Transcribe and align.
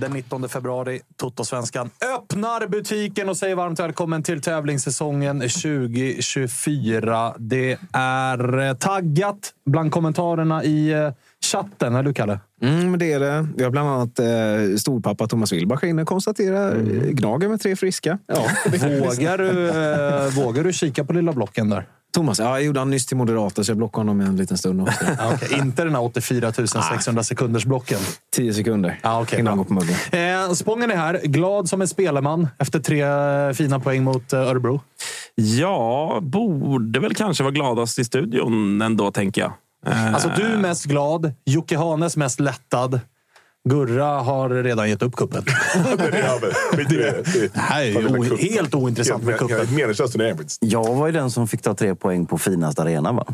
Den 0.00 0.12
19 0.12 0.48
februari. 0.48 1.00
Totosvenskan 1.16 1.90
öppnar 2.14 2.66
butiken 2.66 3.28
och 3.28 3.36
säger 3.36 3.54
varmt 3.54 3.80
välkommen 3.80 4.22
till 4.22 4.40
tävlingssäsongen 4.40 5.40
2024. 5.40 7.34
Det 7.38 7.78
är 7.92 8.58
eh, 8.58 8.74
taggat 8.74 9.54
bland 9.66 9.92
kommentarerna 9.92 10.64
i 10.64 10.92
eh, 10.92 11.10
chatten, 11.44 11.94
eller 11.94 12.04
hur 12.04 12.12
Kalle? 12.12 12.40
Mm, 12.62 12.98
det 12.98 13.12
är 13.12 13.20
det. 13.20 13.48
Vi 13.56 13.64
har 13.64 13.70
bland 13.70 13.88
annat 13.88 14.18
eh, 14.18 14.26
storpappa 14.78 15.26
Thomas 15.26 15.52
Wilbach 15.52 15.84
inne 15.84 16.02
och 16.02 16.08
konstaterar 16.08 16.72
mm. 16.72 17.14
Gnager 17.14 17.48
med 17.48 17.60
tre 17.60 17.76
friska. 17.76 18.18
Ja, 18.26 18.46
vågar, 19.00 19.38
du, 19.38 19.68
eh, 19.68 20.44
vågar 20.44 20.64
du 20.64 20.72
kika 20.72 21.04
på 21.04 21.12
lilla 21.12 21.32
blocken 21.32 21.70
där? 21.70 21.86
Thomas, 22.18 22.38
ja, 22.38 22.44
jag 22.44 22.62
gjorde 22.62 22.80
han 22.80 22.90
nyss 22.90 23.06
till 23.06 23.16
Moderater 23.16 23.62
så 23.62 23.70
jag 23.70 23.76
blockade 23.76 24.00
honom 24.00 24.20
en 24.20 24.36
liten 24.36 24.58
stund 24.58 24.80
också. 24.80 25.04
Ja, 25.18 25.34
okay. 25.34 25.58
Inte 25.58 25.84
den 25.84 25.94
här 25.94 26.02
84 26.02 26.52
600 26.52 27.22
sekunders 27.22 27.64
blocken. 27.64 27.98
10 28.32 28.54
sekunder 28.54 29.00
ja, 29.02 29.22
okay, 29.22 29.40
innan 29.40 29.50
han 29.50 29.58
går 29.58 29.64
på 29.64 29.72
muggen. 29.74 29.96
Eh, 30.12 30.52
Spången 30.52 30.90
är 30.90 30.96
här. 30.96 31.20
Glad 31.24 31.68
som 31.68 31.80
en 31.80 31.88
spelarman 31.88 32.48
efter 32.58 32.80
tre 32.80 33.02
eh, 33.02 33.52
fina 33.52 33.80
poäng 33.80 34.04
mot 34.04 34.32
eh, 34.32 34.40
Örebro. 34.40 34.80
Ja, 35.34 36.18
borde 36.22 37.00
väl 37.00 37.14
kanske 37.14 37.42
vara 37.42 37.52
gladast 37.52 37.98
i 37.98 38.04
studion 38.04 38.82
ändå, 38.82 39.10
tänker 39.10 39.40
jag. 39.40 39.52
Eh. 39.86 40.14
Alltså, 40.14 40.30
du 40.36 40.42
är 40.42 40.56
mest 40.56 40.84
glad. 40.84 41.32
Jocke 41.44 41.76
Hanes 41.76 42.16
mest 42.16 42.40
lättad. 42.40 43.00
Gurra 43.68 44.04
har 44.04 44.48
redan 44.50 44.88
gett 44.88 45.02
upp 45.02 45.16
kuppen. 45.16 45.44
det 45.98 46.18
är 47.72 48.52
helt 48.52 48.74
ointressant 48.74 49.24
med. 49.24 49.72
Meningslöst 49.72 50.16
Jag 50.60 50.94
var 50.94 51.06
ju 51.06 51.12
den 51.12 51.30
som 51.30 51.48
fick 51.48 51.62
ta 51.62 51.74
tre 51.74 51.94
poäng 51.94 52.26
på 52.26 52.38
finaste 52.38 52.82
arena, 52.82 53.12
va? 53.12 53.24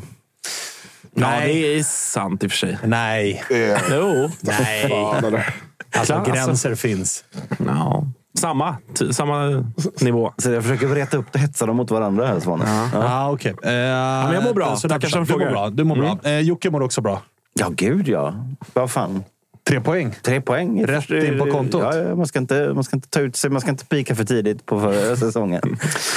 Nej. 1.12 1.40
Ja, 1.40 1.46
det 1.46 1.78
är 1.78 1.82
sant 1.82 2.44
i 2.44 2.46
och 2.46 2.50
för 2.50 2.58
sig. 2.58 2.78
Nej. 2.84 3.44
Eh. 3.50 3.80
Jo. 3.90 4.30
Nej. 4.40 5.44
Alltså, 5.96 6.24
gränser 6.26 6.74
finns. 6.74 7.24
Ja. 7.66 8.06
Samma, 8.38 8.76
samma 9.10 9.64
nivå. 10.00 10.32
Så 10.38 10.50
jag 10.50 10.62
försöker 10.62 10.88
reta 10.88 11.16
upp 11.16 11.34
och 11.34 11.40
hetsa 11.40 11.66
dem 11.66 11.76
mot 11.76 11.90
varandra 11.90 12.26
här, 12.26 12.40
Svanen. 12.40 12.68
Ja, 12.68 12.88
ja. 12.92 13.30
okej. 13.32 13.52
Okay. 13.52 13.72
Uh, 13.72 13.78
ja, 13.78 14.24
men 14.24 14.34
jag 14.34 14.44
mår 14.44 14.54
bra. 14.54 14.76
Så 14.76 14.88
Tackar 14.88 15.08
som 15.08 15.26
frågar. 15.26 15.46
Du 15.46 15.54
mår 15.54 15.54
bra. 15.54 15.70
Du 15.70 15.84
mår 15.84 15.96
mm. 15.96 16.18
bra. 16.22 16.30
Uh, 16.30 16.40
Jocke 16.40 16.70
mår 16.70 16.82
också 16.82 17.00
bra. 17.00 17.22
Ja, 17.54 17.68
gud 17.70 18.08
ja. 18.08 18.34
Vad 18.72 18.90
fan. 18.90 19.24
Tre 19.68 19.80
poäng. 19.80 20.14
Tre 20.22 20.40
poäng. 20.40 20.86
Rätt 20.86 21.10
in 21.10 21.38
på 21.38 21.46
kontot. 21.46 21.94
Ja, 21.94 22.14
man, 22.14 22.26
ska 22.26 22.38
inte, 22.38 22.72
man 22.74 22.84
ska 22.84 22.96
inte 22.96 23.08
ta 23.08 23.20
ut 23.20 23.36
sig. 23.36 23.50
Man 23.50 23.60
ska 23.60 23.70
inte 23.70 23.86
pika 23.86 24.14
för 24.14 24.24
tidigt 24.24 24.66
på 24.66 24.80
förra 24.80 25.16
säsongen. 25.26 25.62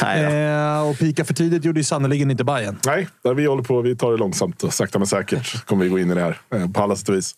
eh, 0.02 0.90
och 0.90 0.98
pika 0.98 1.26
för 1.26 1.34
tidigt 1.34 1.66
gjorde 1.66 1.80
ju 1.80 1.84
sannerligen 1.84 2.32
inte 2.32 2.44
Bayern. 2.44 2.78
Nej, 2.86 3.08
där 3.24 3.34
vi 3.34 3.46
håller 3.46 3.64
på. 3.64 3.82
Vi 3.82 3.96
tar 3.96 4.12
det 4.12 4.18
långsamt 4.18 4.64
och 4.64 4.74
sakta 4.74 5.00
men 5.00 5.08
säkert 5.08 5.66
kommer 5.66 5.84
vi 5.84 5.90
gå 5.90 6.00
in 6.00 6.12
i 6.12 6.16
det 6.16 6.22
här 6.22 6.38
eh, 6.56 6.72
på 6.72 6.82
alla 6.82 6.96
sätt 6.96 7.10
och 7.10 7.16
vis. 7.16 7.36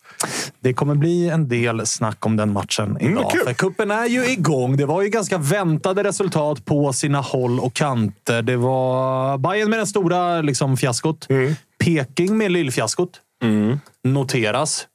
Det 0.60 0.72
kommer 0.74 0.94
bli 0.94 1.28
en 1.28 1.48
del 1.48 1.86
snack 1.86 2.26
om 2.26 2.36
den 2.36 2.52
matchen 2.52 2.96
idag. 3.00 3.32
Mm, 3.34 3.46
för 3.46 3.52
kuppen 3.54 3.90
är 3.90 4.06
ju 4.06 4.26
igång. 4.30 4.76
Det 4.76 4.86
var 4.86 5.02
ju 5.02 5.08
ganska 5.08 5.38
väntade 5.38 6.04
resultat 6.04 6.64
på 6.64 6.92
sina 6.92 7.20
håll 7.20 7.60
och 7.60 7.74
kanter. 7.74 8.42
Det 8.42 8.56
var 8.56 9.38
Bayern 9.38 9.70
med 9.70 9.78
den 9.78 9.86
stora 9.86 10.40
liksom, 10.42 10.76
fiaskot. 10.76 11.26
Mm. 11.30 11.54
Peking 11.84 12.38
med 12.38 12.52
lillfiaskot. 12.52 13.10
Mm. 13.42 13.78
Noteras. 14.04 14.86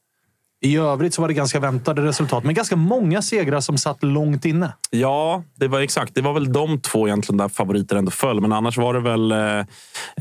I 0.60 0.76
övrigt 0.76 1.14
så 1.14 1.22
var 1.22 1.28
det 1.28 1.34
ganska 1.34 1.60
väntade 1.60 2.02
resultat, 2.02 2.44
men 2.44 2.54
ganska 2.54 2.76
många 2.76 3.22
segrar 3.22 3.60
som 3.60 3.78
satt 3.78 4.02
långt 4.02 4.44
inne. 4.44 4.72
Ja, 4.90 5.42
det 5.54 5.68
var 5.68 5.80
exakt. 5.80 6.14
Det 6.14 6.20
var 6.20 6.32
väl 6.32 6.52
de 6.52 6.80
två 6.80 7.08
egentligen 7.08 7.36
där 7.36 7.48
favoriter 7.48 7.96
ändå 7.96 8.10
föll. 8.10 8.40
Men 8.40 8.52
annars 8.52 8.78
var 8.78 8.94
det 8.94 9.00
väl 9.00 9.32
eh, 9.32 9.66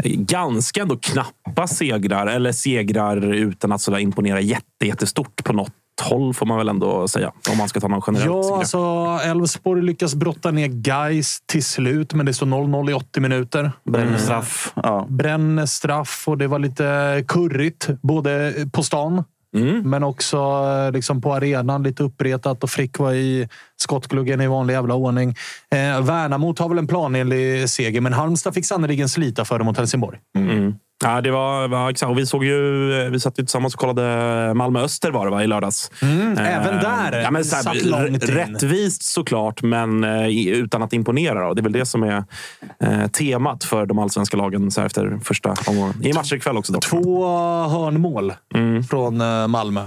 ganska 0.05 0.81
ändå 0.81 0.97
knappa 0.97 1.67
segrar. 1.67 2.27
Eller 2.27 2.51
segrar 2.51 3.33
utan 3.33 3.71
att 3.71 3.81
sådär 3.81 3.99
imponera 3.99 4.41
jätte, 4.41 4.85
jättestort 4.85 5.43
på 5.43 5.53
något 5.53 5.71
håll 6.01 6.33
får 6.33 6.45
man 6.45 6.57
väl 6.57 6.69
ändå 6.69 7.07
säga. 7.07 7.31
Om 7.51 7.57
man 7.57 7.69
ska 7.69 7.79
ta 7.79 7.87
någon 7.87 8.01
generellt. 8.07 8.29
Ja, 8.29 8.57
alltså 8.57 8.79
Elfsborg 9.23 9.81
lyckas 9.81 10.15
brotta 10.15 10.51
ner 10.51 10.67
Geis 10.87 11.39
till 11.45 11.63
slut, 11.63 12.13
men 12.13 12.25
det 12.25 12.33
står 12.33 12.45
0-0 12.45 12.89
i 12.89 12.93
80 12.93 13.19
minuter. 13.19 13.71
Bränner 13.83 14.17
straff. 14.17 14.73
Mm. 14.75 14.89
Ja. 14.89 15.07
Bränner 15.09 15.65
straff 15.65 16.23
och 16.27 16.37
det 16.37 16.47
var 16.47 16.59
lite 16.59 17.23
kurrigt, 17.27 17.89
både 18.01 18.53
på 18.71 18.83
stan 18.83 19.23
Mm. 19.55 19.89
Men 19.89 20.03
också 20.03 20.37
eh, 20.37 20.91
liksom 20.91 21.21
på 21.21 21.33
arenan 21.33 21.83
lite 21.83 22.03
uppretat 22.03 22.63
och 22.63 22.69
Frick 22.69 22.99
var 22.99 23.13
i 23.13 23.49
skottgluggen 23.77 24.41
i 24.41 24.47
vanlig 24.47 24.73
jävla 24.73 24.95
ordning. 24.95 25.29
Eh, 25.71 26.01
Värnamo 26.01 26.53
tar 26.53 26.69
väl 26.69 26.77
en 26.77 26.87
planenlig 26.87 27.69
seger, 27.69 28.01
men 28.01 28.13
Halmstad 28.13 28.53
fick 28.53 28.65
sannerligen 28.65 29.09
slita 29.09 29.45
för 29.45 29.59
det 29.59 29.65
mot 29.65 29.77
Helsingborg. 29.77 30.19
Mm. 30.37 30.75
Ja, 31.03 31.21
det 31.21 31.31
var, 31.31 31.67
var 31.67 31.89
exakt. 31.89 32.09
Och 32.09 32.17
vi 32.17 32.25
såg 32.25 32.45
ju. 32.45 33.09
Vi 33.09 33.19
satt 33.19 33.39
ju 33.39 33.43
tillsammans 33.43 33.73
och 33.73 33.79
kollade 33.79 34.53
Malmö 34.53 34.79
Öster 34.79 35.11
var 35.11 35.25
det 35.25 35.31
va, 35.31 35.43
i 35.43 35.47
lördags. 35.47 35.91
Mm, 36.01 36.37
eh, 36.37 36.55
även 36.55 36.83
där 36.83 37.21
ja, 37.21 37.31
men, 37.31 37.45
så 37.45 37.55
här, 37.55 37.85
långt 37.85 38.29
Rättvist 38.29 39.03
såklart, 39.03 39.61
men 39.63 40.03
eh, 40.03 40.47
utan 40.47 40.83
att 40.83 40.93
imponera. 40.93 41.47
Då. 41.47 41.53
Det 41.53 41.61
är 41.61 41.63
väl 41.63 41.71
det 41.71 41.85
som 41.85 42.03
är 42.03 42.23
eh, 42.79 43.07
temat 43.07 43.63
för 43.63 43.85
de 43.85 43.99
allsvenska 43.99 44.37
lagen 44.37 44.71
så 44.71 44.81
efter 44.81 45.19
första 45.23 45.53
omgången. 45.67 46.05
I 46.05 46.13
matcher 46.13 46.35
ikväll 46.35 46.57
också. 46.57 46.73
Dock. 46.73 46.83
Två 46.83 47.27
hörnmål 47.67 48.33
mm. 48.55 48.83
från 48.83 49.21
eh, 49.21 49.47
Malmö. 49.47 49.83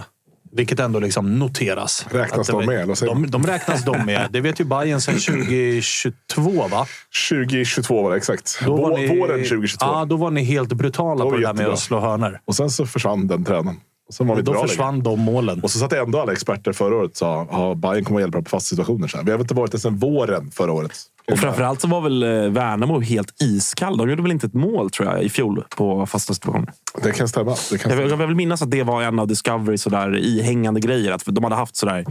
Vilket 0.53 0.81
ändå 0.81 1.01
liksom 1.01 1.39
noteras. 1.39 2.07
Räknas 2.11 2.47
det- 2.47 2.53
de 2.53 2.67
med, 2.67 2.81
eller 2.81 3.07
de, 3.07 3.31
de 3.31 3.47
räknas 3.47 3.85
de 3.85 4.05
med. 4.07 4.29
Det 4.33 4.41
vet 4.41 4.61
ju 4.61 4.65
Bayern 4.65 5.01
sedan 5.01 5.15
2022, 5.19 6.69
va? 6.71 6.87
2022 7.31 8.03
var 8.03 8.11
det 8.11 8.17
exakt. 8.17 8.59
Då 8.65 8.77
var 8.77 8.99
ni- 8.99 9.19
Våren 9.19 9.45
2022. 9.45 9.87
Ja, 9.87 10.05
då 10.05 10.17
var 10.17 10.31
ni 10.31 10.43
helt 10.45 10.73
brutala 10.73 11.25
på 11.25 11.31
var 11.31 11.39
det 11.39 11.47
där 11.47 11.55
med 11.55 11.67
att 11.67 11.79
slå 11.79 12.01
hörnor. 12.01 12.41
Och 12.45 12.55
sen 12.55 12.71
så 12.71 12.87
försvann 12.87 13.27
den 13.27 13.45
trenden. 13.45 13.77
Sen 14.13 14.27
vi 14.27 14.33
inte 14.33 14.43
Då 14.43 14.53
bra 14.53 14.61
längre. 14.61 14.69
försvann 14.69 15.03
de 15.03 15.21
målen. 15.21 15.61
Och 15.63 15.71
så 15.71 15.79
satt 15.79 15.93
ändå 15.93 16.21
alla 16.21 16.33
experter 16.33 16.73
förra 16.73 16.97
året 16.97 17.11
och 17.11 17.17
sa 17.17 17.43
att 17.43 17.79
Bayern 17.79 18.05
kommer 18.05 18.21
att 18.21 18.23
hjälpa 18.23 18.43
på 18.43 18.49
fasta 18.51 18.69
situationer. 18.69 19.09
Så 19.09 19.17
här. 19.17 19.25
Vi 19.25 19.31
har 19.31 19.39
väl 19.39 19.45
inte 19.45 19.55
varit 19.55 19.73
det 19.73 19.79
sedan 19.79 19.97
våren 19.97 20.51
förra 20.51 20.73
året. 20.73 20.93
Och 21.33 21.39
framförallt 21.39 21.81
så 21.81 21.89
var 21.89 22.01
väl 22.01 22.23
eh, 22.23 22.29
Värnamo 22.51 23.01
helt 23.01 23.43
iskall. 23.43 23.97
De 23.97 24.11
gjorde 24.11 24.23
väl 24.23 24.33
inte 24.33 24.47
ett 24.47 24.55
mål 24.55 24.91
tror 24.91 25.09
jag 25.09 25.23
i 25.23 25.29
fjol 25.29 25.65
på 25.77 26.07
fasta 26.07 26.35
situationer. 26.35 26.73
Det 27.03 27.13
kan 27.13 27.29
stämma. 27.29 27.51
Det 27.71 27.79
kan 27.79 27.91
Jag, 27.91 27.99
stämma. 28.09 28.23
jag 28.23 28.27
vill 28.27 28.37
minnas 28.37 28.63
att 28.63 28.71
det 28.71 28.83
var 28.83 29.03
en 29.03 29.19
av 29.19 29.27
Discovery 29.27 29.79
sådär, 29.79 30.17
ihängande 30.19 30.81
grejer. 30.81 31.13
Att 31.13 31.23
de 31.27 31.45
hade 31.45 31.57
haft 31.57 31.77
sådär 31.77 32.05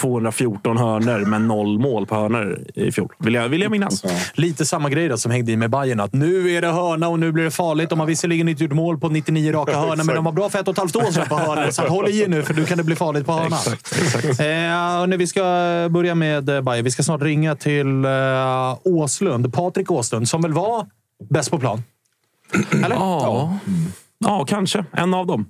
214 0.00 0.76
hörnor 0.76 1.24
men 1.24 1.48
noll 1.48 1.78
mål 1.78 2.06
på 2.06 2.14
hörnor 2.14 2.64
i 2.74 2.92
fjol. 2.92 3.12
Vill 3.18 3.34
jag, 3.34 3.48
vill 3.48 3.60
jag 3.60 3.70
minnas. 3.70 4.04
Lite 4.34 4.66
samma 4.66 4.90
grej 4.90 5.08
då 5.08 5.16
som 5.16 5.32
hängde 5.32 5.52
i 5.52 5.56
med 5.56 5.70
Bayern 5.70 6.00
att 6.00 6.12
nu 6.12 6.50
är 6.50 6.60
det 6.60 6.68
hörna 6.68 7.08
och 7.08 7.18
nu 7.18 7.32
blir 7.32 7.44
det 7.44 7.50
farligt. 7.50 7.90
De 7.90 8.00
har 8.00 8.06
visserligen 8.06 8.48
inte 8.48 8.64
gjort 8.64 8.72
mål 8.72 8.98
på 8.98 9.08
99 9.08 9.52
raka 9.52 9.76
hörnor, 9.78 10.04
men 10.04 10.14
de 10.14 10.24
var 10.24 10.32
bra 10.32 10.48
för 10.48 10.58
ett 10.58 10.68
och 10.68 10.72
ett 10.72 10.78
halvt 10.78 10.96
år 10.96 11.12
sedan 11.12 11.28
på 11.28 11.34
hörnor. 11.34 11.70
Så 11.70 11.82
håll 11.82 12.08
i 12.08 12.26
nu, 12.28 12.42
för 12.42 12.54
nu 12.54 12.64
kan 12.64 12.78
det 12.78 12.84
bli 12.84 12.96
farligt 12.96 13.26
på 13.26 13.32
hörna. 13.32 13.56
Eh, 15.12 15.18
vi 15.18 15.26
ska 15.26 15.42
börja 15.90 16.14
med 16.14 16.48
eh, 16.48 16.60
Bayern. 16.60 16.84
Vi 16.84 16.90
ska 16.90 17.02
snart 17.02 17.22
ringa 17.22 17.56
till 17.56 18.04
eh, 18.04 18.78
Åslund. 18.84 19.54
Patrik 19.54 19.90
Åslund, 19.90 20.28
som 20.28 20.42
väl 20.42 20.52
var 20.52 20.86
bäst 21.30 21.50
på 21.50 21.58
plan? 21.58 21.82
Eller? 22.70 22.96
Ja. 22.96 23.58
ja, 24.18 24.44
kanske. 24.44 24.84
En 24.92 25.14
av 25.14 25.26
dem. 25.26 25.48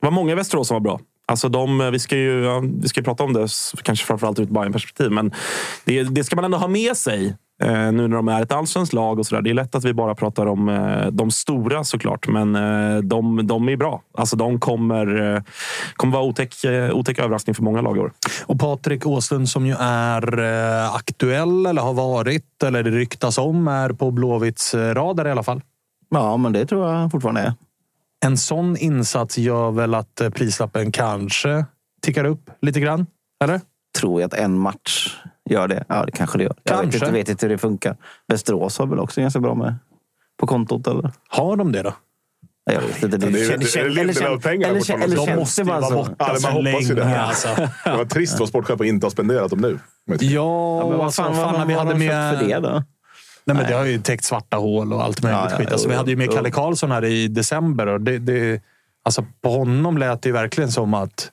Det 0.00 0.06
var 0.06 0.10
många 0.10 0.32
i 0.32 0.34
Västerås 0.34 0.68
som 0.68 0.74
var 0.74 0.80
bra. 0.80 1.00
Alltså 1.30 1.48
de, 1.48 1.90
vi 1.92 1.98
ska 1.98 2.16
ju 2.16 2.44
ja, 2.44 2.62
vi 2.82 2.88
ska 2.88 3.00
ju 3.00 3.04
prata 3.04 3.24
om 3.24 3.32
det, 3.32 3.48
kanske 3.82 4.06
framförallt 4.06 4.38
ur 4.38 4.42
ett 4.42 4.50
Bayern-perspektiv. 4.50 5.10
Men 5.10 5.32
det, 5.84 6.02
det 6.02 6.24
ska 6.24 6.36
man 6.36 6.44
ändå 6.44 6.58
ha 6.58 6.68
med 6.68 6.96
sig 6.96 7.36
eh, 7.62 7.92
nu 7.92 8.08
när 8.08 8.16
de 8.16 8.28
är 8.28 8.42
ett 8.42 8.52
allsvenskt 8.52 8.92
lag. 8.92 9.18
och 9.18 9.26
så 9.26 9.34
där. 9.34 9.42
Det 9.42 9.50
är 9.50 9.54
lätt 9.54 9.74
att 9.74 9.84
vi 9.84 9.94
bara 9.94 10.14
pratar 10.14 10.46
om 10.46 10.68
eh, 10.68 11.06
de 11.06 11.30
stora 11.30 11.84
såklart, 11.84 12.28
men 12.28 12.56
eh, 12.56 12.98
de, 12.98 13.46
de 13.46 13.68
är 13.68 13.76
bra. 13.76 14.02
Alltså 14.14 14.36
de 14.36 14.60
kommer, 14.60 15.34
eh, 15.34 15.42
kommer 15.96 16.12
vara 16.12 16.24
otäck, 16.24 16.64
eh, 16.64 16.90
otäck 16.90 17.18
överraskning 17.18 17.54
för 17.54 17.62
många 17.62 17.80
lag 17.80 17.96
i 17.96 18.00
år. 18.00 18.12
Och 18.46 18.60
Patrik 18.60 19.06
Åslund 19.06 19.48
som 19.48 19.66
ju 19.66 19.74
är 19.80 20.38
eh, 20.38 20.94
aktuell, 20.94 21.66
eller 21.66 21.82
har 21.82 21.94
varit, 21.94 22.62
eller 22.62 22.82
det 22.82 22.90
ryktas 22.90 23.38
om, 23.38 23.68
är 23.68 23.92
på 23.92 24.10
Blåvitts 24.10 24.74
eh, 24.74 24.94
radar 24.94 25.28
i 25.28 25.30
alla 25.30 25.42
fall. 25.42 25.60
Ja, 26.10 26.36
men 26.36 26.52
det 26.52 26.66
tror 26.66 26.90
jag 26.90 27.10
fortfarande 27.10 27.40
är. 27.40 27.69
En 28.26 28.36
sån 28.36 28.76
insats 28.76 29.38
gör 29.38 29.70
väl 29.70 29.94
att 29.94 30.20
eh, 30.20 30.30
prislappen 30.30 30.92
kanske 30.92 31.64
tickar 32.02 32.24
upp 32.24 32.50
lite 32.62 32.80
grann? 32.80 33.06
Eller? 33.44 33.60
Tror 33.98 34.20
jag 34.20 34.26
att 34.28 34.34
en 34.40 34.58
match 34.58 35.16
gör 35.50 35.68
det. 35.68 35.84
Ja, 35.88 36.04
det 36.06 36.12
kanske 36.12 36.38
det 36.38 36.44
gör. 36.44 36.54
Jag 36.62 36.72
vet 36.72 36.80
Kanske. 36.82 36.98
inte, 36.98 37.12
vet 37.12 37.28
inte 37.28 37.46
hur 37.46 37.50
det 37.52 37.58
funkar. 37.58 37.96
Västerås 38.28 38.78
har 38.78 38.86
väl 38.86 38.98
också 38.98 39.20
ganska 39.20 39.40
bra 39.40 39.54
med 39.54 39.74
på 40.40 40.46
kontot, 40.46 40.86
eller? 40.86 41.10
Har 41.28 41.56
de 41.56 41.72
det 41.72 41.82
då? 41.82 41.94
Ja, 42.64 42.72
Jag 42.72 42.80
vet 42.80 43.02
inte. 43.02 43.16
Det 43.16 43.22
känns- 43.48 43.48
det 43.48 43.80
är 43.80 43.82
känns- 43.84 43.94
Lindelöf-pengar 43.96 44.68
eller, 44.68 44.78
fortfarande. 44.78 45.06
eller, 45.06 45.26
De 45.26 45.36
måste 45.36 45.62
det 45.62 45.68
vara 45.70 45.82
så? 45.82 45.94
borta. 45.94 46.14
Ja, 46.18 46.26
man 46.28 46.40
så 46.40 46.48
hoppas 46.48 46.90
ju 46.90 46.94
det. 46.94 47.20
alltså. 47.20 47.48
Det 47.84 47.96
var 47.96 48.04
trist 48.04 48.38
för 48.38 48.46
sportchefen 48.46 48.80
att 48.80 48.86
inte 48.86 49.06
ha 49.06 49.10
spenderat 49.10 49.50
dem 49.50 49.58
nu. 49.60 49.78
Ja, 50.06 50.16
Ja, 50.20 50.88
men 50.88 50.96
vad 50.98 51.06
alltså, 51.06 51.22
fan, 51.22 51.34
fan, 51.34 51.52
vad, 51.52 51.66
vi 51.66 51.74
hade 51.74 51.90
har 51.92 51.98
de 51.98 52.06
med... 52.06 52.38
för 52.38 52.46
det 52.46 52.58
då? 52.58 52.82
Nej, 53.54 53.62
men 53.62 53.72
det 53.72 53.78
har 53.78 53.84
ju 53.84 53.98
täckt 53.98 54.24
svarta 54.24 54.56
hål 54.56 54.92
och 54.92 55.04
allt 55.04 55.22
möjligt 55.22 55.40
Ja, 55.50 55.56
skit. 55.56 55.72
Alltså, 55.72 55.88
vi 55.88 55.94
hade 55.94 56.10
ju 56.10 56.16
med. 56.16 56.30
Kalle 56.32 56.50
Karlsson 56.50 56.90
här 56.90 57.04
i 57.04 57.28
december. 57.28 57.86
Och 57.86 58.00
det, 58.00 58.18
det, 58.18 58.62
alltså, 59.04 59.26
på 59.42 59.50
honom 59.50 59.98
lät 59.98 60.22
det 60.22 60.28
ju 60.28 60.32
verkligen 60.32 60.72
som 60.72 60.94
att 60.94 61.30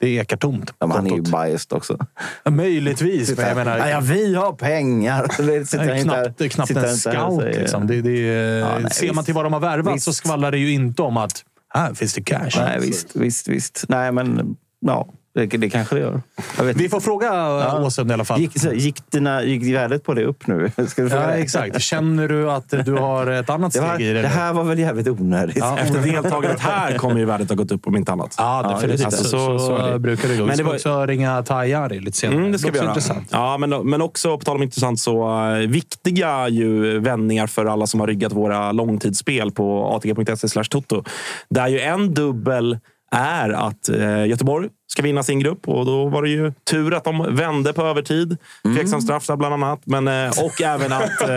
det 0.00 0.08
ekar 0.08 0.36
tomt. 0.36 0.74
Ja, 0.78 0.86
han 0.86 1.06
är 1.06 1.14
ju 1.14 1.22
biased 1.22 1.72
också. 1.76 1.96
Ja, 2.44 2.50
Möjligtvis, 2.50 3.36
men 3.36 3.46
jag 3.46 3.56
menar... 3.56 3.78
ja, 3.78 3.88
ja, 3.88 4.00
vi 4.00 4.34
har 4.34 4.52
pengar. 4.52 5.26
Det 5.46 5.66
sitter 5.66 5.94
inte 5.94 6.02
knappt, 6.02 6.40
här- 6.40 6.48
knappt 6.48 6.70
en 6.70 6.96
scout. 6.96 7.44
Liksom. 7.44 7.86
Det, 7.86 8.02
det, 8.02 8.18
Ja, 8.20 8.78
nej, 8.78 8.90
ser 8.90 9.06
man 9.06 9.16
visst. 9.16 9.24
till 9.24 9.34
vad 9.34 9.44
de 9.44 9.52
har 9.52 9.60
värvat 9.60 9.94
Visst. 9.96 10.04
så 10.04 10.12
skvallrar 10.12 10.50
det 10.50 10.58
ju 10.58 10.72
inte 10.72 11.02
om 11.02 11.16
att 11.16 11.44
här 11.74 11.94
finns 11.94 12.14
det 12.14 12.22
cash. 12.22 12.50
Nej, 12.56 12.78
visst, 12.80 13.16
visst, 13.16 13.48
visst. 13.48 13.84
Nej, 13.88 14.12
men 14.12 14.56
ja, 14.80 15.08
det, 15.34 15.46
det 15.46 15.70
kanske 15.70 15.94
det 15.94 16.00
gör. 16.00 16.22
Jag 16.58 16.64
vet 16.64 16.76
Vi 16.76 16.88
får 16.88 17.00
fråga 17.00 17.26
ja. 17.26 17.80
Åsund 17.86 18.10
i 18.10 18.14
alla 18.14 18.24
fall. 18.24 18.40
Gick, 18.40 18.64
gick, 18.72 19.10
dina, 19.10 19.42
gick 19.42 19.74
värdet 19.76 20.04
på 20.04 20.14
det 20.14 20.24
upp 20.24 20.46
nu? 20.46 20.70
Ska 20.88 21.02
du 21.02 21.10
fråga 21.10 21.22
Ja, 21.22 21.28
det? 21.28 21.34
exakt. 21.42 21.80
Känner 21.82 22.28
du 22.28 22.50
att 22.50 22.74
du 22.84 22.92
har 22.92 23.26
ett 23.26 23.50
annat 23.50 23.72
Det, 23.72 23.78
steg 23.78 23.90
var, 23.90 24.00
i 24.00 24.12
det? 24.12 24.22
det 24.22 24.28
här 24.28 24.52
var 24.52 24.64
väl 24.64 24.78
jävligt 24.78 25.08
onödigt. 25.08 25.56
Ja. 25.56 25.78
Efter 25.78 26.00
deltagandet 26.02 26.60
här 26.60 26.98
kommer 26.98 27.18
ju 27.18 27.24
värdet 27.24 27.48
ha 27.48 27.56
gått 27.56 27.72
upp 27.72 27.86
om 27.86 27.96
inte 27.96 28.12
annat. 28.12 28.34
Ja, 28.38 28.72
definitivt. 28.74 29.10
det. 29.10 29.16
så, 29.16 29.24
så, 29.24 29.58
Så- 29.58 29.86
det. 29.86 29.98
brukar 29.98 30.28
det 30.28 30.36
gå. 30.36 30.42
Vi 30.42 30.48
Men 30.48 30.48
det 30.48 30.54
ska 30.56 30.64
var- 30.64 30.74
också 30.74 31.06
ringa 31.06 31.42
Tajari 31.42 32.00
lite 32.00 32.18
senare. 32.18 32.38
Mm, 32.38 32.52
det 32.52 32.58
ska 32.58 32.66
vi 32.66 32.70
också 32.70 32.82
göra. 32.84 32.90
intressant. 32.90 33.28
Ja, 33.30 33.58
men, 33.58 33.70
men 33.70 34.02
också 34.02 34.38
på 34.38 34.44
tal 34.44 34.56
om 34.56 34.62
intressant 34.62 35.00
så 35.00 35.40
uh, 35.40 35.66
viktiga 35.68 36.48
ju 36.48 36.98
vändningar 36.98 37.46
för 37.46 37.66
alla 37.66 37.86
som 37.86 38.00
har 38.00 38.06
ryggat 38.06 38.32
våra 38.32 38.72
långtidsspel 38.72 39.50
på 39.50 39.86
atg.se 39.96 40.48
slash 40.48 40.64
toto. 40.64 41.04
Där 41.50 41.68
ju 41.68 41.80
en 41.80 42.14
dubbel 42.14 42.78
är 43.12 43.50
att 43.50 43.88
eh, 43.88 44.26
Göteborg 44.26 44.68
ska 44.86 45.02
vinna 45.02 45.22
sin 45.22 45.38
grupp 45.40 45.68
och 45.68 45.86
då 45.86 46.08
var 46.08 46.22
det 46.22 46.28
ju 46.28 46.52
tur 46.70 46.94
att 46.94 47.04
de 47.04 47.34
vände 47.36 47.72
på 47.72 47.82
övertid. 47.82 48.36
Tveksam 48.76 49.00
straff 49.00 49.26
där 49.26 49.36
bland 49.36 49.54
annat. 49.54 49.80
Men, 49.84 50.08
eh, 50.08 50.30
och 50.44 50.62
även 50.64 50.92
att 50.92 51.28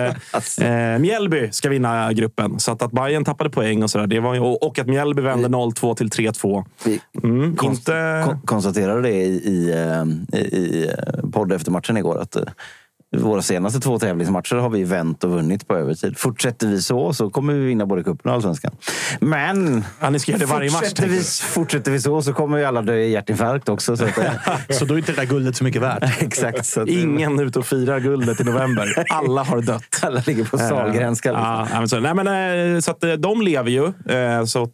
eh, 0.62 0.94
eh, 0.94 1.00
Mjällby 1.00 1.52
ska 1.52 1.70
vinna 1.70 2.14
gruppen. 2.14 2.60
Så 2.60 2.72
att, 2.72 2.82
att 2.82 2.92
Bayern 2.92 3.26
tappade 3.26 3.50
poäng 3.50 3.84
och 3.84 3.90
sådär. 3.90 4.08
Det 4.08 4.20
var 4.20 4.34
ju, 4.34 4.40
och, 4.40 4.80
att 4.80 4.88
Mjällby 4.88 5.22
vände 5.22 5.48
0-2 5.48 5.96
till 5.96 6.08
3-2. 6.10 6.66
Vi 6.86 7.00
Mm, 7.24 7.56
konst- 7.56 7.80
inte... 7.80 8.24
kon- 8.26 8.42
konstaterade 8.46 9.02
det 9.02 9.14
i, 9.14 9.36
i, 9.36 9.72
eh, 9.72 10.40
i, 10.40 10.44
i 10.58 10.88
eh, 10.98 11.30
podd 11.32 11.52
efter 11.52 11.72
matchen 11.72 11.98
igår. 11.98 12.22
Att 12.22 12.36
eh, 12.36 12.44
våra 13.16 13.42
senaste 13.42 13.80
två 13.80 14.00
tävlingsmatcher 14.00 14.56
har 14.56 14.70
vi 14.70 14.84
vänt 14.84 15.24
och 15.24 15.30
vunnit 15.32 15.68
på 15.68 15.76
övertid. 15.76 16.18
Fortsätter 16.18 16.68
vi 16.68 16.82
så 16.82 17.14
så 17.14 17.30
kommer 17.30 17.54
vi 17.54 17.60
vinna 17.66 17.86
både 17.86 18.04
cupen 18.04 18.30
och 18.30 18.36
allsvenskan. 18.36 18.72
Men 19.20 19.84
Ja, 20.00 20.10
ni 20.10 20.20
ska 20.20 20.32
göra 20.32 20.40
det 20.40 20.46
varje 20.46 20.72
match. 20.72 20.80
fortsätter, 20.82 21.02
tänker 21.02 21.18
vi, 21.18 21.24
fortsätter 21.54 21.92
vi 21.92 22.02
så 22.02 22.22
så 22.22 22.34
kommer 22.34 22.58
vi 22.58 22.66
alla 22.66 22.82
dö 22.82 22.96
i 22.96 23.12
hjärtinfarkt 23.12 23.70
också. 23.70 23.98
Så 23.98 24.06
att, 24.06 24.12
Så 24.70 24.86
då 24.86 24.94
är 24.94 24.98
inte 24.98 25.12
det 25.12 25.22
där 25.22 25.26
guldet 25.26 25.56
så 25.56 25.64
mycket 25.64 25.82
värt. 25.82 26.04
exakt. 26.22 26.66
Så 26.66 26.82
att, 26.82 26.88
Ingen 26.90 27.40
ute 27.40 27.60
och 27.60 27.66
firar 27.66 28.00
guldet 28.00 28.40
i 28.40 28.44
november. 28.44 29.06
Alla 29.10 29.44
har 29.44 29.62
dött. 29.62 29.84
alla 30.02 30.22
ligger 30.26 30.44
på 30.46 30.58
vi 30.58 30.64
säga. 30.64 31.68
Ja, 31.72 31.80
men 31.80 31.90
så, 31.90 32.00
nej, 32.00 32.14
men, 32.14 32.76
eh, 32.76 32.80
så 32.80 32.92
att 32.92 33.04
eh, 33.04 33.12
de 33.14 33.42
lever 33.42 33.70
ju. 33.72 33.86
Eh, 33.86 34.46
Så, 34.46 34.70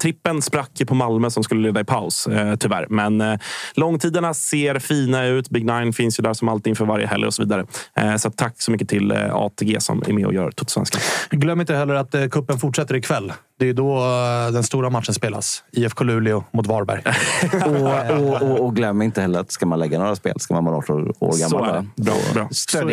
trippen 0.00 0.42
sprack 0.42 0.70
på 0.86 0.94
Malmö 0.94 1.30
som 1.30 1.44
skulle 1.44 1.62
leda 1.62 1.80
i 1.80 1.84
paus, 1.84 2.28
tyvärr. 2.58 2.86
Men 2.90 3.38
långtiderna 3.74 4.34
ser 4.34 4.78
fina 4.78 5.24
ut. 5.26 5.50
Big 5.50 5.66
Nine 5.66 5.92
finns 5.92 6.20
ju 6.20 6.22
där 6.22 6.34
som 6.34 6.48
alltid 6.48 6.70
inför 6.70 6.84
varje 6.84 7.06
helg 7.06 7.26
och 7.26 7.34
så 7.34 7.42
vidare. 7.42 7.66
Eh, 7.96 8.16
Så 8.16 8.30
tack 8.30 8.54
så 8.62 8.70
mycket 8.70 8.88
till 8.88 9.10
eh, 9.10 9.34
ATG 9.34 9.80
som 9.80 10.02
är 10.06 10.12
med 10.12 10.26
och 10.26 10.34
gör 10.34 10.50
Totosvenskan. 10.50 11.00
Glöm 11.30 11.60
inte 11.60 11.74
heller 11.74 11.94
att 11.94 12.14
eh, 12.14 12.26
kuppen 12.28 12.58
fortsätter 12.58 12.94
ikväll. 12.94 13.32
Det 13.58 13.68
är 13.68 13.72
då 13.74 13.96
eh, 13.98 14.52
den 14.52 14.62
stora 14.62 14.90
matchen 14.90 15.14
spelas. 15.14 15.64
IFK 15.72 16.04
Luleå 16.04 16.44
mot 16.52 16.66
Varberg. 16.66 17.02
Och, 17.66 18.18
och, 18.20 18.42
och, 18.50 18.60
och 18.66 18.76
glöm 18.76 19.02
inte 19.02 19.20
heller 19.20 19.40
att 19.40 19.52
ska 19.52 19.66
man 19.66 19.78
lägga 19.78 19.98
några 19.98 20.16
spel 20.16 20.40
ska 20.40 20.54
man 20.54 20.64
vara 20.64 20.76
18 20.76 21.12
år 21.18 21.32
Så 21.32 21.38
gammal. 21.56 21.68
är 21.68 21.72
va? 21.74 21.86
det. 21.96 22.02
Bra, 22.02 22.14
bra. 22.34 22.48
Så, 22.50 22.78
är, 22.78 22.84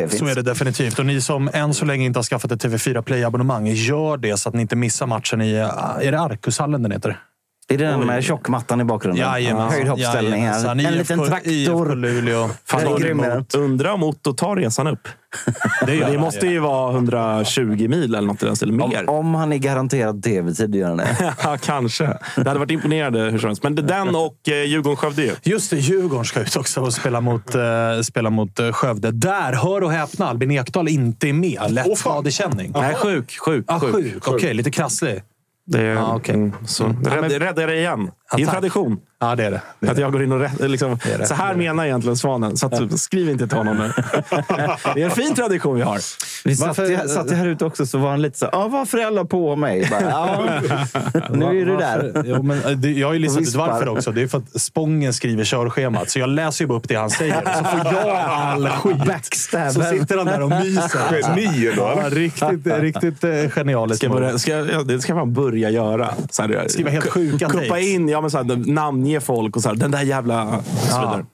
det- 0.00 0.08
så 0.18 0.26
är 0.26 0.34
det 0.34 0.42
definitivt. 0.42 0.98
Och 0.98 1.06
ni 1.06 1.20
som 1.20 1.50
än 1.52 1.74
så 1.74 1.84
länge 1.84 2.04
inte 2.06 2.18
har 2.18 2.24
skaffat 2.24 2.52
ett 2.52 2.64
TV4 2.64 3.02
Play-abonnemang, 3.02 3.66
gör 3.66 4.16
det 4.16 4.36
så 4.36 4.48
att 4.48 4.54
ni 4.54 4.62
inte 4.62 4.76
missar 4.76 5.06
matchen 5.06 5.40
i... 5.42 5.52
eh, 5.54 6.06
Är 6.06 6.12
det 6.12 6.20
Arkushallen 6.20 6.82
den 6.82 6.92
heter? 6.92 7.20
Är 7.68 7.78
det 7.78 7.84
den 7.84 8.06
med 8.06 8.24
tjockmattan 8.24 8.80
i 8.80 8.84
bakgrunden? 8.84 9.22
Jajamensan. 9.22 9.72
Höjd 9.72 9.88
hoppställning 9.88 10.46
här. 10.46 10.52
Jajamensan. 10.52 10.80
En 10.80 10.94
liten 10.94 11.20
IFK 11.20 11.26
traktor. 11.26 11.96
Luleå. 11.96 12.50
Fan. 12.64 13.44
Undrar 13.56 13.90
om 13.92 14.02
Otto 14.02 14.32
tar 14.32 14.56
resan 14.56 14.86
upp. 14.86 15.08
Det, 15.86 15.96
Det 15.96 16.18
måste 16.18 16.46
ju 16.46 16.58
vara 16.58 16.92
120 16.92 17.88
mil 17.88 18.14
eller 18.14 18.28
något 18.28 18.42
i 18.42 18.46
den 18.46 18.56
stilen. 18.56 18.76
Mer. 18.76 19.10
Om, 19.10 19.16
om 19.26 19.34
han 19.34 19.52
är 19.52 19.56
garanterad 19.56 20.22
tv-tid 20.22 20.74
gör 20.74 20.88
han 20.88 20.96
det. 20.96 21.16
Ja, 21.42 21.56
kanske. 21.62 22.18
Det 22.36 22.48
hade 22.48 22.58
varit 22.58 22.70
imponerande 22.70 23.20
hur 23.20 23.38
som 23.38 23.46
helst. 23.48 23.62
Men 23.62 23.74
det 23.74 23.82
är 23.82 23.86
den 23.86 24.14
och 24.14 24.48
eh, 24.48 24.64
Djurgården-Skövde 24.64 25.22
ju. 25.22 25.32
Just 25.42 25.70
det, 25.70 25.76
Djurgården 25.76 26.24
ska 26.24 26.40
ut 26.40 26.56
också 26.56 26.80
och 26.80 26.92
spela 26.92 27.20
mot, 27.20 27.54
eh, 27.54 27.62
spela 28.02 28.30
mot 28.30 28.58
eh, 28.58 28.72
Skövde. 28.72 29.10
Där, 29.10 29.52
hör 29.52 29.82
och 29.82 29.92
häpna, 29.92 30.28
Albin 30.28 30.50
Ekdal 30.50 30.88
inte 30.88 31.28
är 31.28 31.32
med. 31.32 31.60
Lätt 31.68 31.98
skadekänning. 31.98 32.72
Nej, 32.74 32.94
sjuk. 32.94 33.38
Sjuk. 33.38 33.64
Ah, 33.68 33.80
sjuk. 33.80 33.94
sjuk. 33.94 34.28
Okej, 34.28 34.54
lite 34.54 34.70
krasslig. 34.70 35.22
Det 35.66 35.80
är, 35.80 35.94
Ja, 35.94 36.14
okej. 36.16 36.34
mm, 36.34 36.52
så. 36.66 36.84
Rädd, 36.86 37.20
men- 37.20 37.30
räddar 37.30 37.66
det 37.66 37.76
igen. 37.76 38.10
Tack. 38.30 38.40
tradition. 38.50 38.98
Ja, 39.18 39.34
det 39.34 39.44
är 39.44 39.50
det. 39.50 39.60
det, 39.80 39.86
är 39.86 39.90
Att 39.90 39.96
det. 39.96 40.02
jag 40.02 40.12
går 40.12 40.22
in 40.22 40.32
och 40.32 40.40
rätt, 40.40 40.60
liksom, 40.70 40.92
är 40.92 41.18
det. 41.18 41.26
Så 41.26 41.34
här 41.34 41.54
menar 41.54 41.84
egentligen 41.84 42.16
Svanen. 42.16 42.56
Så 42.56 42.66
att, 42.66 43.00
skriv 43.00 43.30
inte 43.30 43.48
till 43.48 43.58
honom 43.58 43.76
nu. 43.76 43.92
det 44.94 45.02
är 45.02 45.04
en 45.04 45.10
fin 45.10 45.34
tradition 45.34 45.76
vi 45.76 45.82
har. 45.82 46.00
Vi 46.44 46.56
satt, 46.56 46.66
Varför- 46.66 46.90
jag, 46.90 47.10
satt 47.10 47.30
jag 47.30 47.36
här 47.36 47.46
ute 47.46 47.64
också 47.64 47.86
så 47.86 47.98
var 47.98 48.10
han 48.10 48.22
lite 48.22 48.38
så 48.38 48.46
ah, 48.46 48.68
varför 48.68 48.98
är 48.98 49.06
alla 49.06 49.24
på 49.24 49.56
mig? 49.56 49.88
Bara, 49.90 50.02
ja, 50.02 50.44
nu 51.30 51.44
är 51.60 51.66
du 51.66 51.76
där. 51.76 52.22
Jo, 52.24 52.42
men, 52.42 52.62
eh, 52.62 52.70
det, 52.70 52.90
jag 52.90 53.06
har 53.06 53.12
ju 53.14 53.18
listat 53.18 53.42
ut 53.42 53.54
varför 53.54 53.88
också. 53.88 54.12
Det 54.12 54.22
är 54.22 54.26
för 54.26 54.38
att 54.38 54.60
Spången 54.62 55.14
skriver 55.14 55.44
körschemat. 55.44 56.10
Så 56.10 56.18
jag 56.18 56.28
läser 56.28 56.64
ju 56.64 56.68
bara 56.68 56.78
upp 56.78 56.88
det 56.88 56.94
han 56.94 57.10
säger. 57.10 57.34
Så 57.34 57.64
får 57.64 57.92
jag 57.92 58.08
all 58.28 58.68
skit. 58.68 59.34
Så 59.72 59.82
sitter 59.82 60.16
han 60.16 60.26
där 60.26 60.42
och 60.42 60.50
myser. 60.50 61.20
Geni 61.36 61.72
då, 61.76 61.82
Ja, 62.02 62.08
riktigt, 62.10 62.66
riktigt 62.66 63.24
eh, 63.24 63.48
genialiskt. 63.50 63.96
Ska 63.98 64.06
jag 64.06 64.16
börja, 64.16 64.38
ska, 64.38 64.52
jag- 64.52 64.70
ja, 64.70 64.82
det 64.82 65.00
ska 65.00 65.14
man 65.14 65.32
börja 65.32 65.70
göra. 65.70 66.14
Så 66.30 66.42
här, 66.42 66.64
Skriva 66.68 66.90
helt 66.90 67.08
sjuka 67.10 67.48
Kuppa 67.48 67.78
in 67.78 68.08
ja, 68.08 68.20
men 68.20 68.30
så 68.30 68.36
här, 68.36 68.72
namnge 69.06 69.20
folk 69.20 69.56
och 69.56 69.62
så 69.62 69.68
här, 69.68 69.76
den 69.76 69.90
där 69.90 70.02
jävla... 70.02 70.56
Och 70.56 70.64
så 70.64 71.00
vidare. 71.00 71.24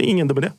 Ingen 0.00 0.28
dum 0.28 0.38
idé. 0.38 0.50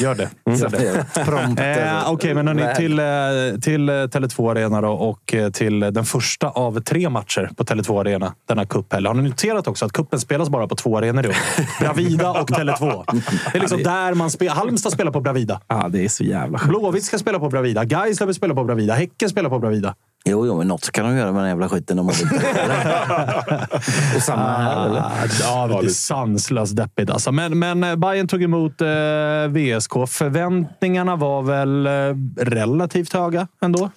Gör 0.00 0.14
det. 0.14 0.30
Gör 0.46 0.68
det. 0.68 1.06
Prompt. 1.24 1.60
Eh, 1.60 2.12
Okej, 2.12 2.34
men 2.34 2.48
hörni, 2.48 2.74
till, 2.76 2.98
eh, 2.98 3.60
till 3.60 3.88
eh, 3.88 3.92
Tele2 3.92 4.50
Arena 4.50 4.80
då, 4.80 4.88
och 4.88 5.34
eh, 5.34 5.50
till 5.50 5.80
den 5.80 6.04
första 6.04 6.48
av 6.48 6.80
tre 6.80 7.08
matcher 7.08 7.50
på 7.56 7.64
Tele2 7.64 8.00
Arena 8.00 8.34
denna 8.48 8.66
cuphelg. 8.66 9.06
Har 9.06 9.14
ni 9.14 9.22
noterat 9.22 9.68
också 9.68 9.84
att 9.84 9.92
kuppen 9.92 10.20
spelas 10.20 10.48
bara 10.48 10.68
på 10.68 10.74
två 10.74 10.98
arenor 10.98 11.26
i 11.26 11.28
år? 11.28 11.36
Bravida 11.80 12.30
och 12.30 12.50
Tele2. 12.50 13.04
Det 13.52 13.58
är 13.58 13.60
liksom 13.60 13.82
där 13.82 14.14
man 14.14 14.30
spelar. 14.30 14.54
Halmstad 14.54 14.92
spelar 14.92 15.12
på 15.12 15.20
Bravida. 15.20 15.60
Ja, 15.68 15.88
det 15.88 16.04
är 16.04 16.08
så 16.08 16.24
jävla 16.24 16.58
sjukt. 16.58 16.68
Blåvitt 16.68 17.04
ska 17.04 17.18
spela 17.18 17.38
på 17.38 17.48
Bravida. 17.48 17.84
Gais 17.84 18.18
behöver 18.18 18.32
spela 18.32 18.54
på 18.54 18.64
Bravida. 18.64 18.94
Häcken 18.94 19.28
spelar 19.28 19.50
på 19.50 19.58
Bravida. 19.58 19.94
Jo, 20.24 20.46
jo, 20.46 20.58
men 20.58 20.68
något 20.68 20.90
kan 20.90 21.04
de 21.04 21.16
göra 21.16 21.32
med 21.32 21.42
den 21.42 21.48
jävla 21.48 21.68
skiten. 21.68 21.96
Vill. 21.96 22.06
och 24.16 24.22
samma 24.22 24.56
här, 24.56 24.86
eller? 24.86 25.00
Ah, 25.00 25.12
Ja, 25.40 25.80
det 25.80 25.86
är 25.86 25.90
sanslöst 25.90 26.76
deppigt 26.76 27.10
alltså. 27.10 27.32
Men, 27.32 27.58
men 27.58 27.84
eh, 27.84 27.96
Bayern 27.96 28.28
tog 28.28 28.42
emot 28.42 28.80
eh, 28.80 28.86
VSK. 29.48 29.92
Förväntningarna 30.08 31.16
var 31.16 31.42
väl 31.42 31.86
eh, 31.86 31.92
relativt 32.44 33.12
höga 33.12 33.48
ändå? 33.62 33.90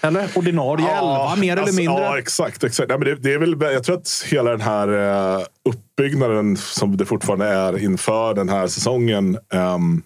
Eller? 0.00 0.28
Ordinarie 0.34 0.88
elva, 0.88 1.36
mer 1.36 1.52
eller 1.52 1.62
alltså, 1.62 1.76
mindre. 1.76 2.04
Ja, 2.04 2.18
exakt. 2.18 2.64
exakt. 2.64 2.88
Nej, 2.88 2.98
men 2.98 3.08
det, 3.08 3.14
det 3.14 3.34
är 3.34 3.38
väl, 3.38 3.56
jag 3.60 3.84
tror 3.84 3.96
att 3.96 4.24
hela 4.30 4.50
den 4.50 4.60
här 4.60 4.88
eh, 5.38 5.44
uppbyggnaden 5.68 6.56
som 6.56 6.96
det 6.96 7.06
fortfarande 7.06 7.46
är 7.46 7.78
inför 7.78 8.34
den 8.34 8.48
här 8.48 8.66
säsongen 8.66 9.38
ehm, 9.52 10.02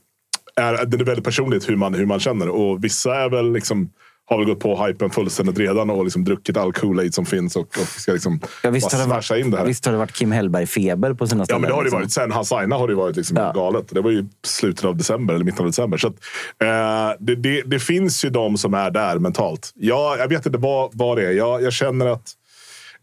är, 0.56 0.84
det 0.86 0.96
är 0.96 1.04
väldigt 1.04 1.24
personligt 1.24 1.68
hur 1.68 1.76
man, 1.76 1.94
hur 1.94 2.06
man 2.06 2.20
känner. 2.20 2.48
Och 2.48 2.84
vissa 2.84 3.16
är 3.16 3.28
väl 3.28 3.52
liksom, 3.52 3.90
har 4.26 4.38
väl 4.38 4.46
gått 4.46 4.60
på 4.60 4.86
hypen 4.86 5.10
fullständigt 5.10 5.58
redan 5.58 5.90
och 5.90 6.04
liksom 6.04 6.24
druckit 6.24 6.56
all 6.56 6.72
Kool-Aid 6.72 7.10
som 7.10 7.26
finns 7.26 7.56
och, 7.56 7.62
och 7.80 7.86
ska 7.88 8.12
liksom 8.12 8.40
Ja, 8.62 8.70
visst, 8.70 8.90
bara 8.90 8.96
har 8.98 9.06
det 9.06 9.14
varit, 9.14 9.44
in 9.44 9.50
det 9.50 9.58
här. 9.58 9.64
visst 9.66 9.84
har 9.84 9.92
det 9.92 9.98
varit 9.98 10.12
Kim 10.12 10.32
Hellberg-feber 10.32 11.14
på 11.14 11.26
sina 11.26 11.40
Ja, 11.40 11.44
ställen. 11.44 11.60
men 11.60 11.68
det 11.70 11.74
har 11.74 11.82
det 11.82 11.84
liksom. 11.84 12.00
varit. 12.00 12.12
Sen 12.12 12.32
han 12.32 12.44
signade 12.44 12.74
har 12.74 12.88
det 12.88 12.94
varit 12.94 13.16
liksom 13.16 13.36
Ja. 13.36 13.52
galet. 13.52 13.84
Det 13.90 14.00
var 14.00 14.10
ju 14.10 14.26
slutet 14.46 14.84
av 14.84 14.96
december 14.96 15.34
eller 15.34 15.44
mitten 15.44 15.60
av 15.60 15.66
december. 15.66 15.98
Så 15.98 16.06
att, 16.08 16.14
eh, 16.62 17.16
det, 17.20 17.34
det, 17.34 17.62
det 17.62 17.78
finns 17.78 18.24
ju 18.24 18.30
de 18.30 18.58
som 18.58 18.74
är 18.74 18.90
där 18.90 19.18
mentalt. 19.18 19.70
Jag, 19.74 20.18
jag 20.18 20.28
vet 20.28 20.46
inte 20.46 20.58
vad, 20.58 20.90
vad 20.92 21.16
det 21.18 21.26
är. 21.26 21.30
Jag, 21.32 21.62
jag 21.62 21.72
känner 21.72 22.06
att 22.06 22.32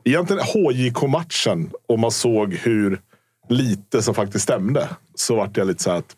egentligen 0.04 0.44
HJK-matchen, 0.44 1.70
om 1.88 2.00
man 2.00 2.12
såg 2.12 2.54
hur 2.54 3.00
lite 3.50 4.02
som 4.02 4.14
faktiskt 4.16 4.44
stämde, 4.44 4.90
så 5.16 5.36
vart 5.36 5.58
jag 5.58 5.68
lite 5.68 5.84
så 5.84 5.90
här 5.92 5.98
att 5.98 6.16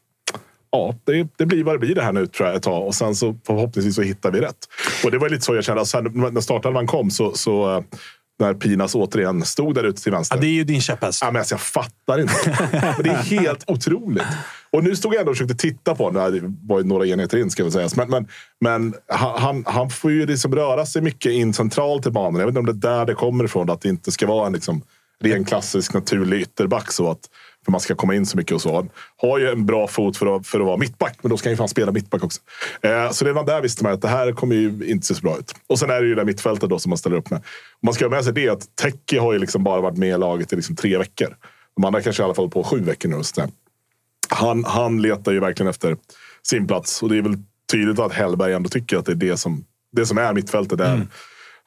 Ja, 0.72 0.96
det, 1.04 1.28
det 1.38 1.46
blir 1.46 1.63
vad 1.63 1.75
det 1.75 1.80
blir 1.80 1.96
det 1.96 2.01
här 2.01 2.13
nu 2.13 2.28
tror 2.28 2.48
jag 2.48 2.56
ett 2.56 2.63
tag. 2.63 2.88
Och 2.88 2.96
sen 2.96 3.16
så 3.16 3.36
förhoppningsvis 3.46 3.96
så 3.96 4.01
hittar 4.01 4.32
vi 4.32 4.42
rätt. 4.42 4.68
Och 5.04 5.12
det 5.12 5.18
var 5.18 5.30
lite 5.30 5.46
så 5.46 5.56
jag 5.56 5.63
kände. 5.63 5.86
Sen 5.86 6.04
när 6.04 6.42
startelvan 6.42 6.88
kom 6.88 7.12
så, 7.12 7.34
så 7.34 7.75
eh, 7.75 7.84
när 8.42 8.54
Pinas 8.54 8.96
återigen 8.96 9.46
stod 9.46 9.75
där 9.75 9.84
ute 9.84 10.04
till 10.04 10.12
vänster. 10.12 10.36
Ja, 10.36 10.42
det 10.42 10.48
är 10.48 10.51
ju 10.51 10.63
din 10.63 10.82
käpphäst. 10.82 11.22
Ja, 11.22 11.32
men 11.32 11.40
alltså, 11.40 11.54
jag 11.54 11.62
fattar 11.62 12.20
inte. 12.22 12.34
det 13.04 13.10
är 13.10 13.40
helt 13.40 13.63
otroligt. 13.70 14.24
Och 14.72 14.84
nu 14.84 14.96
stod 14.96 15.13
jag 15.13 15.20
ändå 15.20 15.32
och 15.32 15.38
försökte 15.38 15.56
titta 15.56 15.96
på 15.96 16.04
honom. 16.04 16.34
Det 16.34 16.42
var 16.68 16.80
ju 16.80 16.86
några 16.86 17.08
enheter 17.08 17.38
in 17.38 17.50
ska 17.50 17.63
väl 17.63 17.72
sägas. 17.72 17.96
Men, 17.96 18.10
men, 18.10 18.28
men 18.62 18.94
han, 19.08 19.63
han 19.68 19.90
får 19.90 20.12
ju 20.12 20.25
liksom 20.25 20.56
röra 20.56 20.86
sig 20.86 21.01
mycket 21.01 21.32
in 21.32 21.54
centralt 21.54 22.06
i 22.06 22.10
banan. 22.12 22.40
Jag 22.40 22.46
vet 22.46 22.58
inte 22.58 22.60
om 22.60 22.80
det 22.80 22.88
är 22.88 22.96
där 22.96 23.06
det 23.06 23.13
kommer 23.13 23.44
ifrån. 23.44 23.70
Att 23.70 23.82
det 23.82 23.90
inte 23.90 24.12
ska 24.12 24.28
vara 24.28 24.48
en 24.48 24.54
liksom 24.54 24.82
ren 25.24 25.46
klassisk 25.46 25.94
naturlig 25.94 26.42
ytterback. 26.42 26.92
Så 26.92 27.12
att, 27.12 27.20
för 27.65 27.72
man 27.72 27.82
ska 27.82 27.96
komma 27.96 28.15
in 28.15 28.25
så 28.25 28.38
mycket 28.38 28.51
och 28.51 28.62
så. 28.62 28.75
Han 28.75 28.89
har 29.18 29.39
ju 29.39 29.50
en 29.50 29.65
bra 29.65 29.88
fot 29.88 30.18
för 30.18 30.36
att, 30.36 30.48
för 30.48 30.60
att 30.60 30.65
vara 30.65 30.77
mittback. 30.77 31.18
Men 31.22 31.30
då 31.30 31.38
ska 31.38 31.50
han 31.50 31.53
ju 31.53 31.58
fan 31.58 31.70
spela 31.70 31.91
mittback 31.91 32.24
också. 32.24 32.41
Eh, 32.82 33.12
så 33.12 33.25
redan 33.25 33.46
där 33.46 33.62
visste 33.62 33.84
man 33.84 33.94
att 33.94 34.01
det 34.01 34.08
här 34.08 34.32
kommer 34.32 34.56
ju 34.56 34.86
inte 34.88 35.08
se 35.08 35.15
så 35.15 35.22
bra 35.22 35.38
ut. 35.38 35.56
Och 35.68 35.80
sen 35.80 35.89
är 35.89 36.01
det 36.01 36.08
ju 36.08 36.15
det 36.15 36.22
där 36.22 36.25
mittfältet 36.25 36.70
då 36.70 36.80
som 36.80 36.89
man 36.89 36.98
ställer 36.98 37.15
upp 37.15 37.30
med. 37.30 37.39
Och 37.39 37.84
man 37.84 37.94
ska 37.94 38.06
ha 38.06 38.10
med 38.10 38.24
sig 38.24 38.34
det 38.34 38.50
att 38.50 38.75
Teki 38.75 39.18
har 39.18 39.34
ju 39.34 39.39
liksom 39.39 39.63
bara 39.63 39.82
varit 39.82 39.98
med 39.98 40.10
i 40.10 40.18
laget 40.18 40.53
i 40.53 40.56
liksom 40.56 40.75
tre 40.75 40.98
veckor. 40.98 41.36
De 41.75 41.86
andra 41.86 42.01
kanske 42.01 42.24
i 42.24 42.25
alla 42.25 42.34
fall 42.34 42.50
på 42.50 42.63
sju 42.63 42.80
veckor 42.80 43.10
nu. 43.10 43.24
Så 43.24 43.48
han, 44.30 44.63
han 44.63 45.01
letar 45.01 45.32
ju 45.32 45.39
verkligen 45.39 45.70
efter 45.70 45.98
sin 46.44 46.68
plats. 46.68 47.03
Och 47.03 47.10
det 47.10 47.18
är 47.18 47.22
väl 47.22 47.38
tydligt 47.72 48.00
att 48.00 48.13
Hellberg 48.13 48.53
ändå 48.53 48.70
tycker 48.70 48.98
att 48.98 49.06
det 49.06 49.12
är 49.12 49.15
det 49.15 49.38
som, 49.38 49.65
det 49.91 50.06
som 50.06 50.18
är 50.18 50.34
mittfältet. 50.34 50.77
Där 50.77 50.94
mm. 50.94 51.08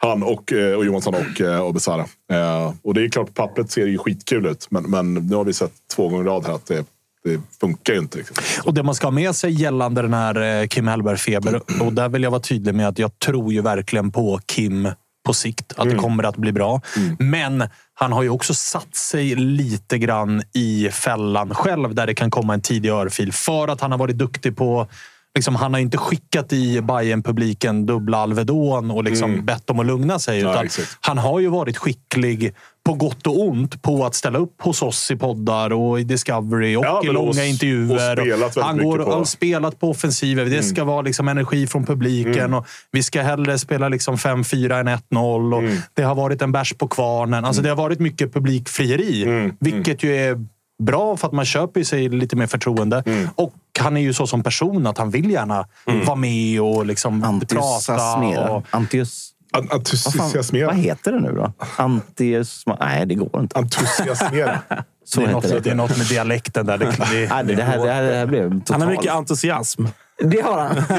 Han 0.04 0.22
och, 0.22 0.52
eh, 0.52 0.76
och 0.76 0.84
Johansson 0.84 1.14
och, 1.14 1.40
eh, 1.40 1.60
och 1.60 1.74
Besara. 1.74 2.06
Eh, 2.32 2.72
och 2.82 2.94
det 2.94 3.04
är 3.04 3.08
klart, 3.08 3.26
på 3.26 3.32
pappret 3.32 3.70
ser 3.70 3.84
det 3.84 3.90
ju 3.90 3.98
skitkul 3.98 4.46
ut. 4.46 4.66
Men, 4.70 4.90
men 4.90 5.14
nu 5.14 5.36
har 5.36 5.44
vi 5.44 5.52
sett 5.52 5.72
två 5.94 6.08
gånger 6.08 6.24
i 6.24 6.26
rad 6.26 6.46
här 6.46 6.54
att 6.54 6.66
det, 6.66 6.84
det 7.24 7.40
funkar 7.60 7.92
ju 7.92 7.98
inte 7.98 8.18
riktigt. 8.18 8.40
Och 8.64 8.74
det 8.74 8.82
man 8.82 8.94
ska 8.94 9.06
ha 9.06 9.12
med 9.12 9.36
sig 9.36 9.62
gällande 9.62 10.02
den 10.02 10.14
här 10.14 10.60
eh, 10.60 10.66
Kim 10.66 10.88
Hellberg-feber, 10.88 11.82
och 11.82 11.92
där 11.92 12.08
vill 12.08 12.22
jag 12.22 12.30
vara 12.30 12.40
tydlig 12.40 12.74
med 12.74 12.88
att 12.88 12.98
jag 12.98 13.18
tror 13.18 13.52
ju 13.52 13.62
verkligen 13.62 14.10
på 14.10 14.40
Kim 14.46 14.88
på 15.26 15.34
sikt. 15.34 15.72
Att 15.76 15.90
det 15.90 15.96
kommer 15.96 16.24
att 16.24 16.36
bli 16.36 16.52
bra. 16.52 16.80
Men 17.18 17.64
han 17.94 18.12
har 18.12 18.22
ju 18.22 18.28
också 18.28 18.54
satt 18.54 18.94
sig 18.96 19.34
lite 19.34 19.98
grann 19.98 20.42
i 20.52 20.88
fällan 20.92 21.54
själv 21.54 21.94
där 21.94 22.06
det 22.06 22.14
kan 22.14 22.30
komma 22.30 22.54
en 22.54 22.60
tidig 22.60 22.88
örfil 22.88 23.32
för 23.32 23.68
att 23.68 23.80
han 23.80 23.90
har 23.90 23.98
varit 23.98 24.18
duktig 24.18 24.56
på 24.56 24.86
Liksom, 25.34 25.54
han 25.56 25.72
har 25.74 25.80
inte 25.80 25.96
skickat 25.98 26.52
i 26.52 26.80
bayern 26.80 27.22
publiken 27.22 27.86
dubbla 27.86 28.18
Alvedon 28.18 28.90
och 28.90 29.04
liksom 29.04 29.44
bett 29.44 29.66
dem 29.66 29.80
att 29.80 29.86
lugna 29.86 30.18
sig. 30.18 30.40
Ja, 30.40 30.50
Utan 30.52 30.64
exakt. 30.64 30.98
han 31.00 31.18
har 31.18 31.40
ju 31.40 31.48
varit 31.48 31.76
skicklig 31.76 32.54
på 32.86 32.94
gott 32.94 33.26
och 33.26 33.40
ont 33.48 33.82
på 33.82 34.04
att 34.06 34.14
ställa 34.14 34.38
upp 34.38 34.62
hos 34.62 34.82
oss 34.82 35.10
i 35.10 35.16
poddar 35.16 35.72
och 35.72 36.00
i 36.00 36.04
Discovery 36.04 36.76
och 36.76 36.84
Ja, 36.84 37.00
i 37.04 37.06
långa 37.06 37.18
och- 37.18 37.28
och 37.28 37.34
intervjuer. 37.44 38.16
väldigt 38.16 38.56
han 38.62 38.78
går 38.78 38.98
på- 38.98 39.04
och 39.04 39.12
har 39.12 39.24
spelat 39.24 39.80
på 39.80 39.90
offensiven. 39.90 40.50
Det 40.50 40.62
ska 40.62 40.84
vara 40.84 41.02
liksom 41.02 41.28
energi 41.28 41.66
från 41.66 41.86
publiken. 41.86 42.54
Och 42.54 42.66
vi 42.92 43.02
ska 43.02 43.22
hellre 43.22 43.58
spela 43.58 43.88
liksom 43.88 44.18
5-4 44.18 44.78
än 44.80 44.88
1-0. 44.88 45.54
Och 45.54 45.62
Det 45.94 46.02
har 46.02 46.14
varit 46.14 46.42
en 46.42 46.52
bärs 46.52 46.74
på 46.78 46.88
kvarnen. 46.88 47.44
Alltså 47.44 47.62
Det 47.62 47.68
har 47.68 47.76
varit 47.76 48.00
mycket 48.00 48.32
publikfrieri, 48.32 49.50
vilket 49.60 50.02
ju 50.02 50.16
är 50.16 50.44
bra 50.82 51.16
för 51.16 51.26
att 51.26 51.32
man 51.32 51.44
köper 51.44 51.84
sig 51.84 52.08
lite 52.08 52.36
mer 52.36 52.46
förtroende. 52.46 53.04
Och 53.34 53.54
han 53.80 53.96
är 53.96 54.00
ju 54.00 54.12
så 54.12 54.26
som 54.26 54.42
person 54.42 54.86
att 54.86 54.98
han 54.98 55.10
vill 55.10 55.30
gärna 55.30 55.66
vara 56.06 56.16
med 56.16 56.60
och 56.60 56.86
liksom 56.86 57.20
prata. 57.20 57.28
Antiosasmera. 57.34 58.50
Och, 58.50 58.64
Antios... 58.70 59.30
An- 59.52 59.68
Vad, 59.70 59.88
fan, 59.88 60.20
Entusiasmera. 60.20 60.66
vad 60.66 60.76
heter 60.76 61.12
det 61.12 61.20
nu 61.20 61.32
då? 61.32 61.52
Antiosma... 61.76 62.76
Nej, 62.80 63.06
det 63.06 63.14
går 63.14 63.40
inte. 63.42 63.58
Entusiasmera. 63.58 64.58
Så 65.04 65.20
det, 65.20 65.26
är 65.26 65.32
något, 65.32 65.42
det. 65.42 65.60
det 65.60 65.70
är 65.70 65.74
något 65.74 65.98
med 65.98 66.06
dialekten 66.06 66.66
där. 66.66 66.78
Det, 66.78 66.84
det, 66.84 67.28
Nej, 67.30 67.44
det, 67.44 67.54
det, 67.54 67.62
här, 67.62 67.78
det, 67.78 67.92
här, 67.92 68.02
det 68.02 68.14
här 68.14 68.26
blev 68.26 68.50
totalt... 68.50 68.70
Han 68.70 68.80
har 68.82 68.88
mycket 68.88 69.12
entusiasm. 69.12 69.84
Det 70.18 70.40
har 70.40 70.58
han. 70.58 70.82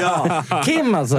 Ja. 0.50 0.62
Kim 0.64 0.94
alltså. 0.94 1.16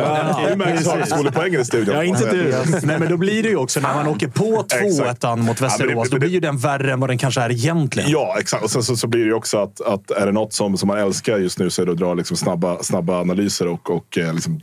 Det 0.50 0.56
märks 0.56 0.88
högskolepoängen 0.88 1.62
i 1.62 1.66
studion. 1.66 1.96
Ja, 1.96 2.04
inte 2.04 2.32
du. 2.32 2.56
Nej, 2.84 3.00
men 3.00 3.10
då 3.10 3.18
blir 3.18 3.44
det 3.44 3.50
ju 3.50 3.56
också 3.56 3.80
när 3.80 3.94
man 3.94 4.08
åker 4.08 4.28
på 4.28 4.44
2-1 4.70 5.08
mot 5.08 5.22
Ja, 5.24 5.36
men 5.36 5.46
det- 5.46 5.62
Västerås. 5.62 6.10
Då 6.10 6.20
blir 6.20 6.30
ju 6.30 6.40
den 6.40 6.58
värre 6.58 6.92
än 6.94 7.00
vad 7.00 7.10
den 7.10 7.18
kanske 7.18 7.42
är 7.42 7.52
egentligen. 7.52 8.10
Ja, 8.12 8.36
exakt. 8.40 8.64
Och 8.64 8.72
sen 8.72 8.84
så, 8.84 8.96
så 8.96 9.08
blir 9.08 9.20
det 9.22 9.26
ju 9.28 9.34
också 9.34 9.58
att, 9.58 9.82
att 9.82 10.12
är 10.12 10.26
det 10.26 10.32
något 10.32 10.54
som, 10.54 10.78
som 10.78 10.88
man 10.88 10.98
älskar 10.98 11.38
just 11.38 11.60
nu 11.60 11.70
så 11.70 11.82
är 11.82 11.86
det 11.86 11.92
att 11.92 11.98
dra 11.98 12.14
liksom 12.14 12.38
snabba, 12.38 12.84
snabba 12.84 13.20
analyser 13.22 13.68
och, 13.68 13.90
och 13.90 14.18
eh, 14.18 14.34
liksom, 14.34 14.62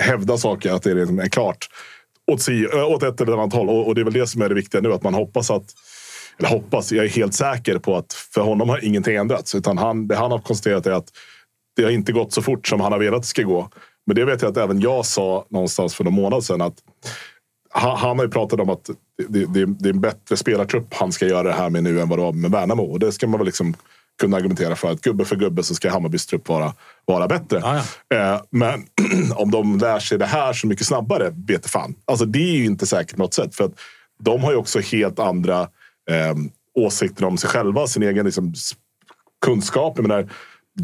hävda 0.00 0.38
saker. 0.38 0.72
Att 0.72 0.82
det 0.82 0.94
liksom 0.94 1.18
är 1.18 1.28
klart 1.28 1.68
åt, 2.32 2.42
si, 2.42 2.66
ö, 2.72 2.82
åt 2.82 3.02
ett 3.02 3.20
eller 3.20 3.32
annat 3.32 3.52
håll. 3.52 3.68
Och, 3.68 3.86
och 3.86 3.94
det 3.94 4.00
är 4.00 4.04
väl 4.04 4.12
det 4.12 4.26
som 4.26 4.42
är 4.42 4.48
det 4.48 4.54
viktiga 4.54 4.80
nu. 4.80 4.92
Att 4.92 5.02
man 5.02 5.14
hoppas 5.14 5.50
att 5.50 5.64
eller 6.38 6.48
hoppas, 6.48 6.92
jag 6.92 7.04
är 7.04 7.08
helt 7.08 7.34
säker 7.34 7.78
på 7.78 7.96
att 7.96 8.12
för 8.12 8.40
honom 8.40 8.68
har 8.68 8.84
ingenting 8.84 9.16
ändrats. 9.16 9.54
Utan 9.54 9.78
han, 9.78 10.08
det 10.08 10.16
han 10.16 10.30
har 10.30 10.38
konstaterat 10.38 10.86
är 10.86 10.90
att 10.90 11.06
det 11.76 11.82
har 11.82 11.90
inte 11.90 12.12
gått 12.12 12.32
så 12.32 12.42
fort 12.42 12.68
som 12.68 12.80
han 12.80 12.92
har 12.92 12.98
velat 12.98 13.16
att 13.16 13.22
det 13.22 13.28
ska 13.28 13.42
gå. 13.42 13.68
Men 14.06 14.16
det 14.16 14.24
vet 14.24 14.42
jag 14.42 14.50
att 14.50 14.56
även 14.56 14.80
jag 14.80 15.06
sa 15.06 15.46
någonstans 15.48 15.94
för 15.94 16.04
någon 16.04 16.14
månad 16.14 16.44
sedan. 16.44 16.60
att 16.60 16.76
han, 17.70 18.18
har 18.18 18.24
ju 18.24 18.30
pratat 18.30 18.60
om 18.60 18.70
att 18.70 18.90
det, 19.28 19.46
det, 19.46 19.66
det 19.66 19.88
är 19.88 19.92
en 19.92 20.00
bättre 20.00 20.36
spelartrupp 20.36 20.94
han 20.94 21.12
ska 21.12 21.26
göra 21.26 21.42
det 21.42 21.52
här 21.52 21.70
med 21.70 21.82
nu 21.82 22.00
än 22.00 22.08
vad 22.08 22.18
det 22.18 22.22
var 22.22 22.32
med 22.32 22.50
Värnamo. 22.50 22.82
Och 22.82 22.98
det 22.98 23.12
ska 23.12 23.26
man 23.26 23.38
väl 23.40 23.46
liksom 23.46 23.74
kunna 24.20 24.36
argumentera 24.36 24.76
för. 24.76 24.90
att 24.90 25.00
Gubbe 25.00 25.24
för 25.24 25.36
gubbe 25.36 25.62
så 25.62 25.74
ska 25.74 25.90
Hammarbys 25.90 26.26
trupp 26.26 26.48
vara, 26.48 26.72
vara 27.04 27.28
bättre. 27.28 27.60
Ja, 27.62 27.82
Eh, 28.16 28.40
men 28.50 28.86
om 29.34 29.50
de 29.50 29.78
lär 29.78 29.98
sig 29.98 30.18
det 30.18 30.26
här 30.26 30.52
så 30.52 30.66
mycket 30.66 30.86
snabbare, 30.86 31.32
vet 31.46 31.66
fan. 31.66 31.94
Alltså 32.04 32.24
det 32.24 32.38
är 32.38 32.56
ju 32.56 32.64
inte 32.64 32.86
säkert 32.86 33.16
på 33.16 33.22
något 33.22 33.34
sätt. 33.34 33.54
För 33.54 33.64
att 33.64 33.72
de 34.22 34.44
har 34.44 34.50
ju 34.50 34.56
också 34.56 34.80
helt 34.80 35.18
andra 35.18 35.60
eh, 36.10 36.34
åsikter 36.74 37.24
om 37.24 37.38
sig 37.38 37.50
själva. 37.50 37.86
Sin 37.86 38.02
egen 38.02 38.24
liksom, 38.24 38.54
kunskap. 39.44 39.92
Jag 39.96 40.08
menar, 40.08 40.28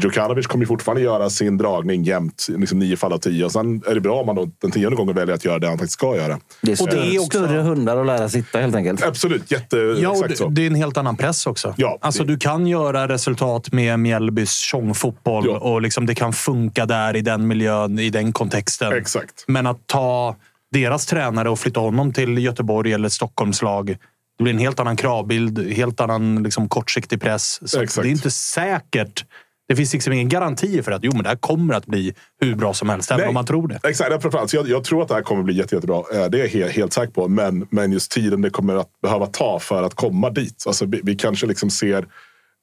Djukanovic 0.01 0.47
kommer 0.47 0.65
fortfarande 0.65 1.01
göra 1.03 1.29
sin 1.29 1.57
dragning 1.57 2.03
jämt, 2.03 2.45
liksom 2.49 2.79
nio 2.79 2.97
fall 2.97 3.13
av 3.13 3.17
tio. 3.17 3.45
Och 3.45 3.51
sen 3.51 3.83
är 3.87 3.95
det 3.95 4.01
bra 4.01 4.19
om 4.19 4.25
man 4.25 4.35
då 4.35 4.49
den 4.61 4.71
tionde 4.71 4.95
gången 4.95 5.15
väljer 5.15 5.35
att 5.35 5.45
göra 5.45 5.59
det 5.59 5.67
han 5.67 5.77
faktiskt 5.77 5.93
ska 5.93 6.15
göra. 6.15 6.39
Det 6.61 6.71
är, 6.71 6.81
Och 6.81 6.87
det 6.87 6.91
större, 6.93 7.05
är 7.15 7.19
också- 7.19 7.29
större 7.29 7.61
hundar 7.61 7.97
att 7.97 8.05
lära 8.05 8.29
sitta 8.29 8.59
helt 8.59 8.75
enkelt. 8.75 9.03
Absolut, 9.03 9.51
jätte... 9.51 9.77
Ja, 9.77 10.09
och 10.09 10.15
exakt 10.15 10.37
så. 10.37 10.47
det, 10.49 10.61
är 10.61 10.67
en 10.67 10.75
helt 10.75 10.97
annan 10.97 11.17
press 11.17 11.47
också. 11.47 11.73
Ja, 11.77 11.97
alltså, 12.01 12.23
det- 12.23 12.33
Du 12.33 12.37
kan 12.39 12.67
göra 12.67 13.07
resultat 13.07 13.71
med 13.71 13.99
Mjällbys 13.99 14.53
tjongfotboll 14.57 15.45
Ja. 15.47 15.57
och 15.59 15.81
liksom 15.81 16.05
det 16.05 16.15
kan 16.15 16.33
funka 16.33 16.85
där 16.85 17.15
i 17.15 17.21
den 17.21 17.47
miljön, 17.47 17.99
i 17.99 18.09
den 18.09 18.33
kontexten. 18.33 18.93
Exakt. 18.93 19.43
Men 19.47 19.67
att 19.67 19.87
ta 19.87 20.35
deras 20.71 21.05
tränare 21.05 21.49
och 21.49 21.59
flytta 21.59 21.79
honom 21.79 22.13
till 22.13 22.37
Göteborg 22.37 22.93
eller 22.93 23.09
Stockholmslag. 23.09 23.97
Det 24.37 24.43
blir 24.43 24.53
en 24.53 24.59
helt 24.59 24.79
annan 24.79 24.95
kravbild, 24.97 25.71
helt 25.73 25.99
annan 26.01 26.43
liksom, 26.43 26.69
kortsiktig 26.69 27.21
press. 27.21 27.59
Så 27.71 27.81
Exakt. 27.81 28.03
det 28.03 28.09
är 28.09 28.11
inte 28.11 28.31
säkert 28.31 29.25
Det 29.67 29.75
finns 29.75 29.93
liksom 29.93 30.13
ingen 30.13 30.29
garanti 30.29 30.83
för 30.83 30.91
att 30.91 31.03
jo, 31.03 31.11
men 31.13 31.23
det 31.23 31.29
här 31.29 31.35
kommer 31.35 31.73
att 31.73 31.85
bli 31.85 32.13
hur 32.41 32.55
bra 32.55 32.73
som 32.73 32.89
helst, 32.89 33.11
även 33.11 33.27
om 33.27 33.33
man 33.33 33.45
tror 33.45 33.67
det. 33.67 33.79
Exakt, 33.83 34.53
jag, 34.53 34.67
jag 34.67 34.83
tror 34.83 35.01
att 35.01 35.07
det 35.07 35.13
här 35.13 35.21
kommer 35.21 35.43
bli 35.43 35.53
jätte, 35.53 35.75
jättebra. 35.75 36.03
Eh, 36.13 36.25
det 36.25 36.37
är 36.37 36.41
jag 36.41 36.49
helt, 36.49 36.75
helt 36.75 36.93
säker 36.93 37.13
på. 37.13 37.27
Men, 37.27 37.67
men 37.69 37.91
just 37.91 38.11
tiden 38.11 38.41
det 38.41 38.49
kommer 38.49 38.75
att 38.75 39.01
behöva 39.01 39.25
ta 39.25 39.59
för 39.59 39.83
att 39.83 39.93
komma 39.93 40.29
dit. 40.29 40.63
Alltså, 40.67 40.85
vi, 40.85 41.01
vi 41.03 41.15
kanske 41.15 41.47
liksom 41.47 41.69
ser 41.69 42.07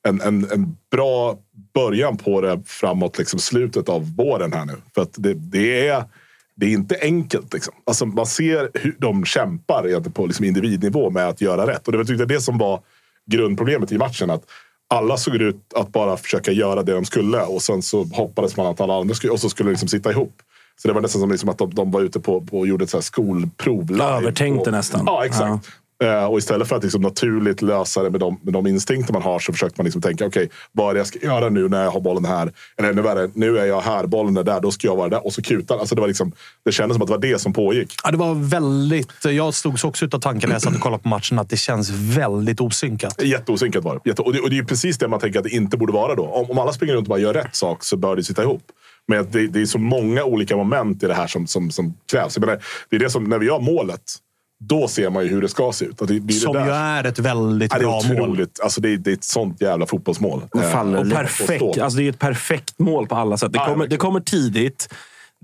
en, 0.09 0.21
en, 0.21 0.51
en 0.53 0.77
bra 0.91 1.39
början 1.75 2.17
på 2.17 2.41
det 2.41 2.63
framåt 2.67 3.19
liksom 3.19 3.41
slutet 3.41 3.89
av 3.89 4.17
våren 4.17 4.53
här 4.53 4.65
nu. 4.65 4.77
För 4.95 5.03
att 5.03 5.15
det, 5.17 5.35
det 5.35 5.89
är 5.89 6.05
det 6.57 6.67
är 6.67 6.71
inte 6.71 6.99
enkelt. 7.01 7.55
Liksom. 7.55 7.75
Alltså, 7.87 8.07
man 8.07 8.27
ser 8.27 8.71
hur 8.75 8.97
de 8.99 9.25
kämpar 9.25 10.11
på 10.11 10.27
liksom 10.27 10.45
individnivå 10.45 11.11
med 11.11 11.29
att 11.29 11.41
göra 11.41 11.67
rätt. 11.67 11.87
Och 11.87 11.93
det 11.93 11.99
var 11.99 12.27
det 12.27 12.41
som 12.41 12.59
var 12.59 12.81
grundproblemet 13.27 13.93
i 13.93 13.99
matchen. 13.99 14.31
Att 14.31 14.43
alla 14.95 15.17
såg 15.17 15.35
ut 15.35 15.73
att 15.75 15.93
bara 15.93 16.17
försöka 16.17 16.53
göra 16.53 16.83
det 16.83 16.93
de 16.93 17.05
skulle 17.05 17.43
och 17.43 17.63
sen 17.63 17.83
så 17.83 18.05
hoppades 18.05 18.57
man 18.57 18.67
att 18.67 18.81
alla 18.81 18.95
andra 18.95 19.15
skulle 19.15 19.33
och 19.33 19.41
så 19.41 19.49
skulle 19.49 19.71
liksom 19.71 19.89
sitta 19.89 20.11
ihop. 20.11 20.43
Så 20.83 20.89
det 20.89 20.95
var 20.95 21.01
nästan 21.01 21.21
som 21.21 21.31
liksom 21.31 21.49
att 21.49 21.59
de, 21.59 21.75
de 21.75 21.91
var 21.91 22.01
ute 22.01 22.21
på, 22.21 22.41
på 22.41 22.59
och 22.59 22.67
gjorde 22.67 22.85
ett 22.85 22.91
så 22.91 23.03
skolprov. 23.03 24.01
Övertänkte 24.01 24.71
nästan. 24.71 25.03
Ja, 25.07 25.25
exakt. 25.25 25.67
Ja. 25.67 25.73
Eh, 26.03 26.25
och 26.25 26.39
istället 26.39 26.69
för 26.69 26.77
att 26.77 26.83
liksom 26.83 27.03
naturligt 27.03 27.63
lösa 27.63 28.03
det 28.03 28.11
med 28.11 28.21
de, 28.21 28.41
med 28.43 28.53
de 28.53 28.67
instinkter 28.67 29.13
man 29.13 29.23
har 29.23 29.39
så 29.39 29.53
försökte 29.53 29.81
man 29.81 29.85
liksom 29.85 30.03
tänka 30.03 30.27
okej, 30.27 30.45
okay, 30.45 30.57
vad 30.73 30.91
är 30.91 30.95
det 30.95 31.01
jag 31.01 31.07
ska 31.07 31.19
göra 31.19 31.49
nu 31.49 31.69
när 31.69 31.85
jag 31.85 31.91
har 31.91 32.01
bollen 32.01 32.25
här? 32.25 32.53
Eller 32.77 32.91
ännu 32.91 33.03
värre, 33.03 33.31
nu 33.35 33.59
är 33.59 33.67
jag 33.67 33.81
här, 33.81 34.07
bollen 34.07 34.37
är 34.37 34.43
där, 34.43 34.61
då 34.61 34.71
ska 34.71 34.87
jag 34.87 34.97
vara 34.97 35.09
där. 35.09 35.27
Och 35.27 35.33
så 35.33 35.43
kutar 35.43 35.79
alltså 35.79 35.95
det. 35.95 36.01
Var 36.01 36.09
liksom, 36.09 36.33
det 36.65 36.73
kändes 36.73 36.95
som 36.95 37.03
att 37.03 37.09
det 37.09 37.13
var 37.13 37.21
det 37.21 37.39
som 37.39 37.53
pågick. 37.53 37.95
Ja, 38.05 38.11
det 38.11 38.17
var 38.17 38.35
väldigt... 38.35 39.25
Jag 39.25 39.55
slogs 39.55 39.85
också 39.85 40.07
av 40.13 40.21
tanken 40.21 40.49
när 40.49 40.55
jag 40.55 40.63
satt 40.63 40.75
och 40.75 40.81
kollade 40.81 41.03
på 41.03 41.09
matchen 41.09 41.39
att 41.39 41.51
det 41.51 41.57
känns 41.57 41.91
väldigt 41.91 42.61
osynkat. 42.61 43.23
Jätteosynkat 43.23 43.85
var 43.85 43.95
det. 43.95 44.11
Jätte, 44.11 44.23
och, 44.23 44.33
det 44.33 44.41
och 44.41 44.51
det 44.51 44.59
är 44.59 44.65
precis 44.65 44.99
det 44.99 45.09
man 45.09 45.21
tänker 45.21 45.39
att 45.39 45.45
det 45.45 45.51
inte 45.51 45.77
borde 45.77 45.93
vara 45.93 46.15
då. 46.15 46.27
Om, 46.27 46.51
om 46.51 46.59
alla 46.59 46.73
springer 46.73 46.95
runt 46.95 47.07
och 47.07 47.11
bara 47.11 47.19
gör 47.19 47.35
rätt 47.35 47.57
sak 47.57 47.85
så 47.85 47.97
bör 47.97 48.17
det 48.17 48.25
sitta 48.25 48.43
ihop. 48.43 48.63
Men 49.09 49.31
det, 49.31 49.47
det 49.47 49.61
är 49.61 49.67
så 49.67 49.79
många 49.79 50.25
olika 50.25 50.57
moment 50.57 51.03
i 51.03 51.07
det 51.07 51.15
här 51.15 51.27
som, 51.27 51.47
som, 51.47 51.71
som 51.71 51.95
krävs. 52.13 52.37
Jag 52.37 52.47
menar, 52.47 52.63
det 52.91 52.97
är 52.97 53.01
det 53.01 53.11
som, 53.11 53.25
när 53.25 53.39
vi 53.39 53.47
gör 53.47 53.59
målet 53.59 54.03
då 54.63 54.89
ser 54.89 55.11
man 55.11 55.25
ju 55.25 55.29
hur 55.29 55.43
det 55.43 55.49
ska 55.49 55.73
se 55.73 55.85
ut. 55.85 55.99
Det, 55.99 56.19
det 56.19 56.33
Som 56.33 56.55
ju 56.55 56.71
är 56.71 57.05
ett 57.05 57.19
väldigt 57.19 57.79
bra 57.79 58.03
mål. 58.09 58.47
Alltså 58.63 58.81
det, 58.81 58.97
det 58.97 59.11
är 59.11 59.15
ett 59.15 59.25
sånt 59.25 59.61
jävla 59.61 59.87
fotbollsmål. 59.87 60.43
Faller 60.73 60.99
och 60.99 61.11
perfekt. 61.11 61.79
Alltså 61.79 61.99
det 61.99 62.05
är 62.05 62.11
ett 62.11 62.19
perfekt 62.19 62.79
mål 62.79 63.07
på 63.07 63.15
alla 63.15 63.37
sätt. 63.37 63.53
Det 63.53 63.59
kommer, 63.59 63.87
det 63.87 63.97
kommer 63.97 64.21
tidigt. 64.21 64.89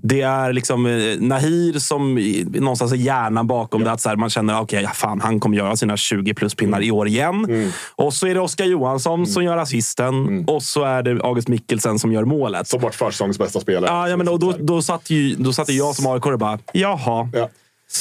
Det 0.03 0.21
är 0.21 0.53
liksom 0.53 0.85
eh, 0.85 1.19
Nahir 1.19 1.79
som 1.79 2.15
någonstans 2.59 2.91
är 2.91 2.95
hjärnan 2.95 3.47
bakom 3.47 3.81
ja. 3.81 3.87
det. 3.87 3.91
Att 3.91 4.01
så 4.01 4.09
här, 4.09 4.15
man 4.15 4.29
känner 4.29 4.53
att 4.53 4.61
okay, 4.61 4.87
fan, 4.93 5.21
han 5.21 5.39
kommer 5.39 5.57
göra 5.57 5.75
sina 5.75 5.97
20 5.97 6.33
plus 6.33 6.55
pinnar 6.55 6.81
i 6.81 6.91
år 6.91 7.07
igen. 7.07 7.45
Mm. 7.45 7.71
Och 7.95 8.13
så 8.13 8.27
är 8.27 8.33
det 8.33 8.41
Oskar 8.41 8.65
Johansson 8.65 9.13
mm. 9.13 9.25
som 9.25 9.43
gör 9.43 9.57
assisten. 9.57 10.27
Mm. 10.27 10.45
Och 10.45 10.63
så 10.63 10.83
är 10.83 11.03
det 11.03 11.23
August 11.23 11.47
Mikkelsen 11.47 11.99
som 11.99 12.11
gör 12.11 12.25
målet. 12.25 12.67
Som 12.67 12.81
vart 12.81 12.95
försäsongens 12.95 13.39
bästa 13.39 13.59
spelare. 13.59 13.91
Ja, 13.91 14.09
ja, 14.09 14.17
men 14.17 14.25
då, 14.25 14.37
då, 14.37 14.53
då, 14.59 14.81
satt 14.81 15.09
ju, 15.09 15.35
då 15.35 15.53
satt 15.53 15.69
jag 15.69 15.95
som 15.95 16.07
AIK 16.07 16.25
och 16.25 16.39
bara, 16.39 16.59
jaha. 16.71 17.29
Ja. 17.33 17.49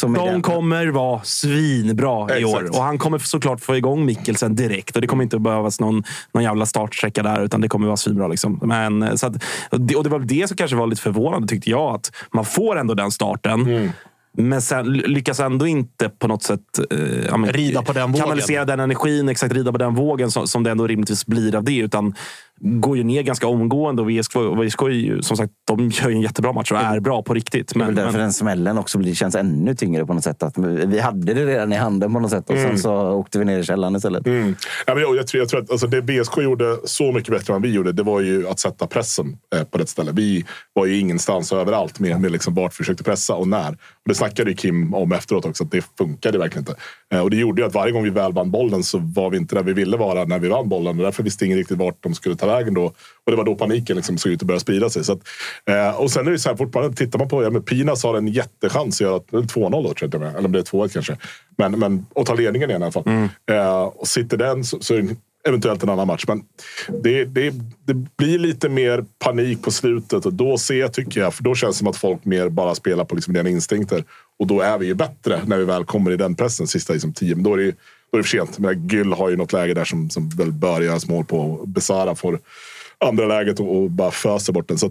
De 0.02 0.42
kommer 0.42 0.86
vara 0.86 1.20
svinbra 1.24 2.24
Exakt. 2.24 2.40
i 2.40 2.44
år. 2.44 2.70
Och 2.70 2.82
han 2.82 2.98
kommer 2.98 3.18
såklart 3.18 3.60
få 3.60 3.76
igång 3.76 4.04
Mikkelsen 4.04 4.54
direkt. 4.54 4.96
Och 4.96 5.02
Det 5.02 5.06
kommer 5.06 5.24
inte 5.24 5.38
behövas 5.38 5.80
någon, 5.80 6.04
någon 6.32 6.42
jävla 6.42 6.66
startsträcka 6.66 7.22
där, 7.22 7.42
utan 7.44 7.60
det 7.60 7.68
kommer 7.68 7.86
vara 7.86 7.96
svinbra. 7.96 8.28
Liksom. 8.28 8.60
Men, 8.62 9.18
så 9.18 9.26
att, 9.26 9.34
och 9.70 9.80
det 9.80 10.08
var 10.08 10.18
det 10.18 10.48
som 10.48 10.56
kanske 10.56 10.76
var 10.76 10.86
lite 10.86 11.02
förvånande, 11.02 11.48
tyckte 11.48 11.70
jag. 11.70 11.94
Att 11.94 12.12
man 12.32 12.44
får 12.44 12.78
ändå 12.78 12.94
den 12.94 13.10
starten. 13.10 13.60
Mm. 13.60 13.90
Men 14.38 14.62
sen 14.62 14.92
lyckas 14.92 15.40
ändå 15.40 15.66
inte 15.66 16.08
på 16.08 16.28
något 16.28 16.42
sätt 16.42 16.78
eh, 16.90 17.38
men, 17.38 17.52
rida 17.52 17.82
på 17.82 17.92
den 17.92 18.14
kanalisera 18.14 18.64
den 18.64 18.80
energin, 18.80 19.28
exakt 19.28 19.54
rida 19.54 19.72
på 19.72 19.78
den 19.78 19.94
vågen 19.94 20.30
som, 20.30 20.46
som 20.46 20.62
det 20.62 20.70
ändå 20.70 20.86
rimligtvis 20.86 21.26
blir 21.26 21.56
av 21.56 21.64
det. 21.64 21.78
Utan 21.78 22.14
går 22.60 22.96
ju 22.96 23.04
ner 23.04 23.22
ganska 23.22 23.46
omgående 23.46 24.02
och 24.02 24.10
VSK, 24.10 24.36
VSK 24.36 24.82
är 24.82 24.88
ju, 24.88 25.22
som 25.22 25.36
sagt, 25.36 25.52
de 25.66 25.90
gör 25.90 26.08
ju 26.08 26.14
en 26.14 26.20
jättebra 26.20 26.52
match 26.52 26.72
och 26.72 26.78
är 26.78 27.00
bra 27.00 27.22
på 27.22 27.34
riktigt. 27.34 27.74
Men, 27.74 27.94
det 27.94 28.00
är 28.00 28.04
därför 28.04 28.18
men... 28.18 28.20
den 28.20 28.32
smällen 28.32 28.78
också 28.78 28.98
blir, 28.98 29.14
känns 29.14 29.34
ännu 29.34 29.74
tyngre 29.74 30.06
på 30.06 30.14
något 30.14 30.24
sätt. 30.24 30.42
Att 30.42 30.58
vi 30.58 31.00
hade 31.00 31.34
det 31.34 31.46
redan 31.46 31.72
i 31.72 31.76
handen 31.76 32.12
på 32.12 32.20
något 32.20 32.30
sätt 32.30 32.50
och 32.50 32.56
mm. 32.56 32.68
sen 32.68 32.78
så 32.78 33.10
åkte 33.10 33.38
vi 33.38 33.44
ner 33.44 33.58
i 33.58 33.64
källaren 33.64 33.96
istället. 33.96 34.26
Mm. 34.26 34.56
Ja, 34.86 34.94
men 34.94 35.02
jag, 35.02 35.16
jag, 35.16 35.26
tror, 35.26 35.40
jag 35.40 35.48
tror 35.48 35.60
att 35.60 35.70
alltså, 35.70 35.86
det 35.86 36.00
VSK 36.00 36.38
gjorde 36.38 36.76
så 36.84 37.12
mycket 37.12 37.30
bättre 37.30 37.54
än 37.54 37.62
vi 37.62 37.72
gjorde, 37.72 37.92
det 37.92 38.02
var 38.02 38.20
ju 38.20 38.48
att 38.48 38.60
sätta 38.60 38.86
pressen 38.86 39.38
eh, 39.54 39.64
på 39.64 39.78
rätt 39.78 39.88
ställe. 39.88 40.12
Vi 40.12 40.44
var 40.72 40.86
ju 40.86 40.98
ingenstans 40.98 41.52
och 41.52 41.58
överallt 41.58 42.00
med, 42.00 42.20
med 42.20 42.32
liksom 42.32 42.54
vart 42.54 42.72
vi 42.72 42.76
försökte 42.76 43.04
pressa 43.04 43.34
och 43.34 43.48
när. 43.48 43.70
Och 43.70 44.08
det 44.08 44.14
snackade 44.14 44.50
ju 44.50 44.56
Kim 44.56 44.94
om 44.94 45.12
efteråt 45.12 45.44
också, 45.44 45.64
att 45.64 45.70
det 45.70 45.84
funkade 45.98 46.38
verkligen 46.38 46.62
inte. 46.62 46.74
Eh, 47.14 47.20
och 47.20 47.30
det 47.30 47.36
gjorde 47.36 47.62
ju 47.62 47.68
att 47.68 47.74
varje 47.74 47.92
gång 47.92 48.04
vi 48.04 48.10
väl 48.10 48.32
vann 48.32 48.50
bollen 48.50 48.82
så 48.82 48.98
var 48.98 49.30
vi 49.30 49.36
inte 49.36 49.54
där 49.54 49.62
vi 49.62 49.72
ville 49.72 49.96
vara 49.96 50.24
när 50.24 50.38
vi 50.38 50.48
vann 50.48 50.68
bollen. 50.68 50.98
Och 50.98 51.04
därför 51.04 51.22
visste 51.22 51.46
ingen 51.46 51.58
riktigt 51.58 51.78
vart 51.78 52.02
de 52.02 52.14
skulle 52.14 52.36
ta 52.36 52.45
vägen 52.46 52.74
då. 52.74 52.84
Och 53.24 53.32
det 53.32 53.36
var 53.36 53.44
då 53.44 53.54
paniken 53.54 53.96
liksom 53.96 54.18
såg 54.18 54.32
ut 54.32 54.42
att 54.42 54.46
börja 54.46 54.60
sprida 54.60 54.90
sig. 54.90 55.04
Så 55.04 55.12
att, 55.12 55.20
eh, 55.70 56.00
och 56.00 56.10
sen 56.10 56.26
är 56.26 56.30
det 56.30 56.38
så 56.38 56.48
här, 56.48 56.56
fortfarande 56.56 56.96
tittar 56.96 57.18
man 57.18 57.28
på, 57.28 57.42
ja, 57.42 57.50
men 57.50 57.62
Pinas 57.62 58.02
har 58.02 58.16
en 58.16 58.28
jättechans 58.28 58.96
att 58.96 59.00
göra 59.00 59.18
2-0 59.18 59.82
då, 59.82 59.94
tror 59.94 60.24
jag. 60.24 60.34
Eller 60.34 60.44
om 60.44 60.52
det 60.52 60.58
är 60.58 60.62
2-1 60.62 60.92
kanske. 60.92 61.16
Men, 61.58 61.78
men, 61.78 62.06
och 62.14 62.26
ta 62.26 62.34
ledningen 62.34 62.70
igen 62.70 62.82
i 62.82 62.84
alla 62.84 62.92
fall. 62.92 63.02
Mm. 63.06 63.28
Eh, 63.50 63.82
och 63.82 64.08
sitter 64.08 64.36
den 64.36 64.64
så, 64.64 64.80
så 64.80 64.94
är 64.94 65.02
det 65.02 65.16
eventuellt 65.48 65.82
en 65.82 65.88
annan 65.88 66.06
match. 66.06 66.24
Men 66.28 66.42
det, 67.02 67.24
det, 67.24 67.54
det 67.84 67.94
blir 67.94 68.38
lite 68.38 68.68
mer 68.68 69.04
panik 69.18 69.62
på 69.62 69.70
slutet 69.70 70.26
och 70.26 70.32
då 70.32 70.58
ser 70.58 70.88
tycker 70.88 71.20
jag, 71.20 71.34
för 71.34 71.44
då 71.44 71.54
känns 71.54 71.76
det 71.76 71.78
som 71.78 71.88
att 71.88 71.96
folk 71.96 72.24
mer 72.24 72.48
bara 72.48 72.74
spelar 72.74 73.04
på 73.04 73.14
liksom 73.14 73.34
rena 73.34 73.48
instinkter. 73.48 74.04
Och 74.38 74.46
då 74.46 74.60
är 74.60 74.78
vi 74.78 74.86
ju 74.86 74.94
bättre 74.94 75.40
när 75.46 75.58
vi 75.58 75.64
väl 75.64 75.84
kommer 75.84 76.10
i 76.10 76.16
den 76.16 76.34
pressen 76.34 76.66
sista 76.66 76.92
liksom, 76.92 77.12
tio. 77.12 77.34
Men 77.34 77.44
då 77.44 77.52
är 77.52 77.56
det, 77.56 77.74
då 78.16 78.18
är 78.18 78.22
det 78.22 78.28
för 78.28 78.38
sent. 78.38 78.58
Men 78.58 78.88
Gyll 78.88 79.12
har 79.12 79.30
ju 79.30 79.36
något 79.36 79.52
läge 79.52 79.74
där 79.74 79.84
som, 79.84 80.10
som 80.10 80.28
väl 80.28 80.52
bör 80.52 80.80
göras 80.80 81.08
mål 81.08 81.24
på. 81.24 81.64
Besara 81.66 82.14
får 82.14 82.38
andra 82.98 83.26
läget 83.26 83.60
och, 83.60 83.76
och 83.76 83.90
bara 83.90 84.10
föser 84.10 84.52
bort 84.52 84.68
den. 84.68 84.78
Så 84.78 84.90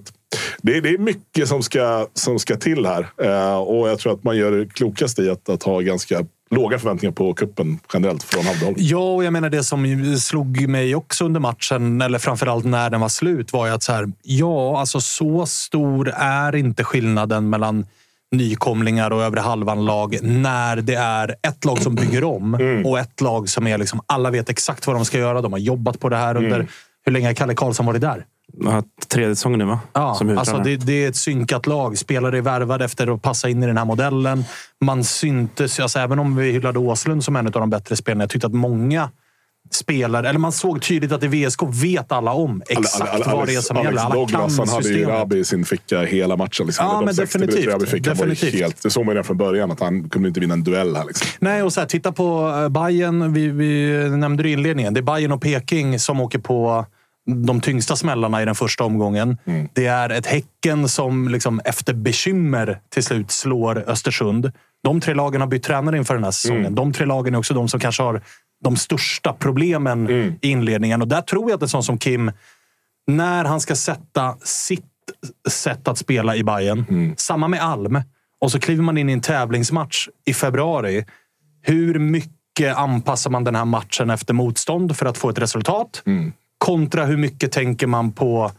det, 0.61 0.81
det, 0.81 0.89
är 0.89 0.97
mycket 0.97 1.47
som 1.47 1.63
ska, 1.63 2.07
som 2.13 2.39
ska 2.39 2.55
till 2.55 2.85
här. 2.85 3.07
Eh, 3.21 3.57
och 3.57 3.89
jag 3.89 3.99
tror 3.99 4.13
att 4.13 4.23
man 4.23 4.37
gör 4.37 4.51
det 4.51 4.73
klokast 4.73 5.19
i 5.19 5.29
att, 5.29 5.49
att 5.49 5.63
ha 5.63 5.79
ganska 5.79 6.25
låga 6.49 6.79
förväntningar 6.79 7.13
på 7.13 7.33
kuppen 7.33 7.79
generellt 7.93 8.23
från 8.23 8.45
Havdal. 8.45 8.73
Ja, 8.77 9.13
och 9.15 9.23
jag 9.23 9.33
menar 9.33 9.49
det 9.49 9.63
som 9.63 10.15
slog 10.19 10.67
mig 10.67 10.95
också 10.95 11.25
under 11.25 11.39
matchen, 11.39 12.01
eller 12.01 12.19
framförallt 12.19 12.65
när 12.65 12.89
den 12.89 13.01
var 13.01 13.09
slut, 13.09 13.53
var 13.53 13.67
ju 13.67 13.73
att 13.73 13.83
så 13.83 13.91
här, 13.91 14.11
ja, 14.23 14.79
alltså 14.79 15.01
så 15.01 15.45
stor 15.45 16.09
är 16.15 16.55
inte 16.55 16.83
skillnaden 16.83 17.49
mellan 17.49 17.85
nykomlingar 18.31 19.11
och 19.11 19.23
övre 19.23 19.39
halvan-lag 19.39 20.19
när 20.21 20.75
det 20.75 20.95
är 20.95 21.35
ett 21.47 21.65
lag 21.65 21.81
som 21.81 21.95
bygger 21.95 22.23
om 22.23 22.55
mm. 22.55 22.85
och 22.85 22.99
ett 22.99 23.21
lag 23.21 23.49
som 23.49 23.67
är 23.67 23.77
liksom, 23.77 24.01
alla 24.05 24.31
vet 24.31 24.49
exakt 24.49 24.87
vad 24.87 24.95
de 24.95 25.05
ska 25.05 25.17
göra. 25.17 25.41
De 25.41 25.51
har 25.51 25.59
jobbat 25.59 25.99
på 25.99 26.09
det 26.09 26.17
här 26.17 26.37
under... 26.37 26.55
Mm. 26.55 26.67
Hur 27.05 27.11
länge 27.11 27.27
har 27.27 27.33
Kalle 27.33 27.55
Karlsson 27.55 27.85
varit 27.85 28.01
där? 28.01 28.25
Tredje 29.07 29.35
säsongen 29.35 29.59
nu, 29.59 29.65
va? 29.65 29.79
Ja, 29.93 30.19
alltså 30.37 30.57
det, 30.57 30.77
det, 30.77 31.05
är 31.05 31.09
ett 31.09 31.15
synkat 31.15 31.67
lag. 31.67 31.97
Spelare 31.97 32.37
är 32.37 32.41
värvade 32.41 32.85
efter 32.85 33.13
att 33.15 33.21
passa 33.21 33.49
in 33.49 33.63
i 33.63 33.67
den 33.67 33.77
här 33.77 33.85
modellen. 33.85 34.43
Man 34.81 35.03
syntes, 35.03 35.79
alltså 35.79 35.99
även 35.99 36.19
om 36.19 36.35
vi 36.35 36.51
hyllade 36.51 36.79
Åslund 36.79 37.23
som 37.23 37.35
en 37.35 37.45
av 37.45 37.51
de 37.51 37.69
bättre 37.69 37.95
spelarna. 37.95 38.23
Jag 38.23 38.29
tyckte 38.29 38.47
att 38.47 38.53
många 38.53 39.09
spelare, 39.71 40.29
eller 40.29 40.39
man 40.39 40.51
såg 40.51 40.81
tydligt 40.81 41.11
att 41.11 41.23
i 41.23 41.27
VSK 41.27 41.59
vet 41.63 42.11
alla 42.11 42.33
om 42.33 42.61
exakt 42.69 43.01
alla, 43.01 43.11
alla, 43.11 43.25
alla, 43.25 43.35
vad 43.35 43.47
det 43.47 43.55
är 43.55 43.61
som 43.61 43.77
Alex, 43.77 43.89
gäller. 43.89 44.01
Alla 44.01 44.15
Douglas, 44.15 44.57
han 44.57 44.69
hade 44.69 44.89
ju 44.89 45.05
Rabi 45.05 45.37
i 45.37 45.43
sin 45.43 45.65
ficka 45.65 46.01
hela 46.01 46.37
matchen. 46.37 46.65
Liksom. 46.65 46.85
Ja, 46.85 47.01
men 47.05 47.15
definitivt. 47.15 47.67
Rabi 47.67 47.85
fick, 47.85 48.03
definitivt. 48.03 48.53
Helt, 48.53 48.83
det 48.83 48.89
såg 48.89 49.05
man 49.05 49.13
redan 49.13 49.23
från 49.23 49.37
början, 49.37 49.71
att 49.71 49.79
han 49.79 50.09
kunde 50.09 50.27
inte 50.27 50.39
vinna 50.39 50.53
en 50.53 50.63
duell 50.63 50.95
här. 50.95 51.05
Liksom. 51.05 51.27
Nej, 51.39 51.63
och 51.63 51.73
så 51.73 51.79
här, 51.79 51.87
titta 51.87 52.11
på 52.11 52.47
uh, 52.47 52.69
Bayern. 52.69 53.33
Vi, 53.33 53.47
vi 53.47 54.09
nämnde 54.09 54.43
det 54.43 54.49
i 54.49 54.51
inledningen. 54.51 54.93
Det 54.93 54.99
är 54.99 55.01
Bayern 55.01 55.31
och 55.31 55.41
Peking 55.41 55.99
som 55.99 56.21
åker 56.21 56.39
på 56.39 56.85
de 57.45 57.61
tyngsta 57.61 57.95
smällarna 57.95 58.41
i 58.41 58.45
den 58.45 58.55
första 58.55 58.83
omgången. 58.83 59.37
Mm. 59.45 59.69
Det 59.73 59.85
är 59.85 60.09
ett 60.09 60.25
Häcken 60.25 60.89
som 60.89 61.27
liksom 61.27 61.61
efter 61.65 61.93
bekymmer 61.93 62.79
till 62.89 63.03
slut 63.03 63.31
slår 63.31 63.89
Östersund. 63.89 64.51
De 64.85 65.01
tre 65.01 65.13
lagen 65.13 65.41
har 65.41 65.47
bytt 65.47 65.63
tränare 65.63 65.97
inför 65.97 66.13
den 66.13 66.23
här 66.23 66.31
säsongen. 66.31 66.61
Mm. 66.61 66.75
De 66.75 66.93
tre 66.93 67.05
lagen 67.05 67.33
är 67.33 67.37
också 67.37 67.53
de 67.53 67.67
som 67.67 67.79
kanske 67.79 68.03
har 68.03 68.21
de 68.63 68.77
största 68.77 69.33
problemen 69.33 70.07
mm. 70.07 70.33
i 70.41 70.49
inledningen. 70.49 71.01
Och 71.01 71.07
där 71.07 71.21
tror 71.21 71.49
jag 71.49 71.57
att 71.57 71.61
en 71.61 71.69
sån 71.69 71.83
som 71.83 71.97
Kim, 71.97 72.31
när 73.07 73.45
han 73.45 73.61
ska 73.61 73.75
sätta 73.75 74.37
sitt 74.43 74.85
sätt 75.49 75.87
att 75.87 75.97
spela 75.97 76.35
i 76.35 76.43
Bayern, 76.43 76.85
mm. 76.89 77.13
samma 77.17 77.47
med 77.47 77.63
Alm, 77.63 78.01
och 78.41 78.51
så 78.51 78.59
kliver 78.59 78.83
man 78.83 78.97
in 78.97 79.09
i 79.09 79.13
en 79.13 79.21
tävlingsmatch 79.21 80.07
i 80.25 80.33
februari. 80.33 81.05
Hur 81.61 81.99
mycket 81.99 82.77
anpassar 82.77 83.29
man 83.29 83.43
den 83.43 83.55
här 83.55 83.65
matchen 83.65 84.09
efter 84.09 84.33
motstånd 84.33 84.97
för 84.97 85.05
att 85.05 85.17
få 85.17 85.29
ett 85.29 85.39
resultat? 85.39 86.03
Mm. 86.05 86.33
Kontra 86.57 87.05
hur 87.05 87.17
mycket 87.17 87.51
tänker 87.51 87.87
man 87.87 88.11
på 88.11 88.51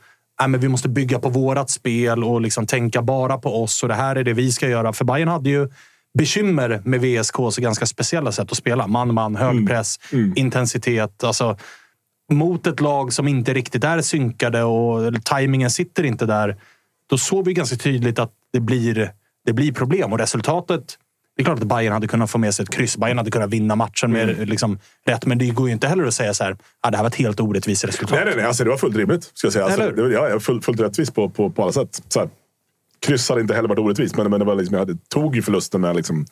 äh, 0.42 0.48
men 0.48 0.60
vi 0.60 0.68
måste 0.68 0.88
bygga 0.88 1.18
på 1.18 1.28
vårat 1.28 1.70
spel 1.70 2.24
och 2.24 2.40
liksom 2.40 2.66
tänka 2.66 3.02
bara 3.02 3.38
på 3.38 3.62
oss 3.62 3.82
och 3.82 3.88
det 3.88 3.94
här 3.94 4.16
är 4.16 4.24
det 4.24 4.32
vi 4.32 4.52
ska 4.52 4.68
göra. 4.68 4.92
För 4.92 5.04
Bayern 5.04 5.28
hade 5.28 5.50
ju 5.50 5.68
bekymmer 6.16 6.82
med 6.84 7.00
VSKs 7.00 7.56
ganska 7.56 7.86
speciella 7.86 8.32
sätt 8.32 8.52
att 8.52 8.58
spela. 8.58 8.86
Man, 8.86 9.14
man, 9.14 9.36
hög 9.36 9.50
mm. 9.50 9.66
press, 9.66 10.00
mm. 10.12 10.32
intensitet. 10.36 11.24
Alltså, 11.24 11.56
mot 12.32 12.66
ett 12.66 12.80
lag 12.80 13.12
som 13.12 13.28
inte 13.28 13.54
riktigt 13.54 13.84
är 13.84 14.00
synkade 14.00 14.62
och 14.62 15.24
tajmingen 15.24 15.70
sitter 15.70 16.02
inte 16.02 16.26
där. 16.26 16.56
Då 17.10 17.18
såg 17.18 17.44
vi 17.44 17.52
ganska 17.52 17.76
tydligt 17.76 18.18
att 18.18 18.32
det 18.52 18.60
blir, 18.60 19.12
det 19.46 19.52
blir 19.52 19.72
problem 19.72 20.12
och 20.12 20.18
resultatet 20.18 20.98
Det 21.36 21.42
är 21.42 21.44
klart 21.44 21.58
att 21.58 21.64
Bayern 21.64 21.92
hade 21.92 22.08
kunnat 22.08 22.30
få 22.30 22.38
med 22.38 22.54
sig 22.54 22.62
ett 22.62 22.70
kryss. 22.70 22.96
Bayern 22.96 23.18
hade 23.18 23.30
kunnat 23.30 23.50
vinna 23.50 23.76
matchen 23.76 24.12
med 24.12 24.30
Mm. 24.30 24.48
liksom, 24.48 24.78
rätt. 25.06 25.26
Men 25.26 25.38
det 25.38 25.46
går 25.46 25.66
ju 25.66 25.72
inte 25.72 25.88
heller 25.88 26.04
att 26.04 26.14
säga 26.14 26.34
så 26.34 26.44
här, 26.44 26.56
ah, 26.80 26.90
det 26.90 26.96
här 26.96 27.04
var 27.04 27.08
ett 27.08 27.14
helt 27.14 27.40
orättvist 27.40 27.84
resultat. 27.84 28.10
Nej, 28.10 28.24
nej, 28.24 28.36
nej. 28.36 28.44
Alltså, 28.44 28.64
det 28.64 28.70
var 28.70 28.76
fullt 28.76 28.96
rimligt. 28.96 29.30
Ska 29.34 29.46
jag 29.46 29.52
säga. 29.52 29.64
Alltså, 29.64 29.90
det, 29.90 30.12
ja, 30.12 30.40
fullt, 30.40 30.64
fullt 30.64 30.80
rättvist 30.80 31.14
på, 31.14 31.28
på, 31.28 31.50
på 31.50 31.62
alla 31.62 31.72
sätt. 31.72 32.02
Så 32.08 32.20
här, 32.20 32.28
kryss 33.06 33.28
hade 33.28 33.40
inte 33.40 33.54
heller 33.54 33.68
varit 33.68 33.78
orättvist, 33.78 34.16
men, 34.16 34.30
men 34.30 34.40
det 34.40 34.46
var 34.46 34.54
liksom, 34.54 34.74
jag 34.74 34.80
hade, 34.80 34.96
tog 35.08 35.36
ju 35.36 35.42
förlusten 35.42 35.80
med 35.80 35.96
liksom, 35.96 36.26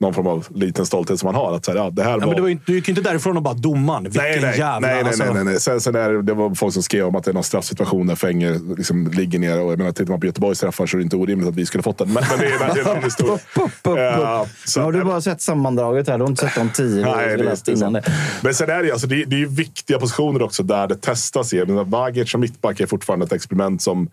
någon 0.00 0.14
form 0.14 0.26
av 0.26 0.46
liten 0.54 0.86
stolthet 0.86 1.20
som 1.20 1.26
man 1.26 1.34
har. 1.34 1.56
Att, 1.56 1.64
så 1.64 1.70
här, 1.70 1.78
ja, 1.78 1.90
det 1.90 2.02
här 2.02 2.10
Ja, 2.10 2.16
var... 2.18 2.26
men 2.26 2.36
det 2.36 2.42
var 2.42 2.48
ju, 2.48 2.58
du 2.66 2.74
gick 2.74 2.88
ju 2.88 2.90
inte 2.92 3.02
därifrån 3.10 3.36
och 3.36 3.42
bara 3.42 3.54
domaren. 3.54 4.02
Vilken 4.04 4.22
Nej, 4.22 4.40
nej, 4.40 4.58
jävla... 4.58 4.78
nej, 4.88 4.94
nej, 4.94 5.04
alltså, 5.04 5.24
nej, 5.24 5.34
nej, 5.34 5.44
nej. 5.44 5.60
Sen, 5.60 5.80
sen 5.80 5.94
är 5.94 6.10
det, 6.12 6.22
det 6.22 6.34
var 6.34 6.54
folk 6.54 6.72
som 6.74 6.82
skrev 6.82 7.06
om 7.06 7.16
att 7.16 7.24
det 7.24 7.30
är 7.30 7.34
någon 7.34 7.44
straffsituation 7.44 8.06
där 8.06 8.14
Fenger 8.14 8.76
liksom 8.76 9.08
ligger 9.08 9.38
ner. 9.38 9.60
Och 9.60 9.72
jag 9.72 9.78
menar, 9.78 9.92
tittar 9.92 10.10
man 10.10 10.20
på 10.20 10.26
Göteborgs 10.26 10.58
straffar 10.58 10.86
så 10.86 10.96
är 10.96 10.98
det 10.98 11.02
inte 11.04 11.16
orimligt 11.16 11.48
att 11.48 11.54
vi 11.54 11.66
skulle 11.66 11.82
fått 11.82 11.98
den. 11.98 12.12
Men, 12.12 12.24
men 12.30 12.38
det 12.38 12.46
är 12.46 12.74
det 12.74 12.80
är 12.80 12.84
en 12.84 12.90
annan 12.90 13.04
historia. 13.04 13.38
Ja, 13.84 14.46
så- 14.64 14.80
har 14.80 14.92
du 14.92 15.04
bara 15.04 15.20
sett 15.20 15.40
sammandraget 15.40 16.08
här? 16.08 16.18
Du 16.18 16.24
har 16.24 16.30
inte 16.30 16.42
sett 16.48 16.54
de 16.54 16.68
tio 16.68 17.04
Nej, 17.04 17.36
det, 17.36 17.44
läst 17.44 17.68
innan 17.68 17.92
det. 17.92 18.02
Men 18.42 18.54
sen 18.54 18.70
är 18.70 18.82
det, 18.82 18.92
alltså, 18.92 19.06
det, 19.06 19.24
det 19.24 19.36
är 19.36 19.40
ju 19.40 19.48
viktiga 19.48 19.98
positioner 19.98 20.42
också 20.42 20.62
där 20.62 20.86
det 20.86 20.96
testas. 20.96 21.54
Vagic 21.86 22.30
som 22.30 22.40
mittback 22.40 22.80
är 22.80 22.86
fortfarande 22.86 23.26
ett 23.26 23.32
experiment 23.32 23.82
som 23.82 24.08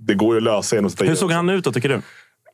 det 0.00 0.14
går 0.14 0.34
ju 0.34 0.36
att 0.36 0.42
lösa 0.42 0.76
genom 0.76 0.86
att 0.86 0.92
sätta 0.92 1.04
Hur 1.04 1.14
såg 1.14 1.32
han 1.32 1.48
ut 1.48 1.64
då, 1.64 1.72
tycker 1.72 1.88
du? 1.88 2.02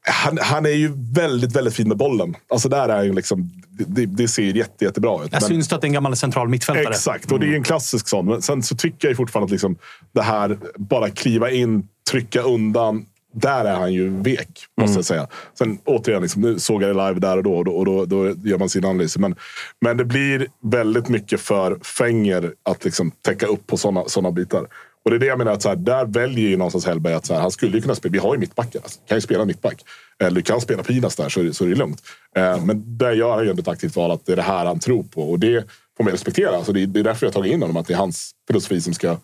han, 0.09 0.39
han 0.43 0.67
är 0.67 0.71
ju 0.71 0.93
väldigt, 1.15 1.57
väldigt 1.57 1.75
fin 1.75 1.89
med 1.89 1.97
bollen. 1.97 2.37
Alltså 2.49 2.69
där 2.69 2.89
är 2.89 3.03
ju 3.03 3.13
liksom, 3.13 3.51
det, 3.87 4.07
det 4.07 4.29
ser 4.29 4.43
jätte, 4.43 4.85
jättebra 4.85 5.25
ut. 5.25 5.33
Jag 5.33 5.43
Men- 5.43 5.49
syns 5.49 5.73
att 5.73 5.81
det 5.81 5.85
är 5.85 5.89
en 5.89 5.93
gammal 5.93 6.17
central 6.17 6.49
mittfältare. 6.49 6.95
Exakt, 6.95 7.33
och 7.33 7.41
det 7.41 7.47
är 7.47 7.49
ju 7.51 7.57
en 7.57 7.63
klassisk 7.63 8.09
sån. 8.09 8.27
Men 8.27 8.43
sen 8.43 8.63
så 8.63 8.77
tycker 8.77 9.09
jag 9.09 9.17
fortfarande 9.17 9.45
att 9.45 9.51
liksom 9.51 9.77
det 10.13 10.23
här 10.23 10.59
bara 10.77 11.11
kliva 11.11 11.51
in, 11.51 11.89
trycka 12.11 12.43
undan. 12.43 13.07
Där 13.35 13.65
är 13.65 13.75
han 13.77 13.93
ju 13.93 14.09
vek, 14.09 14.49
måste 14.81 14.99
jag 14.99 15.05
säga. 15.05 15.27
Sen 15.59 15.79
återigen, 15.85 16.23
liksom, 16.23 16.43
nu 16.43 16.59
såg 16.59 16.83
jag 16.83 16.97
det 16.97 17.09
live 17.09 17.21
där 17.21 17.37
och 17.37 17.43
då 17.43 17.55
och 17.57 17.65
då, 17.65 17.73
och 17.77 17.85
då, 17.85 18.05
då 18.05 18.35
gör 18.45 18.59
man 18.59 18.69
sin 18.69 18.85
analys. 18.85 19.19
Men, 19.19 19.35
men 19.81 19.97
det 19.97 20.05
blir 20.05 20.47
väldigt 20.63 21.09
mycket 21.09 21.41
för 21.41 21.79
Fenger 21.83 22.53
att 22.63 22.85
liksom 22.85 23.11
täcka 23.11 23.47
upp 23.47 23.67
på 23.67 23.77
såna, 23.77 24.05
såna 24.07 24.31
bitar. 24.33 24.67
Och 25.07 25.11
det 25.11 25.17
är 25.17 25.21
det 25.21 25.27
jag 25.27 25.39
menar, 25.39 25.53
att 25.53 25.63
så 25.63 25.69
här, 25.69 25.77
där 25.77 26.05
väljer 26.07 26.49
ju 26.49 26.57
någonstans 26.57 26.87
Hellberg 26.87 27.15
att 27.15 27.27
så 27.27 27.35
här, 27.35 27.41
han 27.41 27.51
skulle 27.51 27.77
ju 27.77 27.83
kunna 27.83 27.95
spela. 27.95 28.13
Vi 28.13 28.19
har 28.19 28.35
ju 28.35 28.41
mittbackar. 28.41 28.81
Alltså, 28.83 29.01
kan 29.09 29.17
ju 29.17 29.21
spela 29.21 29.45
mittback. 29.45 29.85
Eller 30.19 30.41
kan 30.41 30.61
spela 30.61 30.83
Pinas 30.83 31.17
där 31.17 31.29
så, 31.29 31.41
är 31.41 31.45
det- 31.45 31.55
så 31.55 31.65
är 31.65 31.69
det 31.69 31.75
lugnt. 31.75 32.03
Eh, 32.37 32.65
men 32.65 32.99
där 32.99 33.13
gör 33.13 33.35
han 33.35 33.45
ju 33.45 33.51
ändå 33.51 33.61
ett 33.63 33.69
aktivt 33.69 33.97
val 33.97 34.11
att 34.11 34.27
det 34.27 34.33
är 34.33 34.37
det 34.37 34.43
här 34.43 34.65
han 34.67 34.79
tror 34.81 35.03
på. 35.03 35.31
Och 35.31 35.39
det 35.39 35.65
får 35.97 36.05
man 36.05 36.13
respektera. 36.13 36.57
Alltså, 36.57 36.73
det, 36.73 36.87
det 36.87 37.01
är 37.01 37.05
därför 37.05 37.27
jag 37.27 37.33
har 37.33 37.35
tagit 37.43 37.53
in 37.53 37.61
honom. 37.63 37.77
Att 37.77 37.87
det 37.87 37.95
är 37.95 37.99
hans 37.99 38.31
filosofi 38.49 38.81
som 38.81 38.95
ska, 38.95 39.17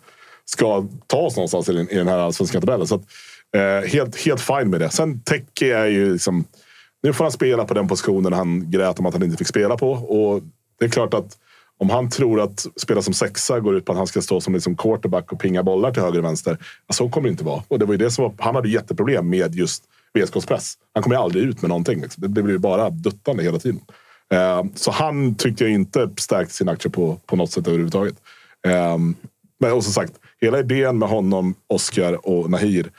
ska 0.45 0.85
ta 1.07 1.17
oss 1.17 1.35
någonstans 1.35 1.69
i 1.69 1.73
den, 1.73 1.89
i 1.89 1.95
den 1.95 2.07
här 2.07 2.17
allsvenska 2.17 2.59
tabellen. 2.59 2.87
Så 2.87 2.95
att, 2.95 3.03
eh, 3.55 3.89
helt, 3.89 4.15
helt 4.25 4.41
fine 4.41 4.69
med 4.69 4.79
det. 4.81 4.89
Sen 4.89 5.19
Teki 5.23 5.71
är 5.71 5.85
ju 5.85 6.13
liksom... 6.13 6.45
Nu 7.03 7.13
får 7.13 7.23
han 7.25 7.31
spela 7.31 7.65
på 7.65 7.73
den 7.73 7.87
positionen 7.87 8.33
han 8.33 8.71
grät 8.71 8.99
om 8.99 9.05
att 9.05 9.13
han 9.13 9.23
inte 9.23 9.37
fick 9.37 9.47
spela 9.47 9.77
på. 9.77 9.91
Och 9.91 10.41
det 10.79 10.85
är 10.85 10.89
klart 10.89 11.13
att 11.13 11.37
om 11.83 11.89
han 11.89 12.09
tror 12.09 12.41
att 12.41 12.65
spela 12.75 13.01
som 13.01 13.13
sexa 13.13 13.59
går 13.59 13.75
ut 13.75 13.85
på 13.85 13.91
att 13.91 13.97
han 13.97 14.07
ska 14.07 14.21
stå 14.21 14.41
som 14.41 14.53
liksom 14.53 14.77
quarterback 14.77 15.31
och 15.31 15.39
pinga 15.39 15.63
bollar 15.63 15.91
till 15.91 16.01
höger 16.01 16.19
och 16.19 16.25
vänster. 16.25 16.57
ja, 16.87 16.93
Så 16.93 17.09
kommer 17.09 17.27
det 17.27 17.31
inte 17.31 17.43
vara. 17.43 17.63
Och 17.67 17.79
det 17.79 17.85
var 17.85 17.93
ju 17.93 17.97
det 17.97 18.11
som 18.11 18.23
var, 18.23 18.33
han 18.37 18.55
hade 18.55 18.69
jätteproblem 18.69 19.29
med 19.29 19.55
just 19.55 19.83
VSKs 20.13 20.45
press. 20.45 20.73
Han 20.93 21.03
kommer 21.03 21.15
ju 21.15 21.21
aldrig 21.21 21.43
ut 21.43 21.61
med 21.61 21.69
någonting. 21.69 22.01
Liksom. 22.01 22.23
Det 22.23 22.29
blir 22.29 22.53
ju 22.53 22.57
bara 22.57 22.89
duttande 22.89 23.43
hela 23.43 23.59
tiden. 23.59 23.79
Eh, 24.33 24.63
så 24.75 24.91
han 24.91 25.35
tyckte 25.35 25.63
jag 25.63 25.73
inte 25.73 26.09
stärkte 26.17 26.53
sin 26.53 26.69
aktie 26.69 26.91
på, 26.91 27.19
på 27.25 27.35
något 27.35 27.51
sätt 27.51 27.67
överhuvudtaget. 27.67 28.15
Eh, 28.67 28.97
men 29.59 29.73
och 29.73 29.83
som 29.83 29.93
sagt, 29.93 30.13
hela 30.41 30.59
idén 30.59 30.97
med 30.97 31.09
honom, 31.09 31.55
Oscar 31.67 32.29
och 32.29 32.49
Nahir 32.49 32.91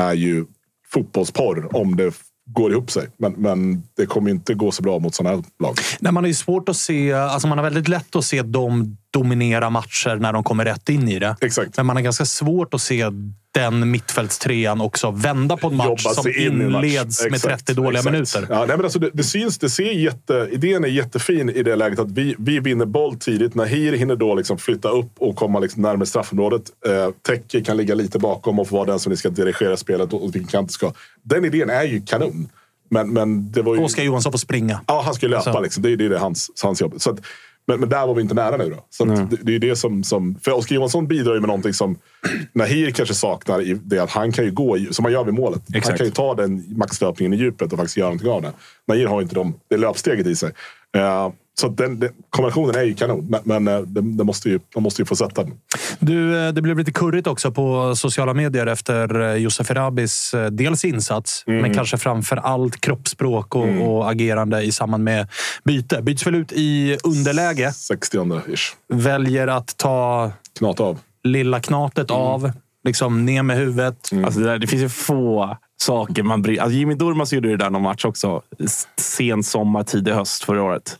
är 0.00 0.14
ju 0.14 0.44
fotbollsporr 0.92 1.76
om 1.76 1.96
det 1.96 2.12
går 2.52 2.72
ihop 2.72 2.90
sig. 2.90 3.08
Men, 3.16 3.32
men 3.32 3.82
det 3.96 4.06
kommer 4.06 4.30
inte 4.30 4.54
gå 4.54 4.70
så 4.70 4.82
bra 4.82 4.98
mot 4.98 5.14
sådana 5.14 5.36
här 5.36 5.44
lag. 5.62 5.74
Nej, 6.00 6.12
man 6.12 6.24
har 6.24 6.28
ju 6.28 6.34
svårt 6.34 6.68
att 6.68 6.76
se... 6.76 7.12
Alltså 7.12 7.48
man 7.48 7.58
har 7.58 7.62
väldigt 7.62 7.88
lätt 7.88 8.16
att 8.16 8.24
se 8.24 8.42
dem 8.42 8.96
dominera 9.12 9.70
matcher 9.70 10.16
när 10.20 10.32
de 10.32 10.44
kommer 10.44 10.64
rätt 10.64 10.88
in 10.88 11.08
i 11.08 11.18
det. 11.18 11.36
Exakt. 11.40 11.76
Men 11.76 11.86
man 11.86 11.96
har 11.96 12.02
ganska 12.02 12.24
svårt 12.24 12.74
att 12.74 12.80
se 12.82 13.04
den 13.54 13.90
mittfältstrean 13.90 14.80
också 14.80 15.10
vända 15.10 15.56
på 15.56 15.66
en 15.68 15.76
match 15.76 16.02
som 16.02 16.28
in 16.28 16.34
i 16.36 16.44
en 16.64 16.72
match. 16.72 16.84
inleds 16.84 17.22
med 17.24 17.34
Exakt, 17.34 17.66
30 17.66 17.74
dåliga 17.74 17.98
exakt. 17.98 18.12
minuter. 18.12 18.46
Ja, 18.50 18.58
nej, 18.66 18.76
men 18.76 18.84
alltså 18.84 18.98
det, 18.98 19.10
det 19.12 19.22
syns, 19.24 19.58
det 19.58 19.70
ser 19.70 19.92
jätte, 19.92 20.48
idén 20.52 20.84
är 20.84 20.88
jättefin 20.88 21.50
i 21.50 21.62
det 21.62 21.76
läget 21.76 21.98
att 21.98 22.10
vi, 22.10 22.34
vi 22.38 22.60
vinner 22.60 22.86
boll 22.86 23.16
tidigt. 23.18 23.54
Nahir 23.54 23.92
hinner 23.92 24.16
då 24.16 24.34
liksom 24.34 24.58
flytta 24.58 24.88
upp 24.88 25.10
och 25.18 25.36
komma 25.36 25.58
liksom 25.58 25.82
närmare 25.82 26.06
straffområdet. 26.06 26.62
Eh, 26.86 27.10
Teke 27.26 27.60
kan 27.60 27.76
ligga 27.76 27.94
lite 27.94 28.18
bakom 28.18 28.58
och 28.58 28.68
få 28.68 28.76
vara 28.76 28.86
den 28.86 28.98
som 28.98 29.10
ni 29.10 29.16
ska 29.16 29.30
dirigera 29.30 29.76
spelet 29.76 30.12
och 30.12 30.24
vilken 30.34 30.46
kant 30.50 30.68
det 30.68 30.72
ska. 30.74 30.92
Den 31.22 31.44
idén 31.44 31.70
är 31.70 31.84
ju 31.84 32.02
kanon. 32.06 32.48
Men, 32.90 33.12
men 33.12 33.52
det 33.52 33.62
var 33.62 33.74
ju... 33.76 33.82
Oskar 33.82 34.02
Johansson 34.02 34.32
får 34.32 34.38
springa. 34.38 34.80
Ja, 34.86 35.02
han 35.04 35.14
ska 35.14 35.26
ju 35.26 35.30
löpa. 35.30 35.52
Så. 35.52 35.60
Liksom. 35.60 35.82
Det, 35.82 35.92
är- 35.92 35.96
det 35.96 36.04
är 36.04 36.18
hans, 36.18 36.50
hans 36.62 36.80
jobb. 36.80 36.94
Så 36.96 37.10
att, 37.10 37.18
men, 37.66 37.80
men 37.80 37.88
där 37.88 38.06
var 38.06 38.14
vi 38.14 38.22
inte 38.22 38.34
nära 38.34 38.56
nu. 38.56 38.70
Då. 38.70 38.86
Så 38.90 39.04
det, 39.04 39.38
det 39.42 39.54
är 39.54 39.58
det 39.58 39.76
som, 39.76 40.04
som... 40.04 40.38
För 40.42 40.52
Oskar 40.52 40.74
Johansson 40.74 41.06
bidrar 41.06 41.34
ju 41.34 41.40
med 41.40 41.48
någonting 41.48 41.72
som 41.72 41.98
Nahir 42.52 42.90
kanske 42.90 43.14
saknar. 43.14 43.60
I 43.60 43.74
det 43.74 43.98
att 43.98 44.10
han 44.10 44.32
kan 44.32 44.44
ju 44.44 44.50
gå, 44.50 44.78
som 44.90 45.02
man 45.02 45.12
gör 45.12 45.24
vid 45.24 45.34
målet. 45.34 45.62
Han 45.68 45.76
Exakt. 45.78 45.98
kan 45.98 46.06
ju 46.06 46.12
ta 46.12 46.34
den 46.34 46.78
maxlöpningen 46.78 47.32
i 47.32 47.36
djupet 47.36 47.72
och 47.72 47.78
faktiskt 47.78 47.96
göra 47.96 48.08
någonting 48.08 48.30
av 48.30 48.42
det. 48.42 48.52
Nahir 48.88 49.06
har 49.06 49.22
inte 49.22 49.34
de, 49.34 49.54
det 49.70 49.76
löpsteget 49.76 50.26
i 50.26 50.36
sig. 50.36 50.52
Så 51.60 51.68
den, 51.68 52.00
den, 52.00 52.10
kombinationen 52.30 52.74
är 52.74 52.82
ju 52.82 52.94
kanon. 52.94 53.26
Men, 53.30 53.40
men 53.44 53.68
eh, 53.68 53.80
de, 53.80 54.16
de, 54.16 54.24
måste 54.26 54.48
ju, 54.48 54.60
de 54.74 54.82
måste 54.82 55.02
ju 55.02 55.06
få 55.06 55.16
sätta 55.16 55.42
den. 55.44 55.52
Du, 55.98 56.46
eh, 56.46 56.52
det 56.52 56.62
blev 56.62 56.78
lite 56.78 56.92
kurrigt 56.92 57.26
också 57.26 57.52
på 57.52 57.96
sociala 57.96 58.34
medier 58.34 58.66
efter 58.66 59.34
Josef 59.36 59.70
Erabis 59.70 60.34
eh, 60.34 60.46
dels 60.50 60.84
insats, 60.84 61.44
Mm. 61.46 61.62
men 61.62 61.74
kanske 61.74 61.96
framför 61.98 62.36
allt 62.36 62.80
kroppsspråk 62.80 63.54
och, 63.54 63.68
och 63.96 64.10
agerande 64.10 64.62
i 64.62 64.72
samband 64.72 65.04
med 65.04 65.28
byte. 65.64 66.02
Byts 66.02 66.26
väl 66.26 66.34
ut 66.34 66.52
i 66.52 66.98
underläge. 67.04 67.68
60-ish. 67.70 68.72
Väljer 68.88 69.46
att 69.48 69.76
ta 69.76 70.30
Knata 70.58 70.82
av. 70.82 70.98
lilla 71.24 71.60
knatet 71.60 72.10
Mm. 72.10 72.22
av. 72.22 72.52
Liksom 72.84 73.24
ner 73.24 73.42
med 73.42 73.56
huvudet. 73.56 74.10
Alltså 74.24 74.40
det, 74.40 74.46
där, 74.46 74.58
det 74.58 74.66
finns 74.66 74.82
ju 74.82 74.88
få 74.88 75.56
saker 75.82 76.22
man 76.22 76.42
bryr 76.42 76.60
alltså 76.60 76.76
Jimmy 76.78 76.94
Durmaz 76.94 77.32
gjorde 77.32 77.48
det 77.48 77.56
där 77.56 77.70
någon 77.70 77.82
match 77.82 78.04
också. 78.04 78.42
Sen 78.96 79.42
sommar, 79.42 79.82
tidig 79.82 80.12
höst 80.12 80.44
förra 80.44 80.62
året. 80.62 80.98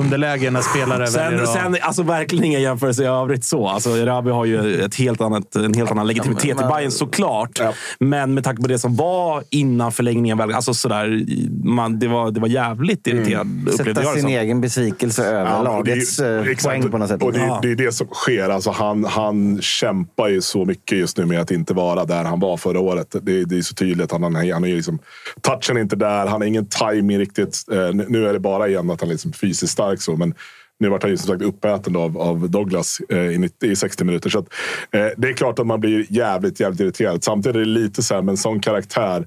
Underläge 0.00 0.50
när 0.50 0.60
spelare 0.62 0.98
väljer 0.98 1.44
Sen, 1.46 1.66
att... 1.66 1.72
sen, 1.74 1.76
alltså 1.82 2.02
verkligen 2.02 2.44
inga 2.44 2.58
jämförelser 2.58 3.02
i 3.02 3.06
övrigt 3.06 3.44
så. 3.44 3.68
Alltså, 3.68 3.90
Erabi 3.90 4.30
har 4.30 4.44
ju 4.44 4.80
ett 4.84 4.94
helt 4.94 5.20
annat, 5.20 5.56
en 5.56 5.74
helt 5.74 5.90
annan 5.90 6.06
legitimitet 6.06 6.56
men- 6.56 6.64
i 6.66 6.68
Bayern 6.74 6.90
såklart. 6.90 7.50
Ja. 7.60 7.72
Men 7.98 8.34
med 8.34 8.44
tanke 8.44 8.62
på 8.62 8.68
det 8.68 8.78
som 8.78 8.96
var 8.96 9.42
innan 9.50 9.92
förlängningen. 9.92 10.40
Alltså 10.40 10.74
sådär, 10.74 11.24
man, 11.64 11.98
det, 11.98 12.08
var, 12.08 12.30
det 12.30 12.40
var 12.40 12.48
jävligt 12.48 13.06
irriterande, 13.06 13.70
upplevde 13.70 13.94
Sätta 13.94 14.12
sin 14.12 14.22
som. 14.22 14.30
egen 14.30 14.60
besvikelse 14.60 15.24
över 15.24 15.50
Ja, 15.50 15.54
är 15.56 15.58
ju- 15.58 15.64
lagets 15.64 16.18
eh, 16.18 16.40
exakt. 16.48 16.64
poäng 16.80 16.90
på 16.90 16.98
något 16.98 17.08
sätt. 17.08 17.22
Och 17.22 17.32
det, 17.32 17.38
är- 17.40 17.46
Ja. 17.46 17.58
det 17.62 17.70
är 17.70 17.76
det 17.76 17.92
som 17.92 18.06
sker. 18.06 18.48
Alltså 18.48 18.70
han, 18.70 19.04
han 19.04 19.62
kämpar 19.62 20.28
ju 20.28 20.40
så 20.40 20.64
mycket 20.64 20.98
just 20.98 21.18
nu 21.18 21.26
med 21.26 21.40
att 21.40 21.50
inte 21.50 21.74
vara 21.74 22.04
där 22.04 22.24
han 22.24 22.40
var 22.40 22.56
förra 22.56 22.80
året. 22.80 23.16
Det, 23.22 23.40
är- 23.40 23.44
det 23.44 23.58
är 23.58 23.62
så 23.62 23.74
tydligt. 23.74 24.12
Han, 24.12 24.22
han, 24.22 24.34
han 24.34 24.64
är 24.64 24.74
liksom, 24.76 24.98
touchen 25.40 25.76
är 25.76 25.80
inte 25.80 25.96
där. 25.96 26.26
Han 26.26 26.40
har 26.40 26.44
ingen 26.48 26.66
timing 26.66 27.18
riktigt. 27.18 27.64
Eh, 27.72 27.78
nu 28.08 28.28
är 28.28 28.32
det 28.32 28.40
bara 28.40 28.57
bara 28.58 28.68
igen 28.68 28.90
att 28.90 29.00
han 29.00 29.08
är 29.08 29.14
liksom 29.14 29.32
fysiskt 29.32 29.72
stark. 29.72 30.02
Så, 30.02 30.16
men 30.16 30.34
nu 30.80 30.88
vart 30.88 31.02
han 31.02 31.10
ju 31.10 31.16
som 31.16 31.26
sagt 31.26 31.42
uppäten 31.42 31.96
av, 31.96 32.18
av 32.18 32.50
Douglas 32.50 33.00
eh, 33.08 33.18
i, 33.18 33.38
90, 33.38 33.70
i 33.70 33.76
60 33.76 34.04
minuter. 34.04 34.30
Så 34.30 34.38
att, 34.38 34.46
eh, 34.90 35.06
det 35.16 35.28
är 35.28 35.32
klart 35.32 35.58
att 35.58 35.66
man 35.66 35.80
blir 35.80 36.06
jävligt, 36.08 36.60
jävligt 36.60 36.80
irriterad. 36.80 37.24
Samtidigt 37.24 37.56
är 37.56 37.60
det 37.60 37.66
lite 37.66 38.02
så 38.02 38.14
här, 38.14 38.22
med 38.22 38.32
en 38.32 38.36
sån 38.36 38.60
karaktär. 38.60 39.26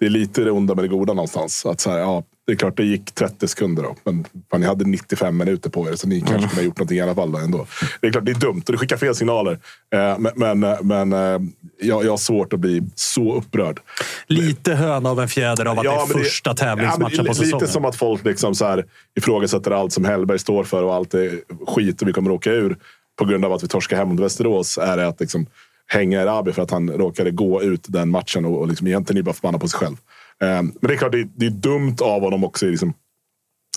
Det 0.00 0.06
är 0.06 0.10
lite 0.10 0.44
det 0.44 0.50
onda 0.50 0.74
med 0.74 0.84
det 0.84 0.88
goda 0.88 1.12
någonstans. 1.12 1.66
Att 1.66 1.80
så 1.80 1.90
här, 1.90 1.98
ja, 1.98 2.22
det 2.46 2.52
är 2.52 2.56
klart, 2.56 2.76
det 2.76 2.84
gick 2.84 3.14
30 3.14 3.48
sekunder 3.48 3.82
då. 3.82 3.96
Men 4.04 4.24
fan, 4.50 4.60
ni 4.60 4.66
hade 4.66 4.84
95 4.84 5.36
minuter 5.36 5.70
på 5.70 5.88
er, 5.88 5.94
så 5.94 6.08
ni 6.08 6.20
kanske 6.20 6.38
kunde 6.38 6.54
ha 6.54 6.62
gjort 6.62 6.78
någonting 6.78 6.98
i 6.98 7.00
alla 7.00 7.14
fall. 7.14 7.32
Då, 7.32 7.38
ändå. 7.38 7.66
Det 8.00 8.06
är 8.06 8.12
klart, 8.12 8.24
det 8.24 8.30
är 8.32 8.40
dumt 8.40 8.62
och 8.66 8.72
det 8.72 8.78
skickar 8.78 8.96
fel 8.96 9.14
signaler. 9.14 9.58
Eh, 9.94 10.18
men 10.18 10.32
men, 10.36 10.64
eh, 10.64 10.82
men 10.82 11.12
eh, 11.12 11.40
jag, 11.80 12.04
jag 12.04 12.10
har 12.10 12.16
svårt 12.16 12.52
att 12.52 12.60
bli 12.60 12.82
så 12.94 13.34
upprörd. 13.34 13.80
Lite 14.26 14.74
höna 14.74 15.10
av 15.10 15.20
en 15.20 15.28
fjäder 15.28 15.66
av 15.66 15.78
att 15.78 15.84
det 15.84 15.90
är 15.90 16.06
första 16.06 16.54
tävlingsmatchen 16.54 17.16
ja, 17.16 17.24
på 17.24 17.34
säsongen. 17.34 17.60
Lite 17.60 17.72
som 17.72 17.84
att 17.84 17.96
folk 17.96 18.24
liksom 18.24 18.54
så 18.54 18.64
här 18.64 18.84
ifrågasätter 19.18 19.70
allt 19.70 19.92
som 19.92 20.04
Hellberg 20.04 20.38
står 20.38 20.64
för 20.64 20.82
och 20.82 20.94
allt 20.94 21.14
är 21.14 21.40
skit 21.66 22.02
och 22.02 22.08
vi 22.08 22.12
kommer 22.12 22.30
åka 22.30 22.52
ur 22.52 22.76
på 23.18 23.24
grund 23.24 23.44
av 23.44 23.52
att 23.52 23.62
vi 23.62 23.68
torskar 23.68 23.96
hem 23.96 24.08
mot 24.08 24.20
Västerås. 24.20 24.78
Är 24.78 24.96
det 24.96 25.08
att 25.08 25.20
liksom 25.20 25.46
hänga 25.86 26.22
Erabi 26.22 26.52
för 26.52 26.62
att 26.62 26.70
han 26.70 26.90
råkade 26.90 27.30
gå 27.30 27.62
ut 27.62 27.84
den 27.88 28.10
matchen 28.10 28.44
och, 28.44 28.60
och 28.60 28.68
liksom 28.68 28.86
egentligen 28.86 29.18
är 29.18 29.22
bara 29.22 29.34
förbannad 29.34 29.60
på 29.60 29.68
sig 29.68 29.80
själv. 29.80 29.96
Eh, 30.42 30.62
men 30.62 30.76
det 30.80 30.94
är 30.94 30.96
klart, 30.96 31.12
det 31.12 31.20
är, 31.20 31.28
det 31.36 31.46
är 31.46 31.50
dumt 31.50 31.96
av 32.00 32.20
honom 32.20 32.44
också 32.44 32.66
i 32.66 32.70
liksom 32.70 32.94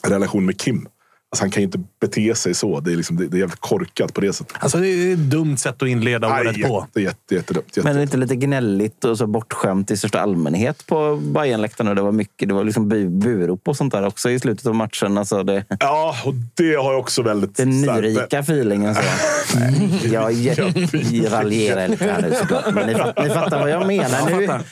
relation 0.08 0.45
med 0.45 0.60
Kim. 0.60 0.88
Alltså, 1.31 1.43
han 1.43 1.51
kan 1.51 1.61
ju 1.61 1.65
inte 1.65 1.79
bete 2.01 2.35
sig 2.35 2.53
så. 2.53 2.79
Det 2.79 2.91
är, 2.91 2.95
liksom, 2.95 3.17
det, 3.17 3.27
det 3.27 3.38
är 3.38 3.39
jävligt 3.39 3.59
korkat 3.61 4.13
på 4.13 4.21
det 4.21 4.33
sättet. 4.33 4.57
Alltså, 4.59 4.77
det 4.77 4.88
är 4.88 5.13
ett 5.13 5.19
dumt 5.19 5.57
sätt 5.57 5.81
att 5.81 5.88
inleda 5.88 6.29
Nej, 6.29 6.41
året 6.41 6.61
på. 6.61 6.85
jätte, 6.95 7.01
jätte, 7.01 7.35
jättedumt. 7.35 7.77
Jätte, 7.77 7.93
Men 7.93 8.01
inte 8.01 8.17
lite 8.17 8.35
gnälligt 8.35 9.05
och 9.05 9.17
så 9.17 9.27
bortskämt 9.27 9.91
i 9.91 9.97
största 9.97 10.19
allmänhet 10.19 10.85
på 10.88 11.15
Bajenläktarna? 11.15 11.93
Det 11.93 12.01
var 12.01 12.11
mycket, 12.11 12.47
det 12.47 12.53
var 12.53 12.63
liksom 12.63 12.91
bu- 12.93 13.09
burop 13.21 13.67
och 13.67 13.77
sånt 13.77 13.93
där 13.93 14.05
också 14.07 14.29
i 14.29 14.39
slutet 14.39 14.65
av 14.65 14.75
matchen. 14.75 15.17
Alltså 15.17 15.43
det, 15.43 15.63
Ja, 15.79 16.15
och 16.25 16.33
det 16.53 16.75
har 16.75 16.91
jag 16.91 16.99
också 16.99 17.21
väldigt... 17.21 17.55
den 17.57 17.81
nyrika 17.81 18.39
feelingen. 18.39 18.95
Så. 18.95 19.01
Jag 20.11 20.23
raljerar 20.23 21.88
lite 21.88 22.03
här 22.05 22.21
nu 22.21 22.33
såklart. 22.39 22.73
Men 22.73 22.88
ni, 22.88 22.93
ni 23.23 23.29
fattar 23.29 23.59
vad 23.59 23.69
jag 23.69 23.88
menar. 23.88 24.29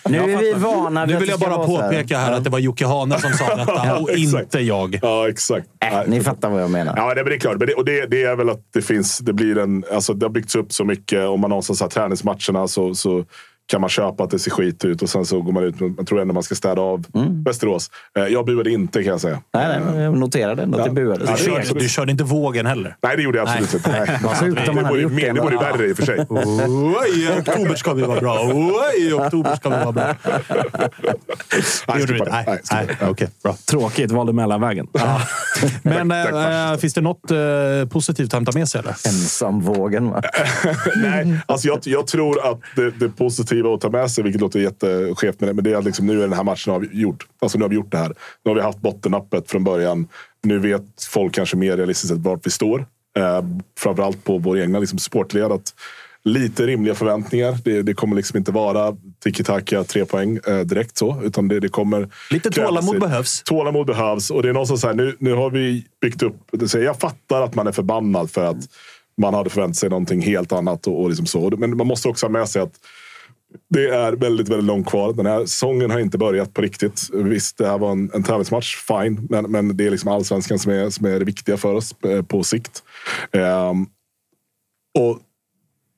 Nu, 0.09 0.25
nu 0.25 0.33
är 0.33 0.37
vi 0.37 0.53
vana 0.53 1.05
vid 1.05 1.15
Nu 1.15 1.19
vill 1.19 1.29
jag 1.29 1.39
bara 1.39 1.57
påpeka 1.65 2.17
här 2.17 2.31
att 2.31 2.43
det 2.43 2.49
var 2.49 2.59
Jocke 2.59 2.85
Hane 2.85 3.19
som 3.19 3.31
sa 3.33 3.55
detta 3.55 3.97
och 3.97 4.09
exakt. 4.11 4.43
inte 4.43 4.59
jag. 4.59 4.99
Ja, 5.01 5.29
exakt. 5.29 5.67
Äh, 5.79 5.99
ni 6.07 6.21
fattar 6.23 6.42
fattar 6.43 6.53
vad 6.53 6.63
jag 6.63 6.71
menar. 6.71 6.93
Ja, 6.97 7.13
det, 7.13 7.23
men 7.23 7.29
det 7.29 7.35
är 7.35 7.39
klart. 7.39 7.57
Men 7.57 7.67
det, 7.67 7.73
och 7.73 7.85
det, 7.85 8.05
det 8.05 8.23
är 8.23 8.35
väl 8.35 8.49
att 8.49 8.73
det 8.73 8.81
finns... 8.81 9.17
Det, 9.17 9.33
blir 9.33 9.57
en, 9.57 9.83
alltså, 9.91 10.13
det 10.13 10.25
har 10.25 10.31
byggts 10.31 10.55
upp 10.55 10.73
så 10.73 10.85
mycket. 10.85 11.27
Om 11.27 11.41
man 11.41 11.49
någonstans 11.49 11.81
har 11.81 11.89
träningsmatcherna 11.89 12.67
så, 12.67 12.95
så 12.95 13.25
kan 13.67 13.81
man 13.81 13.89
köpa 13.89 14.23
att 14.23 14.29
det 14.29 14.39
ser 14.39 14.51
skit 14.51 14.85
ut 14.85 15.01
och 15.01 15.09
sen 15.09 15.25
så 15.25 15.41
går 15.41 15.51
man 15.51 15.63
ut. 15.63 15.79
Men 15.79 15.95
jag 15.97 16.07
tror 16.07 16.21
ändå 16.21 16.33
man 16.33 16.43
ska 16.43 16.55
städa 16.55 16.81
av 16.81 17.05
Västerås. 17.45 17.91
Eh, 18.17 18.23
Jag 18.25 18.45
buade 18.45 18.71
inte 18.71 19.03
kan 19.03 19.11
jag 19.11 19.21
säga. 19.21 19.41
Nej, 19.53 19.67
nej, 19.67 19.79
men 19.79 20.01
jag 20.03 20.17
noterade 20.17 20.63
ändå 20.63 20.77
att 20.79 20.85
det 20.85 20.91
buades. 20.91 21.29
Ja, 21.29 21.35
Du 21.45 21.59
det 21.59 21.65
körde, 21.67 21.79
du 21.79 21.89
körde 21.89 22.11
inte 22.11 22.23
vågen 22.23 22.65
heller. 22.65 22.95
Nej, 23.03 23.17
det 23.17 23.23
gjorde 23.23 23.37
jag 23.37 23.47
absolut 23.49 23.73
inte. 23.73 23.89
Nej. 23.91 24.19
Man 24.23 24.53
Det 24.55 24.59
hade 24.61 24.89
vore 24.89 25.07
mer- 25.09 25.27
det. 25.27 25.33
det 25.33 25.41
vore 25.41 25.57
värre 25.57 25.87
i 25.87 25.93
och 25.93 25.97
för 25.97 26.05
sig. 26.05 26.17
Oj, 26.29 27.39
oktober 27.39 27.75
ska 27.75 27.93
vi 27.93 28.01
vara 28.01 28.19
bra. 28.19 28.39
Oj, 28.53 29.13
oktober 29.13 29.55
ska 29.55 29.69
vi 29.69 29.75
vara 29.75 29.91
bra. 29.91 30.15
Nej, 31.87 31.99
Gjorde 31.99 32.13
du 32.13 32.17
inte? 32.19 32.29
det. 32.29 32.43
Nej, 32.47 32.59
nej, 32.71 32.87
det. 32.99 33.07
okej. 33.09 33.27
Bra. 33.43 33.55
Tråkigt, 33.69 34.11
valde 34.11 34.33
mellanvägen. 34.33 34.87
Men 35.83 36.09
Tack, 36.09 36.73
äh, 36.73 36.77
finns 36.77 36.93
det 36.93 37.01
något 37.01 37.31
äh, 37.31 37.37
positivt 37.91 38.27
att 38.27 38.33
hämta 38.33 38.51
med 38.51 38.69
sig? 38.69 38.79
Eller? 38.79 38.91
Ensamvågen. 39.07 40.09
Va? 40.09 40.21
Nej, 40.95 41.37
alltså 41.45 41.67
jag, 41.67 41.79
jag 41.83 42.07
tror 42.07 42.51
att 42.51 42.59
det, 42.75 42.91
det 42.91 43.09
positiva 43.09 43.52
att 43.61 43.81
ta 43.81 43.89
med 43.89 44.11
sig, 44.11 44.23
vilket 44.23 44.41
låter 44.41 44.59
jätteskevt, 44.59 45.41
men 45.41 45.63
det, 45.63 45.71
är 45.71 45.75
att 45.75 45.85
liksom, 45.85 46.07
nu 46.07 46.17
är 46.17 46.21
den 46.21 46.33
här 46.33 46.43
matchen 46.43 46.73
avgjord. 46.73 47.23
Alltså 47.39 47.57
nu 47.57 47.63
har 47.63 47.69
vi 47.69 47.75
gjort 47.75 47.91
det 47.91 47.97
här. 47.97 48.15
Nu 48.45 48.49
har 48.51 48.55
vi 48.55 48.61
haft 48.61 48.81
bottennappet 48.81 49.51
från 49.51 49.63
början. 49.63 50.07
Nu 50.43 50.59
vet 50.59 50.83
folk 51.09 51.33
kanske 51.33 51.57
mer 51.57 51.77
realistiskt 51.77 52.13
sett 52.13 52.23
vart 52.23 52.45
vi 52.45 52.51
står. 52.51 52.85
Eh, 53.17 53.41
framförallt 53.79 54.23
på 54.23 54.37
vår 54.37 54.59
egna 54.59 54.79
liksom, 54.79 54.99
supportled. 54.99 55.51
Att 55.51 55.73
lite 56.23 56.67
rimliga 56.67 56.95
förväntningar. 56.95 57.57
Det, 57.63 57.81
det 57.81 57.93
kommer 57.93 58.15
liksom 58.15 58.37
inte 58.37 58.51
vara 58.51 58.97
tiki-taka 59.23 59.83
tre 59.83 60.05
poäng 60.05 60.39
eh, 60.47 60.59
direkt 60.59 60.97
så. 60.97 61.21
Utan 61.23 61.47
det, 61.47 61.59
det 61.59 61.69
kommer 61.69 62.09
Lite 62.29 62.49
tålamod 62.49 62.99
behövs. 62.99 63.43
Tålamod 63.43 63.87
behövs. 63.87 64.31
Och 64.31 64.43
det 64.43 64.49
är 64.49 64.53
någonstans 64.53 64.81
så 64.81 64.87
här, 64.87 64.93
nu, 64.93 65.15
nu 65.19 65.33
har 65.33 65.49
vi 65.49 65.85
byggt 66.01 66.23
upp... 66.23 66.35
säger, 66.67 66.85
Jag 66.85 66.99
fattar 66.99 67.41
att 67.41 67.55
man 67.55 67.67
är 67.67 67.71
förbannad 67.71 68.31
för 68.31 68.43
att 68.45 68.57
man 69.17 69.33
hade 69.33 69.49
förväntat 69.49 69.77
sig 69.77 69.89
någonting 69.89 70.21
helt 70.21 70.51
annat. 70.51 70.87
Och, 70.87 71.01
och 71.01 71.09
liksom 71.09 71.25
så. 71.25 71.53
Men 71.57 71.77
man 71.77 71.87
måste 71.87 72.07
också 72.07 72.25
ha 72.25 72.31
med 72.31 72.49
sig 72.49 72.61
att 72.61 72.73
det 73.69 73.89
är 73.89 74.11
väldigt, 74.13 74.49
väldigt 74.49 74.65
långt 74.65 74.87
kvar. 74.87 75.13
Den 75.13 75.25
här 75.25 75.39
säsongen 75.45 75.91
har 75.91 75.99
inte 75.99 76.17
börjat 76.17 76.53
på 76.53 76.61
riktigt. 76.61 77.09
Visst, 77.13 77.57
det 77.57 77.67
här 77.67 77.77
var 77.77 77.91
en, 77.91 78.11
en 78.13 78.23
tävlingsmatch. 78.23 78.75
Fine. 78.75 79.27
Men, 79.29 79.51
men 79.51 79.77
det 79.77 79.87
är 79.87 79.91
liksom 79.91 80.11
allsvenskan 80.11 80.59
som 80.59 80.71
är, 80.71 80.89
som 80.89 81.05
är 81.05 81.19
det 81.19 81.25
viktiga 81.25 81.57
för 81.57 81.73
oss 81.73 81.95
eh, 82.03 82.21
på 82.21 82.43
sikt. 82.43 82.83
Ehm, 83.31 83.85
och 84.99 85.19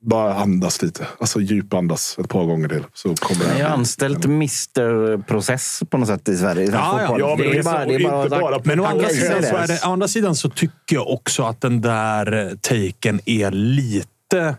bara 0.02 0.34
andas 0.34 0.82
lite. 0.82 1.06
Alltså 1.18 1.40
djupandas 1.40 2.18
ett 2.18 2.28
par 2.28 2.44
gånger 2.44 2.68
till. 2.68 2.84
Så 2.94 3.14
kommer 3.14 3.44
det 3.44 3.54
Ni 3.54 3.60
har 3.60 3.70
anställt 3.70 4.24
Mr 4.24 5.22
Process 5.22 5.82
på 5.90 5.98
något 5.98 6.08
sätt 6.08 6.28
i 6.28 6.36
Sverige. 6.36 6.70
Ja, 6.72 7.16
ja. 7.18 7.36
men 7.38 7.50
det 7.50 7.58
är 7.58 7.62
bara, 7.62 7.84
det 7.84 7.94
är 7.94 8.04
och 8.04 8.10
bara, 8.10 8.22
inte 8.24 8.36
att- 8.36 8.42
bara 8.42 8.58
på 8.58 8.68
Men 8.68 8.80
å 8.80 8.84
andra, 8.84 9.08
sidan 9.08 9.42
så 9.42 9.56
är 9.56 9.66
det, 9.66 9.80
å 9.86 9.92
andra 9.92 10.08
sidan 10.08 10.34
så 10.34 10.48
tycker 10.48 10.96
jag 10.96 11.08
också 11.10 11.42
att 11.42 11.60
den 11.60 11.80
där 11.80 12.32
eh, 12.32 12.56
taken 12.56 13.20
är 13.24 13.50
lite 13.50 14.56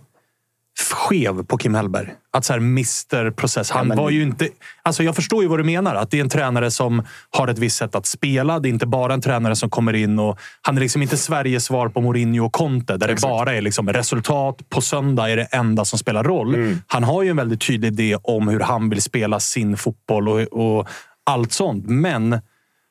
skev 0.84 1.44
på 1.44 1.58
Kim 1.58 1.76
Hellberg. 1.76 2.14
Att 2.34 2.46
så 2.46 2.54
här, 2.54 2.60
Mr 2.60 3.32
Process. 3.32 3.72
Han 3.72 3.88
men- 3.88 3.98
var 3.98 4.10
ju 4.10 4.22
inte... 4.22 4.50
Alltså 4.84 5.04
jag 5.04 5.16
förstår 5.16 5.44
ju 5.44 5.50
vad 5.50 5.60
du 5.60 5.64
menar. 5.64 5.96
Att 5.96 6.12
det 6.12 6.18
är 6.18 6.22
en 6.22 6.30
tränare 6.30 6.72
som 6.72 7.04
har 7.30 7.48
ett 7.48 7.60
visst 7.60 7.78
sätt 7.78 7.96
att 7.96 8.06
spela. 8.06 8.60
Det 8.60 8.68
är 8.68 8.70
inte 8.70 8.86
bara 8.86 9.14
en 9.14 9.22
tränare 9.22 9.56
som 9.56 9.70
kommer 9.70 9.94
in 9.94 10.20
och... 10.20 10.40
Han 10.62 10.78
är 10.78 10.82
liksom 10.82 11.02
inte 11.02 11.18
Sveriges 11.18 11.66
svar 11.66 11.90
på 11.90 12.02
Mourinho 12.02 12.46
och 12.46 12.54
Conte. 12.54 12.98
Där 12.98 13.08
det 13.08 13.22
bara 13.22 13.54
är 13.54 13.62
liksom 13.62 13.90
resultat 13.90 14.70
på 14.70 14.82
söndag 14.82 15.30
är 15.30 15.38
det 15.38 15.44
enda 15.44 15.86
som 15.86 16.00
spelar 16.00 16.24
roll. 16.24 16.76
Han 16.88 17.04
har 17.04 17.24
ju 17.24 17.30
en 17.30 17.38
väldigt 17.38 17.62
tydlig 17.62 17.88
idé 17.88 18.18
om 18.24 18.48
hur 18.48 18.60
han 18.60 18.90
vill 18.90 19.02
spela 19.02 19.40
sin 19.40 19.78
fotboll 19.78 20.30
och, 20.30 20.40
och 20.42 20.88
allt 21.24 21.52
sånt. 21.52 21.86
Men 21.88 22.40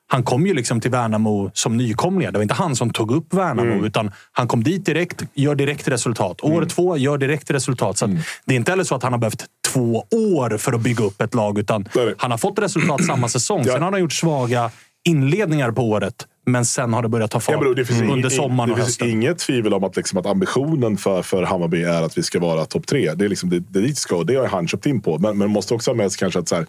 han 0.08 0.22
kom 0.22 0.46
ju 0.46 0.54
liksom 0.54 0.80
till 0.80 0.90
Värnamo 0.90 1.50
som 1.54 1.76
nykomling. 1.76 2.32
Det 2.32 2.38
var 2.38 2.42
inte 2.42 2.54
han 2.54 2.76
som 2.76 2.90
tog 2.90 3.10
upp 3.10 3.34
Värnamo, 3.34 3.72
Mm. 3.72 3.84
utan 3.84 4.10
han 4.32 4.48
kom 4.48 4.62
dit 4.64 4.86
direkt, 4.86 5.22
gör 5.34 5.54
direkt 5.54 5.88
resultat. 5.88 6.40
År 6.44 6.64
två, 6.64 6.96
gör 6.96 7.18
direkt 7.18 7.50
resultat. 7.50 7.98
Så 7.98 8.04
Mm. 8.04 8.18
det 8.44 8.54
är 8.54 8.56
inte 8.56 8.72
heller 8.72 8.84
så 8.84 8.94
att 8.94 9.02
han 9.02 9.12
har 9.12 9.18
behövt 9.18 9.44
två 9.72 10.04
år 10.10 10.56
för 10.58 10.72
att 10.72 10.80
bygga 10.80 11.04
upp 11.04 11.20
ett 11.20 11.34
lag, 11.34 11.58
utan 11.58 11.88
han 12.18 12.30
har 12.30 12.38
fått 12.38 12.58
resultat 12.58 13.04
samma 13.04 13.28
säsong. 13.28 13.64
Sen 13.64 13.82
har 13.82 13.90
han 13.90 14.00
gjort 14.00 14.12
svaga 14.12 14.70
inledningar 15.04 15.70
på 15.72 15.82
året, 15.82 16.26
men 16.46 16.64
sen 16.64 16.92
har 16.92 17.02
det 17.02 17.08
börjat 17.08 17.30
ta 17.30 17.40
fart 17.40 17.52
Ja, 17.54 17.60
men 17.60 17.74
det 17.74 17.84
finns 17.84 18.02
under 18.12 18.28
sommaren 18.28 18.70
och 18.70 18.76
Det 18.76 18.82
finns 18.84 18.88
hösten. 18.98 19.10
inget 19.10 19.38
tvivel 19.38 19.74
om 19.74 19.84
att, 19.84 19.96
liksom, 19.96 20.18
att 20.18 20.26
ambitionen 20.26 20.96
för, 20.96 21.22
för 21.22 21.42
Hammarby 21.42 21.82
är 21.82 22.02
att 22.02 22.18
vi 22.18 22.22
ska 22.22 22.38
vara 22.40 22.64
topp 22.64 22.86
tre. 22.86 23.14
Det 23.14 23.24
är 23.24 23.28
liksom 23.28 23.50
det, 23.50 23.60
det 23.60 23.80
dit 23.80 23.98
ska 23.98 24.16
och 24.16 24.26
det 24.26 24.34
har 24.36 24.46
han 24.46 24.68
köpt 24.68 24.86
in 24.86 25.00
på. 25.02 25.12
Men, 25.18 25.22
men 25.22 25.38
man 25.38 25.50
måste 25.50 25.74
också 25.74 25.90
ha 25.90 25.96
med 25.96 26.12
sig 26.12 26.18
kanske 26.18 26.38
att 26.40 26.48
så 26.48 26.54
här, 26.54 26.66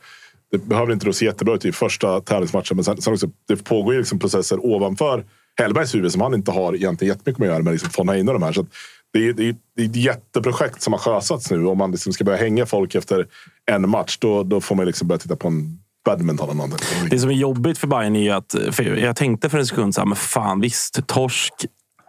det 0.51 0.57
behöver 0.57 0.93
inte 0.93 1.05
då 1.05 1.13
se 1.13 1.25
jättebra 1.25 1.55
ut 1.55 1.65
i 1.65 1.71
första 1.71 2.21
tävlingsmatchen. 2.21 2.75
Men 2.77 2.83
sen, 2.83 3.01
sen 3.01 3.13
också, 3.13 3.29
det 3.47 3.63
pågår 3.63 3.93
ju 3.93 3.99
liksom 3.99 4.19
processer 4.19 4.65
ovanför 4.65 5.25
Hellbergs 5.59 5.95
huvud 5.95 6.11
som 6.11 6.21
han 6.21 6.33
inte 6.33 6.51
har 6.51 6.75
egentligen 6.75 7.13
jättemycket 7.13 7.39
med 7.39 7.49
att 7.49 7.53
göra 7.53 7.63
med 7.63 7.73
liksom 7.73 7.89
fånga 7.89 8.17
in 8.17 8.27
och 8.27 8.33
de 8.33 8.43
här. 8.43 8.51
Så 8.53 8.61
att 8.61 8.67
det, 9.13 9.27
är, 9.27 9.33
det, 9.33 9.49
är, 9.49 9.55
det 9.75 9.81
är 9.81 9.85
ett 9.85 9.95
jätteprojekt 9.95 10.81
som 10.81 10.93
har 10.93 10.99
sjösatts 10.99 11.51
nu. 11.51 11.65
Om 11.65 11.77
man 11.77 11.91
liksom 11.91 12.13
ska 12.13 12.23
börja 12.23 12.37
hänga 12.37 12.65
folk 12.65 12.95
efter 12.95 13.27
en 13.71 13.89
match, 13.89 14.17
då, 14.17 14.43
då 14.43 14.61
får 14.61 14.75
man 14.75 14.85
liksom 14.85 15.07
börja 15.07 15.19
titta 15.19 15.35
på 15.35 15.47
en 15.47 15.79
badminton. 16.05 16.73
Det 17.09 17.19
som 17.19 17.29
är 17.29 17.33
jobbigt 17.33 17.77
för 17.77 17.87
Bayern 17.87 18.15
är 18.15 18.23
ju 18.23 18.31
att... 18.31 18.55
För 18.71 18.83
jag 18.83 19.15
tänkte 19.15 19.49
för 19.49 19.57
en 19.57 19.67
sekund 19.67 19.95
så 19.95 20.01
här, 20.01 20.05
men 20.05 20.15
fan 20.15 20.61
visst, 20.61 21.07
torsk. 21.07 21.53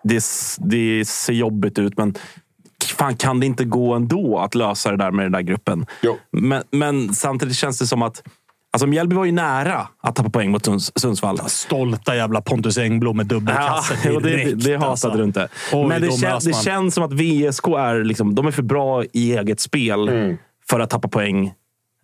Det, 0.05 0.24
det 0.59 1.05
ser 1.09 1.33
jobbigt 1.33 1.79
ut, 1.79 1.96
men 1.96 2.14
fan, 2.84 3.16
kan 3.16 3.40
det 3.40 3.46
inte 3.46 3.64
gå 3.64 3.94
ändå 3.94 4.38
att 4.38 4.54
lösa 4.54 4.90
det 4.90 4.96
där 4.96 5.10
med 5.10 5.24
den 5.24 5.32
där 5.32 5.40
gruppen? 5.42 5.86
Jo. 6.02 6.16
Men, 6.32 6.62
men 6.70 7.14
samtidigt 7.14 7.56
känns 7.56 7.78
det 7.78 7.86
som 7.86 8.02
att... 8.02 8.22
Alltså 8.70 8.86
Mjällby 8.86 9.16
var 9.16 9.24
ju 9.24 9.32
nära 9.32 9.88
att 10.02 10.16
tappa 10.16 10.30
poäng 10.30 10.50
mot 10.50 10.66
Sunds- 10.66 10.92
Sundsvall. 10.98 11.38
Stolta 11.46 12.16
jävla 12.16 12.40
Pontus 12.40 12.78
Engblom 12.78 13.16
med 13.16 13.26
dubbelkasse 13.26 13.94
Ja, 14.04 14.12
och 14.16 14.22
det, 14.22 14.28
direkt. 14.30 14.64
det 14.64 14.72
hatade 14.74 14.90
alltså. 14.90 15.10
du 15.10 15.24
inte. 15.24 15.48
Oj, 15.72 15.88
Men 15.88 16.02
det, 16.02 16.12
kän, 16.12 16.40
det 16.44 16.56
känns 16.64 16.94
som 16.94 17.04
att 17.04 17.12
VSK 17.12 17.66
är, 17.68 18.04
liksom, 18.04 18.34
de 18.34 18.46
är 18.46 18.50
för 18.50 18.62
bra 18.62 19.04
i 19.04 19.36
eget 19.36 19.60
spel 19.60 20.08
Mm. 20.08 20.36
för 20.70 20.80
att 20.80 20.90
tappa 20.90 21.08
poäng. 21.08 21.52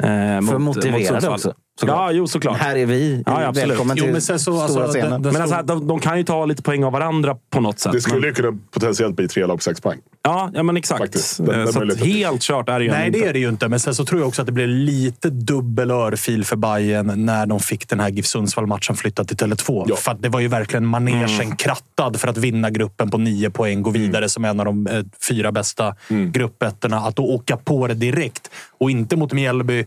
Eh, 0.02 0.40
mot, 0.40 0.50
För 0.50 0.58
mot 0.58 0.76
motiverade 0.76 1.06
Sundsvall. 1.06 1.32
också. 1.34 1.54
Såklart. 1.80 1.96
Ja, 1.98 2.12
jo 2.12 2.26
såklart. 2.26 2.58
Här 2.58 2.76
är 2.76 2.86
vi. 2.86 3.22
Ja, 3.26 3.40
ja, 3.42 3.48
absolut. 3.48 3.70
Välkommen 3.70 3.96
till 3.96 4.06
Jo, 4.06 4.12
men 4.12 4.22
sen 4.22 4.38
så, 4.38 4.52
stora 4.68 4.82
alltså, 4.82 4.88
scenen. 4.92 5.10
den, 5.10 5.22
den 5.22 5.32
Men 5.32 5.42
alltså, 5.42 5.62
de, 5.64 5.86
de 5.86 6.00
kan 6.00 6.18
ju 6.18 6.24
ta 6.24 6.44
lite 6.44 6.62
poäng 6.62 6.84
av 6.84 6.92
varandra 6.92 7.36
på 7.50 7.60
något 7.60 7.78
sätt. 7.78 7.92
Det 7.92 8.00
skulle 8.00 8.20
men, 8.20 8.28
ju 8.28 8.34
kunna 8.34 8.58
potentiellt 8.70 9.16
bli 9.16 9.28
tre 9.28 9.46
lag 9.46 9.56
på 9.56 9.62
sex 9.62 9.80
poäng. 9.80 9.98
ja, 10.22 10.50
ja, 10.54 10.62
men 10.62 10.76
exakt. 10.76 11.00
Faktiskt. 11.00 11.36
Den- 11.36 11.46
den 11.46 11.60
Eh, 11.60 11.66
så 11.66 11.82
att 11.92 12.00
helt 12.00 12.42
kört 12.42 12.68
är 12.68 12.78
det 12.78 12.84
ju 12.84 12.90
Nej, 12.90 13.06
ändå 13.06 13.12
det 13.12 13.18
inte. 13.18 13.28
är 13.28 13.32
det 13.32 13.38
ju 13.38 13.48
inte. 13.48 13.68
Men 13.68 13.80
sen 13.80 13.94
så 13.94 14.04
tror 14.04 14.20
jag 14.20 14.28
också 14.28 14.42
att 14.42 14.46
det 14.46 14.52
blev 14.52 14.68
lite 14.68 15.30
dubbel 15.30 15.90
örfil 15.90 16.44
för 16.44 16.56
Bayern 16.56 17.26
när 17.26 17.46
de 17.46 17.60
fick 17.60 17.88
den 17.88 18.00
här 18.00 18.08
GIF 18.08 18.26
Sundsvall-matchen 18.26 18.96
flyttad 18.96 19.28
till 19.28 19.36
Tele2. 19.36 19.84
Ja. 19.88 19.96
För 19.96 20.10
att 20.12 20.22
det 20.22 20.28
var 20.28 20.40
ju 20.40 20.48
verkligen 20.48 20.86
manegen 20.86 21.56
krattad 21.56 22.20
för 22.20 22.28
att 22.28 22.36
vinna 22.36 22.70
gruppen 22.70 23.10
på 23.10 23.18
nio 23.18 23.50
poäng, 23.50 23.82
gå 23.82 23.90
vidare 23.90 24.28
som 24.28 24.44
en 24.44 24.60
av 24.60 24.66
de 24.66 24.86
eh, 24.86 25.02
fyra 25.28 25.52
bästa 25.52 25.94
gruppettorna. 26.32 26.96
Att 26.98 27.16
då 27.16 27.22
åka 27.22 27.56
på 27.56 27.86
det 27.86 27.94
direkt 27.94 28.50
och 28.78 28.90
inte 28.90 29.16
mot 29.16 29.32
Mjällby 29.32 29.86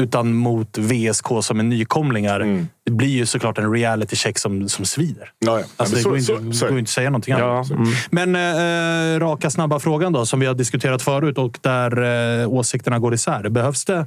utan 0.00 0.32
mot 0.34 0.78
VSK 0.78 1.26
som 1.42 1.58
är 1.60 1.64
nykomlingar. 1.64 2.66
Det 2.86 2.92
blir 2.92 3.08
ju 3.08 3.26
såklart 3.26 3.58
en 3.58 3.72
reality 3.72 4.16
check 4.16 4.38
som, 4.38 4.68
som 4.68 4.84
svider. 4.84 5.30
Ja, 5.38 5.58
ja. 5.60 5.66
Alltså, 5.76 5.96
det 5.96 6.02
går 6.02 6.18
så- 6.18 6.32
inte, 6.38 6.52
så- 6.56 6.58
så 6.58 6.68
går 6.68 6.78
inte 6.78 6.88
att 6.88 6.92
säga 6.92 7.10
någonting 7.10 7.34
Ja, 7.38 7.52
annat. 7.56 7.70
mm. 7.70 7.88
Men 8.10 8.36
eh, 9.16 9.20
raka, 9.20 9.50
snabba 9.50 9.80
frågan 9.80 10.12
då, 10.12 10.26
som 10.26 10.40
vi 10.40 10.46
har 10.46 10.54
diskuterat 10.54 11.02
förut 11.02 11.38
och 11.38 11.58
där 11.60 12.02
eh, 12.42 12.48
åsikterna 12.52 12.98
går 12.98 13.14
isär. 13.14 13.48
Behövs 13.48 13.84
det 13.84 14.06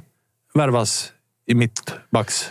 värvas 0.54 1.12
i 1.46 1.54
mittbacks? 1.54 2.50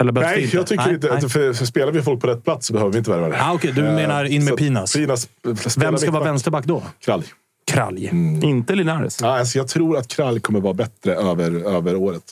Nej, 0.00 0.50
jag 0.52 0.66
tycker 0.66 0.84
Nej, 0.84 0.94
inte. 0.94 1.08
nej. 1.20 1.28
För, 1.28 1.52
för 1.52 1.64
spelar 1.66 1.92
vi 1.92 2.02
folk 2.02 2.20
på 2.20 2.26
rätt 2.26 2.44
plats 2.44 2.66
så 2.66 2.72
behöver 2.72 2.92
vi 2.92 2.98
inte 2.98 3.10
värva 3.10 3.28
det. 3.28 3.36
Ah, 3.42 3.52
okej, 3.54 3.72
du 3.72 3.82
menar 3.82 4.24
in 4.24 4.44
med 4.44 4.50
så 4.50 4.56
Pinas. 4.56 4.92
Pinas 4.92 5.28
Vem 5.76 5.98
ska 5.98 6.10
vara 6.10 6.24
vänsterback 6.24 6.64
då? 6.64 6.82
Kralj. 7.04 7.24
Kralj. 7.68 8.10
Inte 8.42 8.74
Linares. 8.74 9.18
Ja, 9.20 9.38
alltså 9.38 9.58
jag 9.58 9.68
tror 9.68 9.96
att 9.96 10.08
Kralj 10.08 10.40
kommer 10.40 10.60
vara 10.60 10.74
bättre 10.74 11.14
över, 11.14 11.74
över 11.76 11.96
året. 11.96 12.22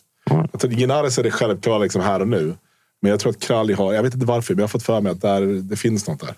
Jag 0.53 0.61
tror 0.61 0.73
Ginares 0.73 1.19
är 1.19 1.23
det 1.23 1.31
självklara 1.31 1.79
liksom 1.79 2.03
här 2.03 2.21
och 2.21 2.29
nu. 2.29 2.55
Men 3.03 3.11
jag 3.11 3.21
tror 3.21 3.31
att 3.31 3.41
Kralj 3.41 3.73
har, 3.73 3.93
jag 3.93 4.03
vet 4.03 4.15
inte 4.15 4.27
varför, 4.27 4.55
men 4.55 4.59
jag 4.59 4.63
har 4.63 4.69
fått 4.69 4.83
för 4.83 5.01
mig 5.01 5.13
att 5.13 5.21
där, 5.21 5.47
det 5.47 5.77
finns 5.77 6.09
något 6.09 6.21
där. 6.21 6.35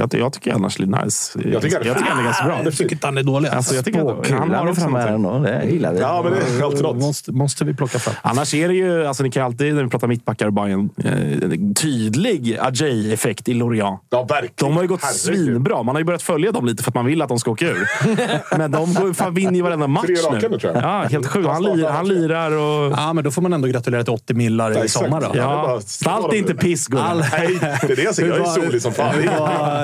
Jag, 0.00 0.14
jag 0.20 0.32
tycker 0.32 0.52
annars 0.52 0.76
det 0.76 0.82
är 0.82 1.04
nice. 1.04 1.38
Jag 1.52 1.62
tycker- 1.62 1.84
jag 1.84 1.96
tycker 1.98 2.10
han 2.10 2.18
är 2.20 2.24
ganska 2.24 2.44
bra. 2.44 2.60
Jag 2.64 2.72
tycker 2.76 2.92
inte 2.92 3.06
han 3.06 3.18
är 3.18 3.22
dålig. 3.22 3.48
Alltså, 3.48 3.74
jag 3.74 3.84
tycker 3.84 4.00
att 4.00 4.06
han 4.06 4.16
har 4.16 4.24
Kulan 4.24 4.68
också 4.68 4.88
någonting. 4.88 5.42
Det 5.42 5.64
gillar 5.70 5.92
vi. 5.92 6.00
Ja, 6.00 6.20
men 6.24 6.32
det 6.32 6.38
är 6.60 6.64
alltid 6.64 6.82
något. 6.82 6.96
måste, 6.96 7.32
måste 7.32 7.64
vi 7.64 7.74
plocka 7.74 7.98
fram. 7.98 8.14
Annars 8.22 8.54
är 8.54 8.68
det 8.68 8.74
ju, 8.74 9.06
alltså 9.06 9.22
ni 9.22 9.30
kan 9.30 9.44
alltid 9.44 9.74
när 9.74 9.84
vi 9.84 9.90
pratar 9.90 10.06
mittbackar 10.08 10.46
och 10.46 10.52
Bayern, 10.52 10.90
eh, 11.04 11.12
tydlig 11.74 12.56
Ajay-effekt 12.60 13.48
i 13.48 13.54
Lorient. 13.54 14.00
Ja, 14.10 14.22
verkligen. 14.24 14.52
De 14.56 14.72
har 14.76 14.82
ju 14.82 14.88
gått 14.88 15.02
Herregud. 15.02 15.20
svinbra. 15.46 15.82
Man 15.82 15.94
har 15.94 16.00
ju 16.00 16.04
börjat 16.04 16.22
följa 16.22 16.52
dem 16.52 16.66
lite 16.66 16.82
för 16.82 16.90
att 16.90 16.94
man 16.94 17.06
vill 17.06 17.22
att 17.22 17.28
de 17.28 17.38
ska 17.38 17.50
åka 17.50 17.66
ur. 17.66 17.88
Men 18.58 18.70
de 18.70 18.94
går, 18.94 19.12
fan, 19.12 19.34
vinner 19.34 19.54
ju 19.54 19.62
varenda 19.62 19.86
match 19.86 20.04
nu. 20.08 20.48
nu, 20.48 20.58
tror 20.58 20.74
jag. 20.74 20.82
Ja, 20.84 21.02
helt 21.10 21.26
sjukt. 21.26 21.48
Han, 21.48 21.62
lir, 21.62 21.88
han 21.88 22.08
lirar 22.08 22.50
och... 22.52 22.92
Ja, 22.96 23.12
men 23.12 23.24
då 23.24 23.30
får 23.30 23.42
man 23.42 23.52
ändå 23.52 23.68
gratulera 23.68 24.04
till 24.04 24.12
80 24.12 24.34
millar 24.34 24.70
i 24.72 24.74
Ja, 24.74 24.88
sommar. 24.88 25.20
Då. 25.20 25.26
Ja. 25.34 25.80
det 26.00 26.04
bara- 26.04 26.14
allt 26.16 26.32
är 26.32 26.36
inte 26.36 26.54
piss, 26.54 26.86
Gunnar. 26.88 27.04
All- 27.10 27.24
Nej, 27.32 27.58
det 27.60 27.92
är 27.92 27.96
det 27.96 28.02
jag 28.02 28.14
säger. 28.14 28.28
Jag 28.36 28.40
är 28.40 28.44
solig 28.62 28.82
som 28.82 28.92
fan. 28.92 29.14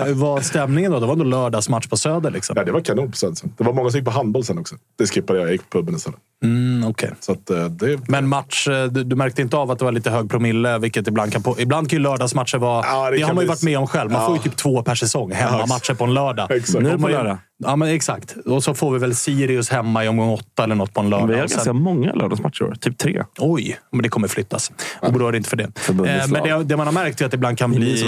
Hur 0.06 0.14
var, 0.14 0.40
stämningen 0.40 0.92
då? 0.92 1.00
Det 1.00 1.06
var 1.06 1.12
ändå 1.12 1.24
lördagsmatch 1.24 1.86
på 1.86 1.96
Söder. 1.96 2.30
Liksom. 2.30 2.54
Ja, 2.58 2.64
det 2.64 2.72
var 2.72 2.80
kanon 2.80 3.10
på 3.10 3.16
Södersen. 3.16 3.52
Det 3.58 3.64
var 3.64 3.72
många 3.72 3.90
som 3.90 3.98
gick 3.98 4.04
på 4.04 4.10
handboll 4.10 4.44
sen 4.44 4.58
också. 4.58 4.74
Det 4.98 5.06
skippade 5.06 5.38
jag. 5.38 5.46
Jag 5.48 5.52
gick 5.52 5.70
på 5.70 5.78
puben 5.78 5.94
istället. 5.96 6.18
Mm, 6.44 6.88
okej. 6.90 7.10
Så 7.20 7.32
att, 7.32 7.50
eh, 7.50 7.64
det, 7.64 8.08
Men 8.08 8.28
match, 8.28 8.68
eh, 8.68 8.84
du, 8.86 9.04
du 9.04 9.16
märkte 9.16 9.42
inte 9.42 9.56
av 9.56 9.70
att 9.70 9.78
det 9.78 9.84
var 9.84 9.92
lite 9.92 10.10
hög 10.10 10.30
promille, 10.30 10.78
vilket 10.78 11.08
ibland 11.08 11.32
kan, 11.32 11.42
på, 11.42 11.60
ibland 11.60 11.90
kan 11.90 11.96
ju 11.98 12.02
lördagsmatcher 12.02 12.58
vara... 12.58 12.84
Ja, 12.86 13.04
det 13.04 13.16
det 13.16 13.18
kan 13.18 13.28
har 13.28 13.34
man 13.34 13.42
ju 13.42 13.46
bli- 13.46 13.54
varit 13.54 13.62
med 13.62 13.78
om 13.78 13.86
själv. 13.86 14.10
Man 14.10 14.20
Ja. 14.22 14.26
får 14.26 14.36
ju 14.36 14.42
typ 14.42 14.56
två 14.56 14.82
per 14.82 14.94
säsong. 14.94 15.32
Hemmamatcher 15.32 15.94
på 15.94 16.04
en 16.04 16.14
lördag. 16.14 16.50
Exakt. 16.50 16.82
Nu 16.84 16.98
på 16.98 17.08
lördag. 17.08 17.38
Ja, 17.58 17.76
men 17.76 17.88
exakt. 17.88 18.36
Och 18.46 18.64
så 18.64 18.74
får 18.74 18.92
vi 18.92 18.98
väl 18.98 19.14
Sirius 19.14 19.70
hemma 19.70 20.04
i 20.04 20.08
omgång 20.08 20.30
åtta 20.30 20.64
eller 20.64 20.74
något 20.74 20.94
på 20.94 21.00
en 21.00 21.10
lördag. 21.10 21.26
Vi 21.26 21.34
har 21.36 21.44
Och 21.44 21.50
sen- 21.50 21.56
ganska 21.56 21.72
många 21.72 22.12
lördagsmatcher 22.12 22.62
i 22.62 22.64
år. 22.68 22.74
Typ 22.80 22.98
tre. 22.98 23.24
Oj, 23.38 23.78
men 23.92 24.02
det 24.02 24.08
kommer 24.08 24.28
flyttas. 24.28 24.72
Oroa 25.02 25.30
dig 25.30 25.38
inte 25.38 25.50
för 25.50 25.56
det. 25.56 25.64
Eh, 25.88 26.28
men 26.30 26.42
det, 26.42 26.64
det 26.64 26.76
man 26.76 26.86
har 26.86 26.94
märkt 26.94 27.20
är 27.20 27.24
att 27.24 27.30
det 27.30 27.34
ibland 27.34 27.58
kan 27.58 27.70
bli 27.70 27.78
lite 27.80 28.06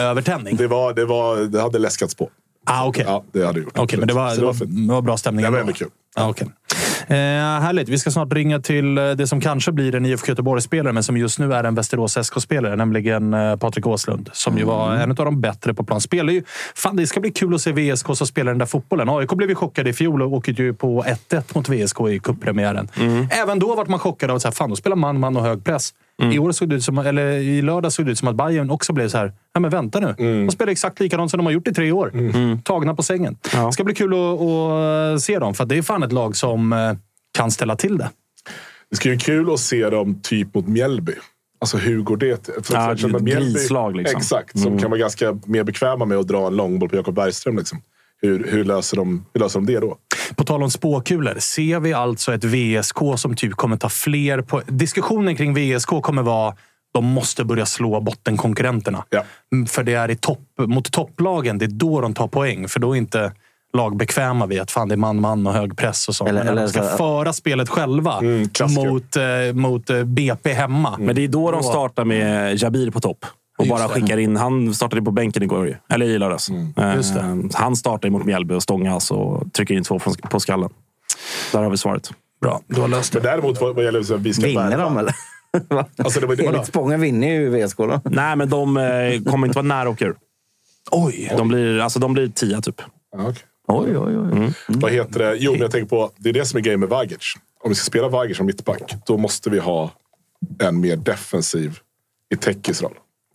övertändning. 0.00 0.56
det, 0.56 0.66
var, 0.66 0.92
det, 0.94 1.04
var, 1.04 1.36
det 1.36 1.60
hade 1.60 1.78
läskats 1.78 2.14
på. 2.14 2.30
Ah, 2.68 2.86
okej. 2.86 3.04
Ja, 3.06 3.24
det 3.32 3.46
hade 3.46 3.60
gjort. 3.60 3.78
Okej, 3.78 3.98
men 3.98 4.08
det 4.08 4.14
var, 4.14 4.36
det, 4.36 4.42
var, 4.44 4.54
det 4.86 4.92
var 4.92 5.02
bra 5.02 5.16
stämning 5.16 5.44
Det 5.44 5.50
var 5.50 5.58
ändå. 5.58 5.68
ändå 5.70 5.78
kul. 5.78 5.88
Ja, 6.16 6.28
okej. 6.28 6.48
Eh, 7.08 7.16
härligt. 7.16 7.88
Vi 7.88 7.98
ska 7.98 8.10
snart 8.10 8.32
ringa 8.32 8.60
till 8.60 8.98
eh, 8.98 9.10
det 9.10 9.26
som 9.26 9.40
kanske 9.40 9.72
blir 9.72 9.94
en 9.94 10.06
IFK 10.06 10.28
Göteborg-spelare, 10.28 10.92
men 10.92 11.02
som 11.02 11.16
just 11.16 11.38
nu 11.38 11.54
är 11.54 11.64
en 11.64 11.74
Västerås 11.74 12.18
SK-spelare, 12.22 12.76
nämligen 12.76 13.34
eh, 13.34 13.56
Patrik 13.56 13.86
Åslund, 13.86 14.30
som 14.32 14.58
ju 14.58 14.64
var 14.64 14.94
en 14.94 15.10
av 15.10 15.16
de 15.16 15.40
bättre 15.40 15.74
på 15.74 15.84
plan. 15.84 16.00
Spelar 16.00 16.32
ju, 16.32 16.42
fan, 16.74 16.96
det 16.96 17.06
ska 17.06 17.20
bli 17.20 17.30
kul 17.30 17.54
att 17.54 17.60
se 17.60 17.72
VSK 17.72 18.06
som 18.16 18.26
spelar 18.26 18.52
den 18.52 18.58
där 18.58 18.66
fotbollen. 18.66 19.08
AIK 19.08 19.28
blev 19.28 19.48
ju 19.48 19.54
chockade 19.54 19.90
i 19.90 19.92
fjol 19.92 20.22
och 20.22 20.32
åkte 20.32 20.50
ju 20.50 20.74
på 20.74 21.02
1-1 21.02 21.42
mot 21.54 21.68
VSK 21.68 22.00
i 22.00 22.18
cuppremiären. 22.18 22.88
Även 23.30 23.58
då 23.58 23.74
var 23.74 23.86
man 23.86 23.98
chockad 23.98 24.30
av 24.30 24.36
att 24.36 24.42
så 24.42 24.48
här, 24.48 24.52
fan, 24.52 24.70
de 24.70 24.76
spelar 24.76 24.96
man, 24.96 25.20
man 25.20 25.36
och 25.36 25.42
hög 25.42 25.64
press. 25.64 25.92
I, 26.32 26.38
år 26.38 26.52
såg 26.52 26.68
det 26.68 26.74
ut 26.74 26.84
som, 26.84 26.98
eller 26.98 27.26
I 27.32 27.62
lördag 27.62 27.92
såg 27.92 28.06
det 28.06 28.12
ut 28.12 28.18
som 28.18 28.28
att 28.28 28.36
Bayern 28.36 28.70
också 28.70 28.92
blev 28.92 29.08
så 29.08 29.18
här, 29.18 29.32
nej 29.56 29.60
men 29.60 29.70
vänta 29.70 30.00
nu. 30.00 30.14
De 30.46 30.50
spelar 30.50 30.72
exakt 30.72 31.00
likadant 31.00 31.30
som 31.30 31.38
de 31.38 31.46
har 31.46 31.52
gjort 31.52 31.68
i 31.68 31.74
tre 31.74 31.92
år. 31.92 32.12
Tagna 32.62 32.94
på 32.94 33.02
sängen. 33.02 33.36
Det 33.66 33.72
ska 33.72 33.84
bli 33.84 33.94
kul 33.94 34.12
att, 34.14 34.40
att 34.40 35.20
se 35.22 35.38
dem, 35.38 35.54
för 35.54 35.62
att 35.62 35.68
det 35.68 35.78
är 35.78 35.82
fan 35.82 36.02
ett 36.02 36.12
lag 36.12 36.36
som 36.36 36.72
eh, 36.72 36.92
kan 37.38 37.50
ställa 37.50 37.76
till 37.76 37.98
det. 37.98 38.10
Det 38.90 38.96
ska 38.96 39.08
bli 39.08 39.18
kul 39.18 39.52
att 39.52 39.60
se 39.60 39.90
dem 39.90 40.20
typ 40.22 40.54
mot 40.54 40.68
Mjällby. 40.68 41.12
Alltså 41.60 41.76
hur 41.76 42.02
går 42.02 42.16
det? 42.16 42.36
till- 42.36 42.54
För 42.62 42.74
Ja, 42.74 42.92
ett 42.92 43.24
grislag, 43.24 43.96
liksom. 43.96 44.18
Exakt, 44.18 44.58
som 44.58 44.78
kan 44.78 44.90
vara 44.90 45.00
ganska 45.00 45.38
mer 45.46 45.64
bekväma 45.64 46.04
med 46.04 46.18
att 46.18 46.28
dra 46.28 46.46
en 46.46 46.56
långboll 46.56 46.88
på 46.88 46.96
Jakob 46.96 47.14
Bergström. 47.14 47.56
Liksom. 47.58 47.78
Hur, 48.22 48.46
hur, 48.50 48.64
löser 48.64 48.96
de, 48.96 49.24
hur 49.34 49.40
löser 49.40 49.60
de 49.60 49.66
det 49.66 49.80
då? 49.80 49.98
På 50.36 50.44
tal 50.44 50.62
om 50.62 50.70
spåkulor, 50.70 51.34
ser 51.38 51.80
vi 51.80 51.92
alltså 51.92 52.34
ett 52.34 52.44
VSK 52.44 52.98
som 53.16 53.34
typ 53.36 53.52
kommer 53.52 53.76
ta 53.76 53.88
fler... 53.88 54.42
På... 54.42 54.62
Diskussionen 54.66 55.36
kring 55.36 55.54
VSK 55.54 55.88
kommer 56.02 56.22
vara 56.22 56.54
de 56.96 57.04
måste 57.04 57.44
börja 57.44 57.66
slå 57.66 58.00
bottenkonkurrenterna. 58.00 59.04
Ja. 59.10 59.22
Mm, 59.52 59.66
För 59.66 59.82
det 59.82 59.94
är 59.94 60.10
i 60.10 60.16
topp, 60.16 60.40
mot 60.58 60.92
topplagen, 60.92 61.58
det 61.58 61.64
är 61.64 61.68
då 61.68 62.00
de 62.00 62.14
tar 62.14 62.28
poäng. 62.28 62.68
För 62.68 62.80
då 62.80 62.92
är 62.92 62.98
inte 62.98 63.32
lag 63.72 63.96
bekväma 63.96 64.46
vid 64.46 64.60
att 64.60 64.70
fan, 64.70 64.88
det 64.88 64.94
är 64.94 64.96
man-man 64.96 65.46
och 65.46 65.52
hög 65.52 65.76
press 65.76 66.08
och 66.08 66.14
sånt. 66.14 66.30
Eller- 66.30 66.40
Men 66.44 66.48
eller 66.52 66.62
de 66.62 66.68
ska 66.68 66.82
så- 66.82 66.96
föra 66.96 67.32
spelet 67.32 67.68
själva 67.68 68.18
Mm, 68.18 68.48
mot, 68.76 69.16
eh, 69.16 69.22
mot 69.54 69.90
eh, 69.90 70.04
BP 70.04 70.52
hemma. 70.52 70.96
Men 70.98 71.16
det 71.16 71.24
är 71.24 71.28
då 71.28 71.50
de 71.50 71.62
startar 71.62 72.04
med 72.04 72.56
Jabir 72.62 72.90
på 72.90 73.00
topp. 73.00 73.24
Och 73.58 73.66
Just 73.66 73.78
bara 73.78 73.88
skickar 73.88 74.16
in. 74.18 74.36
Han 74.36 74.74
startade 74.74 75.02
på 75.02 75.10
bänken 75.10 75.42
igår, 75.42 75.66
ju. 75.66 75.74
eller 75.90 76.06
i 76.06 76.18
lördags. 76.18 76.48
Eh, 76.76 76.94
Just 76.94 77.14
det. 77.14 77.48
Han 77.54 77.76
startar 77.76 78.10
mot 78.10 78.24
Mjällby 78.24 78.54
och 78.54 78.62
stångas 78.62 79.10
och 79.10 79.52
trycker 79.52 79.74
in 79.74 79.84
två 79.84 80.00
på 80.30 80.40
skallen. 80.40 80.70
Där 81.52 81.62
har 81.62 81.70
vi 81.70 81.76
svaret. 81.76 82.10
Bra, 82.40 82.60
du 82.68 82.80
har 82.80 82.88
löst 82.88 83.14
Men 83.14 83.22
det. 83.22 83.28
däremot 83.28 83.60
vad, 83.60 83.84
gäller 83.84 84.02
så 84.02 84.14
att 84.14 84.20
vi 84.20 84.34
ska 84.34 84.46
Vinner 84.46 84.78
de 84.78 84.96
eller? 84.98 85.14
Alltså, 85.98 86.20
det 86.20 86.26
var, 86.26 86.36
det 86.36 86.50
var, 86.50 86.64
Spången 86.64 87.00
vinner 87.00 87.28
ju 87.28 87.48
VSK 87.66 87.76
då. 87.78 88.00
Nej, 88.04 88.36
men 88.36 88.48
de 88.48 88.76
eh, 88.76 89.22
kommer 89.32 89.46
inte 89.46 89.56
vara 89.56 89.66
nära 89.66 89.82
att 89.88 89.94
åka 89.94 90.04
ur. 90.04 90.16
Oj! 90.90 91.32
De 91.36 91.48
blir, 91.48 91.78
alltså, 91.78 91.98
de 91.98 92.12
blir 92.12 92.28
tia, 92.28 92.60
typ. 92.60 92.82
ja, 93.16 93.28
okej. 93.28 93.42
Oj, 93.68 93.98
oj, 93.98 94.18
oj. 94.18 94.52
Vad 94.68 94.90
heter 94.92 95.18
det? 95.18 95.36
Jo, 95.36 95.52
men 95.52 95.60
jag 95.60 95.70
tänker 95.70 95.88
på, 95.88 96.10
det 96.16 96.28
är 96.28 96.32
det 96.32 96.44
som 96.44 96.56
är 96.58 96.62
grejen 96.62 96.80
med 96.80 96.88
Vagic. 96.88 97.34
Om 97.64 97.68
vi 97.68 97.74
ska 97.74 97.84
spela 97.84 98.08
Vagic 98.08 98.36
som 98.36 98.46
mittback, 98.46 98.94
då 99.06 99.16
måste 99.16 99.50
vi 99.50 99.58
ha 99.58 99.90
en 100.58 100.80
mer 100.80 100.96
defensiv 100.96 101.78
i 102.34 102.36
Tekis 102.36 102.82
roll. 102.82 102.94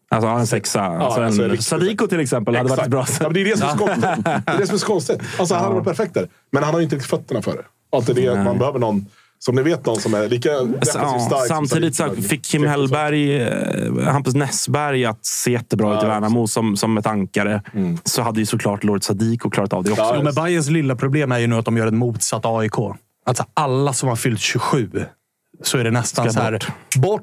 Alltså 0.09 0.27
en 0.27 0.47
sexa. 0.47 0.81
alltså, 0.81 1.21
alltså, 1.21 1.43
en, 1.43 1.49
riktigt- 1.49 1.67
Sadiko 1.67 2.07
till 2.07 2.19
exempel 2.19 2.55
hade 2.55 2.69
varit 2.69 2.87
bra. 2.87 3.05
Ja, 3.19 3.23
men 3.23 3.33
det 3.33 3.41
är 3.41 3.45
det 3.45 3.57
som 3.57 3.67
är 3.69 3.77
konstigt. 3.77 4.01
Det 4.45 4.51
är 4.51 4.57
det 4.57 4.67
som 4.67 4.73
är 4.75 4.79
så 4.79 4.85
konstigt. 4.85 5.21
Alltså, 5.39 5.55
han 5.55 5.63
hade 5.63 5.75
varit 5.75 5.87
perfekt 5.87 6.13
där. 6.13 6.29
Men 6.51 6.63
han 6.63 6.73
har 6.73 6.79
ju 6.79 6.83
inte 6.83 6.95
riktigt 6.95 7.09
fötterna 7.09 7.41
för 7.41 7.51
det. 7.53 7.97
Att 7.97 8.05
det 8.15 8.25
är 8.25 8.43
man 8.43 8.57
behöver 8.57 8.79
någon, 8.79 9.05
som 9.45 9.55
ni 9.55 9.61
vet, 9.61 9.85
någon 9.85 9.99
som 10.01 10.13
är 10.13 10.27
lika 10.29 10.49
defensivt 10.49 10.95
Ja, 10.95 11.19
stark. 11.19 11.47
som 11.47 11.47
samtidigt 11.47 11.95
så 11.95 12.09
fick 12.15 12.45
Kim 12.45 12.63
Hellberg, 12.67 13.41
eh, 13.41 14.03
Hampus 14.07 14.35
Nässberg 14.35 15.05
att 15.05 15.25
se 15.25 15.51
jättebra 15.51 15.97
ut 15.97 16.03
i 16.03 16.05
Ja, 16.05 16.09
Värnamo 16.09 16.47
som, 16.47 16.77
som 16.77 16.97
ett 16.97 17.07
ankare. 17.07 17.61
Så 18.03 18.21
hade 18.21 18.39
ju 18.39 18.45
såklart 18.45 18.83
Lord 18.83 19.03
Sadiko 19.03 19.49
klarat 19.49 19.73
av 19.73 19.83
det 19.83 19.91
också. 19.91 20.03
Ja, 20.03 20.21
men 20.23 20.33
Bayerns 20.33 20.69
lilla 20.69 20.95
problem 20.95 21.31
är 21.31 21.39
ju 21.39 21.47
nu 21.47 21.55
att 21.55 21.65
de 21.65 21.77
gör 21.77 21.87
en 21.87 21.97
motsatt 21.97 22.45
AIK. 22.45 22.73
Alltså 23.25 23.45
alla 23.53 23.93
som 23.93 24.09
har 24.09 24.15
fyllt 24.15 24.39
27 24.39 24.89
så 25.63 25.77
är 25.77 25.83
det 25.83 25.91
nästan 25.91 26.25
Ska 26.25 26.33
så 26.33 26.39
här. 26.39 26.59
Bort! 26.97 27.21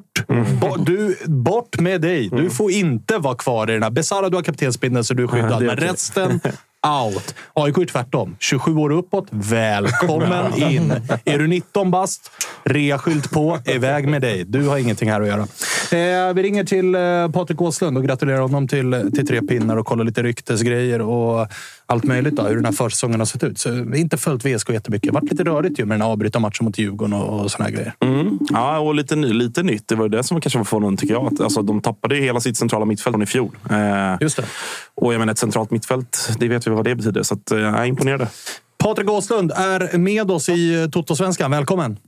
Bort, 0.61 0.87
du, 0.87 1.17
bort 1.27 1.81
med 1.81 2.01
dig! 2.01 2.29
Du 2.33 2.51
får 2.51 2.71
inte 2.71 3.19
vara 3.19 3.35
kvar 3.35 3.71
i 3.71 3.73
den 3.73 3.83
här. 3.83 3.91
Besara, 3.91 4.29
du 4.29 4.37
har 4.37 4.43
kaptensbindeln 4.43 5.05
så 5.05 5.15
du 5.15 5.23
är 5.23 5.27
skyddad. 5.27 5.63
Men 5.63 5.77
resten, 5.77 6.41
out. 6.87 7.35
AIK 7.55 7.79
är 7.79 7.85
tvärtom. 7.85 8.37
27 8.39 8.77
år 8.77 8.91
uppåt, 8.91 9.27
välkommen 9.31 10.55
in. 10.57 10.93
Är 11.25 11.39
du 11.39 11.47
19 11.47 11.91
bast, 11.91 12.31
reaskylt 12.65 13.31
på, 13.31 13.59
iväg 13.65 14.09
med 14.09 14.23
dig. 14.23 14.45
Du 14.45 14.69
har 14.69 14.79
ingenting 14.79 15.11
här 15.11 15.21
att 15.21 15.27
göra. 15.27 15.43
Eh, 15.91 16.35
vi 16.35 16.43
ringer 16.43 16.65
till 16.65 16.95
eh, 16.95 17.29
Patrik 17.31 17.61
Åslund 17.61 17.97
och 17.97 18.05
gratulerar 18.05 18.41
honom 18.41 18.69
till, 18.69 19.11
till 19.15 19.27
tre 19.27 19.43
pinnar 19.43 19.77
och 19.77 19.87
kollar 19.87 20.05
lite 20.05 20.23
ryktesgrejer 20.23 21.01
och 21.01 21.49
allt 21.89 22.05
möjligt. 22.05 22.37
Då, 22.37 22.43
hur 22.43 22.55
den 22.55 22.65
här 22.65 22.73
försäsongen 22.73 23.21
har 23.21 23.27
sett 23.27 23.45
ut. 23.45 23.59
Så 23.59 23.71
vi 23.71 23.79
har 23.79 23.97
inte 23.97 24.17
följt 24.17 24.45
VSK 24.45 24.71
jättemycket. 24.71 25.03
Det 25.03 25.15
har 25.15 25.21
varit 25.21 25.31
lite 25.31 25.45
rörigt 25.45 25.81
ju 25.81 25.85
med 25.85 26.01
den 26.01 26.07
avbryta 26.07 26.39
matchen 26.39 26.65
mot 26.65 26.79
Djurgården 26.79 27.13
och, 27.13 27.41
och 27.41 27.51
såna 27.51 27.65
här 27.65 27.73
grejer. 27.73 27.95
Mm. 28.01 28.39
Ja, 28.51 28.79
och 28.79 28.95
lite, 28.95 29.17
ny, 29.17 29.33
lite 29.33 29.63
nytt. 29.63 29.89
Det 29.89 29.95
var 29.95 30.09
det 30.09 30.23
som 30.23 30.41
kanske 30.41 30.59
var 30.59 30.65
förvånande, 30.65 31.01
tycker 31.01 31.15
jag. 31.15 31.33
Att, 31.33 31.41
alltså, 31.41 31.63
de 31.63 31.81
tappade 31.81 32.17
hela 32.17 32.41
sitt 32.41 32.57
centrala 32.57 32.85
mittfält 32.85 33.15
från 33.15 33.23
i 33.23 33.27
fjol. 33.27 33.57
Eh, 33.71 34.17
Just 34.21 34.37
det. 34.37 34.45
och 34.95 35.15
jag 35.15 35.19
menar, 35.19 35.33
ett 35.33 35.39
centralt 35.39 35.71
mittfält, 35.71 36.29
det 36.39 36.49
vet 36.49 36.67
vi 36.67 36.71
vad 36.71 36.85
det 36.85 36.95
betyder. 36.95 37.23
Så 37.23 37.35
att, 37.35 37.51
eh, 37.51 37.59
jag 37.59 37.79
är 37.79 37.85
imponerad. 37.85 38.27
Patrik 38.79 39.11
Åslund 39.11 39.53
är 39.53 39.99
med 39.99 40.31
oss 40.31 40.49
i 40.49 40.89
Toto-svenskan. 40.93 41.51
Välkommen! 41.51 41.99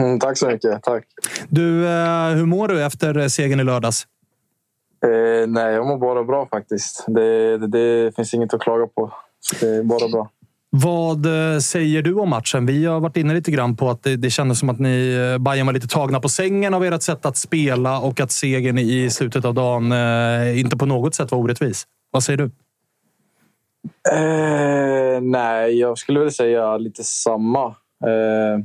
Mm, 0.00 0.20
tack 0.20 0.38
så 0.38 0.46
mycket. 0.46 0.82
Tack. 0.82 1.04
Du, 1.48 1.86
eh, 1.86 2.28
hur 2.28 2.46
mår 2.46 2.68
du 2.68 2.84
efter 2.84 3.18
eh, 3.18 3.26
segern 3.26 3.60
i 3.60 3.64
lördags? 3.64 4.06
Eh, 5.04 5.48
nej, 5.48 5.74
jag 5.74 5.86
mår 5.86 5.98
bara 5.98 6.24
bra 6.24 6.46
faktiskt. 6.46 7.04
Det, 7.06 7.58
det, 7.58 7.66
det 7.66 8.16
finns 8.16 8.34
inget 8.34 8.54
att 8.54 8.60
klaga 8.60 8.86
på. 8.86 9.12
Det 9.60 9.68
är 9.68 9.82
bara 9.82 10.08
bra. 10.08 10.30
Vad 10.70 11.26
eh, 11.26 11.58
säger 11.58 12.02
du 12.02 12.14
om 12.14 12.30
matchen? 12.30 12.66
Vi 12.66 12.86
har 12.86 13.00
varit 13.00 13.16
inne 13.16 13.34
lite 13.34 13.50
grann 13.50 13.76
på 13.76 13.90
att 13.90 14.02
det, 14.02 14.16
det 14.16 14.30
kändes 14.30 14.58
som 14.58 14.68
att 14.68 14.78
ni 14.78 15.14
eh, 15.34 15.38
Bayern 15.38 15.66
var 15.66 15.72
lite 15.72 15.88
tagna 15.88 16.20
på 16.20 16.28
sängen 16.28 16.74
av 16.74 16.84
ert 16.84 17.02
sätt 17.02 17.26
att 17.26 17.36
spela 17.36 18.00
och 18.00 18.20
att 18.20 18.32
segern 18.32 18.78
i 18.78 19.10
slutet 19.10 19.44
av 19.44 19.54
dagen 19.54 19.92
eh, 19.92 20.60
inte 20.60 20.76
på 20.76 20.86
något 20.86 21.14
sätt 21.14 21.30
var 21.30 21.38
orättvis. 21.38 21.86
Vad 22.10 22.22
säger 22.22 22.36
du? 22.36 22.50
Eh, 24.12 25.20
nej, 25.20 25.78
jag 25.78 25.98
skulle 25.98 26.20
väl 26.20 26.32
säga 26.32 26.76
lite 26.76 27.04
samma. 27.04 27.66
Eh, 28.06 28.64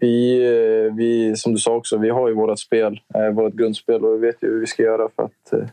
vi, 0.00 0.44
eh, 0.46 0.94
vi, 0.94 1.36
som 1.36 1.52
du 1.52 1.58
sa 1.58 1.74
också, 1.74 1.98
vi 1.98 2.10
har 2.10 2.28
ju 2.28 2.34
vårt 2.34 2.58
spel, 2.58 3.00
eh, 3.14 3.28
vårt 3.28 3.54
grundspel 3.54 4.04
och 4.04 4.14
vi 4.14 4.26
vet 4.26 4.42
ju 4.42 4.48
hur 4.48 4.60
vi 4.60 4.66
ska 4.66 4.82
göra 4.82 5.08
för 5.16 5.22
att, 5.22 5.52
eh, 5.52 5.68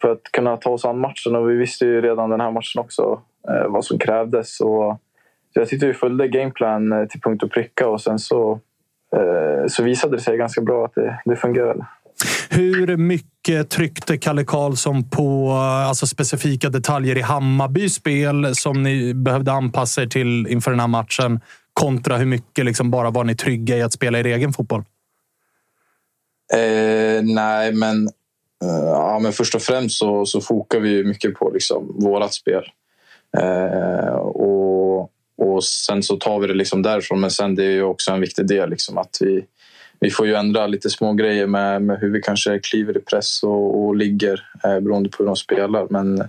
för 0.00 0.12
att 0.12 0.22
kunna 0.32 0.56
ta 0.56 0.70
oss 0.70 0.84
an 0.84 0.98
matchen. 0.98 1.36
Och 1.36 1.50
vi 1.50 1.56
visste 1.56 1.84
ju 1.84 2.00
redan 2.00 2.30
den 2.30 2.40
här 2.40 2.50
matchen 2.50 2.80
också 2.80 3.20
vad 3.68 3.84
som 3.84 3.98
krävdes. 3.98 4.60
Och, 4.60 4.96
så 5.52 5.60
jag 5.60 5.68
tyckte 5.68 5.86
vi 5.86 5.94
följde 5.94 6.28
gameplan 6.28 7.08
till 7.10 7.20
punkt 7.20 7.42
och 7.42 7.50
pricka 7.50 7.88
och 7.88 8.00
sen 8.00 8.18
så, 8.18 8.60
så 9.68 9.82
visade 9.82 10.16
det 10.16 10.22
sig 10.22 10.36
ganska 10.36 10.60
bra 10.60 10.84
att 10.84 10.94
det, 10.94 11.22
det 11.24 11.36
fungerade. 11.36 11.86
Hur 12.50 12.96
mycket 12.96 13.70
tryckte 13.70 14.18
Kalle 14.18 14.44
Karlsson 14.44 15.10
på 15.10 15.52
alltså 15.88 16.06
specifika 16.06 16.68
detaljer 16.68 17.18
i 17.18 17.20
Hammarbys 17.20 17.94
spel 17.94 18.54
som 18.54 18.82
ni 18.82 19.14
behövde 19.14 19.52
anpassa 19.52 20.02
er 20.02 20.06
till 20.06 20.46
inför 20.46 20.70
den 20.70 20.80
här 20.80 20.88
matchen? 20.88 21.40
Kontra 21.80 22.16
hur 22.16 22.26
mycket 22.26 22.64
liksom 22.64 22.90
bara 22.90 23.10
var 23.10 23.24
ni 23.24 23.34
trygga 23.34 23.76
i 23.76 23.82
att 23.82 23.92
spela 23.92 24.18
er 24.18 24.26
egen 24.26 24.52
fotboll? 24.52 24.84
Eh, 26.52 27.22
nej, 27.22 27.72
men 27.72 28.08
eh, 28.64 28.84
ja, 28.84 29.18
men 29.22 29.32
först 29.32 29.54
och 29.54 29.62
främst 29.62 29.98
så, 29.98 30.26
så 30.26 30.40
fokar 30.40 30.80
vi 30.80 31.04
mycket 31.04 31.34
på 31.34 31.50
liksom 31.50 31.96
vårat 31.98 32.32
spel. 32.32 32.64
Eh, 33.38 34.14
och, 34.16 35.10
och 35.38 35.64
sen 35.64 36.02
så 36.02 36.16
tar 36.16 36.40
vi 36.40 36.46
det 36.46 36.54
liksom 36.54 36.82
därifrån. 36.82 37.20
Men 37.20 37.30
sen 37.30 37.54
det 37.54 37.64
är 37.64 37.70
ju 37.70 37.82
också 37.82 38.12
en 38.12 38.20
viktig 38.20 38.46
del 38.46 38.70
liksom 38.70 38.98
att 38.98 39.18
vi, 39.20 39.44
vi 40.00 40.10
får 40.10 40.26
ju 40.26 40.34
ändra 40.34 40.66
lite 40.66 40.90
små 40.90 41.12
grejer 41.12 41.46
med, 41.46 41.82
med 41.82 41.98
hur 42.00 42.10
vi 42.10 42.20
kanske 42.20 42.58
kliver 42.58 42.96
i 42.96 43.00
press 43.00 43.42
och, 43.42 43.84
och 43.84 43.96
ligger 43.96 44.44
eh, 44.64 44.80
beroende 44.80 45.08
på 45.08 45.16
hur 45.18 45.26
de 45.26 45.36
spelar. 45.36 45.86
Men 45.90 46.20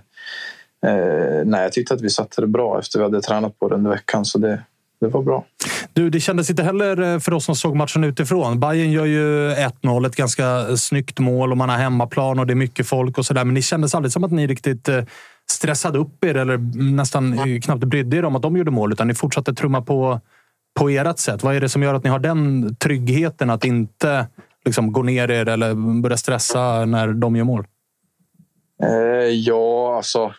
eh, 0.86 1.44
nej, 1.44 1.62
jag 1.62 1.72
tyckte 1.72 1.94
att 1.94 2.02
vi 2.02 2.10
satte 2.10 2.40
det 2.40 2.46
bra 2.46 2.78
efter 2.78 2.98
vi 2.98 3.04
hade 3.04 3.22
tränat 3.22 3.58
på 3.58 3.68
det 3.68 3.74
under 3.74 3.90
veckan. 3.90 4.24
Så 4.24 4.38
det, 4.38 4.62
det 5.02 5.08
var 5.08 5.22
bra. 5.22 5.44
Du, 5.92 6.10
det 6.10 6.20
kändes 6.20 6.50
inte 6.50 6.62
heller 6.62 7.14
eh, 7.14 7.18
för 7.18 7.32
oss 7.34 7.44
som 7.44 7.56
såg 7.56 7.76
matchen 7.76 8.04
utifrån. 8.04 8.60
Bayern 8.60 8.90
gör 8.90 9.04
ju 9.04 9.50
1-0, 9.50 10.06
ett 10.06 10.16
ganska 10.16 10.76
snyggt 10.76 11.18
mål 11.18 11.50
och 11.50 11.56
man 11.56 11.68
har 11.68 11.76
hemmaplan 11.76 12.38
och 12.38 12.46
det 12.46 12.52
är 12.52 12.54
mycket 12.54 12.86
folk 12.86 13.18
och 13.18 13.26
sådär. 13.26 13.44
Men 13.44 13.54
det 13.54 13.62
kändes 13.62 13.94
aldrig 13.94 14.12
som 14.12 14.24
att 14.24 14.32
ni 14.32 14.46
riktigt 14.46 14.88
eh, 14.88 15.04
stressade 15.50 15.98
upp 15.98 16.24
er 16.24 16.36
eller 16.36 16.58
nästan 16.92 17.38
knappt 17.60 17.84
brydde 17.84 18.16
er 18.16 18.24
om 18.24 18.36
att 18.36 18.42
de 18.42 18.56
gjorde 18.56 18.70
mål, 18.70 18.92
utan 18.92 19.08
ni 19.08 19.14
fortsatte 19.14 19.54
trumma 19.54 19.82
på 19.82 20.20
på 20.74 20.88
ert 20.88 21.18
sätt. 21.18 21.42
Vad 21.42 21.56
är 21.56 21.60
det 21.60 21.68
som 21.68 21.82
gör 21.82 21.94
att 21.94 22.04
ni 22.04 22.10
har 22.10 22.18
den 22.18 22.74
tryggheten 22.76 23.50
att 23.50 23.64
inte 23.64 24.26
liksom, 24.64 24.92
gå 24.92 25.02
ner 25.02 25.30
er 25.30 25.48
eller 25.48 25.74
börja 26.02 26.16
stressa 26.16 26.84
när 26.84 27.08
de 27.08 27.36
gör 27.36 27.44
mål? 27.44 27.66
Eh, 28.82 29.28
ja, 29.28 29.96
alltså 29.96 30.34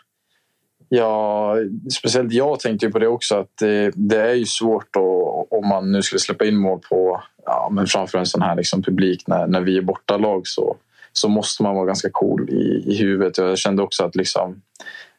Ja, 0.95 1.55
speciellt 1.97 2.33
jag 2.33 2.59
tänkte 2.59 2.89
på 2.89 2.99
det 2.99 3.07
också 3.07 3.35
att 3.35 3.57
det, 3.59 3.91
det 3.95 4.21
är 4.21 4.33
ju 4.33 4.45
svårt 4.45 4.93
då, 4.93 5.47
om 5.49 5.67
man 5.67 5.91
nu 5.91 6.01
skulle 6.01 6.19
släppa 6.19 6.45
in 6.45 6.57
mål 6.57 6.79
på 6.89 7.21
ja, 7.45 7.69
men 7.71 7.87
framför 7.87 8.17
en 8.17 8.25
sån 8.25 8.41
här 8.41 8.55
liksom 8.55 8.81
publik 8.81 9.27
när, 9.27 9.47
när 9.47 9.61
vi 9.61 9.77
är 9.77 9.81
bortalag 9.81 10.47
så, 10.47 10.75
så 11.13 11.29
måste 11.29 11.63
man 11.63 11.75
vara 11.75 11.85
ganska 11.85 12.09
cool 12.11 12.49
i, 12.49 12.83
i 12.87 12.95
huvudet. 12.97 13.37
Jag 13.37 13.57
kände 13.57 13.83
också 13.83 14.03
att 14.03 14.15
liksom, 14.15 14.61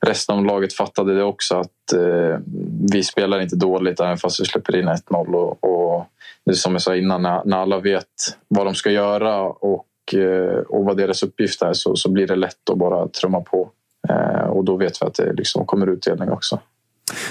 resten 0.07 0.35
av 0.35 0.45
laget 0.45 0.73
fattade 0.73 1.15
det 1.15 1.23
också 1.23 1.57
att 1.57 1.93
eh, 1.95 2.39
vi 2.93 3.03
spelar 3.03 3.41
inte 3.41 3.57
dåligt 3.57 4.01
även 4.01 4.19
fast 4.19 4.41
vi 4.41 4.45
släpper 4.45 4.77
in 4.77 4.89
1-0. 4.89 5.35
Och, 5.35 5.65
och 5.65 6.07
det 6.45 6.51
är 6.51 6.55
som 6.55 6.73
jag 6.73 6.83
sa 6.83 6.97
innan, 6.97 7.23
när, 7.23 7.43
när 7.45 7.57
alla 7.57 7.79
vet 7.79 8.37
vad 8.49 8.67
de 8.67 8.75
ska 8.75 8.91
göra 8.91 9.43
och, 9.43 10.15
eh, 10.15 10.59
och 10.59 10.85
vad 10.85 10.97
deras 10.97 11.23
uppgift 11.23 11.63
är 11.63 11.73
så, 11.73 11.97
så 11.97 12.11
blir 12.11 12.27
det 12.27 12.37
lätt 12.37 12.71
att 12.71 12.79
bara 12.79 13.09
trumma 13.09 13.41
på. 13.41 13.71
Eh, 14.09 14.47
och 14.47 14.65
då 14.65 14.77
vet 14.77 15.03
vi 15.03 15.07
att 15.07 15.15
det 15.15 15.33
liksom 15.33 15.67
kommer 15.67 15.87
utdelning 15.87 16.31
också. 16.31 16.61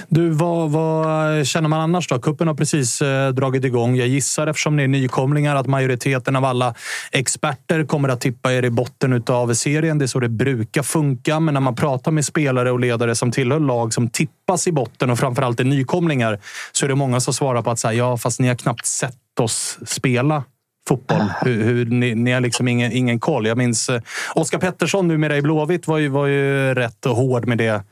Du, 0.07 0.29
vad, 0.29 0.71
vad, 0.71 1.47
känner 1.47 1.69
man 1.69 1.79
annars 1.79 2.07
då? 2.07 2.19
Kuppen 2.19 2.47
har 2.47 2.55
precis 2.55 3.01
eh, 3.01 3.29
dragit 3.29 3.65
igång. 3.65 3.95
Jag 3.95 4.07
gissar, 4.07 4.47
eftersom 4.47 4.75
ni 4.75 4.83
är 4.83 4.87
nykomlingar, 4.87 5.55
att 5.55 5.67
majoriteten 5.67 6.35
av 6.35 6.45
alla 6.45 6.75
experter 7.11 7.85
kommer 7.85 8.09
att 8.09 8.21
tippa 8.21 8.53
er 8.53 8.63
i 8.63 8.69
botten 8.69 9.23
av 9.27 9.53
serien. 9.53 9.97
Det 9.97 10.05
är 10.05 10.07
så 10.07 10.19
det 10.19 10.29
brukar 10.29 10.83
funka. 10.83 11.39
Men 11.39 11.53
när 11.53 11.61
man 11.61 11.75
pratar 11.75 12.11
med 12.11 12.25
spelare 12.25 12.71
och 12.71 12.79
ledare 12.79 13.15
som 13.15 13.31
tillhör 13.31 13.59
lag 13.59 13.93
som 13.93 14.09
tippas 14.09 14.67
i 14.67 14.71
botten 14.71 15.09
och 15.09 15.19
framförallt 15.19 15.59
är 15.59 15.63
nykomlingar 15.63 16.39
så 16.71 16.85
är 16.85 16.89
det 16.89 16.95
många 16.95 17.19
som 17.19 17.33
svarar 17.33 17.61
på 17.61 17.71
att 17.71 17.79
säga, 17.79 17.93
ja, 17.93 18.17
fast 18.17 18.39
ni 18.39 18.47
har 18.47 18.55
knappt 18.55 18.85
sett 18.85 19.39
oss 19.39 19.79
spela 19.85 20.43
fotboll. 20.87 21.33
Hur, 21.41 21.63
hur, 21.63 21.85
ni, 21.85 22.15
ni 22.15 22.31
har 22.31 22.41
liksom 22.41 22.67
ingen, 22.67 22.91
ingen 22.91 23.19
koll. 23.19 23.47
Jag 23.47 23.57
minns 23.57 23.89
eh, 23.89 24.01
Oskar 24.35 24.59
Pettersson, 24.59 25.07
numera 25.07 25.37
i 25.37 25.41
Blåvitt, 25.41 25.87
var 25.87 25.97
ju, 25.97 26.09
var 26.09 26.27
ju 26.27 26.73
rätt 26.73 27.05
hård 27.05 27.47
med 27.47 27.57
det 27.57 27.83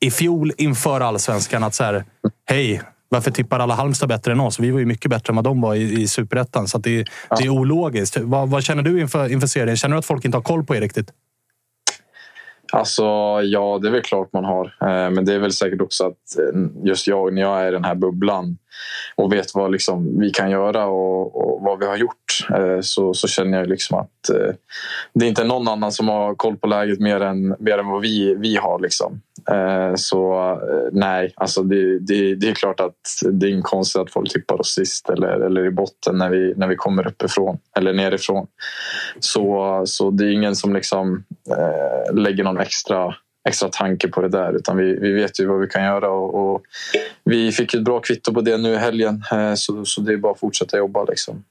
i 0.00 0.10
fjol 0.10 0.52
inför 0.56 1.00
allsvenskan. 1.00 1.64
Att 1.64 1.74
så 1.74 1.84
här, 1.84 2.04
hej, 2.44 2.82
varför 3.08 3.30
tippar 3.30 3.58
alla 3.58 3.74
Halmstad 3.74 4.08
bättre 4.08 4.32
än 4.32 4.40
oss? 4.40 4.60
Vi 4.60 4.70
var 4.70 4.78
ju 4.78 4.86
mycket 4.86 5.10
bättre 5.10 5.30
än 5.30 5.36
vad 5.36 5.44
de 5.44 5.60
var 5.60 5.74
i, 5.74 6.02
i 6.02 6.08
superettan. 6.08 6.68
Så 6.68 6.78
det, 6.78 7.04
ja. 7.30 7.36
det, 7.36 7.44
är 7.44 7.48
ologiskt. 7.48 8.16
Vad, 8.16 8.48
vad, 8.48 8.64
känner 8.64 8.82
du 8.82 9.00
inför, 9.00 9.32
inför 9.32 9.46
serien? 9.46 9.76
Känner 9.76 9.94
du 9.94 9.98
att 9.98 10.06
folk 10.06 10.24
inte 10.24 10.36
har 10.36 10.42
koll 10.42 10.64
på 10.64 10.76
er 10.76 10.80
riktigt? 10.80 11.12
Alltså, 12.72 13.02
ja, 13.42 13.78
det 13.82 13.88
är 13.88 13.92
väl 13.92 14.02
klart 14.02 14.32
man 14.32 14.44
har. 14.44 14.64
Eh, 14.64 15.10
men 15.10 15.24
det 15.24 15.34
är 15.34 15.38
väl 15.38 15.52
säkert 15.52 15.80
också 15.80 16.06
att 16.06 16.38
eh, 16.38 16.60
just 16.84 17.06
jag, 17.06 17.32
när 17.32 17.42
jag 17.42 17.62
är 17.62 17.68
i 17.68 17.70
den 17.70 17.84
här 17.84 17.94
bubblan 17.94 18.58
och 19.16 19.32
vet 19.32 19.54
vad 19.54 19.72
liksom 19.72 20.20
vi 20.20 20.30
kan 20.30 20.50
göra 20.50 20.86
och, 20.86 21.36
och 21.36 21.62
vad 21.62 21.78
vi 21.78 21.86
har 21.86 21.96
gjort 21.96 22.46
eh, 22.50 22.80
så, 22.80 23.14
så 23.14 23.28
känner 23.28 23.58
jag 23.58 23.68
liksom 23.68 23.98
att 23.98 24.30
eh, 24.30 24.54
det 25.14 25.24
är 25.24 25.28
inte 25.28 25.44
någon 25.44 25.68
annan 25.68 25.92
som 25.92 26.08
har 26.08 26.34
koll 26.34 26.56
på 26.56 26.66
läget 26.66 27.00
mer 27.00 27.20
än, 27.20 27.56
mer 27.58 27.78
än 27.78 27.88
vad 27.88 28.02
vi, 28.02 28.34
vi 28.34 28.56
har. 28.56 28.78
Liksom. 28.80 29.20
Eh, 29.50 29.94
så 29.94 30.58
nej, 30.92 31.32
alltså 31.36 31.62
det, 31.62 31.98
det, 31.98 32.34
det 32.34 32.48
är 32.48 32.54
klart 32.54 32.80
att 32.80 33.00
det 33.32 33.46
är 33.46 33.50
inte 33.50 33.68
konstigt 33.68 34.02
att 34.02 34.12
folk 34.12 34.32
tippar 34.32 34.60
oss 34.60 34.74
sist 34.74 35.10
eller, 35.10 35.40
eller 35.40 35.66
i 35.66 35.70
botten 35.70 36.18
när 36.18 36.30
vi, 36.30 36.54
när 36.56 36.66
vi 36.66 36.76
kommer 36.76 37.06
uppifrån 37.06 37.58
eller 37.76 37.92
nerifrån. 37.92 38.46
Så, 39.20 39.82
så 39.86 40.10
det 40.10 40.24
är 40.24 40.30
ingen 40.30 40.56
som 40.56 40.74
liksom 40.74 41.24
lägger 42.12 42.44
någon 42.44 42.58
extra, 42.58 43.14
extra 43.48 43.68
tanke 43.68 44.08
på 44.08 44.20
det 44.20 44.28
där. 44.28 44.56
Utan 44.56 44.76
vi, 44.76 44.98
vi 45.00 45.12
vet 45.12 45.40
ju 45.40 45.46
vad 45.46 45.60
vi 45.60 45.66
kan 45.66 45.84
göra 45.84 46.10
och, 46.10 46.54
och 46.54 46.62
vi 47.24 47.52
fick 47.52 47.74
ett 47.74 47.84
bra 47.84 48.00
kvitto 48.00 48.34
på 48.34 48.40
det 48.40 48.56
nu 48.56 48.72
i 48.72 48.76
helgen. 48.76 49.22
Eh, 49.32 49.54
så, 49.54 49.84
så 49.84 50.00
det 50.00 50.12
är 50.12 50.16
bara 50.16 50.32
att 50.32 50.40
fortsätta 50.40 50.78
jobba. 50.78 51.04
Liksom. 51.04 51.44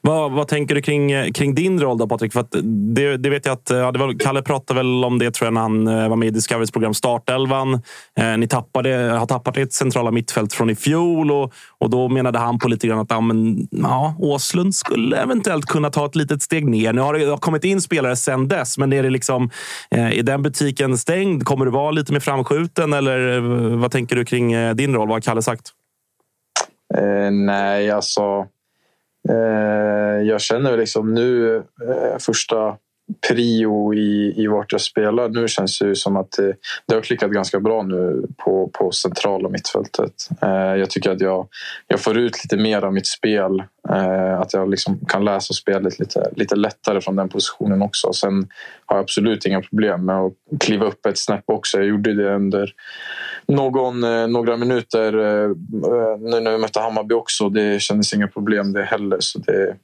Vad, 0.00 0.32
vad 0.32 0.48
tänker 0.48 0.74
du 0.74 0.82
kring, 0.82 1.12
eh, 1.12 1.30
kring 1.30 1.54
din 1.54 1.80
roll 1.80 1.98
då 1.98 2.08
Patrik? 2.08 2.32
För 2.32 2.40
att 2.40 2.56
det, 2.94 3.16
det 3.16 3.30
vet 3.30 3.46
jag 3.46 3.52
att 3.52 3.70
eh, 3.70 3.76
ja, 3.76 3.92
det 3.92 3.98
var, 3.98 4.18
Kalle 4.18 4.42
pratade 4.42 4.80
väl 4.80 5.04
om 5.04 5.18
det 5.18 5.30
tror 5.30 5.46
jag 5.46 5.54
när 5.54 5.60
han 5.60 5.86
eh, 5.86 6.08
var 6.08 6.16
med 6.16 6.28
i 6.28 6.30
Discoverys 6.30 6.70
program 6.70 6.94
Startelvan. 6.94 7.74
Eh, 8.18 8.36
ni 8.38 8.48
tappade, 8.48 8.90
har 9.18 9.26
tappat 9.26 9.56
ert 9.56 9.72
centrala 9.72 10.10
mittfält 10.10 10.52
från 10.52 10.70
i 10.70 10.74
fjol 10.74 11.30
och, 11.30 11.52
och 11.78 11.90
då 11.90 12.08
menade 12.08 12.38
han 12.38 12.58
på 12.58 12.68
lite 12.68 12.86
grann 12.86 12.98
att 12.98 13.10
ja, 13.10 13.20
men, 13.20 13.68
ja, 13.70 14.14
Åslund 14.18 14.74
skulle 14.74 15.16
eventuellt 15.16 15.66
kunna 15.66 15.90
ta 15.90 16.06
ett 16.06 16.16
litet 16.16 16.42
steg 16.42 16.68
ner. 16.68 16.92
Nu 16.92 17.00
har 17.00 17.14
det 17.14 17.24
har 17.24 17.36
kommit 17.36 17.64
in 17.64 17.80
spelare 17.80 18.16
sen 18.16 18.48
dess, 18.48 18.78
men 18.78 18.92
är, 18.92 19.02
det 19.02 19.10
liksom, 19.10 19.50
eh, 19.90 20.18
är 20.18 20.22
den 20.22 20.42
butiken 20.42 20.98
stängd? 20.98 21.44
Kommer 21.44 21.64
du 21.64 21.70
vara 21.70 21.90
lite 21.90 22.12
mer 22.12 22.20
framskjuten 22.20 22.92
eller 22.92 23.40
vad 23.76 23.90
tänker 23.90 24.16
du 24.16 24.24
kring 24.24 24.52
eh, 24.52 24.74
din 24.74 24.94
roll? 24.94 25.08
Vad 25.08 25.14
har 25.16 25.20
Kalle 25.20 25.42
sagt? 25.42 25.70
Eh, 26.98 27.30
nej, 27.30 27.90
alltså 27.90 28.46
Eh, 29.28 30.22
jag 30.22 30.40
känner 30.40 30.76
liksom 30.76 31.14
nu 31.14 31.56
eh, 31.56 32.18
första 32.18 32.76
prio 33.28 33.94
i, 33.94 34.34
i 34.36 34.46
vart 34.46 34.72
jag 34.72 34.80
spelar. 34.80 35.28
Nu 35.28 35.48
känns 35.48 35.78
det 35.78 35.86
ju 35.86 35.94
som 35.94 36.16
att 36.16 36.32
det, 36.32 36.54
det 36.86 36.94
har 36.94 37.02
klickat 37.02 37.30
ganska 37.30 37.60
bra 37.60 37.82
nu 37.82 38.26
på, 38.36 38.70
på 38.72 38.90
centrala 38.90 39.48
mittfältet. 39.48 40.12
Eh, 40.42 40.48
jag 40.50 40.90
tycker 40.90 41.10
att 41.10 41.20
jag, 41.20 41.48
jag 41.88 42.00
får 42.00 42.18
ut 42.18 42.44
lite 42.44 42.56
mer 42.56 42.82
av 42.82 42.92
mitt 42.92 43.06
spel. 43.06 43.62
Eh, 43.90 44.40
att 44.40 44.54
jag 44.54 44.70
liksom 44.70 44.98
kan 45.08 45.24
läsa 45.24 45.54
spelet 45.54 45.98
lite, 45.98 46.30
lite 46.36 46.56
lättare 46.56 47.00
från 47.00 47.16
den 47.16 47.28
positionen 47.28 47.82
också. 47.82 48.12
Sen 48.12 48.48
har 48.86 48.96
jag 48.96 49.02
absolut 49.02 49.46
inga 49.46 49.60
problem 49.60 50.04
med 50.04 50.16
att 50.16 50.32
kliva 50.60 50.86
upp 50.86 51.06
ett 51.06 51.18
snäpp 51.18 51.44
också. 51.46 51.78
Jag 51.78 51.86
gjorde 51.86 52.14
det 52.14 52.34
under 52.34 52.72
någon, 53.46 54.04
eh, 54.04 54.26
några 54.26 54.56
minuter 54.56 55.18
eh, 55.18 55.50
eh 55.50 56.18
nu 56.20 56.40
när 56.40 56.52
vi 56.52 56.58
mötte 56.58 56.80
Hammarby 56.80 57.14
också. 57.14 57.48
Det 57.48 57.82
kändes 57.82 58.14
inga 58.14 58.28
problem 58.28 58.72
det 58.72 58.82
heller. 58.82 59.16
Så 59.20 59.38
det, 59.38 59.76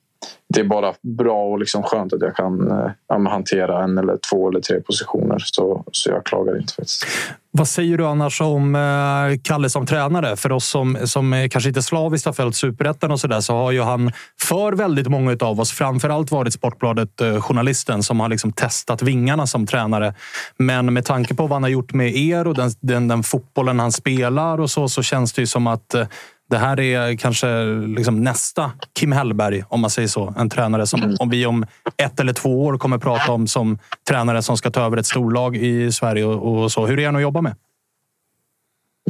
det 0.54 0.60
är 0.60 0.64
bara 0.64 0.94
bra 1.02 1.44
och 1.44 1.58
liksom 1.58 1.82
skönt 1.82 2.12
att 2.12 2.20
jag 2.20 2.36
kan 2.36 2.70
eh, 2.70 3.30
hantera 3.30 3.84
en 3.84 3.98
eller 3.98 4.18
två 4.30 4.48
eller 4.48 4.60
tre 4.60 4.80
positioner. 4.80 5.38
Så, 5.38 5.84
så 5.92 6.10
jag 6.10 6.24
klagar 6.24 6.60
inte 6.60 6.74
faktiskt. 6.74 7.06
Vad 7.52 7.68
säger 7.68 7.98
du 7.98 8.06
annars 8.06 8.40
om 8.40 8.74
eh, 8.74 9.40
Kalle 9.42 9.70
som 9.70 9.86
tränare? 9.86 10.36
För 10.36 10.52
oss 10.52 10.66
som, 10.66 10.98
som 11.04 11.48
kanske 11.50 11.68
inte 11.68 11.82
slaviskt 11.82 12.26
har 12.26 12.32
följt 12.32 12.56
superettan 12.56 13.10
och 13.10 13.20
så 13.20 13.26
där, 13.26 13.40
så 13.40 13.52
har 13.52 13.70
ju 13.70 13.82
han 13.82 14.12
för 14.40 14.72
väldigt 14.72 15.08
många 15.08 15.36
av 15.40 15.60
oss 15.60 15.72
framförallt 15.72 16.30
varit 16.30 16.52
Sportbladet-journalisten 16.52 17.96
eh, 17.96 18.00
som 18.00 18.20
har 18.20 18.28
liksom 18.28 18.52
testat 18.52 19.02
vingarna 19.02 19.46
som 19.46 19.66
tränare. 19.66 20.14
Men 20.56 20.94
med 20.94 21.04
tanke 21.04 21.34
på 21.34 21.42
vad 21.42 21.52
han 21.52 21.62
har 21.62 21.70
gjort 21.70 21.92
med 21.92 22.16
er 22.16 22.46
och 22.46 22.54
den, 22.54 22.70
den, 22.80 23.08
den 23.08 23.22
fotbollen 23.22 23.80
han 23.80 23.92
spelar 23.92 24.60
och 24.60 24.70
så, 24.70 24.88
så 24.88 25.02
känns 25.02 25.32
det 25.32 25.42
ju 25.42 25.46
som 25.46 25.66
att 25.66 25.94
eh, 25.94 26.06
det 26.50 26.58
här 26.58 26.80
är 26.80 27.16
kanske 27.16 27.64
liksom 27.96 28.24
nästa 28.24 28.72
Kim 28.98 29.12
Hellberg, 29.12 29.64
om 29.68 29.80
man 29.80 29.90
säger 29.90 30.08
så. 30.08 30.34
En 30.38 30.50
tränare 30.50 30.86
som 30.86 31.02
mm. 31.02 31.16
om 31.20 31.30
vi 31.30 31.46
om 31.46 31.66
ett 31.96 32.20
eller 32.20 32.32
två 32.32 32.64
år 32.64 32.78
kommer 32.78 32.98
prata 32.98 33.32
om 33.32 33.46
som 33.46 33.78
tränare 34.08 34.42
som 34.42 34.56
ska 34.56 34.70
ta 34.70 34.80
över 34.86 34.96
ett 34.96 35.06
storlag 35.06 35.56
i 35.56 35.92
Sverige. 35.92 36.24
och, 36.24 36.72
så. 36.72 36.86
Hur 36.86 36.98
är 36.98 37.06
han 37.06 37.16
att 37.16 37.22
jobba 37.22 37.40
med? 37.40 37.54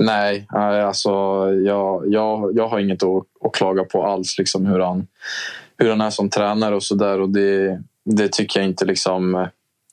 Nej, 0.01 0.47
alltså 0.51 1.11
jag, 1.65 2.05
jag, 2.07 2.57
jag 2.57 2.69
har 2.69 2.79
inget 2.79 3.03
att, 3.03 3.25
att 3.45 3.53
klaga 3.53 3.85
på 3.85 4.07
alls. 4.07 4.39
Liksom 4.39 4.67
hur, 4.67 4.81
han, 4.81 5.07
hur 5.79 5.91
han 5.91 6.01
är 6.01 6.11
som 6.11 6.31
tränare 6.31 6.75
och 6.75 6.83
så 6.83 6.95
där. 6.95 7.21
Och 7.21 7.29
det, 7.29 7.83
det 8.05 8.33
tycker 8.33 8.61
jag 8.61 8.69
inte 8.69 8.85
liksom 8.85 9.47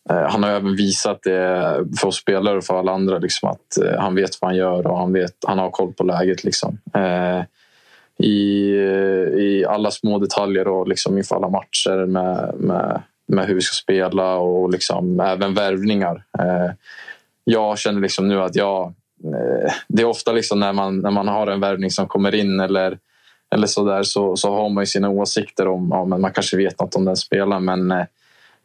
Eh, 0.09 0.29
han 0.29 0.43
har 0.43 0.49
även 0.49 0.75
visat 0.75 1.23
det 1.23 1.85
för 1.99 2.07
oss 2.07 2.17
spelare 2.17 2.57
och 2.57 2.63
för 2.63 2.79
alla 2.79 2.91
andra 2.91 3.17
liksom, 3.17 3.49
att 3.49 3.77
eh, 3.83 3.99
han 3.99 4.15
vet 4.15 4.41
vad 4.41 4.49
han 4.49 4.57
gör 4.57 4.87
och 4.87 4.97
han, 4.97 5.13
vet, 5.13 5.33
han 5.47 5.59
har 5.59 5.69
koll 5.69 5.93
på 5.93 6.03
läget. 6.03 6.43
Liksom. 6.43 6.77
Eh, 6.93 7.43
I, 8.27 8.71
I 9.37 9.65
alla 9.67 9.91
små 9.91 10.19
detaljer 10.19 10.67
och 10.67 10.87
liksom 10.87 11.17
inför 11.17 11.35
alla 11.35 11.49
matcher 11.49 12.05
med, 12.05 12.53
med, 12.55 13.01
med 13.27 13.47
hur 13.47 13.55
vi 13.55 13.61
ska 13.61 13.73
spela 13.73 14.35
och 14.35 14.69
liksom 14.69 15.19
även 15.19 15.53
värvningar. 15.53 16.23
Jag 17.43 17.77
känner 17.77 18.01
liksom 18.01 18.27
nu 18.27 18.41
att 18.41 18.55
jag... 18.55 18.93
Det 19.87 20.01
är 20.01 20.05
ofta 20.05 20.31
liksom 20.31 20.59
när, 20.59 20.73
man, 20.73 20.99
när 20.99 21.11
man 21.11 21.27
har 21.27 21.47
en 21.47 21.59
värvning 21.59 21.91
som 21.91 22.07
kommer 22.07 22.35
in 22.35 22.59
eller, 22.59 22.97
eller 23.55 23.67
så 23.67 23.85
där 23.85 24.03
så, 24.03 24.35
så 24.35 24.55
har 24.55 24.69
man 24.69 24.81
ju 24.81 24.85
sina 24.85 25.09
åsikter 25.09 25.67
om 25.67 25.89
ja, 25.91 26.05
men 26.05 26.21
man 26.21 26.33
kanske 26.33 26.57
vet 26.57 26.79
något 26.79 26.95
om 26.95 27.05
den 27.05 27.15
spelaren 27.15 27.65
men 27.65 28.05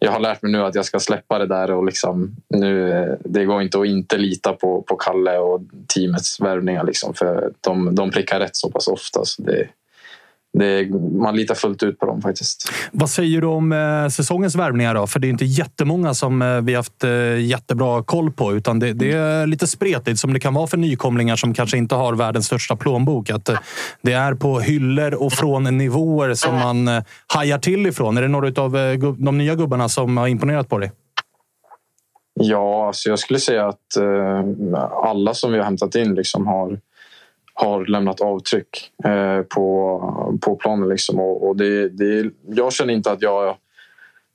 jag 0.05 0.13
har 0.13 0.21
lärt 0.21 0.43
mig 0.43 0.53
nu 0.53 0.59
att 0.59 0.75
jag 0.75 0.85
ska 0.85 0.99
släppa 0.99 1.39
det 1.39 1.47
där 1.47 1.71
och 1.71 1.85
liksom 1.85 2.37
nu, 2.49 2.93
eh, 2.93 3.15
det 3.25 3.45
går 3.45 3.63
inte 3.63 3.81
att 3.81 3.87
inte 3.87 4.17
lita 4.17 4.53
på, 4.53 4.83
på 4.83 4.97
Kalle 4.97 5.39
och 5.39 5.61
teamets 5.95 6.41
värvningar 6.41 6.85
liksom, 6.85 7.15
för 7.15 7.53
de, 7.61 7.95
de 7.95 8.11
prickar 8.11 8.41
rätt 8.41 8.57
så 8.57 8.71
pass 8.71 8.89
ofta. 8.89 9.25
Så 9.25 9.43
det, 9.43 9.69
det, 10.59 10.91
man 11.19 11.37
litar 11.37 11.55
fullt 11.55 11.83
ut 11.83 11.99
på 11.99 12.07
dem 12.07 12.23
faktiskt. 12.23 12.73
Vad 12.93 13.11
säger 13.11 13.41
du 13.41 13.47
om 13.47 13.73
eh, 13.73 14.09
säsongens 14.09 14.55
värvningar 14.55 14.95
då? 14.95 15.07
För 15.07 15.21
det 15.21 15.27
är 15.27 15.29
inte 15.29 15.45
jättemånga 15.45 16.15
som 16.15 16.43
eh, 16.43 16.61
vi 16.61 16.75
haft 16.75 17.05
eh, 17.05 17.41
jättebra 17.41 18.03
koll 18.03 18.33
på, 18.33 18.53
utan 18.53 18.79
det, 18.79 18.93
det, 18.93 19.13
är 19.13 19.47
lite 19.47 19.67
spretigt 19.67 20.21
som 20.21 20.33
det 20.33 20.41
kan 20.41 20.55
vara 20.55 20.67
för 20.67 20.77
nykomlingar 20.77 21.37
som 21.37 21.55
kanske 21.55 21.77
inte 21.77 21.95
har 21.95 22.15
världens 22.15 22.47
största 22.47 22.77
plånbok. 22.77 23.31
Att 23.31 23.49
eh, 23.49 23.59
det 24.03 24.13
är 24.13 24.35
på 24.35 24.61
hyllor 24.61 25.15
och 25.15 25.33
från 25.33 25.79
nivåer 25.79 26.35
som 26.35 26.55
man 26.55 26.89
eh, 26.89 27.03
hajar 27.27 27.59
till 27.59 27.87
ifrån. 27.87 28.17
Är 28.17 28.23
det 28.23 28.29
några 28.29 28.63
av 28.63 28.77
eh, 28.77 28.99
de 29.19 29.39
nya 29.39 29.55
gubbarna 29.55 29.89
som 29.89 30.17
har 30.17 30.29
imponerat 30.29 30.69
på 30.69 30.79
dig? 30.79 30.93
Ja, 32.35 32.87
alltså 32.87 33.09
jag 33.09 33.19
skulle 33.19 33.39
säga 33.39 33.69
att 33.69 33.97
eh, 33.97 34.83
alla 35.05 35.35
som 35.35 35.53
vi 35.53 35.59
har 35.59 35.65
hämtat 35.65 35.95
in 35.95 36.15
liksom 36.15 36.47
har 36.47 36.79
har 37.55 37.87
lämnat 37.87 38.21
avtryck 38.21 38.91
eh, 39.05 39.43
på, 39.43 40.39
på 40.41 40.57
planen. 40.57 40.89
Liksom. 40.89 41.21
Och, 41.21 41.49
och 41.49 41.57
det, 41.57 41.89
det, 41.89 42.31
jag 42.47 42.73
känner 42.73 42.95
inte 42.95 43.11
att 43.13 43.23
jag 43.23 43.57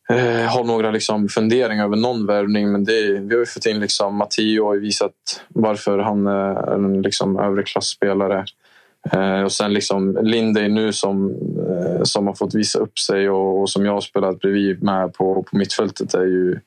eh, 0.09 0.45
har 0.45 0.63
några 0.63 0.91
liksom, 0.91 1.29
funderingar 1.29 1.85
över 1.85 1.97
någon 1.97 2.25
värvning 2.25 2.71
men 2.71 2.83
det, 2.83 3.19
vi 3.19 3.33
har 3.33 3.39
ju 3.39 3.45
fått 3.45 3.65
in 3.65 3.79
liksom, 3.79 4.15
Matteo 4.15 4.67
och 4.67 4.83
visat 4.83 5.13
varför 5.47 5.99
han 5.99 6.27
eh, 6.27 6.33
är 6.33 6.75
en 6.75 7.01
liksom, 7.01 7.39
övre 7.39 7.63
klassspelare. 7.63 8.45
Eh, 9.11 9.41
och 9.41 9.51
sen 9.51 9.73
liksom 9.73 10.17
Lindey 10.21 10.67
nu 10.67 10.93
som, 10.93 11.31
eh, 11.69 12.03
som 12.03 12.27
har 12.27 12.33
fått 12.33 12.55
visa 12.55 12.79
upp 12.79 12.99
sig 12.99 13.29
och, 13.29 13.61
och, 13.61 13.69
som 13.69 13.85
jag 13.85 13.93
har 13.93 14.01
spelat 14.01 14.39
bredvid 14.39 14.83
med 14.83 15.13
på, 15.13 15.43
på 15.43 15.57
mittfältet 15.57 16.13
är 16.13 16.25
ju... 16.25 16.59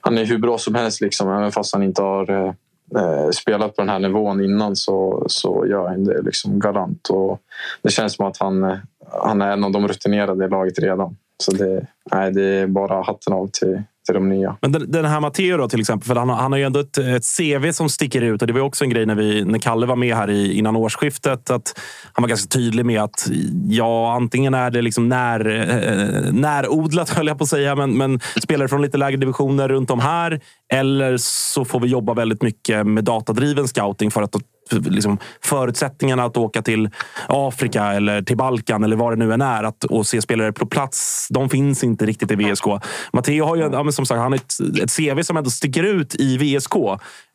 Han 0.00 0.18
är 0.18 0.24
hur 0.24 0.38
bra 0.38 0.58
som 0.58 0.74
helst 0.74 1.00
liksom, 1.00 1.28
även 1.28 1.52
fast 1.52 1.74
han 1.74 1.82
inte 1.82 2.02
har 2.02 2.30
eh, 2.30 2.52
eh, 2.96 3.30
spelat 3.30 3.76
på 3.76 3.82
den 3.82 3.88
här 3.88 3.98
nivån 3.98 4.44
innan 4.44 4.76
så, 4.76 5.24
så 5.26 5.66
gör 5.66 5.88
han 5.88 6.04
det 6.04 6.22
liksom 6.22 6.60
galant. 6.60 7.08
Och 7.08 7.40
det 7.82 7.90
känns 7.90 8.14
som 8.14 8.26
att 8.26 8.38
han, 8.38 8.78
han 9.22 9.42
är 9.42 9.50
en 9.50 9.64
av 9.64 9.72
de 9.72 9.88
rutinerade 9.88 10.44
i 10.44 10.48
laget 10.48 10.78
redan. 10.78 11.16
Så 11.42 11.52
det, 11.52 11.86
nej, 12.12 12.32
det 12.32 12.44
är 12.44 12.66
bara 12.66 13.02
hatten 13.02 13.32
av 13.32 13.46
till, 13.52 13.82
till 14.08 14.14
de 14.14 14.28
nya. 14.28 14.56
Men 14.60 14.72
den, 14.72 14.90
den 14.90 15.04
här 15.04 15.20
Matteo 15.20 15.56
då 15.56 15.68
till 15.68 15.80
exempel, 15.80 16.06
för 16.06 16.16
han, 16.16 16.28
han 16.28 16.52
har 16.52 16.58
ju 16.58 16.64
ändå 16.64 16.80
ett, 16.80 16.98
ett 16.98 17.36
CV 17.36 17.72
som 17.72 17.88
sticker 17.88 18.22
ut. 18.22 18.42
Och 18.42 18.48
det 18.48 18.52
var 18.52 18.60
också 18.60 18.84
en 18.84 18.90
grej 18.90 19.06
när, 19.06 19.14
vi, 19.14 19.44
när 19.44 19.58
Kalle 19.58 19.86
var 19.86 19.96
med 19.96 20.16
här 20.16 20.30
i, 20.30 20.52
innan 20.52 20.76
årsskiftet. 20.76 21.50
Att 21.50 21.80
han 22.12 22.22
var 22.22 22.28
ganska 22.28 22.48
tydlig 22.48 22.86
med 22.86 23.02
att 23.02 23.28
ja, 23.68 24.12
antingen 24.14 24.54
är 24.54 24.70
det 24.70 24.82
liksom 24.82 25.08
när, 25.08 25.46
eh, 25.46 26.32
närodlat, 26.32 27.10
höll 27.16 27.26
jag 27.26 27.38
på 27.38 27.44
att 27.44 27.50
säga, 27.50 27.74
men, 27.74 27.98
men 27.98 28.20
spelare 28.42 28.68
från 28.68 28.82
lite 28.82 28.98
lägre 28.98 29.16
divisioner 29.16 29.68
runt 29.68 29.90
om 29.90 30.00
här. 30.00 30.40
Eller 30.72 31.16
så 31.16 31.64
får 31.64 31.80
vi 31.80 31.88
jobba 31.88 32.14
väldigt 32.14 32.42
mycket 32.42 32.86
med 32.86 33.04
datadriven 33.04 33.68
scouting 33.68 34.10
för 34.10 34.22
att 34.22 34.36
liksom, 34.72 35.18
förutsättningarna 35.40 36.24
att 36.24 36.36
åka 36.36 36.62
till 36.62 36.90
Afrika 37.26 37.84
eller 37.84 38.22
till 38.22 38.36
Balkan 38.36 38.84
eller 38.84 38.96
vad 38.96 39.12
det 39.12 39.16
nu 39.16 39.32
än 39.32 39.42
är 39.42 39.64
att, 39.64 39.84
och 39.84 40.06
se 40.06 40.22
spelare 40.22 40.52
på 40.52 40.66
plats, 40.66 41.28
de 41.30 41.48
finns 41.48 41.84
inte 41.84 42.06
riktigt 42.06 42.30
i 42.30 42.34
VSK. 42.34 42.64
Matteo 43.12 43.44
har 43.44 43.56
ju 43.56 43.62
ja, 43.62 43.92
som 43.92 44.06
sagt, 44.06 44.18
han 44.18 44.34
ett, 44.34 44.52
ett 44.82 44.96
CV 44.96 45.22
som 45.22 45.36
ändå 45.36 45.50
sticker 45.50 45.82
ut 45.82 46.14
i 46.14 46.38
VSK. 46.38 46.74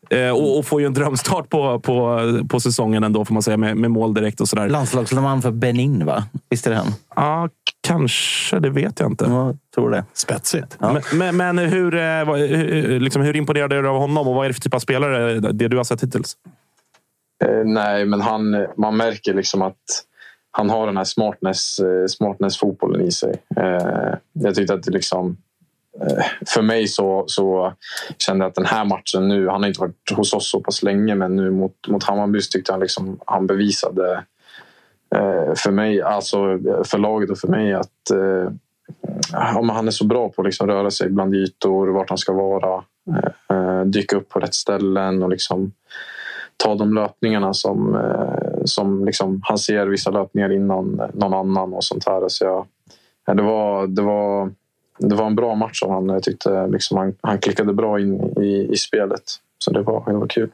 Eh, 0.10 0.30
och, 0.30 0.58
och, 0.60 0.66
får 0.66 0.82
ju 0.82 0.88
en 0.88 0.94
drömstart 0.94 1.50
på, 1.50 1.80
på, 1.80 2.20
på 2.50 2.60
säsongen 2.60 3.04
ändå, 3.04 3.26
får 3.26 3.34
man 3.34 3.44
säga, 3.44 3.58
med, 3.58 3.78
med 3.78 3.92
mål 3.92 4.14
direkt 4.14 4.42
och 4.42 4.50
sådär. 4.50 4.70
Landslagsman 4.70 5.42
för 5.42 5.52
Benin, 5.52 6.06
va? 6.06 6.24
Visst 6.50 6.68
är 6.68 6.72
det 6.72 6.78
han? 6.78 6.94
Ja, 7.16 7.50
kanske. 7.88 8.60
Det 8.60 8.70
vet 8.70 9.00
jag 9.00 9.12
inte. 9.12 9.26
Jag 9.26 9.58
tror 9.76 9.92
det. 9.92 10.06
Spetsigt. 10.14 10.78
Ja. 10.80 10.94
Men, 10.94 11.18
men, 11.18 11.56
men 11.56 11.58
hur, 11.58 11.92
hur, 12.48 13.00
liksom, 13.00 13.22
hur 13.22 13.36
imponerad 13.36 13.74
är 13.74 13.82
du 13.82 13.90
av 13.90 13.98
honom 13.98 14.28
och 14.28 14.36
vad 14.36 14.46
är 14.46 14.50
det 14.50 14.54
för 14.54 14.62
typ 14.62 14.74
av 14.74 14.80
spelare, 14.80 15.40
det 15.40 15.68
du 15.68 15.78
har 15.78 15.84
sett 15.84 16.04
hittills? 16.04 16.38
Eh, 17.44 17.66
nej, 17.66 18.06
men 18.06 18.22
han, 18.22 18.68
man 18.78 18.98
märker 18.98 19.34
liksom 19.34 19.62
att 19.62 20.06
han 20.52 20.70
har 20.70 20.88
den 20.88 20.98
här 20.98 21.04
smartness, 21.04 21.80
eh, 21.80 22.06
smartness 22.08 22.58
fotbollen 22.58 23.02
i 23.02 23.12
sig. 23.12 23.44
Eh, 23.56 24.14
jag 24.34 24.56
tyckte 24.56 24.74
att 24.74 24.84
det 24.84 24.92
liksom... 24.92 25.38
För 26.48 26.62
mig 26.62 26.88
så, 26.88 27.24
så 27.28 27.74
kände 28.18 28.46
jag 28.46 28.50
att 28.50 28.56
den 28.56 28.66
här 28.66 28.86
matchen 28.86 29.28
nu... 29.28 29.50
Han 29.50 29.62
har 29.62 29.68
inte 29.68 29.80
varit 29.80 30.12
hos 30.16 30.34
oss 30.34 30.52
så 30.52 30.60
pass 30.60 30.84
länge 30.84 31.16
men 31.16 31.36
nu 31.36 31.52
mot, 31.52 31.88
mot 31.88 32.04
Hammarby 32.04 32.40
tyckte 32.42 32.72
jag 32.72 32.82
liksom, 32.82 33.20
han 33.26 33.48
bevisade 33.48 34.24
för 35.56 35.72
mig, 35.72 36.02
alltså 36.02 36.38
för 36.84 36.98
laget 36.98 37.30
och 37.30 37.38
för 37.38 37.48
mig 37.48 37.74
att 37.74 38.12
ja, 39.32 39.72
han 39.74 39.88
är 39.88 39.92
så 39.92 40.06
bra 40.06 40.30
på 40.30 40.42
att 40.42 40.46
liksom 40.46 40.68
röra 40.68 40.92
sig 40.92 41.10
bland 41.10 41.36
ytor, 41.36 41.88
vart 41.88 42.10
han 42.10 42.18
ska 42.18 42.34
vara. 42.34 42.84
Dyka 43.86 44.16
upp 44.16 44.30
på 44.30 44.40
rätt 44.40 44.54
ställen 44.54 45.24
och 45.24 45.30
liksom 45.30 45.72
ta 46.64 46.76
de 46.76 46.94
löpningarna 46.94 47.54
som, 47.54 47.96
eh, 47.96 48.64
som 48.66 49.06
liksom, 49.06 49.42
han 49.44 49.58
ser 49.58 49.88
vissa 49.88 50.10
löpningar 50.10 50.52
innan 50.52 51.02
någon 51.14 51.34
annan 51.34 51.74
och 51.74 51.84
sånt 51.84 52.08
här. 52.08 52.28
Så 52.28 52.46
jag, 52.46 52.68
ja, 53.26 53.34
det, 53.34 53.44
var, 53.44 53.88
det, 53.88 54.02
var, 54.02 54.52
det 54.98 55.16
var 55.16 55.26
en 55.26 55.36
bra 55.36 55.56
match 55.56 55.84
av 55.84 55.90
honom. 55.90 56.10
Jag 56.10 56.24
tyckte 56.24 56.68
liksom 56.68 56.98
han, 56.98 57.16
han 57.22 57.40
klickade 57.40 57.74
bra 57.74 58.00
in 58.00 58.34
i, 58.38 58.68
i 58.72 58.78
spelet. 58.78 59.24
Så 59.58 59.72
det 59.72 59.82
var, 59.82 60.04
det 60.06 60.18
var 60.18 60.28
kul. 60.28 60.50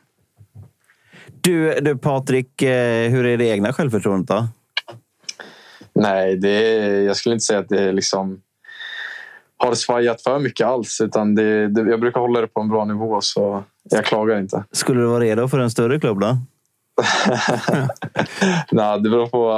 Du, 1.42 1.74
du 1.74 1.98
Patrik, 1.98 2.62
eh, 2.62 3.10
hur 3.10 3.26
är 3.26 3.38
det 3.38 3.46
egna 3.46 3.74
självförtroendet 3.74 4.28
då? 4.28 4.48
Nej, 5.94 6.36
det 6.38 6.50
är, 6.50 7.02
jag 7.02 7.16
skulle 7.16 7.34
inte 7.34 7.46
säga 7.46 7.60
att 7.60 7.70
det 7.70 7.92
liksom 7.92 8.42
har 9.58 9.74
svajat 9.74 10.22
för 10.22 10.40
mycket 10.40 10.68
alls. 10.68 11.02
Utan 11.02 11.36
det, 11.36 11.68
det, 11.68 11.82
jag 11.82 12.00
brukar 12.00 12.22
hålla 12.22 12.42
det 12.42 12.48
på 12.48 12.62
en 12.62 12.70
bra 12.70 12.86
nivå 12.86 13.22
så 13.22 13.64
jag 13.90 14.06
klagar 14.06 14.40
inte. 14.40 14.64
Skulle 14.72 15.02
du 15.02 15.06
vara 15.06 15.20
redo 15.20 15.48
för 15.48 15.60
en 15.60 15.72
större 15.72 16.00
klubb 16.00 16.20
då? 16.20 16.28
Nej, 18.72 19.02
det 19.02 19.10
beror 19.10 19.28
på, 19.28 19.52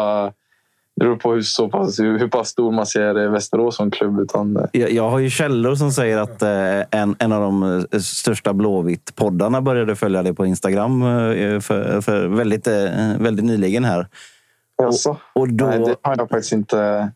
det 0.95 1.05
beror 1.05 1.15
på 1.15 1.33
hur, 1.33 1.41
så 1.41 1.69
pass, 1.69 1.99
hur, 1.99 2.27
pass 2.27 2.49
stor 2.49 2.71
man 2.71 2.85
ser 2.85 3.29
Västerås 3.29 3.75
som 3.75 3.91
klubb. 3.91 4.19
Utan... 4.19 4.57
Eh. 4.57 4.63
Jag, 4.71 4.91
jag 4.91 5.09
har 5.09 5.19
ju 5.19 5.29
källor 5.29 5.75
som 5.75 5.91
säger 5.91 6.17
att 6.17 6.41
eh, 6.41 6.99
en, 7.01 7.15
en 7.19 7.31
av 7.31 7.41
de 7.41 7.63
eh, 7.63 7.99
största 7.99 8.53
Blåvitt-poddarna 8.53 9.61
började 9.61 9.95
följa 9.95 10.23
dig 10.23 10.33
på 10.33 10.45
Instagram 10.45 11.01
för, 11.61 12.01
för 12.01 12.27
väldigt, 12.27 12.67
väldigt 13.19 13.45
nyligen 13.45 13.85
här. 13.85 14.07
Jaså? 14.77 15.17
Och 15.33 15.53
då... 15.53 15.65
Nej, 15.65 15.79
det 15.79 15.95
har 16.01 16.15
jag 16.17 16.29
faktiskt 16.29 16.53
inte 16.53 17.11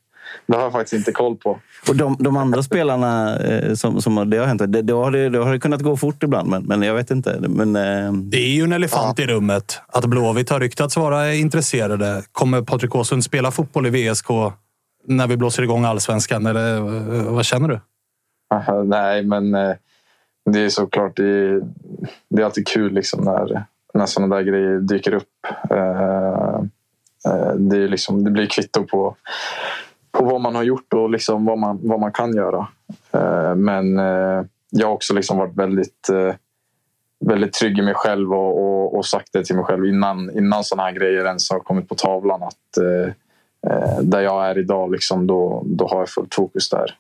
det 0.46 0.56
har 0.56 0.64
jag 0.64 0.72
faktiskt 0.72 0.94
inte 0.94 1.12
koll 1.12 1.36
på. 1.36 1.60
Och 1.90 1.96
de, 1.96 2.18
de 2.20 2.38
andra 2.38 2.64
spelarna 2.64 3.40
eh, 3.40 3.74
som, 3.74 4.02
som 4.02 4.30
det 4.30 4.38
har 4.38 4.46
hänt, 4.46 4.62
det, 4.68 4.82
då, 4.82 5.04
har 5.04 5.12
det, 5.12 5.30
då 5.30 5.44
har 5.44 5.54
det 5.54 5.60
kunnat 5.60 5.82
gå 5.82 5.98
fort 5.98 6.24
ibland, 6.24 6.50
men, 6.50 6.64
men 6.64 6.82
jag 6.82 6.94
vet 6.94 7.12
inte. 7.12 7.40
Men, 7.40 7.76
eh... 7.76 8.14
Det 8.14 8.38
är 8.38 8.56
ju 8.56 8.64
en 8.64 8.74
elefant 8.74 9.20
ja. 9.20 9.24
i 9.24 9.28
rummet 9.28 9.82
att 9.88 10.06
Blåvitt 10.06 10.50
har 10.50 10.60
ryktats 10.60 10.98
vara 10.98 11.34
intresserade. 11.34 12.24
Kommer 12.32 12.62
Patrik 12.62 12.96
Åsund 12.96 13.24
spela 13.24 13.52
fotboll 13.52 13.86
i 13.86 13.90
VSK 13.90 14.28
när 15.08 15.28
vi 15.28 15.38
blåser 15.38 15.64
igång 15.64 15.86
allsvenskan? 15.86 16.46
Eller 16.46 16.76
eh, 16.78 17.24
vad 17.24 17.46
känner 17.46 17.68
du? 17.68 17.80
Nej, 18.86 19.24
men 19.24 19.56
eh, 19.56 19.76
det 20.52 20.60
är 20.60 20.70
såklart 20.70 21.16
det, 21.16 21.62
det 22.30 22.42
är 22.42 22.46
alltid 22.46 22.68
kul 22.68 22.94
liksom 22.94 23.24
när, 23.24 23.66
när 23.94 24.06
sådana 24.06 24.36
där 24.36 24.44
grejer 24.44 24.80
dyker 24.80 25.14
upp. 25.14 25.30
Det, 27.58 27.78
är 27.78 27.88
liksom, 27.88 28.24
det 28.24 28.32
blir 28.32 28.46
kvitto 28.46 28.84
på 28.84 29.16
på 30.18 30.26
vad 30.26 30.42
man 30.42 30.56
har 30.56 30.64
gjort 30.64 30.94
och 30.94 31.10
liksom 31.10 31.46
vad, 31.46 31.58
man, 31.58 31.80
vad 31.82 32.00
man 32.00 32.12
kan 32.12 32.36
göra. 32.36 32.68
Eh, 33.12 33.56
men 33.56 34.00
eh, 34.00 34.46
jag 34.70 34.88
har 34.88 34.94
också 34.94 35.14
liksom 35.14 35.38
varit 35.38 35.56
väldigt, 35.56 36.10
eh, 36.10 36.36
väldigt 37.26 37.54
trygg 37.54 37.80
i 37.80 37.82
mig 37.82 37.94
själv 37.94 38.34
och, 38.34 38.64
och, 38.64 38.98
och 38.98 39.06
sagt 39.06 39.34
det 39.34 39.46
till 39.46 39.56
mig 39.56 39.66
själv 39.66 39.86
innan, 39.86 40.38
innan 40.38 40.64
sådana 40.64 40.84
här 40.84 40.96
grejer 40.96 41.26
ens 41.26 41.52
har 41.52 41.60
kommit 41.60 41.90
på 41.90 41.96
tavlan. 41.96 42.44
att 42.44 42.78
Där 44.02 44.22
jag 44.22 44.50
är 44.50 44.58
idag, 44.58 44.92
liksom, 44.92 45.28
då, 45.28 45.64
då 45.66 45.88
har 45.88 46.00
jag 46.00 46.10
fullt 46.10 46.36
fokus 46.36 46.70
där. 46.70 46.98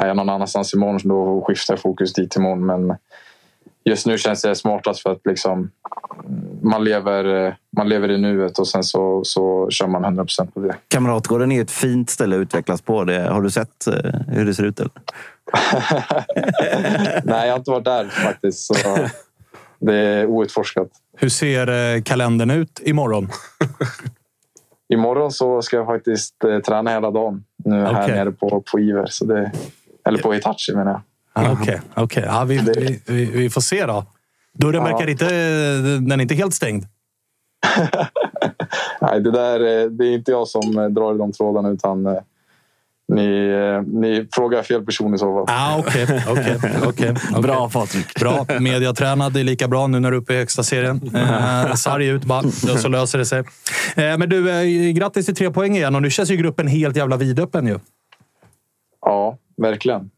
Är 0.00 0.06
jag 0.06 0.16
någon 0.16 0.28
annanstans 0.28 0.74
imorgon 0.74 1.00
då 1.04 1.44
skiftar 1.46 1.74
jag 1.74 1.80
fokus 1.80 2.12
dit 2.12 2.36
imorgon. 2.36 2.66
Men 2.66 2.96
just 3.90 4.06
nu 4.06 4.18
känns 4.18 4.42
det 4.42 4.54
smartast 4.54 5.02
för 5.02 5.12
att 5.12 5.20
liksom, 5.24 5.70
man, 6.62 6.84
lever, 6.84 7.56
man 7.76 7.88
lever 7.88 8.10
i 8.10 8.18
nuet 8.18 8.58
och 8.58 8.68
sen 8.68 8.84
så, 8.84 9.24
så 9.24 9.70
kör 9.70 9.86
man 9.86 10.04
100 10.04 10.24
procent 10.24 10.54
på 10.54 10.60
det. 10.60 10.76
Kamratgården 10.88 11.52
är 11.52 11.62
ett 11.62 11.70
fint 11.70 12.10
ställe 12.10 12.36
att 12.36 12.40
utvecklas 12.40 12.82
på. 12.82 13.04
Det, 13.04 13.22
har 13.22 13.42
du 13.42 13.50
sett 13.50 13.86
eh, 13.86 14.20
hur 14.28 14.44
det 14.44 14.54
ser 14.54 14.64
ut? 14.64 14.80
Eller? 14.80 14.92
Nej, 17.24 17.46
jag 17.46 17.52
har 17.52 17.58
inte 17.58 17.70
varit 17.70 17.84
där 17.84 18.08
faktiskt. 18.08 18.58
Så 18.58 18.74
det 19.78 19.94
är 19.94 20.26
outforskat. 20.26 20.88
Hur 21.16 21.28
ser 21.28 21.94
eh, 21.94 22.02
kalendern 22.02 22.50
ut 22.50 22.80
imorgon? 22.84 23.28
imorgon 24.88 25.32
så 25.32 25.62
ska 25.62 25.76
jag 25.76 25.86
faktiskt 25.86 26.44
eh, 26.44 26.58
träna 26.58 26.90
hela 26.90 27.10
dagen 27.10 27.44
nu 27.56 27.80
här 27.80 28.04
okay. 28.04 28.16
nere 28.16 28.32
på, 28.32 28.62
på 28.72 28.80
Iver. 28.80 29.06
Så 29.06 29.24
det, 29.24 29.52
eller 30.08 30.18
på 30.18 30.34
Itachi 30.34 30.74
menar 30.74 30.90
jag. 30.90 31.00
Okej, 31.36 31.52
okay, 31.52 32.04
okay. 32.04 32.24
ja, 32.26 32.44
vi, 32.44 32.58
vi, 32.58 33.00
vi, 33.06 33.24
vi, 33.24 33.50
får 33.50 33.60
se 33.60 33.86
då. 33.86 34.04
Dörren 34.54 34.74
ja. 34.74 34.84
verkar 34.84 35.10
inte, 35.10 35.24
den 36.00 36.12
är 36.12 36.22
inte 36.22 36.34
helt 36.34 36.54
stängd. 36.54 36.84
Nej, 39.00 39.20
det, 39.20 39.30
där, 39.30 39.88
det 39.88 40.06
är 40.06 40.14
inte 40.14 40.30
jag 40.30 40.48
som 40.48 40.94
drar 40.94 41.14
i 41.14 41.18
de 41.18 41.32
trådarna 41.32 41.68
utan 41.68 42.02
Ni, 43.12 43.48
eh, 43.48 43.82
ni 43.82 44.28
frågar 44.32 44.62
fel 44.62 44.84
person 44.84 45.14
i 45.14 45.18
så 45.18 45.46
fall. 45.46 45.56
Ah, 45.56 45.78
Okej, 45.78 46.04
okay, 46.04 46.32
okay, 46.32 46.88
okay, 46.88 47.42
Bra 47.42 47.70
Patrik. 47.70 48.14
Bra. 48.20 48.46
Mediatränad 48.60 49.36
är 49.36 49.44
lika 49.44 49.68
bra 49.68 49.86
nu 49.86 50.00
när 50.00 50.10
du 50.10 50.16
är 50.16 50.20
uppe 50.20 50.34
i 50.34 50.36
högsta 50.36 50.62
serien. 50.62 51.10
Eh, 51.14 51.74
sarg 51.74 52.06
ut 52.06 52.24
bara, 52.24 52.42
så 52.78 52.88
löser 52.88 53.18
det 53.18 53.26
sig. 53.26 53.38
Eh, 53.38 54.18
men 54.18 54.28
du, 54.28 54.50
eh, 54.50 54.92
grattis 54.92 55.26
till 55.26 55.34
tre 55.34 55.50
poäng 55.50 55.76
igen 55.76 55.94
och 55.94 56.02
nu 56.02 56.10
känns 56.10 56.30
ju 56.30 56.36
gruppen 56.36 56.66
helt 56.66 56.96
jävla 56.96 57.16
vidöppen 57.16 57.66
ju. 57.66 57.78
Ja, 59.00 59.38
verkligen. 59.56 60.10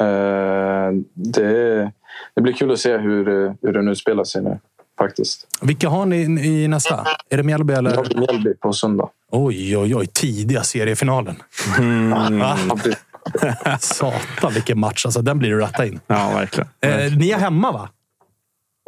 Eh, 0.00 0.92
det, 1.14 1.92
det 2.34 2.42
blir 2.42 2.52
kul 2.52 2.72
att 2.72 2.78
se 2.78 2.96
hur, 2.96 3.54
hur 3.62 3.72
den 3.72 3.88
utspelar 3.88 4.24
sig 4.24 4.42
nu. 4.42 4.58
Faktiskt. 4.98 5.46
Vilka 5.62 5.88
har 5.88 6.06
ni 6.06 6.46
i 6.46 6.68
nästa? 6.68 7.06
Är 7.30 7.36
det 7.36 7.42
Mjällby 7.42 7.74
eller? 7.74 7.90
Jag 7.90 7.96
har 7.96 8.20
Mjällby 8.20 8.54
på 8.54 8.72
söndag. 8.72 9.08
Oj, 9.30 9.76
oj, 9.76 9.96
oj. 9.96 10.06
Tidiga 10.06 10.62
seriefinalen. 10.62 11.36
Mm. 11.78 12.38
Satan 13.80 14.52
vilken 14.52 14.78
match. 14.78 15.06
Alltså, 15.06 15.22
den 15.22 15.38
blir 15.38 15.50
du 15.50 15.60
ratta 15.60 15.86
in. 15.86 16.00
Ja, 16.06 16.30
verkligen. 16.34 16.68
Eh, 16.80 17.12
ni 17.18 17.30
är 17.30 17.38
hemma 17.38 17.72
va? 17.72 17.88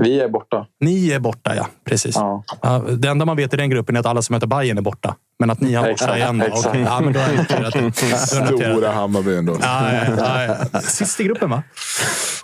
Vi 0.03 0.21
är 0.21 0.29
borta. 0.29 0.67
Ni 0.81 1.11
är 1.11 1.19
borta, 1.19 1.57
ja. 1.57 1.67
Precis. 1.85 2.17
Ja, 2.63 2.85
det 2.99 3.09
enda 3.09 3.25
man 3.25 3.37
vet 3.37 3.55
i 3.55 3.57
den 3.57 3.71
gruppen 3.71 3.97
är 3.97 4.01
att 4.01 4.07
alla 4.07 4.23
som 4.23 4.35
möter 4.35 4.47
Bayern 4.47 4.79
är 4.79 4.83
borta. 4.83 5.17
Men 5.39 5.51
att 5.51 5.61
ni 5.61 5.75
är 5.75 5.91
borta 5.91 6.17
igen. 6.17 6.43
Okay. 6.43 6.81
Ja, 6.81 7.01
men 7.01 7.13
då 7.13 7.21
är 7.21 7.83
noterat. 7.83 8.29
Stora 8.29 8.93
Hammarby 8.93 9.37
ändå. 9.37 9.57
Ja, 9.63 9.93
ja, 10.19 10.57
ja. 10.73 10.81
Sist 10.81 11.21
i 11.21 11.25
gruppen, 11.25 11.51
va? 11.51 11.63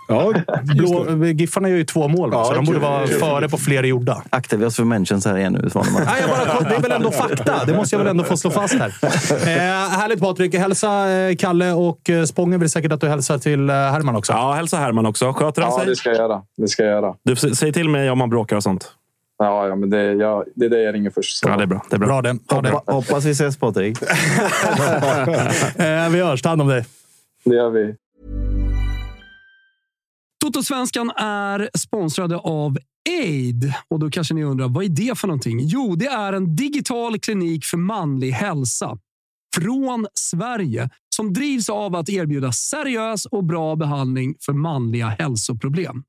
Ja, 0.07 0.33
Blå, 0.63 1.25
Giffarna 1.25 1.69
gör 1.69 1.77
ju 1.77 1.83
två 1.83 2.07
mål, 2.07 2.31
va? 2.31 2.45
så 2.45 2.53
de 2.53 2.65
borde 2.65 2.79
vara 2.79 3.07
före 3.07 3.49
på 3.49 3.57
fler 3.57 3.83
gjorda. 3.83 4.23
Aktar 4.29 4.57
vi 4.57 4.65
oss 4.65 4.75
för 4.75 4.83
mentions 4.83 5.25
här 5.25 5.37
igen 5.37 5.53
nu? 5.53 5.69
Nej, 5.75 5.83
jag 6.21 6.29
bara, 6.29 6.69
det 6.69 6.75
är 6.75 6.81
väl 6.81 6.91
ändå 6.91 7.11
fakta. 7.11 7.65
Det 7.65 7.73
måste 7.73 7.95
jag 7.95 7.99
väl 7.99 8.07
ändå 8.07 8.23
få 8.23 8.37
slå 8.37 8.51
fast 8.51 8.73
här. 8.73 8.93
Eh, 9.31 9.89
härligt 9.89 10.19
Patrik. 10.19 10.55
Hälsa 10.55 11.09
eh, 11.09 11.35
Kalle 11.35 11.71
och 11.71 12.09
eh, 12.09 12.23
Spången 12.23 12.59
vill 12.59 12.69
säkert 12.69 12.91
att 12.91 13.01
du 13.01 13.07
hälsar 13.07 13.37
till 13.37 13.69
eh, 13.69 13.75
Herman 13.75 14.15
också. 14.15 14.33
Ja, 14.33 14.53
hälsa 14.53 14.77
Herman 14.77 15.05
också. 15.05 15.33
Sköter 15.33 15.61
han 15.61 15.71
ja, 15.71 15.77
sig? 15.77 15.87
det 15.87 15.95
ska 15.95 16.09
jag 16.09 16.17
göra. 16.17 16.41
Det 16.57 16.67
ska 16.67 16.83
jag 16.83 16.91
göra. 16.91 17.15
Du, 17.23 17.35
säg 17.35 17.73
till 17.73 17.89
mig 17.89 18.09
om 18.11 18.17
man 18.17 18.29
bråkar 18.29 18.55
och 18.55 18.63
sånt. 18.63 18.91
Ja, 19.37 19.67
ja 19.67 19.75
men 19.75 19.89
det, 19.89 20.13
ja, 20.13 20.45
det 20.55 20.65
är 20.65 20.69
det 20.69 20.81
jag 20.81 20.95
ringer 20.95 21.09
först. 21.09 21.37
Så. 21.37 21.49
Ja, 21.49 21.57
det 21.57 21.63
är 21.63 21.67
bra. 21.67 21.85
Det 21.89 21.95
är 21.95 21.99
bra. 21.99 22.07
bra 22.07 22.21
det. 22.21 22.33
Bra 22.47 22.61
det. 22.61 22.69
Hoppa, 22.69 22.91
hoppas 22.91 23.25
vi 23.25 23.31
ses 23.31 23.57
Patrik. 23.57 24.01
eh, 25.75 26.09
vi 26.09 26.21
hörs. 26.21 26.41
Ta 26.41 26.49
hand 26.49 26.61
om 26.61 26.67
dig. 26.67 26.85
Det 27.43 27.55
gör 27.55 27.69
vi. 27.69 27.95
Totosvenskan 30.45 31.11
är 31.15 31.69
sponsrade 31.77 32.37
av 32.37 32.77
Aid. 33.09 33.73
Och 33.89 33.99
då 33.99 34.09
kanske 34.09 34.33
ni 34.33 34.43
undrar, 34.43 34.67
vad 34.67 34.83
är 34.83 34.89
det 34.89 35.17
för 35.17 35.27
någonting? 35.27 35.59
Jo, 35.61 35.95
det 35.95 36.07
är 36.07 36.33
en 36.33 36.55
digital 36.55 37.19
klinik 37.19 37.65
för 37.65 37.77
manlig 37.77 38.31
hälsa 38.31 38.97
från 39.55 40.07
Sverige 40.13 40.89
som 41.15 41.33
drivs 41.33 41.69
av 41.69 41.95
att 41.95 42.09
erbjuda 42.09 42.51
seriös 42.51 43.25
och 43.25 43.43
bra 43.43 43.75
behandling 43.75 44.35
för 44.45 44.53
manliga 44.53 45.07
hälsoproblem. 45.07 46.03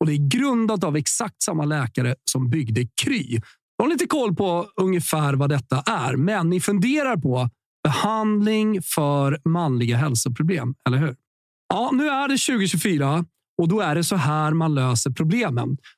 Och 0.00 0.06
Det 0.06 0.12
är 0.12 0.28
grundat 0.28 0.84
av 0.84 0.96
exakt 0.96 1.42
samma 1.42 1.64
läkare 1.64 2.14
som 2.30 2.50
byggde 2.50 2.86
Kry. 3.02 3.40
Jag 3.76 3.84
har 3.84 3.90
lite 3.90 4.06
koll 4.06 4.36
på 4.36 4.66
ungefär 4.80 5.34
vad 5.34 5.50
detta 5.50 5.82
är, 5.86 6.16
men 6.16 6.50
ni 6.50 6.60
funderar 6.60 7.16
på 7.16 7.50
behandling 7.82 8.82
för 8.82 9.48
manliga 9.48 9.96
hälsoproblem, 9.96 10.74
eller 10.88 10.98
hur? 10.98 11.16
Ja, 11.68 11.90
nu 11.92 12.08
är 12.08 12.28
det 12.28 12.38
2024 12.38 13.24
och 13.62 13.68
då 13.68 13.80
är 13.80 13.94
det 13.94 14.04
så 14.04 14.16
här 14.16 14.52
man 14.52 14.74
löser 14.74 15.10
problemen. 15.10 15.76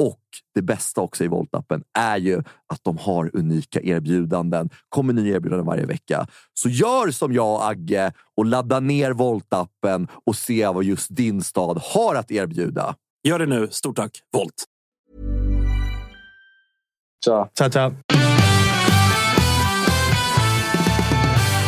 Och 0.00 0.20
det 0.54 0.62
bästa 0.62 1.00
också 1.00 1.24
i 1.24 1.28
Voltappen 1.28 1.82
är 1.98 2.16
ju 2.16 2.38
att 2.72 2.80
de 2.82 2.98
har 2.98 3.30
unika 3.36 3.80
erbjudanden. 3.80 4.70
kommer 4.88 5.12
nya 5.12 5.36
erbjudanden 5.36 5.66
varje 5.66 5.86
vecka. 5.86 6.26
Så 6.54 6.68
gör 6.68 7.10
som 7.10 7.32
jag 7.32 7.70
Agge 7.70 8.12
och 8.36 8.44
ladda 8.44 8.80
ner 8.80 9.12
Voltappen 9.12 10.08
och 10.26 10.36
se 10.36 10.66
vad 10.66 10.84
just 10.84 11.16
din 11.16 11.42
stad 11.42 11.80
har 11.82 12.14
att 12.14 12.30
erbjuda. 12.30 12.94
Gör 13.28 13.38
det 13.38 13.46
nu. 13.46 13.68
Stort 13.70 13.96
tack, 13.96 14.18
Volt! 14.32 14.64
Tja. 17.24 17.48
Tja, 17.58 17.70
tja. 17.70 17.92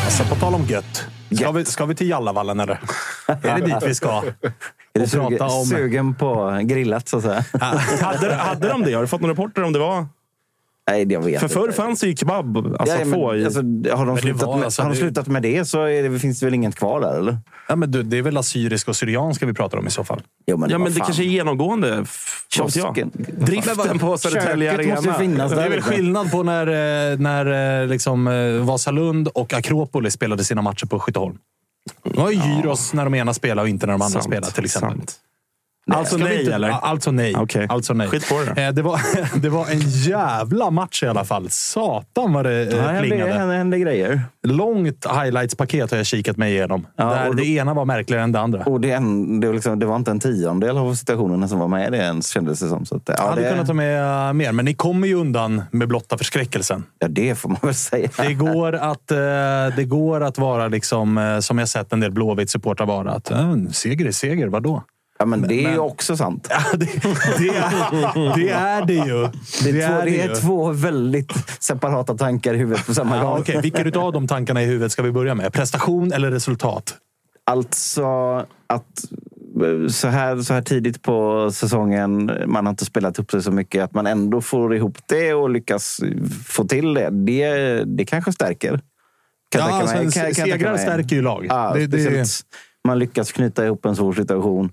Alltså, 0.05 0.25
på 0.25 0.35
tal 0.35 0.55
om 0.55 0.65
gött. 0.65 1.07
Ska 1.37 1.53
vi, 1.53 1.65
ska 1.65 1.87
vi 1.87 1.95
till 1.95 2.09
Jallavallen 2.09 2.61
eller? 2.61 2.81
är 3.27 3.61
det 3.61 3.67
dit 3.67 3.83
vi 3.83 3.95
ska? 3.95 4.23
Är 4.95 5.01
du 5.01 5.07
prata 5.07 5.29
sugen, 5.29 5.43
om- 5.43 5.65
sugen 5.67 6.15
på 6.15 6.61
grillat 6.63 7.09
så 7.09 7.17
att 7.17 7.23
säga? 7.23 7.45
hade, 8.03 8.35
hade 8.35 8.69
de 8.69 8.83
det? 8.83 8.93
Har 8.93 9.01
du 9.03 9.07
fått 9.09 9.21
några 9.21 9.33
rapporter 9.33 9.63
om 9.63 9.73
det 9.73 9.79
var? 9.79 10.07
Nej, 10.91 11.13
jag 11.13 11.21
vet 11.25 11.41
För 11.41 11.47
inte. 11.47 11.55
förr 11.55 11.73
fanns 11.73 12.01
det 12.01 12.07
ju 12.07 12.17
kebab 12.17 12.57
alltså, 12.57 12.87
Ja, 12.87 12.95
att 13.03 13.07
men, 13.09 13.13
få. 13.21 13.37
I, 13.37 13.45
alltså, 13.45 13.61
har 13.97 14.07
de, 14.07 14.15
det 14.17 14.23
slutat, 14.23 14.43
var 14.43 14.57
med, 14.57 14.65
alltså- 14.65 14.83
har 14.83 14.89
de 14.89 14.95
det- 14.95 15.01
slutat 15.01 15.27
med 15.27 15.43
det 15.43 15.65
så 15.65 15.83
är 15.85 16.03
det, 16.09 16.19
finns 16.19 16.41
det 16.41 16.47
väl 16.47 16.55
inget 16.55 16.75
kvar 16.77 17.01
där, 17.01 17.19
eller? 17.19 17.39
Ja, 17.69 17.77
men 17.77 17.91
du, 17.91 18.03
det 18.03 18.19
är 18.19 18.23
väl 18.23 18.37
assyrisk 18.37 18.89
och 18.89 18.97
syrianska 18.97 19.47
vi 19.47 19.55
pratar 19.55 19.79
om 19.79 19.87
i 19.87 19.91
så 19.91 20.05
fall. 20.05 20.23
Jo, 20.47 20.57
men 20.57 20.71
ja, 20.71 20.79
men 20.79 20.93
det 20.95 21.01
kanske 21.01 21.23
är 21.23 21.27
genomgående. 21.27 22.05
Kiosken. 22.55 23.11
Driften 23.39 23.99
på 23.99 24.19
Södertälje 24.19 24.71
Köket 24.73 24.89
måste 24.89 25.05
ju 25.09 25.11
Arena. 25.15 25.19
finnas 25.19 25.51
Det 25.51 25.57
där. 25.57 25.67
är 25.67 25.71
väl 25.71 25.83
skillnad 25.83 26.31
på 26.31 26.43
när, 26.43 26.67
eh, 27.13 27.19
när 27.19 27.81
eh, 27.83 27.89
liksom, 27.89 28.27
eh, 28.29 28.65
Vasalund 28.65 29.29
och 29.29 29.55
Akropolis 29.55 30.15
spelade 30.15 30.45
sina 30.45 30.63
matcher 30.63 30.87
på 30.87 30.99
Skytteholm. 31.01 31.37
Det 32.03 32.17
var 32.19 32.31
ju 32.31 32.37
gyros 32.37 32.93
när 32.93 33.05
de 33.05 33.15
ena 33.15 33.35
spelade 33.35 33.63
och 33.63 33.69
inte 33.69 33.87
när 33.87 33.93
de 33.93 34.03
andra 34.03 34.13
Sant, 34.13 34.25
spelade 34.25 34.53
till 34.53 34.65
exempel. 34.65 34.99
sant. 34.99 35.21
Alltså 35.91 36.17
Ska 36.17 36.25
vi 36.27 36.31
nej, 36.45 36.55
inte- 36.55 36.73
Alltså 36.75 37.11
nej. 37.11 37.35
Okej. 37.37 37.67
Alltså 37.69 37.95
nej. 37.95 38.09
Skit 38.09 38.29
på 38.29 38.43
det. 38.55 38.63
Eh, 38.67 38.73
det, 38.73 38.83
var, 38.83 39.01
det 39.41 39.49
var 39.49 39.67
en 39.71 39.81
jävla 39.81 40.71
match 40.71 41.03
i 41.03 41.07
alla 41.07 41.25
fall. 41.25 41.51
Satan 41.51 42.33
vad 42.33 42.45
det 42.45 42.53
Ja, 42.53 42.61
eh, 42.63 42.69
det 42.77 42.83
hände, 42.83 43.09
plingade. 43.09 43.33
hände, 43.33 43.79
grejer. 43.79 44.23
Långt 44.47 45.07
highlights-paket 45.07 45.91
har 45.91 45.97
jag 45.99 46.07
kikat 46.07 46.37
mig 46.37 46.53
igenom. 46.53 46.87
Ja, 46.97 47.05
där 47.05 47.29
och 47.29 47.37
det 47.37 47.47
ena 47.47 47.75
var 47.75 47.85
märkligare 47.85 48.23
än 48.25 48.33
det 48.33 48.41
andra. 48.41 48.63
Och 48.65 48.81
det, 48.81 48.89
det, 49.41 49.47
var 49.47 49.55
liksom, 49.55 49.79
det 49.79 49.87
var 49.87 49.97
inte 49.97 50.11
en 50.11 50.21
tiondel 50.21 50.79
av 50.79 50.95
situationerna 50.95 51.49
som 51.49 51.59
var 51.59 51.69
med 51.69 51.89
i 51.89 51.91
det 51.91 51.97
ens, 51.97 52.29
kändes 52.29 52.61
det 52.61 52.69
som. 52.69 52.87
Så 52.87 52.97
att, 52.97 53.03
Jag 53.07 53.17
ja, 53.19 53.29
hade 53.29 53.43
det, 53.43 53.51
kunnat 53.51 53.67
ta 53.67 53.75
med 53.75 54.27
eh, 54.29 54.33
mer, 54.33 54.53
men 54.53 54.65
ni 54.65 54.75
kommer 54.75 55.07
ju 55.09 55.15
undan 55.15 55.63
med 55.71 55.89
blotta 55.89 56.19
förskräckelsen. 56.19 56.85
ja, 56.99 57.09
det 57.09 57.35
får 57.35 57.49
man 57.49 57.59
väl 57.63 57.75
säga. 57.75 58.09
Det 58.17 58.35
går 58.35 58.73
att, 58.75 59.11
eh, 59.11 59.17
det 59.77 59.85
går 59.89 60.21
att 60.21 60.39
vara, 60.39 60.69
liksom, 60.69 61.19
eh, 61.19 61.39
som 61.39 61.59
jag 61.59 61.69
sett 61.69 61.93
en 61.93 62.01
del 62.01 62.11
Blåvitt-supportrar 62.13 62.87
vara, 62.87 63.11
att 63.13 63.31
eh, 63.31 63.55
seger 63.73 64.07
är 64.07 64.13
seger, 64.13 64.47
vadå? 64.49 64.83
Ja, 65.23 65.27
men 65.27 65.43
det 65.43 65.65
är 65.65 65.73
ju 65.73 65.79
också 65.79 66.17
sant. 66.17 66.49
Ja, 66.51 66.63
det, 66.73 66.87
det, 67.39 67.49
är, 67.49 68.37
det 68.37 68.49
är 68.51 68.85
det 68.87 68.95
ju. 68.95 69.29
Det 69.73 69.81
är, 69.83 69.89
två, 69.89 70.05
det 70.05 70.21
är 70.23 70.29
ju. 70.29 70.35
två 70.35 70.73
väldigt 70.73 71.33
separata 71.63 72.17
tankar 72.17 72.55
i 72.55 72.57
huvudet 72.57 72.87
på 72.87 72.95
samma 72.95 73.17
Ja, 73.17 73.23
gång. 73.23 73.41
Okej, 73.41 73.61
vilket 73.63 73.97
av 73.97 74.13
de 74.13 74.27
tankarna 74.29 74.63
i 74.63 74.67
huvudet 74.67 74.93
ska 74.93 75.03
vi 75.03 75.13
börja 75.13 75.35
med? 75.35 75.53
Prestation 75.53 76.13
eller 76.13 76.31
resultat? 76.31 76.95
Alltså 77.47 78.07
att 78.67 79.05
eh, 79.65 79.89
så 79.89 80.09
här, 80.09 80.37
så 80.43 80.55
här 80.55 80.63
tidigt 80.63 81.03
på 81.03 81.51
säsongen, 81.53 82.33
man 82.47 82.67
har 82.67 82.71
inte 82.71 82.85
spelat 82.85 83.19
upp 83.19 83.31
sig 83.31 83.43
så 83.43 83.51
mycket, 83.51 83.85
att 83.85 83.95
man 83.95 84.07
ändå 84.07 84.41
får 84.41 84.75
ihop 84.77 84.99
det 85.09 85.35
och 85.35 85.51
lyckas 85.51 86.01
få 86.47 86.65
till 86.65 86.95
det. 86.95 87.11
Det, 87.11 87.85
det 87.85 88.05
kanske 88.05 88.33
stärker. 88.33 88.81
Kan 89.51 89.61
Ja, 89.61 89.81
alltså, 89.81 89.97
Kan- 89.97 90.11
kan 90.11 90.35
segrar 90.35 90.77
stärker 90.77 91.17
ju 91.17 91.23
lag. 91.23 91.47
Ja, 91.49 91.73
Det- 91.75 91.87
det- 91.87 92.27
Man 92.89 92.99
lyckas 92.99 93.33
knyta 93.33 93.67
ihop 93.67 93.85
en 93.85 93.97
svår 93.97 94.13
situation. 94.13 94.73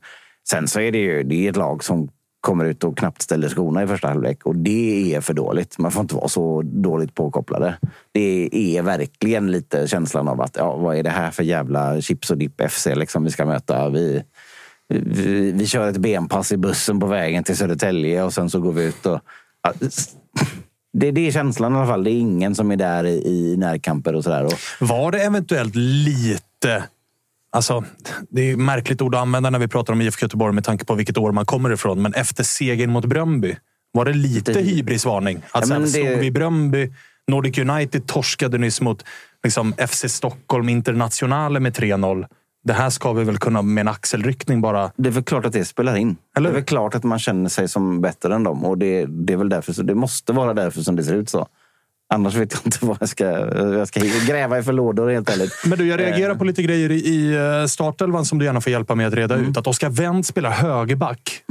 Sen 0.51 0.67
så 0.67 0.79
är 0.79 0.91
det 0.91 0.97
ju 0.97 1.23
det 1.23 1.45
är 1.45 1.49
ett 1.49 1.55
lag 1.55 1.83
som 1.83 2.09
kommer 2.41 2.65
ut 2.65 2.83
och 2.83 2.97
knappt 2.97 3.21
ställer 3.21 3.49
skorna 3.49 3.83
i 3.83 3.87
första 3.87 4.07
halvlek. 4.07 4.45
Och 4.45 4.55
det 4.55 5.15
är 5.15 5.21
för 5.21 5.33
dåligt. 5.33 5.77
Man 5.77 5.91
får 5.91 6.01
inte 6.01 6.15
vara 6.15 6.27
så 6.27 6.61
dåligt 6.61 7.15
påkopplade. 7.15 7.77
Det 8.11 8.49
är 8.77 8.81
verkligen 8.81 9.51
lite 9.51 9.87
känslan 9.87 10.27
av 10.27 10.41
att 10.41 10.55
ja, 10.55 10.77
vad 10.77 10.97
är 10.97 11.03
det 11.03 11.09
här 11.09 11.31
för 11.31 11.43
jävla 11.43 12.01
chips 12.01 12.31
och 12.31 12.37
dipp 12.37 12.71
FC 12.71 12.87
liksom 12.95 13.23
vi 13.23 13.31
ska 13.31 13.45
möta? 13.45 13.89
Vi, 13.89 14.23
vi, 14.93 15.51
vi 15.51 15.67
kör 15.67 15.89
ett 15.89 15.97
benpass 15.97 16.51
i 16.51 16.57
bussen 16.57 16.99
på 16.99 17.07
vägen 17.07 17.43
till 17.43 17.57
Södertälje 17.57 18.23
och 18.23 18.33
sen 18.33 18.49
så 18.49 18.59
går 18.59 18.71
vi 18.71 18.83
ut 18.83 19.05
och... 19.05 19.19
Ja, 19.63 19.73
det, 20.93 21.11
det 21.11 21.27
är 21.27 21.31
känslan 21.31 21.73
i 21.73 21.77
alla 21.77 21.87
fall. 21.87 22.03
Det 22.03 22.11
är 22.11 22.19
ingen 22.19 22.55
som 22.55 22.71
är 22.71 22.75
där 22.75 23.03
i, 23.05 23.27
i 23.27 23.57
närkamper 23.57 24.15
och 24.15 24.23
sådär. 24.23 24.45
Och, 24.45 24.53
Var 24.79 25.11
det 25.11 25.19
eventuellt 25.19 25.75
lite... 25.75 26.83
Alltså, 27.51 27.83
det 28.29 28.41
är 28.41 28.53
ett 28.53 28.59
märkligt 28.59 29.01
ord 29.01 29.15
att 29.15 29.21
använda 29.21 29.49
när 29.49 29.59
vi 29.59 29.67
pratar 29.67 29.93
om 29.93 30.01
IFK 30.01 30.23
Göteborg 30.23 30.53
med 30.55 30.63
tanke 30.63 30.85
på 30.85 30.93
vilket 30.95 31.17
år 31.17 31.31
man 31.31 31.45
kommer 31.45 31.71
ifrån. 31.73 32.01
Men 32.01 32.13
efter 32.13 32.43
segern 32.43 32.91
mot 32.91 33.05
Bröndby, 33.05 33.55
var 33.91 34.05
det 34.05 34.13
lite 34.13 34.53
Det- 34.53 34.59
hybrisvarning? 34.61 35.37
Att 35.37 35.43
Ja, 35.53 35.59
här, 35.59 35.67
men 35.67 35.81
det- 35.81 35.87
slog 35.87 36.07
vi 36.19 36.31
Bröndby, 36.31 36.91
Nordic 37.27 37.57
United 37.57 38.07
torskade 38.07 38.57
nyss 38.57 38.81
mot 38.81 39.05
liksom, 39.43 39.73
FC 39.77 40.09
Stockholm 40.09 40.69
Internationale 40.69 41.59
med 41.59 41.73
3-0. 41.73 42.25
Det 42.63 42.73
här 42.73 42.89
ska 42.89 43.13
vi 43.13 43.23
väl 43.23 43.37
kunna 43.37 43.61
med 43.61 43.81
en 43.81 43.87
axelryckning 43.87 44.61
bara... 44.61 44.91
Det 44.97 45.09
är 45.09 45.13
väl 45.13 45.23
klart 45.23 45.45
att 45.45 45.53
det 45.53 45.65
spelar 45.65 45.95
in. 45.95 46.15
Eller? 46.37 46.49
Det 46.49 46.53
är 46.53 46.55
väl 46.55 46.63
klart 46.63 46.95
att 46.95 47.03
man 47.03 47.19
känner 47.19 47.49
sig 47.49 47.67
som 47.67 48.01
bättre 48.01 48.35
än 48.35 48.43
dem. 48.43 48.65
Och 48.65 48.77
det, 48.77 49.05
det 49.05 49.33
är 49.33 49.37
väl 49.37 49.49
därför, 49.49 49.73
så 49.73 49.83
det 49.83 49.95
måste 49.95 50.33
vara 50.33 50.53
därför 50.53 50.81
som 50.81 50.95
det 50.95 51.03
ser 51.03 51.15
ut 51.15 51.29
så. 51.29 51.47
Annars 52.13 52.35
vet 52.35 52.53
jag 52.53 52.61
inte 52.65 52.77
vad 52.85 52.97
jag 52.99 53.09
ska, 53.09 53.25
jag 53.55 53.87
ska 53.87 54.01
gräva 54.27 54.59
i 54.59 54.63
för 54.63 54.73
lådor 54.73 55.09
helt 55.09 55.29
ärligt. 55.29 55.51
Men 55.65 55.77
du, 55.77 55.87
jag 55.87 55.99
reagerar 55.99 56.35
på 56.35 56.43
lite 56.43 56.61
grejer 56.63 56.91
i, 56.91 57.35
eh, 57.35 57.65
startelvan 57.67 58.25
som 58.25 58.39
du 58.39 58.45
gärna 58.45 58.61
får 58.61 58.71
hjälpa 58.71 58.95
mig 58.95 59.05
att 59.05 59.13
reda 59.13 59.35
ut. 59.35 59.57
Att 59.57 59.67
Oskar 59.67 59.89
Wendt 59.89 60.27
spelar 60.27 60.49
högerback. 60.49 61.43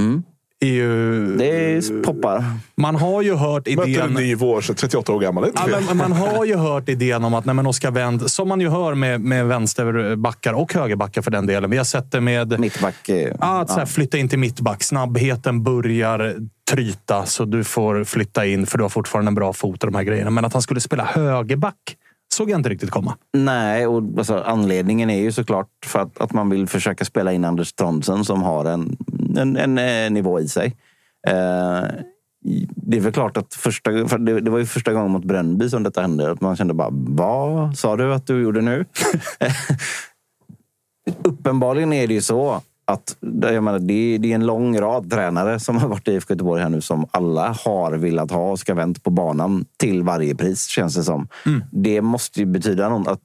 Är 0.61 0.69
ju... 0.69 1.37
Det 1.37 2.03
poppar. 2.05 2.45
Man 2.75 2.97
har 2.97 3.23
ju 3.23 3.35
hört 3.35 3.69
idén... 3.69 4.01
en 4.01 4.15
ny 4.15 4.35
vår, 4.35 4.61
så 4.61 4.75
38 4.75 5.13
år 5.13 5.21
gammal. 5.21 5.51
Ja, 5.55 5.81
men 5.89 5.97
man 5.97 6.13
har 6.13 6.45
ju 6.45 6.57
hört 6.57 6.89
idén 6.89 7.25
om 7.25 7.35
att 7.35 7.45
nej, 7.45 7.55
men 7.55 7.67
Oskar 7.67 7.91
Wendt, 7.91 8.31
som 8.31 8.49
man 8.49 8.61
ju 8.61 8.69
hör 8.69 8.95
med, 8.95 9.21
med 9.21 9.47
vänsterbackar 9.47 10.53
och 10.53 10.75
högerbackar 10.75 11.23
för 11.23 11.31
den 11.31 11.47
delen. 11.47 11.71
Vi 11.71 11.77
har 11.77 11.85
sett 11.85 12.13
det 12.13 12.21
med 12.21 12.61
Mittback. 12.61 13.09
eh, 13.09 13.33
ja, 13.41 13.61
att 13.61 13.71
så 13.71 13.79
här, 13.79 13.87
flytta 13.87 14.19
in 14.19 14.29
till 14.29 14.39
mittback. 14.39 14.83
Snabbheten 14.83 15.63
börjar 15.63 16.37
tryta, 16.71 17.27
så 17.27 17.45
du 17.45 17.65
får 17.65 18.05
flytta 18.05 18.47
in 18.47 18.67
för 18.67 18.79
du 18.79 18.85
har 18.85 18.89
fortfarande 18.89 19.29
en 19.29 19.35
bra 19.35 19.53
fot 19.53 19.85
och 19.85 19.91
de 19.93 19.97
här 19.97 20.05
grejerna. 20.05 20.31
Men 20.31 20.45
att 20.45 20.53
han 20.53 20.63
skulle 20.63 20.81
spela 20.81 21.05
högerback 21.05 21.97
såg 22.33 22.51
jag 22.51 22.59
inte 22.59 22.69
riktigt 22.69 22.91
komma. 22.91 23.17
Nej, 23.33 23.87
och 23.87 24.03
alltså, 24.19 24.43
anledningen 24.47 25.11
är 25.11 25.21
ju 25.21 25.33
såklart 25.33 25.69
för 25.87 25.99
att, 25.99 26.21
att 26.21 26.33
man 26.33 26.51
vill 26.51 26.67
försöka 26.67 27.05
spela 27.05 27.33
in 27.33 27.45
Anders 27.45 27.73
Trondsen 27.73 28.25
som 28.25 28.43
har 28.43 28.65
en, 28.65 28.97
en, 29.37 29.57
en, 29.57 29.79
en 29.79 30.15
nivå 30.15 30.41
i 30.41 30.49
sig. 30.49 30.77
Eh, 31.29 31.83
det 32.67 32.97
är 32.97 33.01
väl 33.01 33.13
klart 33.13 33.37
att 33.37 33.55
första, 33.55 34.09
för 34.09 34.19
det, 34.19 34.41
det 34.41 34.51
var 34.51 34.59
ju 34.59 34.67
första 34.67 34.93
gången 34.93 35.11
mot 35.11 35.25
Brönnby 35.25 35.69
som 35.69 35.83
detta 35.83 36.01
hände. 36.01 36.31
Att 36.31 36.41
man 36.41 36.57
kände 36.57 36.75
bara, 36.75 36.89
vad 36.93 37.79
sa 37.79 37.97
du 37.97 38.15
att 38.15 38.27
du 38.27 38.43
gjorde 38.43 38.61
nu? 38.61 38.85
Uppenbarligen 41.23 41.93
är 41.93 42.07
det 42.07 42.15
ju 42.15 42.21
så 42.21 42.63
att 42.89 43.17
jag 43.43 43.65
menar, 43.65 43.79
det, 43.79 43.93
är, 44.15 44.19
det 44.19 44.31
är 44.31 44.35
en 44.35 44.47
lång 44.47 44.81
rad 44.81 45.11
tränare 45.11 45.61
som 45.61 45.77
har 45.77 45.89
varit 45.89 46.09
i 46.09 46.13
IFK 46.13 46.35
Göteborg 46.35 46.63
här 46.63 46.69
nu 46.69 46.81
som 46.81 47.07
alla 47.11 47.57
har 47.65 47.93
velat 47.93 48.31
ha 48.31 48.51
och 48.51 48.59
ska 48.59 48.75
vänt 48.75 49.03
på 49.03 49.11
banan 49.11 49.65
till 49.77 50.03
varje 50.03 50.35
pris, 50.35 50.67
känns 50.67 50.95
det 50.95 51.03
som. 51.05 51.29
Det 51.73 52.01
måste 52.03 52.41
ju 52.41 52.47
betyda 52.47 52.89
något, 52.89 53.09
att, 53.09 53.21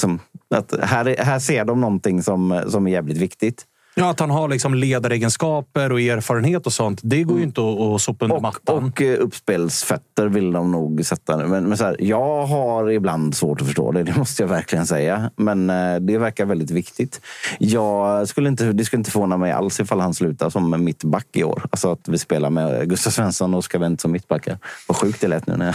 som, 0.00 0.18
att 0.54 0.74
här, 0.82 1.08
är- 1.08 1.24
här 1.24 1.38
ser 1.38 1.64
de 1.64 1.80
någonting 1.80 2.22
som, 2.22 2.62
som 2.68 2.86
är 2.86 2.90
jävligt 2.90 3.18
viktigt. 3.18 3.64
Ja, 3.94 4.10
att 4.10 4.20
han 4.20 4.30
har 4.30 4.48
liksom 4.48 4.74
ledaregenskaper 4.74 5.92
och 5.92 6.00
erfarenhet 6.00 6.66
och 6.66 6.72
sånt. 6.72 7.00
Det 7.02 7.22
går 7.22 7.38
ju 7.38 7.44
inte 7.44 7.60
att, 7.60 7.80
att 7.80 8.00
sopa 8.00 8.24
under 8.24 8.40
mattan. 8.40 8.84
Och 8.84 9.02
eh, 9.02 9.16
uppspelsfötter 9.20 10.26
vill 10.28 10.52
de 10.52 10.72
nog 10.72 11.04
sätta 11.04 11.36
nu. 11.36 11.46
Men, 11.46 11.64
men 11.68 11.78
så 11.78 11.84
här, 11.84 11.96
jag 12.00 12.46
har 12.46 12.90
ibland 12.90 13.34
svårt 13.36 13.60
att 13.60 13.66
förstå 13.66 13.92
det, 13.92 14.02
det 14.02 14.16
måste 14.16 14.42
jag 14.42 14.48
verkligen 14.48 14.86
säga. 14.86 15.30
Men 15.36 15.70
eh, 15.70 15.96
det 16.00 16.18
verkar 16.18 16.44
väldigt 16.46 16.70
viktigt. 16.70 17.20
Jag 17.58 18.28
skulle 18.28 18.48
inte, 18.48 18.64
det 18.72 18.84
skulle 18.84 19.00
inte 19.00 19.10
förvåna 19.10 19.36
mig 19.36 19.52
alls 19.52 19.80
ifall 19.80 20.00
han 20.00 20.14
slutar 20.14 20.50
som 20.50 20.84
mittback 20.84 21.26
i 21.32 21.44
år. 21.44 21.62
Alltså 21.70 21.92
att 21.92 22.08
vi 22.08 22.18
spelar 22.18 22.50
med 22.50 22.88
Gustav 22.88 23.10
Svensson 23.10 23.54
och 23.54 23.58
Oskar 23.58 23.78
Wendt 23.78 24.00
som 24.00 24.12
mittbackar. 24.12 24.58
Vad 24.88 24.96
sjukt 24.96 25.20
det 25.20 25.28
lät 25.28 25.46
nu. 25.46 25.56
När 25.56 25.74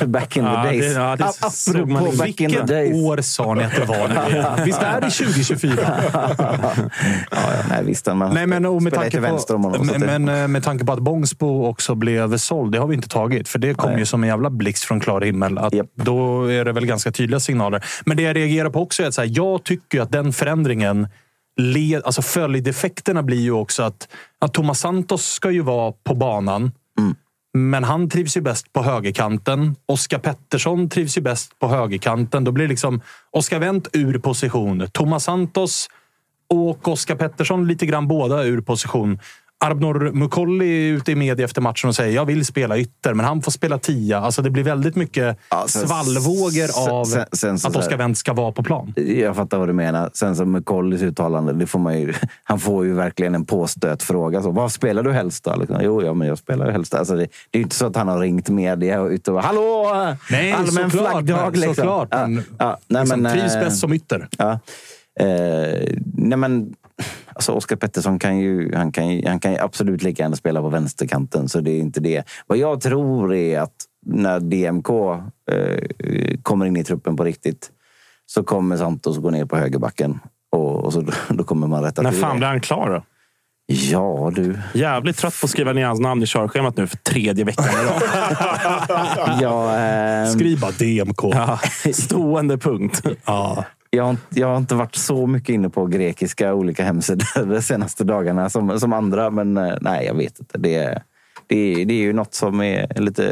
jag, 0.00 0.08
back 0.10 0.36
in 0.36 0.44
the 0.44 0.50
Ja, 0.50 0.62
days. 0.62 0.94
det- 0.94 1.00
ja, 1.00 1.16
det 1.16 1.24
A- 1.24 1.50
såg 1.50 1.88
man 1.88 1.96
Apropå 2.02 2.16
back 2.16 2.28
in 2.28 2.36
the 2.36 2.44
Vilket 2.46 2.66
days. 2.66 2.94
år 3.04 3.18
sa 3.20 3.54
ni 3.54 3.64
att 3.64 3.74
det 3.76 3.84
var 3.84 4.08
nu? 4.08 4.64
Visst 4.64 4.82
är 4.82 5.00
det 5.00 5.10
2024? 5.10 5.94
Ja, 7.50 7.64
nej, 7.68 7.84
visst, 7.84 8.06
man 8.06 8.34
Nej, 8.34 8.46
men, 8.46 8.66
och 8.66 8.82
med, 8.82 8.94
tanke 8.94 9.20
på, 9.20 9.36
att 9.36 9.48
det- 9.48 9.98
men, 9.98 10.22
men 10.24 10.42
eh, 10.42 10.48
med 10.48 10.62
tanke 10.64 10.84
på 10.84 10.92
att 10.92 10.98
Bångsbo 10.98 11.66
också 11.66 11.94
blev 11.94 12.36
såld, 12.36 12.72
det 12.72 12.78
har 12.78 12.86
vi 12.86 12.94
inte 12.94 13.08
tagit. 13.08 13.48
För 13.48 13.58
det 13.58 13.74
kom 13.74 13.90
Nej. 13.90 13.98
ju 13.98 14.06
som 14.06 14.22
en 14.22 14.28
jävla 14.28 14.50
blixt 14.50 14.84
från 14.84 15.00
klar 15.00 15.20
himmel. 15.20 15.58
Att 15.58 15.74
Japp. 15.74 15.86
Då 15.94 16.44
är 16.44 16.64
det 16.64 16.72
väl 16.72 16.86
ganska 16.86 17.12
tydliga 17.12 17.40
signaler. 17.40 17.84
Men 18.06 18.16
det 18.16 18.22
jag 18.22 18.36
reagerar 18.36 18.70
på 18.70 18.82
också 18.82 19.02
är 19.02 19.06
att 19.06 19.14
så 19.14 19.20
här, 19.20 19.30
jag 19.32 19.64
tycker 19.64 20.00
att 20.00 20.12
den 20.12 20.32
förändringen 20.32 21.08
led, 21.60 22.02
alltså 22.04 22.22
följdeffekterna 22.22 23.22
blir 23.22 23.40
ju 23.40 23.52
också 23.52 23.82
att, 23.82 24.08
att 24.40 24.54
Thomas 24.54 24.80
Santos 24.80 25.26
ska 25.26 25.50
ju 25.50 25.60
vara 25.60 25.92
på 26.04 26.14
banan. 26.14 26.72
Mm. 26.98 27.14
Men 27.56 27.84
han 27.84 28.10
trivs 28.10 28.36
ju 28.36 28.40
bäst 28.40 28.72
på 28.72 28.82
högerkanten. 28.82 29.76
Oskar 29.86 30.18
Pettersson 30.18 30.88
trivs 30.88 31.18
ju 31.18 31.22
bäst 31.22 31.58
på 31.58 31.68
högerkanten. 31.68 32.44
Då 32.44 32.52
blir 32.52 32.68
liksom 32.68 33.00
Oskar 33.30 33.58
Wendt 33.58 33.88
ur 33.92 34.18
position. 34.18 34.86
Thomas 34.92 35.24
Santos 35.24 35.88
och 36.48 36.88
Oskar 36.88 37.14
Pettersson 37.16 37.66
lite 37.66 37.86
grann 37.86 38.08
båda 38.08 38.42
ur 38.44 38.60
position. 38.60 39.18
Arbnor 39.64 40.10
Mukolli 40.12 40.88
är 40.88 40.92
ute 40.92 41.12
i 41.12 41.14
media 41.14 41.44
efter 41.44 41.60
matchen 41.60 41.88
och 41.88 41.94
säger 41.94 42.14
jag 42.14 42.24
vill 42.24 42.44
spela 42.46 42.78
ytter, 42.78 43.14
men 43.14 43.26
han 43.26 43.42
får 43.42 43.50
spela 43.52 43.78
tia. 43.78 44.18
Alltså 44.20 44.42
det 44.42 44.50
blir 44.50 44.62
väldigt 44.62 44.96
mycket 44.96 45.38
Ja, 45.50 45.64
sen- 45.68 45.88
svallvågor 45.88 46.90
av 46.90 47.04
sen- 47.04 47.26
sen 47.32 47.54
att 47.54 47.76
Oscar 47.76 47.96
Wendt 47.96 48.18
ska 48.18 48.32
vara 48.32 48.52
på 48.52 48.62
plan. 48.62 48.92
Jag 48.96 49.36
fattar 49.36 49.58
vad 49.58 49.68
du 49.68 49.72
menar. 49.72 50.10
Sen 50.14 50.36
som 50.36 50.52
McCollys 50.52 51.02
uttalande, 51.02 51.52
det 51.52 51.66
får 51.66 51.78
man 51.78 52.00
ju, 52.00 52.12
han 52.44 52.58
får 52.60 52.84
ju 52.84 52.92
verkligen 52.94 53.34
en 53.34 53.44
påstöt 53.44 54.02
fråga. 54.02 54.42
Så, 54.42 54.50
vad 54.50 54.72
spelar 54.72 55.02
du 55.02 55.12
helst 55.12 55.44
då? 55.44 55.56
Liksom, 55.56 55.76
jo, 55.82 56.02
ja, 56.02 56.14
men 56.14 56.28
jag 56.28 56.38
spelar 56.38 56.70
helst. 56.70 56.94
Alltså, 56.94 57.14
det, 57.14 57.20
det 57.50 57.56
är 57.56 57.58
ju 57.58 57.62
inte 57.62 57.76
så 57.76 57.86
att 57.86 57.96
han 57.96 58.08
har 58.08 58.18
ringt 58.18 58.48
media 58.48 59.00
och 59.00 59.08
ut 59.10 59.28
och 59.28 59.42
Hallå! 59.42 59.92
Nej, 60.30 60.52
allmän 60.52 60.90
såklart, 60.90 61.10
flaggdag. 61.12 61.38
men- 61.52 61.60
Liksom. 61.60 61.74
såklart, 61.74 62.08
Ja, 62.10 62.26
men 62.26 62.44
ja, 62.58 62.78
nej, 62.88 63.02
liksom, 63.02 63.20
men, 63.20 63.32
trivs 63.32 63.54
eh, 63.54 63.60
bäst 63.60 63.78
som 63.80 63.92
ytter. 63.92 64.28
Ja. 64.38 64.58
Eh, 65.20 65.96
nej 66.16 66.38
men, 66.38 66.74
alltså 67.34 67.52
Oskar 67.52 67.76
Pettersson 67.76 68.18
kan 68.18 68.38
ju, 68.38 68.74
han 68.74 68.92
kan 68.92 69.08
ju, 69.08 69.26
han 69.28 69.40
kan 69.40 69.52
ju 69.52 69.58
absolut 69.58 70.02
lika 70.02 70.22
gärna 70.22 70.36
spela 70.36 70.60
på 70.60 70.68
vänsterkanten, 70.68 71.48
så 71.48 71.60
det 71.60 71.70
är 71.70 71.78
inte 71.80 72.00
det. 72.00 72.24
Vad 72.46 72.58
jag 72.58 72.80
tror 72.80 73.34
är 73.34 73.60
att 73.60 73.74
när 74.06 74.40
DMK 74.40 74.88
eh, 75.50 76.36
kommer 76.42 76.66
in 76.66 76.76
i 76.76 76.84
truppen 76.84 77.16
på 77.16 77.24
riktigt 77.24 77.70
så 78.26 78.42
kommer 78.42 78.76
Santos 78.76 79.18
gå 79.18 79.30
ner 79.30 79.44
på 79.44 79.56
högerbacken. 79.56 80.18
Och, 80.52 80.84
och 80.84 80.92
så, 80.92 81.04
då 81.28 81.44
kommer 81.44 81.66
man 81.66 81.82
rätta 81.82 82.02
När 82.02 82.10
till 82.10 82.20
fan 82.20 82.30
det. 82.34 82.38
blir 82.38 82.48
han 82.48 82.60
klar 82.60 82.90
då? 82.90 83.02
Ja, 83.66 84.32
du. 84.34 84.58
Jävligt 84.74 85.16
trött 85.16 85.40
på 85.40 85.44
att 85.44 85.50
skriva 85.50 85.72
ner 85.72 85.86
hans 85.86 86.00
namn 86.00 86.22
i 86.22 86.26
körschemat 86.26 86.76
nu 86.76 86.86
för 86.86 86.96
tredje 86.96 87.44
veckan 87.44 87.64
i 87.64 87.86
rad. 87.86 88.02
Ja, 89.40 89.76
ehm, 89.78 90.26
Skriv 90.32 90.60
bara 90.60 90.70
DMK. 90.70 91.22
Ja, 91.22 91.58
stående 91.92 92.58
punkt. 92.58 93.02
Ja 93.24 93.64
jag, 93.96 94.04
har, 94.04 94.10
inte- 94.10 94.40
jag 94.40 94.46
har 94.46 94.56
inte 94.56 94.74
varit 94.74 94.94
så 94.94 95.26
mycket 95.26 95.48
inne 95.48 95.68
på 95.68 95.86
grekiska 95.86 96.54
olika 96.54 96.84
hemsidor 96.84 97.46
de 97.54 97.62
senaste 97.62 98.04
dagarna 98.04 98.50
som, 98.50 98.80
som 98.80 98.92
andra. 98.92 99.30
Men 99.30 99.56
eh, 99.56 99.74
nej, 99.80 100.06
jag 100.06 100.14
vet 100.14 100.38
inte. 100.40 100.58
Det 100.58 100.74
är, 100.74 101.02
det, 101.46 101.84
det 101.84 101.94
är 101.94 101.98
ju 102.02 102.12
något 102.12 102.34
som 102.34 102.60
är 102.60 103.00
lite... 103.00 103.24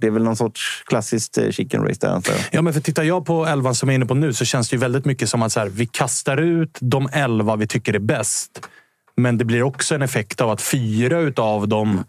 Det 0.00 0.06
är 0.06 0.10
väl 0.10 0.24
någon 0.24 0.36
sorts 0.36 0.82
klassiskt 0.86 1.38
eh, 1.38 1.50
chicken 1.50 1.82
race 1.82 1.98
där 2.00 2.08
alltså. 2.08 2.32
Ja, 2.50 2.62
men 2.62 2.72
för 2.72 2.80
tittar 2.80 3.02
jag 3.02 3.26
på 3.26 3.46
elvan 3.46 3.74
som 3.74 3.88
jag 3.88 3.92
är 3.92 3.96
inne 3.96 4.06
på 4.06 4.14
nu 4.14 4.32
så 4.32 4.44
känns 4.44 4.68
det 4.68 4.76
ju 4.76 4.80
väldigt 4.80 5.04
mycket 5.04 5.28
som 5.28 5.42
att 5.42 5.52
så 5.52 5.60
här, 5.60 5.68
vi 5.68 5.86
kastar 5.86 6.36
ut 6.36 6.78
de 6.80 7.08
elva 7.12 7.56
vi 7.56 7.66
tycker 7.66 7.94
är 7.94 7.98
bäst. 7.98 8.68
Men 9.16 9.38
det 9.38 9.44
blir 9.44 9.62
också 9.62 9.94
en 9.94 10.02
effekt 10.02 10.40
av 10.40 10.50
att 10.50 10.62
fyra 10.62 11.18
utav 11.18 11.68
dem 11.68 12.04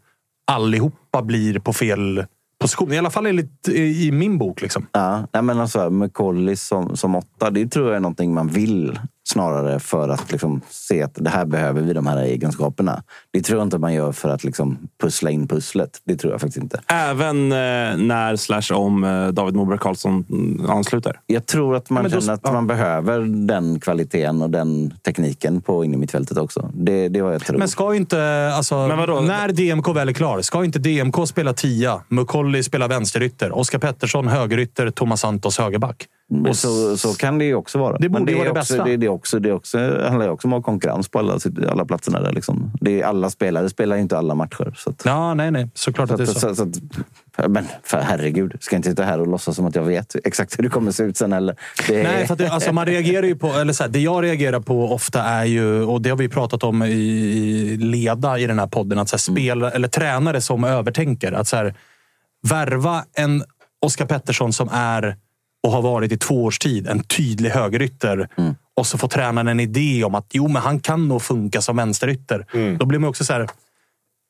allihopa 0.52 1.22
blir 1.22 1.60
på 1.60 1.74
fel 1.74 2.26
position. 2.60 2.94
I 2.94 2.98
alla 2.98 3.10
fall 3.10 3.26
enligt, 3.26 3.68
i 3.68 4.12
min 4.12 4.38
bok. 4.38 4.62
Liksom. 4.62 4.88
Ja, 4.92 5.28
men 5.42 5.60
alltså, 5.60 5.90
med 5.90 6.14
Collis 6.14 6.68
som, 6.68 6.96
som 6.96 7.16
åtta, 7.16 7.50
det 7.50 7.68
tror 7.68 7.88
jag 7.88 7.96
är 7.96 8.00
någonting 8.00 8.34
man 8.34 8.48
vill 8.48 9.00
snarare 9.28 9.80
för 9.80 10.10
att 10.10 10.32
liksom, 10.32 10.62
se 10.70 11.04
att 11.04 11.12
det 11.16 11.30
här 11.30 11.46
behöver 11.46 11.82
vi, 11.82 11.94
de 11.94 12.08
här 12.08 12.18
egenskaperna. 12.18 13.04
Det 13.32 13.42
tror 13.42 13.60
jag 13.60 13.66
inte 13.66 13.78
man 13.78 13.94
gör 13.94 14.12
för 14.12 14.30
att 14.30 14.44
liksom, 14.44 14.78
pussla 15.02 15.32
in 15.32 15.48
pusslet. 15.48 16.02
Det 16.04 16.16
tror 16.16 16.34
jag 16.34 16.42
faktiskt 16.42 16.64
inte. 16.64 16.82
Även 16.88 17.52
eh, 17.52 17.58
när 17.98 18.36
slash 18.36 18.74
om 18.74 19.04
eh, 19.04 19.28
David 19.28 19.56
Moberg 19.56 19.80
Karlsson 19.80 20.26
mm, 20.30 20.70
ansluter. 20.70 21.20
Jag 21.26 21.46
tror 21.46 21.76
att 21.76 21.90
man 21.90 22.10
känner 22.10 22.34
att 22.34 22.42
ja. 22.44 22.52
man 22.52 22.68
behöver 22.68 23.20
den 23.48 23.80
kvaliteten 23.80 24.42
och 24.42 24.50
den 24.50 24.94
tekniken 25.06 25.62
på 25.62 25.86
in 25.86 25.94
i 25.94 25.98
mittfältet 25.98 26.38
också. 26.38 26.72
Det, 26.74 27.10
det 27.10 27.20
är 27.20 27.24
vad 27.24 27.34
jag 27.34 27.42
tror. 27.42 27.58
Men 27.58 27.68
ska 27.68 27.96
inte, 27.96 28.52
alltså, 28.54 28.88
Men 28.88 28.98
vadå? 28.98 29.20
när 29.22 29.52
DMK 29.52 29.88
väl 29.96 30.10
är 30.10 30.14
klar, 30.14 30.42
ska 30.42 30.66
inte 30.66 30.80
DMK 30.80 31.28
spela 31.28 31.54
tia? 31.54 32.02
Mukolli 32.08 32.64
spelar 32.64 32.88
vänsterytter. 32.88 33.58
Oskar 33.58 33.80
Pettersson 33.80 34.28
högerytter. 34.28 34.90
Thomas 34.90 35.22
Santos 35.22 35.58
högerback. 35.58 36.08
Och 36.50 36.56
så, 36.56 36.98
så 36.98 37.14
kan 37.14 37.38
det 37.38 37.46
ju 37.46 37.56
också 37.56 37.80
vara. 37.80 37.98
Det 37.98 38.10
borde 38.10 38.24
Men 38.24 38.34
ju 38.34 38.40
vara 38.40 38.54
det 38.54 38.60
också, 38.60 38.74
bästa. 38.74 38.84
Det, 38.84 38.98
det, 38.98 39.06
är 39.06 39.10
också, 39.18 39.40
det, 39.40 39.52
också, 39.52 39.78
handlar 40.10 40.30
också 40.30 40.48
om 40.48 40.54
att 40.54 40.58
ha 40.58 40.64
konkurrens 40.64 41.10
på 41.10 41.20
alla, 41.20 41.40
alla 41.70 41.86
platserna. 41.86 42.22
Där, 42.22 42.32
liksom. 42.32 42.72
det 42.82 43.02
är, 43.02 43.06
alla 43.06 43.30
spelare 43.30 43.70
spelar 43.70 43.96
ju 43.96 44.02
inte 44.02 44.18
alla 44.18 44.36
matcher. 44.36 44.74
Så 44.78 44.90
att, 44.90 45.02
Ja, 45.06 45.34
nej, 45.34 45.52
nej. 45.52 45.70
Såklart 45.74 46.08
så 46.08 46.14
att 46.14 46.18
det 46.18 46.24
är 46.24 46.26
så. 46.26 46.40
så, 46.40 46.56
så 46.56 46.64
att, 46.64 47.52
men 47.52 47.68
för 47.84 47.98
herregud, 47.98 48.58
ska 48.60 48.76
jag 48.76 48.80
inte 48.80 48.90
sitta 48.90 49.04
här 49.04 49.22
och 49.22 49.28
låtsas 49.28 49.56
som 49.56 49.66
att 49.66 49.76
jag 49.76 49.84
vet 49.84 50.16
exakt 50.24 50.60
hur 50.60 50.64
det 50.64 50.70
kommer 50.70 50.92
se 50.92 51.04
ut 51.04 51.18
sen 51.18 51.34
heller. 51.34 51.56
Det 51.88 52.04
Nej, 52.04 52.28
för 52.28 52.36
det, 52.36 52.50
alltså, 52.50 52.74
man 52.74 52.86
reagerar 52.86 53.26
ju 53.26 53.36
på... 53.36 53.48
Eller 53.48 53.74
så 53.74 53.84
här, 53.84 53.90
det 53.90 54.00
jag 54.00 54.24
reagerar 54.24 54.60
på 54.60 54.94
ofta 54.94 55.24
är 55.24 55.46
ju, 55.46 55.84
och 55.84 56.02
det 56.02 56.10
har 56.10 56.18
vi 56.18 56.30
pratat 56.30 56.64
om 56.64 56.84
i, 56.84 56.88
i 56.88 57.78
leda 57.78 58.40
i 58.40 58.48
den 58.48 58.60
här 58.60 58.68
podden, 58.68 59.00
att 59.00 59.10
så 59.10 59.16
här, 59.16 59.20
spela, 59.20 59.72
eller 59.72 59.88
tränare 59.88 60.42
som 60.42 60.64
övertänker. 60.64 61.32
Att 61.32 61.48
så 61.48 61.56
här, 61.56 61.74
värva 62.50 63.04
en 63.14 63.44
Oskar 63.82 64.06
Pettersson 64.06 64.54
som 64.54 64.70
är 64.72 65.16
och 65.64 65.72
har 65.72 65.82
varit 65.82 66.12
i 66.12 66.18
två 66.18 66.44
års 66.44 66.60
tid 66.60 66.88
en 66.88 67.04
tydlig 67.04 67.50
högerytter. 67.50 68.30
Och 68.78 68.88
så 68.88 68.98
får 68.98 69.08
tränaren 69.08 69.48
en 69.48 69.60
idé 69.60 70.04
om 70.04 70.16
att 70.16 70.26
jo, 70.34 70.48
men 70.48 70.62
han 70.62 70.80
kan 70.80 71.08
nog 71.08 71.22
funka 71.22 71.62
som 71.62 71.78
vänsterytter. 71.78 72.46
Då 72.80 72.86
blir 72.86 73.00
man 73.00 73.10
också 73.10 73.24
så 73.24 73.34
här... 73.34 73.48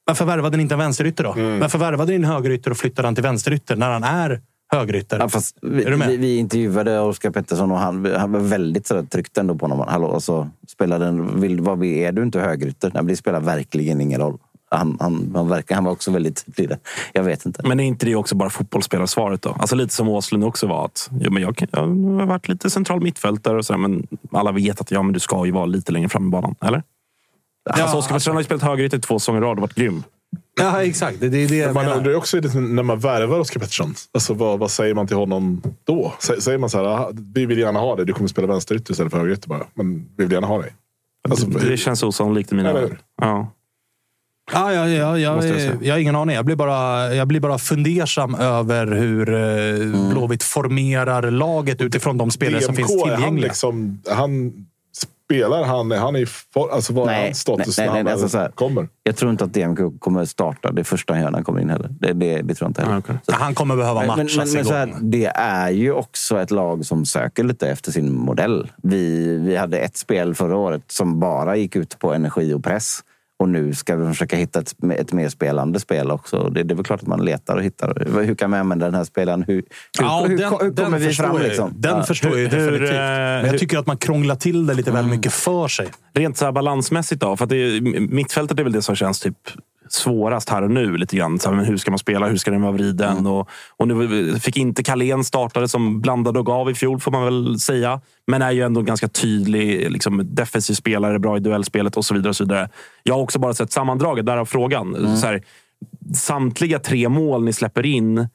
Varför 0.06 0.26
värvade 0.26 0.58
ni 0.58 0.64
inte 0.64 0.76
en 0.76 0.80
vänsterytter 0.80 1.24
då? 1.24 1.34
Varför 1.60 1.78
värvade 1.78 2.12
ni 2.12 2.16
en 2.16 2.24
högerytter 2.24 2.72
och 2.72 2.78
flyttade 2.78 3.08
han 3.08 3.16
till 3.16 3.24
vänsterytter 3.24 3.76
när 3.76 3.92
han 3.92 4.04
är 4.04 4.42
högerytter? 4.72 5.20
Ja, 5.20 5.42
vi, 5.62 5.84
Är 5.84 5.92
du 5.92 5.98
med? 5.98 6.08
vi, 6.08 6.18
vi 6.18 6.38
intervjuade 6.38 7.00
Oskar 7.00 7.32
Pettersson 7.32 7.72
och 7.72 7.78
han, 7.78 8.06
han 8.16 8.32
var 8.32 8.40
väldigt 8.40 8.88
sådär, 8.88 9.04
tryckt 9.04 9.38
ändå 9.38 9.56
på 9.56 9.68
honom. 9.68 9.88
Hallå, 9.88 10.14
alltså, 10.14 10.50
spelar 10.68 11.00
den, 11.00 11.42
vill, 11.42 11.62
vad, 11.62 11.84
är 11.84 12.12
du 12.12 12.24
inte 12.24 12.40
högerytter? 12.40 12.92
Nej, 12.94 13.04
det 13.04 13.16
spelar 13.16 13.40
verkligen 13.40 14.02
ingen 14.02 14.22
roll. 14.22 14.38
Han, 14.72 14.98
han, 15.00 15.32
han, 15.36 15.50
verkar, 15.50 15.76
han 15.76 15.84
var 15.84 15.92
också 15.92 16.12
väldigt 16.12 16.46
tydlig. 16.58 16.78
Jag 17.14 17.24
vet 17.24 17.46
inte. 17.46 17.68
Men 17.68 17.80
är 17.80 17.84
inte 17.84 18.06
det 18.06 18.16
också 18.16 18.36
bara 18.36 18.50
fotbollsspellarsvaret 18.50 19.42
då? 19.42 19.50
Alltså 19.60 19.76
lite 19.76 19.94
som 19.94 20.08
Åslund 20.10 20.44
också 20.44 20.68
var. 20.68 20.86
Att, 20.86 21.10
ja, 21.20 21.30
men 21.30 21.44
jag, 21.44 21.68
jag 21.72 21.80
har 21.80 22.26
varit 22.26 22.48
lite 22.48 22.70
central 22.70 23.02
mittfältare 23.02 23.58
och 23.58 23.66
sådär, 23.66 23.78
men 23.78 24.08
alla 24.32 24.52
vet 24.52 24.82
att 24.82 24.92
ja, 24.92 25.02
men 25.04 25.14
du 25.14 25.20
ska 25.20 25.46
ju 25.46 25.52
vara 25.52 25.66
lite 25.66 25.92
längre 25.92 26.10
fram 26.10 26.28
i 26.28 26.30
banan. 26.30 26.56
Eller? 26.62 26.84
alltså, 27.70 27.98
Oskar 27.98 28.10
Pettersson 28.14 28.34
har 28.36 28.42
ju 28.42 28.46
spelat 28.46 28.64
högerytter 28.64 28.98
i 28.98 29.02
två 29.02 29.20
säsonger 29.20 29.42
i 29.42 29.44
rad 29.44 29.58
och 29.58 29.62
varit 29.62 29.76
grym. 29.76 30.04
Ja, 30.60 30.84
exakt. 30.84 31.20
Det, 31.20 31.30
det 31.30 31.38
är 31.38 31.48
det 31.48 31.56
jag 31.56 31.74
Man 31.74 31.84
menar. 31.84 31.98
undrar 31.98 32.16
också 32.16 32.38
lite 32.42 32.58
när 32.60 32.84
man 32.84 33.00
värvar 33.00 33.40
Oskar 33.40 33.60
Pettersson. 33.60 33.94
Alltså, 34.14 34.34
vad, 34.34 34.60
vad 34.60 34.72
säger 34.72 34.94
man 34.94 35.08
till 35.08 35.18
honom 35.18 35.62
då? 35.84 36.14
Sä- 36.20 36.40
Säger 36.40 36.58
man 36.58 36.70
så 36.70 36.78
här, 36.78 36.86
"Ah, 36.86 37.12
vi 37.34 37.46
vill 37.46 37.58
gärna 37.60 37.80
ha 37.80 37.96
dig. 37.96 38.06
Du 38.06 38.14
kommer 38.14 38.28
spela 38.28 38.48
vänsterytter 38.48 38.92
istället 38.92 39.12
för 39.12 39.20
högerytter 39.20 39.50
bara. 39.50 39.64
Men 39.74 40.10
vi 40.18 40.24
vill 40.24 40.32
gärna 40.34 40.48
ha 40.48 40.62
dig. 40.62 40.74
Alltså, 41.30 41.48
det 41.48 41.78
känns 41.78 42.04
osannolikt 42.04 42.52
i 42.52 42.56
mina 42.56 42.70
ögon. 42.70 42.98
Ja. 43.22 43.52
Ja, 44.54 44.74
ja, 44.74 44.88
ja, 44.88 45.18
jag, 45.20 45.44
jag 45.46 45.78
jag, 45.82 45.94
har 45.94 46.00
ingen 46.00 46.16
aning. 46.16 46.36
Jag 46.36 46.46
blir 46.46 46.56
bara, 46.56 47.14
jag 47.16 47.28
blir 47.28 47.40
bara 47.40 47.58
fundersam 47.58 48.36
över 48.36 48.88
hur 48.88 49.34
eh, 49.34 50.12
Blåvitt 50.12 50.44
formerar 50.44 51.32
laget 51.32 51.82
utifrån 51.82 52.18
de 52.18 52.32
spelare 52.32 52.62
som 52.62 52.76
finns 52.76 52.92
DMK, 52.92 53.06
är 53.06 53.10
han, 53.10 53.16
tillgängliga. 53.18 53.48
liksom, 53.48 54.02
han 54.10 54.54
spelar 55.28 55.64
han, 55.64 55.92
är 55.92 55.98
han 55.98 56.16
i 56.16 56.26
for, 56.26 56.72
alltså 56.74 56.94
vad 56.94 57.08
är 57.08 57.12
Nej, 57.12 57.24
hans 57.26 57.40
status 57.40 57.78
nej, 57.78 57.88
när 57.88 57.94
nej, 57.94 57.98
han 57.98 58.06
nej, 58.06 58.14
väl 58.14 58.24
alltså 58.24 58.30
så 58.30 58.38
här. 58.38 58.50
kommer? 58.50 58.88
Jag 59.04 59.16
tror 59.16 59.32
inte 59.32 59.44
att 59.44 59.54
DMK 59.54 60.00
kommer 60.00 60.26
starta 60.26 60.72
det 60.72 60.84
första 60.84 61.14
han 61.14 61.22
gör 61.22 61.30
när 61.32 61.38
han 61.38 61.44
kommer 61.44 61.62
in 61.62 61.70
heller. 61.70 61.90
Det, 62.00 62.14
det, 62.14 62.42
det 62.42 62.56
tror 62.56 62.66
jag 62.66 62.70
inte 62.70 62.82
heller. 62.82 62.96
Ah, 62.96 63.00
okej. 63.00 63.16
Så- 63.26 63.32
Han 63.32 63.56
kommer 63.56 63.76
behöva 63.76 64.00
Men, 64.00 64.08
matchas 64.08 64.36
men, 64.38 64.54
men, 64.54 64.66
så 64.66 64.74
här, 64.74 64.94
det 65.02 65.26
är 65.36 65.70
ju 65.70 65.92
också 65.92 66.42
ett 66.42 66.52
lag 66.52 66.86
som 66.86 67.06
söker 67.06 67.44
lite 67.44 67.70
efter 67.70 67.92
sin 67.92 68.14
modell. 68.16 68.72
Vi, 68.84 69.38
vi 69.38 69.56
hade 69.56 69.78
ett 69.78 69.98
spel 69.98 70.36
förra 70.36 70.56
året 70.58 70.84
som 70.88 71.20
bara 71.20 71.56
gick 71.56 71.76
ut 71.76 72.00
på 72.00 72.14
energi 72.14 72.54
och 72.54 72.64
press. 72.64 73.00
Och 73.40 73.50
nu 73.50 73.74
ska 73.74 73.96
vi 73.96 74.08
försöka 74.08 74.36
hitta 74.36 74.60
ett, 74.60 74.74
ett 74.98 75.14
mer 75.14 75.30
spelande 75.30 75.80
spel 75.80 76.12
också. 76.12 76.50
Det, 76.50 76.64
det 76.64 76.74
är 76.74 76.76
väl 76.76 76.86
klart 76.86 77.02
att 77.02 77.08
man 77.08 77.26
letar 77.26 77.56
och 77.56 77.64
hittar. 77.64 78.22
Hur 78.26 78.36
kan 78.36 78.52
vi 78.52 78.58
använda 78.58 78.86
den 78.86 78.96
här 78.96 79.04
spelaren? 79.04 79.44
Hur, 79.48 79.54
hur, 79.56 79.64
Ja, 80.00 80.26
hur, 80.28 80.38
den, 80.38 80.52
hur 80.62 80.76
kommer 80.84 81.00
vi 81.00 81.14
fram? 81.14 81.38
Liksom? 81.42 81.74
Den 81.78 81.98
Ja. 81.98 82.04
förstår 82.04 82.38
jag 82.40 82.52
definitivt. 82.52 82.90
eh, 82.90 82.96
Men 82.98 83.46
jag 83.46 83.58
tycker 83.60 83.78
att 83.78 83.88
man 83.88 83.98
krånglar 83.98 84.36
till 84.36 84.66
det 84.66 84.74
lite 84.74 84.92
väl 84.92 85.06
mycket 85.08 85.34
för 85.34 85.68
sig. 85.68 85.88
Rent 86.14 86.38
så 86.38 86.46
här 86.46 86.52
balansmässigt 86.52 87.22
då? 87.22 87.38
För 87.38 87.44
att 87.44 87.50
det, 87.50 87.56
är- 87.58 87.82
mittfältet 88.00 88.60
är 88.60 88.64
väl 88.64 88.74
det 88.74 88.82
som 88.82 88.96
känns 88.96 89.20
typ 89.20 89.38
svårast 89.94 90.50
här 90.50 90.62
och 90.62 90.72
nu. 90.72 90.98
lite 90.98 91.16
grann. 91.16 91.40
Så 91.40 91.52
men 91.52 91.66
hur 91.66 91.78
ska 91.78 91.92
man 91.92 92.00
spela? 92.00 92.28
Hur 92.28 92.38
ska 92.38 92.52
den 92.52 92.62
vara 92.62 92.72
vriden? 92.72 93.28
Och, 93.28 93.50
och 93.78 93.88
nu 93.88 94.40
fick 94.40 94.58
inte 94.58 94.84
Carlén 94.84 95.24
startade 95.24 95.68
som 95.68 96.02
blandade 96.02 96.40
och 96.40 96.46
gav 96.46 96.70
i 96.70 96.74
fjol, 96.74 97.00
får 97.00 97.12
man 97.12 97.24
väl 97.24 97.60
säga. 97.60 98.02
Men 98.28 98.42
är 98.42 98.52
ju 98.52 98.62
ändå 98.62 98.80
en 98.80 98.86
ganska 98.86 99.08
tydlig 99.08 99.92
liksom, 99.92 100.36
defensiv 100.36 100.74
spelare, 100.74 101.20
bra 101.20 101.38
i 101.38 101.40
duellspelet 101.40 101.98
och 101.98 102.06
så 102.06 102.14
vidare. 102.14 102.30
Och 102.30 102.36
så 102.36 102.44
vidare. 102.44 102.70
Jag 103.04 103.14
har 103.14 103.22
också 103.22 103.40
bara 103.40 103.54
sett 103.54 103.72
sammandraget, 103.72 104.26
därav 104.26 104.46
frågan. 104.46 105.18
Så 105.18 105.28
här, 105.28 105.44
samtliga 106.16 106.80
tre 106.80 107.10
mål 107.10 107.44
ni 107.44 107.54
släpper 107.54 107.86
in 107.86 108.28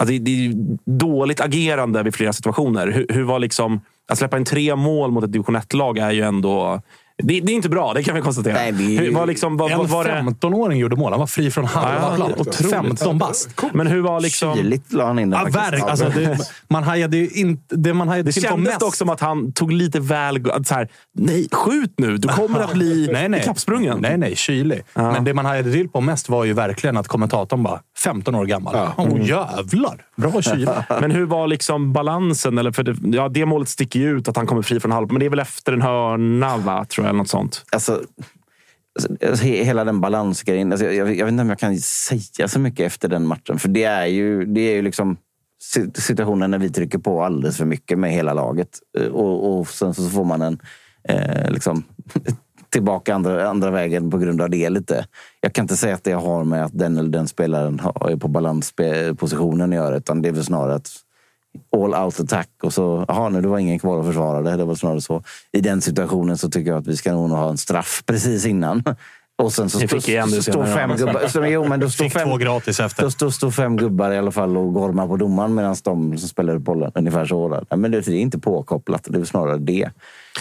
Alltså, 0.00 0.18
det 0.18 0.46
är 0.46 0.52
dåligt 0.84 1.40
agerande 1.40 2.02
vid 2.02 2.14
flera 2.14 2.32
situationer. 2.32 2.86
Hur, 2.86 3.06
hur 3.08 3.22
var 3.22 3.38
liksom, 3.38 3.80
att 4.08 4.18
släppa 4.18 4.36
in 4.36 4.44
tre 4.44 4.76
mål 4.76 5.10
mot 5.10 5.24
ett 5.24 5.32
division 5.32 5.56
1-lag 5.56 5.98
är 5.98 6.10
ju 6.10 6.22
ändå... 6.22 6.82
Det, 7.22 7.40
det 7.40 7.52
är 7.52 7.56
inte 7.56 7.68
bra, 7.68 7.94
det 7.94 8.02
kan 8.02 8.14
vi 8.14 8.20
konstatera. 8.20 8.54
Nej, 8.54 8.72
det 8.72 9.10
var 9.14 9.26
liksom, 9.26 9.56
var, 9.56 9.70
var, 9.70 9.84
En 9.84 9.90
var 9.90 10.04
det, 10.04 10.10
15-åring 10.10 10.78
gjorde 10.78 10.96
mål. 10.96 11.12
Han 11.12 11.20
var 11.20 11.26
fri 11.26 11.50
från 11.50 11.64
halva 11.64 12.02
Ja, 12.10 12.16
plan. 12.16 12.32
otroligt. 12.38 12.70
15 12.70 13.18
bast. 13.18 13.62
men 13.72 13.86
hur 13.86 14.00
var 14.00 14.20
liksom... 14.20 14.56
Kyligt 14.56 14.92
la 14.92 15.06
han 15.06 15.18
in 15.18 15.30
den 15.30 15.40
Ja, 15.44 15.50
verk, 15.60 15.82
alltså, 15.82 16.08
det, 16.08 16.38
man 16.68 16.82
hajade 16.84 17.16
ju 17.16 17.28
inte... 17.28 17.76
Det 17.76 17.94
man 17.94 18.08
hajade 18.08 18.28
Det 18.28 18.32
till 18.32 18.42
kändes 18.42 18.66
mest... 18.68 18.80
dock 18.80 18.94
som 18.94 19.08
att 19.08 19.20
han 19.20 19.52
tog 19.52 19.72
lite 19.72 20.00
väl... 20.00 20.44
Så 20.64 20.74
här, 20.74 20.88
nej, 21.14 21.48
skjut 21.52 21.94
nu! 21.96 22.16
Du 22.16 22.28
kommer 22.28 22.60
att 22.60 22.72
bli 22.72 23.08
nej, 23.12 23.28
nej. 23.28 23.40
ikappsprungen. 23.40 23.98
Nej, 24.00 24.18
nej. 24.18 24.36
Kylig. 24.36 24.82
Men 24.94 25.24
det 25.24 25.34
man 25.34 25.44
hajade 25.44 25.72
till 25.72 25.88
på 25.88 26.00
mest 26.00 26.28
var 26.28 26.44
ju 26.44 26.52
verkligen 26.52 26.96
att 26.96 27.08
kommentatorn 27.08 27.62
bara 27.62 27.80
15 27.98 28.34
år 28.34 28.46
gammal. 28.46 28.74
Ja. 28.76 28.92
Åh 28.96 29.28
jävlar! 29.28 30.02
Bra 30.16 30.42
kyla. 30.42 30.84
Men 31.00 31.10
hur 31.10 31.26
var 31.26 31.46
liksom 31.46 31.92
balansen? 31.92 32.58
Eller 32.58 32.72
för 32.72 32.82
det, 32.82 33.16
ja, 33.16 33.28
det 33.28 33.46
målet 33.46 33.68
sticker 33.68 34.00
ju 34.00 34.18
ut, 34.18 34.28
att 34.28 34.36
han 34.36 34.46
kommer 34.46 34.62
fri 34.62 34.80
från 34.80 34.92
halv. 34.92 35.08
Men 35.12 35.20
det 35.20 35.26
är 35.26 35.30
väl 35.30 35.38
efter 35.38 35.72
en 35.72 35.82
hörna, 35.82 36.56
va? 36.56 36.84
Tror 36.84 37.06
jag, 37.06 37.09
eller 37.10 37.18
något 37.18 37.28
sånt. 37.28 37.64
Alltså, 37.72 37.92
alltså, 38.94 39.26
alltså 39.28 39.44
hela 39.44 39.84
den 39.84 40.00
balansgrejen. 40.00 40.72
Alltså, 40.72 40.86
jag, 40.86 41.14
jag 41.16 41.24
vet 41.24 41.32
inte 41.32 41.42
om 41.42 41.48
jag 41.48 41.58
kan 41.58 41.76
säga 41.78 42.48
så 42.48 42.58
mycket 42.60 42.86
efter 42.86 43.08
den 43.08 43.26
matchen. 43.26 43.58
För 43.58 43.68
det 43.68 43.84
är 43.84 44.06
ju, 44.06 44.44
det 44.44 44.60
är 44.60 44.74
ju 44.74 44.82
liksom 44.82 45.16
situationen 45.94 46.50
när 46.50 46.58
vi 46.58 46.70
trycker 46.70 46.98
på 46.98 47.22
alldeles 47.24 47.56
för 47.56 47.64
mycket 47.64 47.98
med 47.98 48.12
hela 48.12 48.32
laget. 48.34 48.68
Eh, 48.98 49.06
och, 49.06 49.58
och 49.60 49.68
sen 49.68 49.94
så 49.94 50.08
får 50.10 50.24
man 50.24 50.42
en 50.42 50.58
eh, 51.08 51.50
liksom, 51.50 51.84
tillbaka 52.70 53.14
andra, 53.14 53.48
andra 53.48 53.70
vägen 53.70 54.10
på 54.10 54.18
grund 54.18 54.40
av 54.42 54.50
det 54.50 54.70
lite. 54.70 55.06
Jag 55.40 55.52
kan 55.52 55.64
inte 55.64 55.76
säga 55.76 55.94
att 55.94 56.04
det 56.04 56.12
har 56.12 56.44
med 56.44 56.64
att 56.64 56.78
den 56.78 56.96
eller 56.96 57.10
den 57.10 57.28
spelaren 57.28 57.80
har- 57.80 58.10
är 58.10 58.16
på 58.16 58.28
balanspositionen 58.28 59.70
att 59.70 59.76
göra. 59.76 59.96
Utan 59.96 60.22
det 60.22 60.28
är 60.28 60.32
väl 60.32 60.44
snarare 60.44 60.74
att 60.74 60.90
all 61.76 61.94
out 62.04 62.20
attack 62.20 62.48
och 62.62 62.72
så, 62.72 63.04
jaha 63.08 63.28
nu 63.28 63.40
det 63.40 63.48
var 63.48 63.58
ingen 63.58 63.78
kvar 63.78 64.00
att 64.00 64.06
försvara 64.06 64.42
det. 64.42 64.56
Det 64.56 64.64
var 64.64 64.74
snarare 64.74 65.00
så. 65.00 65.22
I 65.52 65.60
den 65.60 65.80
situationen 65.80 66.38
så 66.38 66.50
tycker 66.50 66.70
jag 66.70 66.78
att 66.80 66.86
vi 66.86 66.96
ska 66.96 67.12
nog 67.12 67.30
ha 67.30 67.50
en 67.50 67.58
straff 67.58 68.02
precis 68.06 68.46
innan. 68.46 68.82
Och 69.42 69.52
sen 69.52 69.70
så, 69.70 69.78
fick 69.78 69.90
stå- 70.42 70.64
fem 70.64 70.96
gubbar. 70.96 71.26
Så, 71.28 71.44
jo, 71.46 71.64
men 71.68 71.80
då 71.80 71.88
Fick 71.88 72.12
fem, 72.12 72.28
två 72.28 72.36
gratis 72.36 72.80
efter. 72.80 73.12
då 73.18 73.30
står 73.30 73.50
fem 73.50 73.76
gubbar 73.76 74.10
i 74.10 74.18
alla 74.18 74.30
fall 74.30 74.56
och 74.56 74.74
gormar 74.74 75.06
på 75.06 75.16
domaren 75.16 75.54
medan 75.54 75.76
de 75.84 76.18
som 76.18 76.28
spelar 76.28 76.54
upp 76.56 76.62
bollen. 76.62 76.92
Ungefär 76.94 77.26
så. 77.26 77.48
Där. 77.48 77.76
Men 77.76 77.90
det 77.90 78.08
är 78.08 78.10
inte 78.10 78.38
påkopplat. 78.38 79.06
Det 79.10 79.18
är 79.18 79.24
snarare 79.24 79.58
det. 79.58 79.82
Eh, 79.82 79.90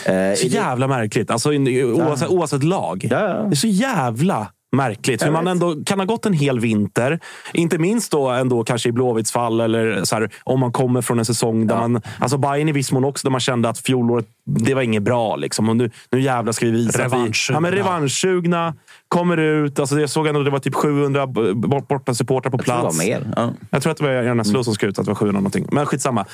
Så 0.06 0.12
i 0.12 0.50
det- 0.50 0.56
jävla 0.56 0.88
märkligt. 0.88 1.32
Alltså, 1.32 1.50
oavsett, 1.54 2.30
oavsett 2.30 2.64
lag. 2.64 3.08
Ja. 3.12 3.18
Det 3.18 3.54
är 3.54 3.56
så 3.56 3.68
jävla 3.68 4.48
märkligt. 4.72 5.26
Hur 5.26 5.32
man 5.32 5.48
ändå 5.48 5.76
kan 5.86 6.00
ha 6.00 6.06
gått 6.06 6.26
en 6.26 6.34
hel 6.34 6.60
vinter. 6.60 7.20
Inte 7.54 7.78
minst 7.78 8.12
då 8.12 8.30
ändå 8.30 8.64
kanske 8.64 8.90
i 8.90 8.92
Blåvitts 8.92 9.32
fall. 9.32 9.60
Eller 9.62 10.04
så 10.04 10.16
här, 10.16 10.30
om 10.44 10.60
man 10.60 10.72
kommer 10.72 11.02
från 11.02 11.20
en 11.20 11.26
säsong 11.26 11.68
där 11.68 11.76
man... 11.76 12.02
Alltså 12.20 12.38
Bayern 12.38 12.70
i 12.70 12.72
viss 12.72 12.92
mån 12.92 13.04
också, 13.04 13.28
där 13.28 13.32
man 13.32 13.40
kände 13.40 13.70
att 13.70 13.80
fjolåret, 13.80 14.26
det 14.46 14.74
var 14.74 14.82
inget 14.82 15.04
bra. 15.04 15.36
Liksom. 15.36 15.70
Och 15.70 15.78
nu, 15.78 15.92
nu 16.12 16.22
jävlar 16.22 16.52
ska 16.52 16.66
vi 16.66 16.72
visa 16.72 17.06
att 17.06 17.14
vi... 17.14 17.32
Ja, 17.50 17.60
men 17.60 17.72
revanschsugna. 17.72 18.74
Kommer 19.10 19.38
ut. 19.38 19.80
Alltså, 19.80 20.00
jag 20.00 20.10
såg 20.10 20.28
ändå 20.28 20.40
att 20.40 20.46
det 20.46 20.52
var 20.52 20.60
typ 20.60 20.76
700 20.76 21.28
b- 21.28 21.54
bort- 21.54 21.88
borta 21.88 22.14
supportrar 22.14 22.52
på 22.52 22.58
jag 22.58 22.66
tror 22.66 22.76
det 22.76 22.82
plats. 22.82 22.98
var 22.98 23.06
mer. 23.06 23.34
Ja. 23.36 23.54
Jag 23.70 23.82
tror 23.82 23.92
att 23.92 23.98
det 23.98 24.04
var 24.04 24.12
Jan 24.12 24.38
Näslund 24.38 24.66
som 24.66 24.74
skrev 24.76 24.90
ut 24.90 25.00
att 25.00 25.06
det 25.06 25.12
var 25.12 25.16
700 25.16 25.40
någonting. 25.40 25.68
Men 25.72 25.86
skitsamma. 25.86 26.26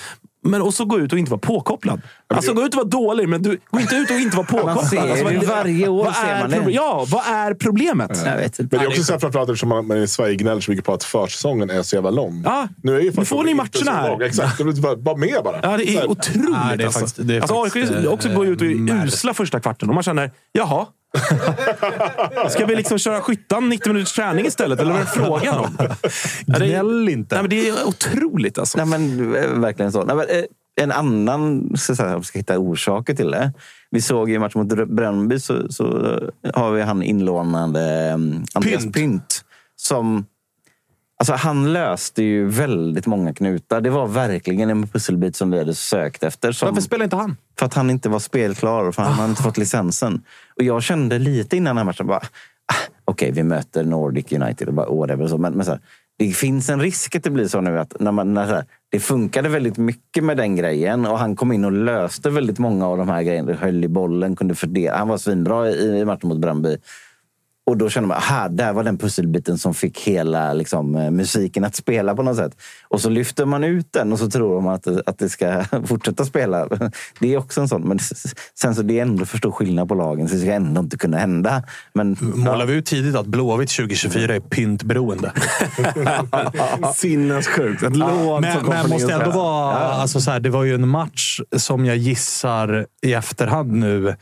Men 0.44 0.62
och 0.62 0.74
så 0.74 0.86
gå 0.86 1.00
ut 1.00 1.14
och 1.14 1.20
inte 1.20 1.32
vara 1.32 1.40
påkopplad. 1.40 2.02
Alltså 2.28 2.54
gå 2.54 2.62
ut 2.62 2.74
och 2.74 2.78
vara 2.78 2.88
dålig, 2.88 3.30
men 3.30 3.42
du, 3.42 3.58
gå 3.72 3.80
inte 3.80 3.96
ut 3.96 4.12
och 4.12 4.18
inte 4.18 4.38
vara 4.38 4.48
påkopplad. 4.48 4.76
Man 4.76 4.86
ser 4.86 4.98
alltså, 5.12 5.26
det 5.28 5.38
vad- 5.38 5.46
varje 5.46 5.88
år 5.88 6.04
vad 6.06 6.16
ser 6.16 6.28
är 6.28 6.42
man 6.42 6.50
det. 6.66 6.72
Ja, 6.72 7.06
vad 7.10 7.22
är 7.28 7.54
problemet? 7.54 8.22
Jag 8.26 8.38
vet 8.38 8.60
inte. 8.60 8.76
Men 8.76 8.86
det 8.86 8.86
är 8.86 8.90
också 8.90 9.04
så 9.04 9.14
här, 9.14 9.20
framförallt 9.20 9.50
eftersom 9.50 9.70
man, 9.70 9.88
man 9.88 9.98
i 9.98 10.08
Sverige 10.08 10.36
gnäller 10.36 10.62
så 10.62 10.72
mycket 10.72 10.86
på 10.86 10.94
att 10.94 11.04
försäsongen 11.04 11.70
är 11.70 11.84
så 11.84 11.96
jävla 11.96 12.10
lång. 12.10 12.42
Ja, 12.46 12.68
nu, 12.84 12.96
är 12.98 13.02
ju 13.02 13.12
nu 13.18 13.26
får 13.26 13.44
ni 13.44 13.54
matcherna 13.54 13.92
här. 13.92 14.22
Exakt, 14.22 14.58
det 14.58 14.64
blir 14.64 14.82
bara, 14.82 14.96
bara 14.96 15.16
med 15.18 15.42
bara. 15.44 15.60
Ja, 15.64 15.78
det 15.78 15.90
är 15.98 16.10
otroligt. 16.12 16.50
Nej, 16.50 16.78
det 16.78 16.84
är 16.84 16.86
alltså. 16.86 17.00
faktiskt- 17.00 17.52
alltså, 17.52 17.80
AIK 17.80 18.08
också 18.08 18.30
går 18.30 18.46
ut 18.48 18.62
och 18.62 18.68
är 18.68 19.06
usla 19.06 19.34
första 19.34 19.60
kvarten 19.60 19.90
och 19.90 19.96
man 19.96 20.04
känner, 20.04 20.32
jaha. 20.52 20.86
Ska 22.50 22.66
vi 22.66 22.76
liksom 22.76 22.98
köra 22.98 23.22
skyttan 23.22 23.70
90 23.70 23.94
minuters 23.94 24.14
träning 24.14 24.46
istället? 24.46 24.80
Eller 24.80 24.92
vad 24.92 25.02
är 25.02 25.06
frågan 25.06 25.60
om? 25.60 25.78
Ja, 26.48 26.60
det 26.60 26.66
är- 26.66 26.70
Gnäll 26.84 27.10
inte. 27.10 27.36
Nej, 27.36 27.44
men 27.44 27.50
det 27.50 27.70
är 27.70 27.88
otroligt 27.88 28.58
alltså. 28.58 28.78
Nej, 28.78 28.88
men 29.00 29.36
eh, 29.36 29.50
verkligen 29.60 29.92
så. 29.92 30.04
Nej, 30.04 30.16
men, 30.16 30.26
eh, 30.30 30.44
en 30.82 30.92
annan, 30.92 31.72
så 31.78 31.92
att 31.92 31.98
säga, 31.98 32.14
om 32.16 32.22
vi 32.22 32.26
ska 32.26 32.40
hitta 32.40 32.58
orsaker 32.60 33.14
till 33.14 33.32
det. 33.32 33.54
Vi 33.92 34.02
såg 34.02 34.32
i 34.32 34.40
matchen 34.40 34.62
mot 34.62 34.88
Brönnby 34.90 35.40
så, 35.40 35.72
så 35.72 35.86
eh, 36.44 36.62
har 36.62 36.72
vi 36.72 36.82
han 36.82 37.04
inlånande 37.04 38.12
um, 38.14 38.44
Andreas 38.54 38.82
Pynt. 38.84 38.96
Pynt. 38.96 39.42
Som, 39.76 40.26
alltså, 41.20 41.34
han 41.34 41.74
löste 41.74 42.24
ju 42.24 42.46
väldigt 42.46 43.06
många 43.06 43.34
knutar. 43.34 43.82
Det 43.82 43.90
var 43.90 44.08
verkligen 44.08 44.70
en 44.70 44.88
pusselbit 44.88 45.36
som 45.36 45.52
vi 45.52 45.58
hade 45.58 45.76
sökt 45.76 46.24
efter. 46.24 46.52
Som, 46.52 46.68
Varför 46.68 46.82
spelar 46.82 47.04
inte 47.04 47.16
han? 47.16 47.38
för 47.60 47.66
att 47.66 47.74
han 47.74 47.90
inte 47.90 48.10
var 48.10 48.20
spelklar 48.20 48.84
och 48.84 48.96
för 48.96 49.02
att 49.02 49.08
han 49.08 49.18
hade 49.18 49.30
inte 49.30 49.44
fått 49.44 49.58
licensen. 49.58 50.22
Och 50.56 50.64
jag 50.64 50.84
kände 50.84 51.20
lite 51.20 51.58
innan 51.58 51.76
den 51.76 51.78
här 51.78 51.86
matchen, 51.86 52.08
bara, 52.08 52.18
ah, 52.18 52.92
okej 53.06 53.32
vi 53.32 53.44
möter 53.44 53.84
Nordic 53.84 54.32
United 54.32 54.68
och 54.68 54.74
bara 54.74 54.90
whatever. 54.90 55.28
Så, 55.28 55.38
men, 55.38 55.54
men 55.54 55.66
så 55.66 55.72
här, 55.72 55.82
det 56.18 56.32
finns 56.32 56.70
en 56.70 56.82
risk 56.82 57.16
att 57.16 57.24
det 57.24 57.30
blir 57.30 57.48
så 57.48 57.62
nu 57.62 57.80
att 57.80 58.00
när 58.00 58.12
man, 58.12 58.34
när 58.34 58.48
så 58.48 58.54
här, 58.54 58.66
det 58.92 59.00
funkade 59.00 59.50
väldigt 59.50 59.78
mycket 59.78 60.24
med 60.24 60.38
den 60.38 60.56
grejen 60.56 61.06
och 61.06 61.20
han 61.20 61.36
kom 61.36 61.52
in 61.52 61.66
och 61.66 61.72
löste 61.72 62.30
väldigt 62.30 62.60
många 62.60 62.88
av 62.88 62.98
de 62.98 63.10
här 63.10 63.24
grejerna. 63.24 63.54
Höll 63.54 63.84
i 63.84 63.88
bollen, 63.88 64.36
kunde 64.36 64.56
fördela. 64.56 64.98
Han 64.98 65.08
var 65.08 65.18
svinbra 65.18 65.70
i, 65.70 66.00
i 66.00 66.06
matchen 66.06 66.30
mot 66.30 66.38
Bröndby. 66.38 66.78
Och 67.68 67.78
då 67.78 67.90
kände 67.90 68.08
man, 68.08 68.18
aha, 68.18 68.48
där 68.48 68.74
var 68.74 68.84
den 68.84 68.98
pusselbiten 68.98 69.58
som 69.58 69.74
fick 69.74 70.00
hela 70.00 70.54
liksom, 70.54 70.96
eh, 70.96 71.12
musiken 71.12 71.64
att 71.64 71.76
spela 71.76 72.16
på 72.16 72.24
något 72.24 72.38
sätt. 72.38 72.58
Och 72.88 73.02
så 73.02 73.10
lyfter 73.10 73.46
man 73.46 73.64
ut 73.64 73.94
den 73.94 74.12
och 74.12 74.20
så 74.20 74.30
tror 74.30 74.62
man 74.62 74.74
att 74.74 74.84
det, 74.84 75.04
att 75.06 75.20
det 75.20 75.30
ska 75.30 75.64
fortsätta 75.86 76.26
spela. 76.26 76.68
Det 77.20 77.34
är 77.34 77.38
också 77.38 77.62
en 77.62 77.68
sån. 77.68 77.82
Men 77.82 78.00
sen 78.60 78.76
så 78.76 78.82
det 78.82 79.00
är 79.00 79.02
ändå 79.02 79.26
för 79.26 79.38
stor 79.38 79.52
skillnad 79.52 79.88
på 79.88 79.96
lagen, 79.96 80.28
så 80.28 80.36
det 80.36 80.42
ska 80.42 80.52
ändå 80.52 80.82
inte 80.82 80.98
kunna 80.98 81.18
hända. 81.18 81.64
Men 81.94 82.18
Målar 82.20 82.66
vi 82.66 82.74
ut 82.74 82.86
tidigt 82.86 83.16
att 83.16 83.26
Blåvitt 83.26 83.70
2024 83.70 84.36
är 84.36 84.40
pyntberoende? 84.40 85.32
Sinnessjukt. 86.96 87.84
Ett 87.84 87.96
lån 87.96 88.10
som 88.10 88.42
Men, 88.42 88.60
kom 88.60 88.70
men 88.70 88.90
måste 88.90 89.14
ändå 89.14 89.32
vara... 89.32 89.76
Alltså 89.76 90.22
så 90.22 90.32
här, 90.32 90.40
det 90.40 90.50
var 90.50 90.64
ju 90.64 90.76
en 90.76 90.88
match 90.88 91.40
som 91.58 91.86
jag 91.86 91.98
gissar 91.98 92.86
i 93.02 93.14
efterhand 93.14 93.72
nu 93.72 94.16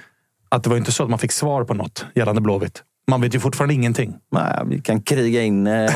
att 0.50 0.64
det 0.64 0.70
var 0.70 0.78
inte 0.78 0.92
så 0.92 1.04
att 1.04 1.10
man 1.10 1.20
fick 1.20 1.32
svar 1.32 1.64
på 1.64 1.74
något 1.74 2.06
gällande 2.16 2.42
Blåvitt. 2.42 2.84
Man 3.08 3.22
vet 3.22 3.36
ju 3.36 3.40
fortfarande 3.40 3.74
ingenting. 3.74 4.16
nej, 4.32 4.64
vi 4.66 4.82
kan 4.82 5.02
kriga 5.02 5.42
in, 5.42 5.68
eh, 5.68 5.92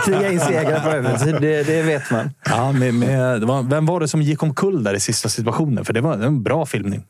kriga 0.04 0.32
in 0.32 0.40
segrar 0.40 0.80
på 0.80 0.88
övertid, 0.88 1.36
det, 1.40 1.62
det 1.62 1.82
vet 1.82 2.10
man. 2.10 2.30
Ja, 2.44 2.72
med, 2.72 2.94
med, 2.94 3.40
var, 3.40 3.62
vem 3.62 3.86
var 3.86 4.00
det 4.00 4.08
som 4.08 4.22
gick 4.22 4.42
omkull 4.42 4.84
där 4.84 4.94
i 4.94 5.00
sista 5.00 5.28
situationen? 5.28 5.84
För 5.84 5.92
det 5.92 6.00
var 6.00 6.14
en 6.14 6.42
bra 6.42 6.66
filmning. 6.66 7.04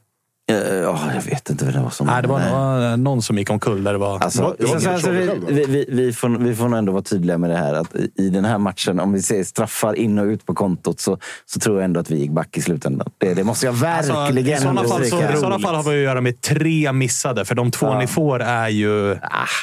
Eh, 0.50 0.56
Ja, 0.78 1.00
jag 1.14 1.22
vet 1.22 1.50
inte 1.50 1.64
vad 1.64 1.74
det 1.74 1.80
var 1.80 1.90
som... 1.90 2.06
Nej, 2.06 2.22
det 2.22 2.28
var 2.28 2.38
nej. 2.78 2.90
eh, 2.90 2.96
någon 2.96 3.22
som 3.22 3.38
gick 3.38 3.50
omkull 3.50 3.84
där 3.84 3.92
det 3.92 3.98
var... 3.98 4.18
Alltså, 4.20 4.38
Det 4.58 4.66
var- 4.66 4.76
det 4.78 4.86
var 4.86 4.94
så- 4.96 5.00
så- 5.00 5.08
Peter 5.08 5.36
så 5.86 5.92
vi, 5.92 6.12
får, 6.12 6.28
vi 6.38 6.54
får 6.54 6.68
nog 6.68 6.78
ändå 6.78 6.92
vara 6.92 7.02
tydliga 7.02 7.38
med 7.38 7.50
det 7.50 7.56
här 7.56 7.74
att 7.74 7.94
i 8.14 8.28
den 8.30 8.44
här 8.44 8.58
matchen, 8.58 9.00
om 9.00 9.12
vi 9.12 9.22
ser 9.22 9.44
straffar 9.44 9.94
in 9.94 10.18
och 10.18 10.24
ut 10.26 10.46
på 10.46 10.54
kontot 10.54 11.00
så, 11.00 11.18
så 11.46 11.60
tror 11.60 11.76
jag 11.76 11.84
ändå 11.84 12.00
att 12.00 12.10
vi 12.10 12.16
gick 12.18 12.30
back 12.30 12.56
i 12.56 12.62
slutändan. 12.62 13.10
Det, 13.18 13.34
det 13.34 13.44
måste 13.44 13.66
jag 13.66 13.84
Alltså, 13.84 14.12
verkligen 14.12 14.58
I 14.58 14.60
sådana 14.60 14.80
fall, 14.80 14.88
så, 14.88 14.94
understryka. 14.96 15.32
I 15.34 15.36
sådana 15.36 15.58
fall 15.58 15.74
har 15.74 15.82
vi 15.82 15.90
att 15.90 15.96
göra 16.04 16.20
med 16.20 16.40
tre 16.40 16.92
missade, 16.92 17.44
för 17.44 17.54
de 17.54 17.70
två 17.70 17.98
ni 17.98 18.06
får 18.06 18.40
är 18.42 18.68
ju... 18.68 19.16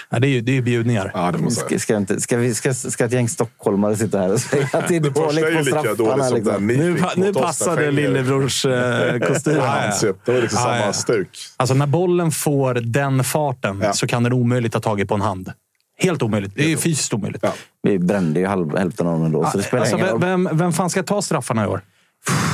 Ja, 0.10 0.20
det 0.20 0.28
är 0.28 0.32
ju 0.32 0.42
det 0.42 0.52
är 0.52 0.56
ju 0.56 0.62
bjudningar. 0.62 1.12
Ja, 1.14 1.32
det 1.32 1.38
måste 1.38 1.66
Ska, 1.66 1.80
ska, 1.80 1.98
inte, 1.98 2.22
ska, 2.22 2.38
vi, 2.38 2.54
ska, 2.56 2.74
ska 2.74 3.06
ett 3.06 3.12
gäng 3.12 3.30
stockholmare 3.30 3.96
sitta 3.96 4.20
här 4.20 4.34
och 4.34 4.40
säga 4.40 4.70
att 4.74 4.88
det 4.88 4.96
är 4.96 5.00
dåligt 5.00 5.58
på 5.58 5.64
straffarna? 5.64 6.30
Liksom. 6.30 6.68
Nu, 6.68 6.98
nu 7.16 7.34
passade 7.34 7.92
lillebrors 7.92 8.66
eh, 8.66 9.20
kostym. 9.20 9.56
Ja, 9.56 9.92
ja. 9.92 10.75
Ja, 10.76 10.82
samma 10.82 10.88
ja. 10.88 10.94
stuk. 10.94 11.30
Alltså 11.58 11.76
när 11.76 11.88
bollen 11.88 12.32
får 12.32 12.74
den 12.74 13.24
farten 13.24 13.80
Ja. 13.84 13.94
så 13.94 14.08
kan 14.08 14.24
den 14.24 14.34
omöjligt 14.34 14.74
ha 14.74 14.82
tagit 14.82 15.08
på 15.10 15.16
en 15.16 15.22
hand. 15.22 15.52
Helt 15.98 16.22
omöjligt. 16.24 16.52
Det 16.56 16.72
är 16.74 16.78
fysiskt 16.78 17.14
omöjligt. 17.14 17.44
Ja. 17.44 17.54
Vi 17.84 18.00
brände 18.00 18.40
ju 18.40 18.46
halv, 18.48 18.78
hälften 18.78 19.08
av 19.08 19.14
dem 19.14 19.24
ändå, 19.26 19.46
så 19.52 19.58
det 19.58 19.64
spelar 19.64 19.82
Alltså, 19.82 19.98
ingen 19.98 20.10
roll. 20.10 20.22
vem, 20.22 20.50
vem 20.52 20.74
fan 20.74 20.90
ska 20.90 21.04
ta 21.04 21.22
straffarna 21.22 21.64
i 21.64 21.68
år? 21.68 21.82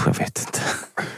Jag 0.06 0.14
vet 0.14 0.40
inte. 0.40 0.60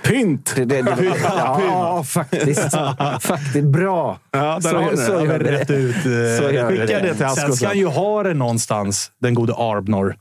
Pynt! 0.04 0.54
Det, 0.56 0.66
det, 0.66 0.82
det, 0.82 1.16
ja, 1.24 2.04
faktiskt. 2.08 2.76
faktiskt. 3.22 3.64
Bra. 3.68 4.20
Ja, 4.32 4.62
så, 4.62 4.78
har 4.78 4.92
det. 4.92 4.98
så 4.98 5.12
Ja, 5.12 5.26
gör 5.26 5.40
rätt 5.40 5.68
det. 5.68 5.74
ut. 5.74 5.96
eh, 5.96 6.02
Så 6.02 6.52
gör 6.54 6.72
vi 6.72 6.78
Skicka 6.78 7.00
det. 7.00 7.08
det 7.08 7.16
till 7.16 7.30
Sen 7.42 7.54
ska 7.56 7.68
han 7.68 7.78
ju 7.78 7.86
ha 7.88 8.24
det 8.24 8.34
någonstans, 8.34 9.12
den 9.22 9.34
gode 9.34 9.54
Arbnor. 9.56 10.16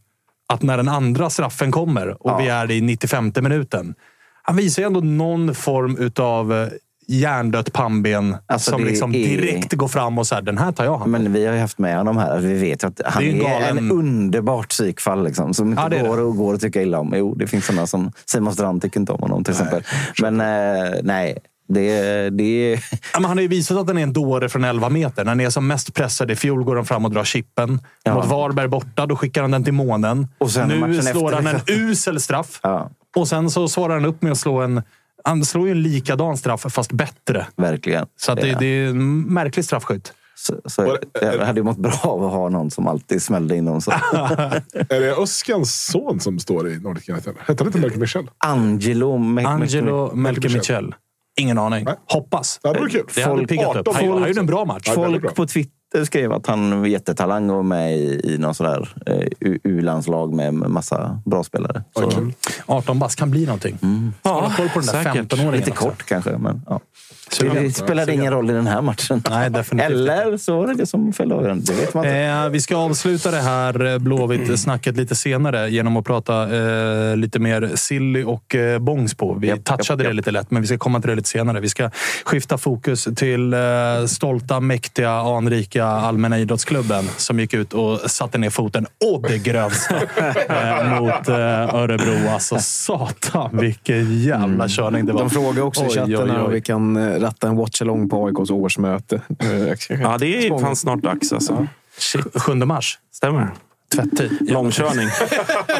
Att 0.52 0.62
när 0.62 0.76
den 0.76 0.88
andra 0.88 1.30
straffen 1.30 1.70
kommer 1.72 2.26
och 2.26 2.40
vi 2.40 2.48
är 2.48 2.70
i 2.70 2.80
95 2.80 3.32
minuten. 3.40 3.94
Han 4.42 4.56
visar 4.56 4.82
ju 4.82 4.86
ändå 4.86 5.00
någon 5.00 5.54
form 5.54 5.96
utav 5.98 6.68
hjärndött 7.08 7.72
pannben 7.72 8.36
Alltså, 8.46 8.70
som 8.70 8.84
liksom 8.84 9.14
är- 9.14 9.18
direkt 9.18 9.72
går 9.72 9.88
fram 9.88 10.18
och 10.18 10.26
säger 10.26 10.42
den 10.42 10.58
här 10.58 10.72
tar 10.72 10.84
jag 10.84 10.92
hand 10.98 11.02
om." 11.16 11.22
Men 11.22 11.32
vi 11.32 11.46
har 11.46 11.54
ju 11.54 11.60
haft 11.60 11.78
med 11.78 11.96
honom 11.96 12.16
här. 12.16 12.38
Vi 12.38 12.54
vet 12.54 12.84
att 12.84 13.00
han 13.04 13.22
Det 13.22 13.30
är 13.30 13.34
är, 13.50 13.60
en 13.60 13.76
galen- 13.76 13.90
underbart 13.92 14.68
psykfall. 14.68 15.24
Liksom, 15.24 15.54
som 15.54 15.70
inte 15.70 15.82
Ja, 15.96 16.02
går, 16.08 16.16
det. 16.16 16.22
och 16.22 16.36
går 16.36 16.54
att 16.54 16.60
tycka 16.60 16.82
illa 16.82 16.98
om. 16.98 17.14
Jo, 17.16 17.34
det 17.34 17.46
finns 17.46 17.66
sådana 17.66 17.86
som 17.86 18.12
Simon 18.24 18.52
Strand 18.54 18.82
tycker 18.82 19.00
inte 19.00 19.12
om 19.12 19.20
honom 19.20 19.44
till 19.44 19.52
exempel. 19.52 19.82
Men 20.22 20.40
eh, 20.40 20.90
nej, 21.02 21.38
det, 21.68 22.30
det 22.30 22.70
Ja, 22.72 22.78
han 23.12 23.24
har 23.24 23.40
ju 23.40 23.48
visat 23.48 23.76
att 23.78 23.86
den 23.86 23.98
är 23.98 24.02
en 24.02 24.12
dåre 24.12 24.48
från 24.48 24.64
11 24.64 24.88
meter. 24.88 25.24
När 25.24 25.34
ni 25.34 25.44
är 25.44 25.50
som 25.50 25.66
mest 25.66 25.94
pressade 25.94 26.32
i 26.32 26.36
fjol 26.36 26.64
går 26.64 26.76
han 26.76 26.84
fram 26.84 27.04
och 27.04 27.10
drar 27.10 27.24
chippen. 27.24 27.80
Ja. 28.02 28.14
Mot 28.14 28.26
Varberg 28.26 28.68
borta, 28.68 29.06
då 29.06 29.16
skickar 29.16 29.42
han 29.42 29.50
den 29.50 29.64
till 29.64 29.72
månen. 29.72 30.28
Och 30.38 30.50
sen 30.50 30.68
nu 30.68 31.02
slår 31.02 31.32
efter- 31.32 31.42
han 31.42 31.46
en 31.46 31.60
usel 31.90 32.20
straff. 32.20 32.60
Ja. 32.62 32.90
Och 33.16 33.28
sen 33.28 33.50
så 33.50 33.68
svarar 33.68 33.94
han 33.94 34.04
upp 34.04 34.22
med 34.22 34.32
att 34.32 34.38
slå 34.38 34.60
en... 34.60 34.82
Han 35.24 35.44
slår 35.44 35.66
ju 35.66 35.72
en 35.72 35.82
likadan 35.82 36.36
straff, 36.36 36.66
fast 36.70 36.92
bättre. 36.92 37.46
verkligen. 37.56 38.06
Så 38.16 38.32
att 38.32 38.40
det, 38.40 38.48
Ja. 38.48 38.58
det 38.58 38.66
är 38.66 38.88
en 38.88 39.20
märklig 39.20 39.64
straffskytt. 39.64 40.12
Så, 40.34 40.54
så, 40.66 40.98
jag 41.20 41.38
hade 41.38 41.60
ju 41.60 41.64
mått 41.64 41.76
bra 41.78 42.00
av 42.02 42.24
att 42.24 42.32
ha 42.32 42.48
någon 42.48 42.70
som 42.70 42.86
alltid 42.86 43.22
smällde 43.22 43.56
in 43.56 43.64
dem. 43.64 43.80
Så. 43.80 43.90
Är 44.88 45.00
det 45.00 45.16
Öskans 45.16 45.86
son 45.86 46.20
som 46.20 46.38
står 46.38 46.68
i 46.68 46.78
Nordic 46.78 47.08
United? 47.08 47.34
Hette 47.46 47.64
han 47.64 47.66
inte 47.66 47.78
Melker 47.78 47.98
Michel? 47.98 48.30
Angelo, 48.38 49.14
Angelo 49.46 50.14
Melker 50.14 50.48
Michel. 50.48 50.94
Ingen 51.40 51.58
aning. 51.58 51.84
Nej. 51.84 51.94
Hoppas. 52.08 52.60
Det 52.62 52.68
vore 52.68 52.90
kul. 52.90 53.06
Det 53.14 53.22
hade 53.22 53.36
Folk- 53.36 53.48
piggat 53.48 53.76
upp. 53.76 53.88
18 53.88 53.94
Han, 53.94 54.28
gjorde 54.28 54.40
en 54.40 54.46
bra 54.46 54.64
match. 54.64 54.88
Folk 54.94 55.34
på 55.34 55.46
Twitter 55.46 55.72
skrev 56.06 56.32
att 56.32 56.46
han 56.46 56.80
var 56.80 56.86
jättetalang 56.86 57.50
och 57.50 57.64
med 57.64 57.96
i, 57.96 58.20
i 58.24 58.38
någon 58.38 58.54
sådär 58.54 58.88
eh, 59.06 59.52
U-landslag 59.64 60.32
med 60.32 60.54
massa 60.54 61.20
bra 61.24 61.44
spelare. 61.44 61.84
Så, 61.94 62.06
Oj, 62.06 62.14
kul. 62.14 62.32
18 62.66 62.98
bast 62.98 63.18
kan 63.18 63.30
bli 63.30 63.46
någonting. 63.46 63.78
Mm. 63.82 64.12
Hålla 64.22 64.54
koll 64.56 64.68
på 64.68 64.80
den 64.80 64.86
där 64.86 65.02
säkert. 65.02 65.32
15-åringen 65.32 65.52
lite 65.52 65.70
också. 65.70 65.84
kort 65.84 66.02
kanske, 66.02 66.38
men 66.38 66.62
ja. 66.66 66.80
Det 67.40 67.76
spelade 67.76 68.12
ingen 68.14 68.32
roll 68.32 68.50
i 68.50 68.52
den 68.52 68.66
här 68.66 68.82
matchen. 68.82 69.22
Nej, 69.30 69.50
definitivt 69.50 69.90
Eller 69.90 70.36
så 70.36 70.56
var 70.56 70.66
det 70.66 70.74
det 70.74 70.86
som 70.86 71.12
fällde 71.12 71.34
avgörandet. 71.34 71.66
Det 71.66 71.74
vet 71.74 71.94
man 71.94 72.04
inte. 72.04 72.16
Eh, 72.16 72.48
vi 72.48 72.60
ska 72.60 72.76
avsluta 72.76 73.30
det 73.30 73.40
här 73.40 73.84
eh, 73.92 73.98
Blåvitt-snacket 73.98 74.96
lite 74.96 75.14
senare 75.14 75.70
genom 75.70 75.96
att 75.96 76.04
prata 76.04 76.56
eh, 76.56 77.16
lite 77.16 77.38
mer 77.38 77.70
Silly 77.74 78.24
och 78.24 78.54
eh, 78.54 78.78
Bångsbo. 78.78 79.38
Vi 79.38 79.48
Japp, 79.48 79.64
touchade 79.64 80.04
japp, 80.04 80.10
det 80.10 80.16
lite 80.16 80.30
lätt, 80.30 80.50
men 80.50 80.62
vi 80.62 80.68
ska 80.68 80.78
komma 80.78 81.00
till 81.00 81.10
det 81.10 81.16
lite 81.16 81.28
senare. 81.28 81.60
Vi 81.60 81.68
ska 81.68 81.90
skifta 82.24 82.58
fokus 82.58 83.08
till 83.16 83.52
eh, 83.52 83.58
stolta, 84.06 84.60
mäktiga, 84.60 85.10
anrika 85.10 85.86
Allmänna 85.86 86.38
idrottsklubben 86.38 87.04
som 87.16 87.40
gick 87.40 87.54
ut 87.54 87.72
och 87.72 87.98
satte 88.10 88.38
ner 88.38 88.50
foten 88.50 88.86
å 89.04 89.18
det 89.28 89.38
grövsta 89.38 89.94
eh, 90.48 91.00
mot 91.00 91.28
eh, 91.28 91.74
Örebro. 91.74 92.28
Alltså 92.30 92.56
satan 92.60 93.58
vilken 93.58 94.18
jävla 94.18 94.68
körning 94.68 95.06
det 95.06 95.12
var. 95.12 95.20
De 95.20 95.30
frågar 95.30 95.62
också 95.62 95.84
i 95.84 95.86
Oj, 95.88 95.94
chatten 95.94 96.30
oj, 96.30 96.30
om 96.30 96.46
oj. 96.46 96.52
vi 96.54 96.60
kan 96.60 96.96
eh, 96.96 97.21
ratta 97.22 97.48
en 97.48 97.56
watchalong 97.56 98.08
på 98.08 98.26
AIKs 98.26 98.50
årsmöte. 98.50 99.20
Eh, 99.38 99.98
Ja, 100.02 100.18
det 100.18 100.46
är 100.46 100.58
fan 100.58 100.76
snart 100.76 101.02
dags 101.02 101.32
alltså. 101.32 101.66
Shit, 101.98 102.26
7 102.34 102.54
mars. 102.54 102.98
stämmer. 103.12 103.50
Tvättid. 103.94 104.30
Långkörning. 104.50 105.08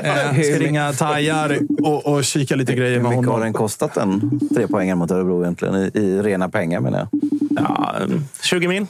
Eh, 0.02 0.32
ska 0.42 0.58
ringa 0.58 0.92
Tajar 0.92 1.58
och, 1.82 2.06
och 2.06 2.24
kika 2.24 2.56
lite 2.56 2.74
grejer 2.74 2.96
Hur 2.96 3.02
med 3.02 3.10
mycket 3.10 3.26
har 3.26 3.32
honom. 3.32 3.44
den 3.46 3.52
kostat 3.52 3.94
den 3.94 4.40
tre 4.54 4.66
poängen 4.70 4.98
mot 4.98 5.10
Örebro 5.10 5.42
egentligen? 5.42 5.74
I, 5.76 5.90
I 5.94 6.22
rena 6.22 6.48
pengar 6.48 6.80
menar 6.80 6.98
jag. 6.98 7.08
Ja, 7.56 7.94
20 8.42 8.68
mil. 8.68 8.86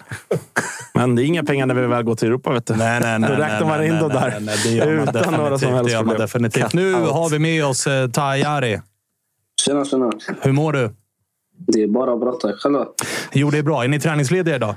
Men 0.95 1.15
det 1.17 1.23
är 1.23 1.25
inga 1.25 1.43
pengar 1.45 1.67
när 1.67 1.75
vi 1.75 1.87
väl 1.87 2.03
går 2.03 2.15
till 2.15 2.29
Europa. 2.29 2.53
Vet 2.53 2.67
du. 2.67 2.77
Nej, 2.77 3.01
nej, 3.01 3.19
nej. 3.19 3.31
Då 3.31 3.37
räknar 3.37 3.67
man 3.67 3.85
in 3.85 3.99
dem 3.99 4.09
där. 4.09 4.37
nej, 4.41 4.57
nej, 4.65 4.89
Utan 5.09 5.35
några 5.35 5.59
som 5.59 5.73
helst 5.73 5.85
det 5.89 5.93
gör 5.93 5.99
man 5.99 6.09
problem. 6.09 6.21
definitivt. 6.21 6.73
Nu 6.73 6.95
har 6.95 7.29
vi 7.31 7.39
med 7.39 7.65
oss 7.65 7.87
eh, 7.87 8.09
Tajari. 8.11 8.81
Tjena, 9.67 9.85
tjena. 9.85 10.13
Hur 10.43 10.53
mår 10.53 10.73
du? 10.73 10.91
Det 11.67 11.83
är 11.83 11.87
bara 11.87 12.17
bra 12.17 12.33
tack. 12.33 12.55
Själva? 12.57 12.87
Jo, 13.33 13.51
det 13.51 13.59
är 13.59 13.63
bra. 13.63 13.85
Är 13.85 13.89
ni 13.89 14.01
träningslediga 14.01 14.57
idag? 14.57 14.75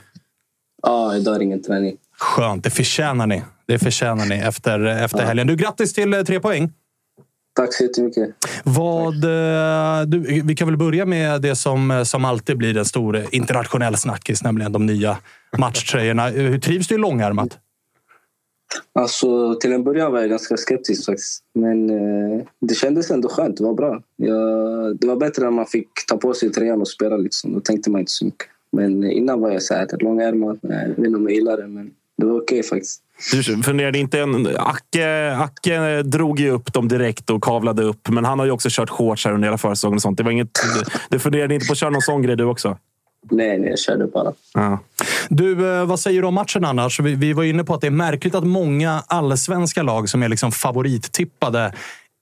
Ja, 0.84 1.16
idag 1.16 1.36
är 1.36 1.40
det 1.40 1.46
ingen 1.46 1.64
träning. 1.64 1.98
Skönt. 2.18 2.64
Det 2.64 2.70
förtjänar 2.70 3.28
ni. 3.28 3.44
Det 3.66 3.80
förtjänar 3.80 4.26
ni 4.26 4.36
efter, 4.36 4.86
efter 4.86 5.26
helgen. 5.26 5.48
Du, 5.48 5.56
grattis 5.56 5.94
till 5.94 6.14
eh, 6.14 6.22
tre 6.22 6.40
poäng. 6.40 6.72
Tack 7.56 7.74
så 7.74 7.84
jättemycket. 7.84 8.30
Vad, 8.64 9.24
eh, 9.24 10.02
du, 10.08 10.42
vi 10.46 10.56
kan 10.56 10.68
väl 10.68 10.78
börja 10.78 11.06
med 11.06 11.42
det 11.42 11.56
som, 11.56 11.92
eh, 11.92 12.04
som 12.04 12.26
alltid 12.26 12.58
blir 12.58 12.78
en 12.78 12.86
stor 12.86 13.26
internationell 13.32 13.98
snackis, 13.98 14.44
nämligen 14.44 14.72
de 14.72 14.86
nya 14.86 15.18
matchtröjorna. 15.58 16.28
Hur 16.28 16.60
trivs 16.60 16.88
du 16.88 16.96
i 16.96 16.98
långärmat? 16.98 17.58
Alltså, 19.00 19.56
till 19.56 19.74
en 19.74 19.84
början 19.84 20.12
var 20.12 20.20
jag 20.20 20.30
ganska 20.30 20.58
skeptisk 20.58 21.06
faktiskt. 21.06 21.44
Men 21.54 21.90
eh, 21.90 22.46
det 22.62 22.76
kändes 22.76 23.12
ändå 23.12 23.30
skönt. 23.30 23.58
Det 23.58 23.64
var 23.64 23.74
bra. 23.74 24.02
Jag, 24.16 24.98
det 24.98 25.08
var 25.08 25.16
bättre 25.16 25.44
när 25.44 25.52
man 25.52 25.66
fick 25.66 25.90
ta 26.08 26.18
på 26.18 26.34
sig 26.34 26.50
tröjan 26.52 26.82
och 26.82 26.88
spela. 26.88 27.18
Liksom. 27.18 27.54
Då 27.54 27.60
tänkte 27.60 27.92
man 27.92 28.00
inte 28.00 28.12
så 28.12 28.26
mycket. 28.26 28.48
Men 28.72 29.04
innan 29.04 29.42
var 29.42 29.52
jag 29.52 29.62
så 29.62 29.74
här, 29.74 29.88
långärmat. 30.00 30.64
Eh, 30.64 30.70
jag 30.70 30.88
vet 30.88 30.98
inte 30.98 31.18
om 31.18 31.24
jag 31.24 31.34
gillar 31.34 31.58
det, 31.58 31.68
men 31.68 31.92
det 32.18 32.26
var 32.26 32.42
okej 32.42 32.64
faktiskt. 32.64 33.02
Du 33.32 33.64
funderade 33.64 33.98
inte 33.98 34.20
en... 34.20 34.48
Acke, 34.58 35.36
Acke 35.36 36.02
drog 36.02 36.40
ju 36.40 36.50
upp 36.50 36.74
dem 36.74 36.88
direkt 36.88 37.30
och 37.30 37.44
kavlade 37.44 37.84
upp. 37.84 38.10
Men 38.10 38.26
han 38.26 38.40
har 38.40 38.46
ju 38.46 38.52
också 38.52 38.70
kört 38.72 38.90
shorts 38.90 39.26
här 39.26 39.34
under 39.34 39.48
hela 39.48 39.58
försäsongen. 39.58 39.96
och 39.96 40.02
sånt. 40.02 40.18
Det 40.18 40.24
var 40.24 40.32
inget, 40.32 40.54
du, 40.54 40.84
du 41.10 41.20
funderade 41.20 41.54
inte 41.54 41.68
på 41.68 41.72
att 41.72 41.78
köra 41.78 41.90
någon 41.90 42.02
sån 42.02 42.22
grej 42.22 42.36
du 42.36 42.44
också? 42.44 42.78
Nej, 43.32 43.60
nej, 43.60 43.70
jag 43.70 43.80
körde 43.80 44.08
bara. 44.08 44.34
Ja. 44.54 44.80
Du, 45.30 45.80
eh, 45.80 45.86
vad 45.86 46.00
säger 46.00 46.22
du 46.22 46.28
om 46.28 46.34
matchen 46.34 46.66
annars? 46.66 47.00
Vi, 47.00 47.16
vi 47.16 47.34
var 47.34 47.44
inne 47.44 47.64
på 47.64 47.74
att 47.74 47.82
det 47.82 47.88
är 47.88 47.92
märkligt 47.92 48.36
att 48.36 48.44
många 48.44 49.04
allsvenska 49.08 49.84
lag 49.84 50.10
som 50.10 50.24
är 50.24 50.30
liksom 50.30 50.52
favorittippade 50.52 51.74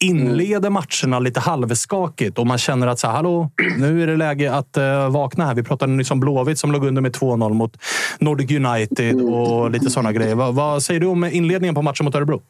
inleder 0.04 0.70
matcherna 0.70 1.20
lite 1.20 1.40
halvskakigt 1.40 2.40
och 2.40 2.48
man 2.48 2.58
känner 2.58 2.88
att 2.88 3.00
så 3.00 3.08
här, 3.08 3.14
hallå, 3.14 3.50
nu 3.80 4.04
är 4.04 4.08
det 4.08 4.18
läge 4.18 4.54
att 4.54 4.78
uh, 4.78 5.10
vakna 5.10 5.46
här. 5.46 5.56
Vi 5.56 5.64
pratade 5.64 5.92
nyss 5.92 6.12
om 6.12 6.20
Blåvitt 6.20 6.60
som 6.60 6.72
låg 6.72 6.86
under 6.86 7.02
med 7.02 7.12
2-0 7.12 7.54
mot 7.54 7.78
Nordic 8.20 8.52
United 8.52 9.22
och 9.22 9.72
lite 9.72 9.90
sådana 9.90 10.14
grejer. 10.14 10.36
Va, 10.36 10.52
vad 10.52 10.84
säger 10.84 11.00
du 11.00 11.08
om 11.08 11.24
inledningen 11.24 11.76
på 11.76 11.82
matchen 11.82 12.06
mot 12.06 12.16
Örebro? 12.16 12.42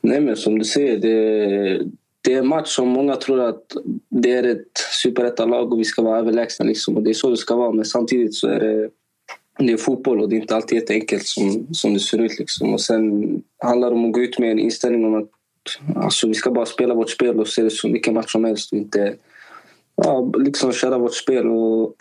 Nej, 0.00 0.20
men 0.20 0.36
som 0.36 0.58
du 0.58 0.64
säger, 0.64 0.98
det, 0.98 1.84
det 2.24 2.32
är 2.32 2.38
en 2.38 2.46
match 2.46 2.68
som 2.68 2.88
många 2.88 3.16
tror 3.16 3.40
att 3.40 3.72
det 4.08 4.32
är 4.32 4.42
ett 4.42 4.78
superettalag 5.02 5.72
och 5.72 5.80
vi 5.80 5.84
ska 5.84 6.02
vara 6.02 6.18
överlägsna. 6.18 6.64
Liksom. 6.64 6.96
Och 6.96 7.02
det 7.02 7.10
är 7.10 7.14
så 7.14 7.30
det 7.30 7.36
ska 7.36 7.56
vara, 7.56 7.72
men 7.72 7.84
samtidigt 7.84 8.34
så 8.34 8.48
är 8.48 8.60
det, 8.60 8.90
det 9.58 9.72
är 9.72 9.76
fotboll 9.76 10.20
och 10.20 10.28
det 10.28 10.36
är 10.36 10.40
inte 10.40 10.56
alltid 10.56 10.78
jätteenkelt 10.78 11.26
som, 11.26 11.66
som 11.74 11.94
det 11.94 12.00
ser 12.00 12.18
ut. 12.18 12.38
Liksom. 12.38 12.74
Och 12.74 12.80
sen 12.80 13.42
handlar 13.58 13.90
det 13.90 13.96
om 13.96 14.04
att 14.04 14.12
gå 14.12 14.20
ut 14.20 14.38
med 14.38 14.50
en 14.50 14.58
inställning 14.58 15.04
om 15.04 15.14
att 15.14 15.28
alltså, 15.96 16.28
vi 16.28 16.34
ska 16.34 16.50
bara 16.50 16.66
spela 16.66 16.94
vårt 16.94 17.10
spel 17.10 17.40
och 17.40 17.48
se 17.48 17.62
det 17.62 17.70
som 17.70 17.92
vilken 17.92 18.14
match 18.14 18.32
som 18.32 18.44
helst 18.44 18.72
och 18.72 18.78
inte 18.78 19.14
ja, 19.96 20.32
liksom 20.38 20.72
köra 20.72 20.98
vårt 20.98 21.14
spel. 21.14 21.46
Och 21.46 21.94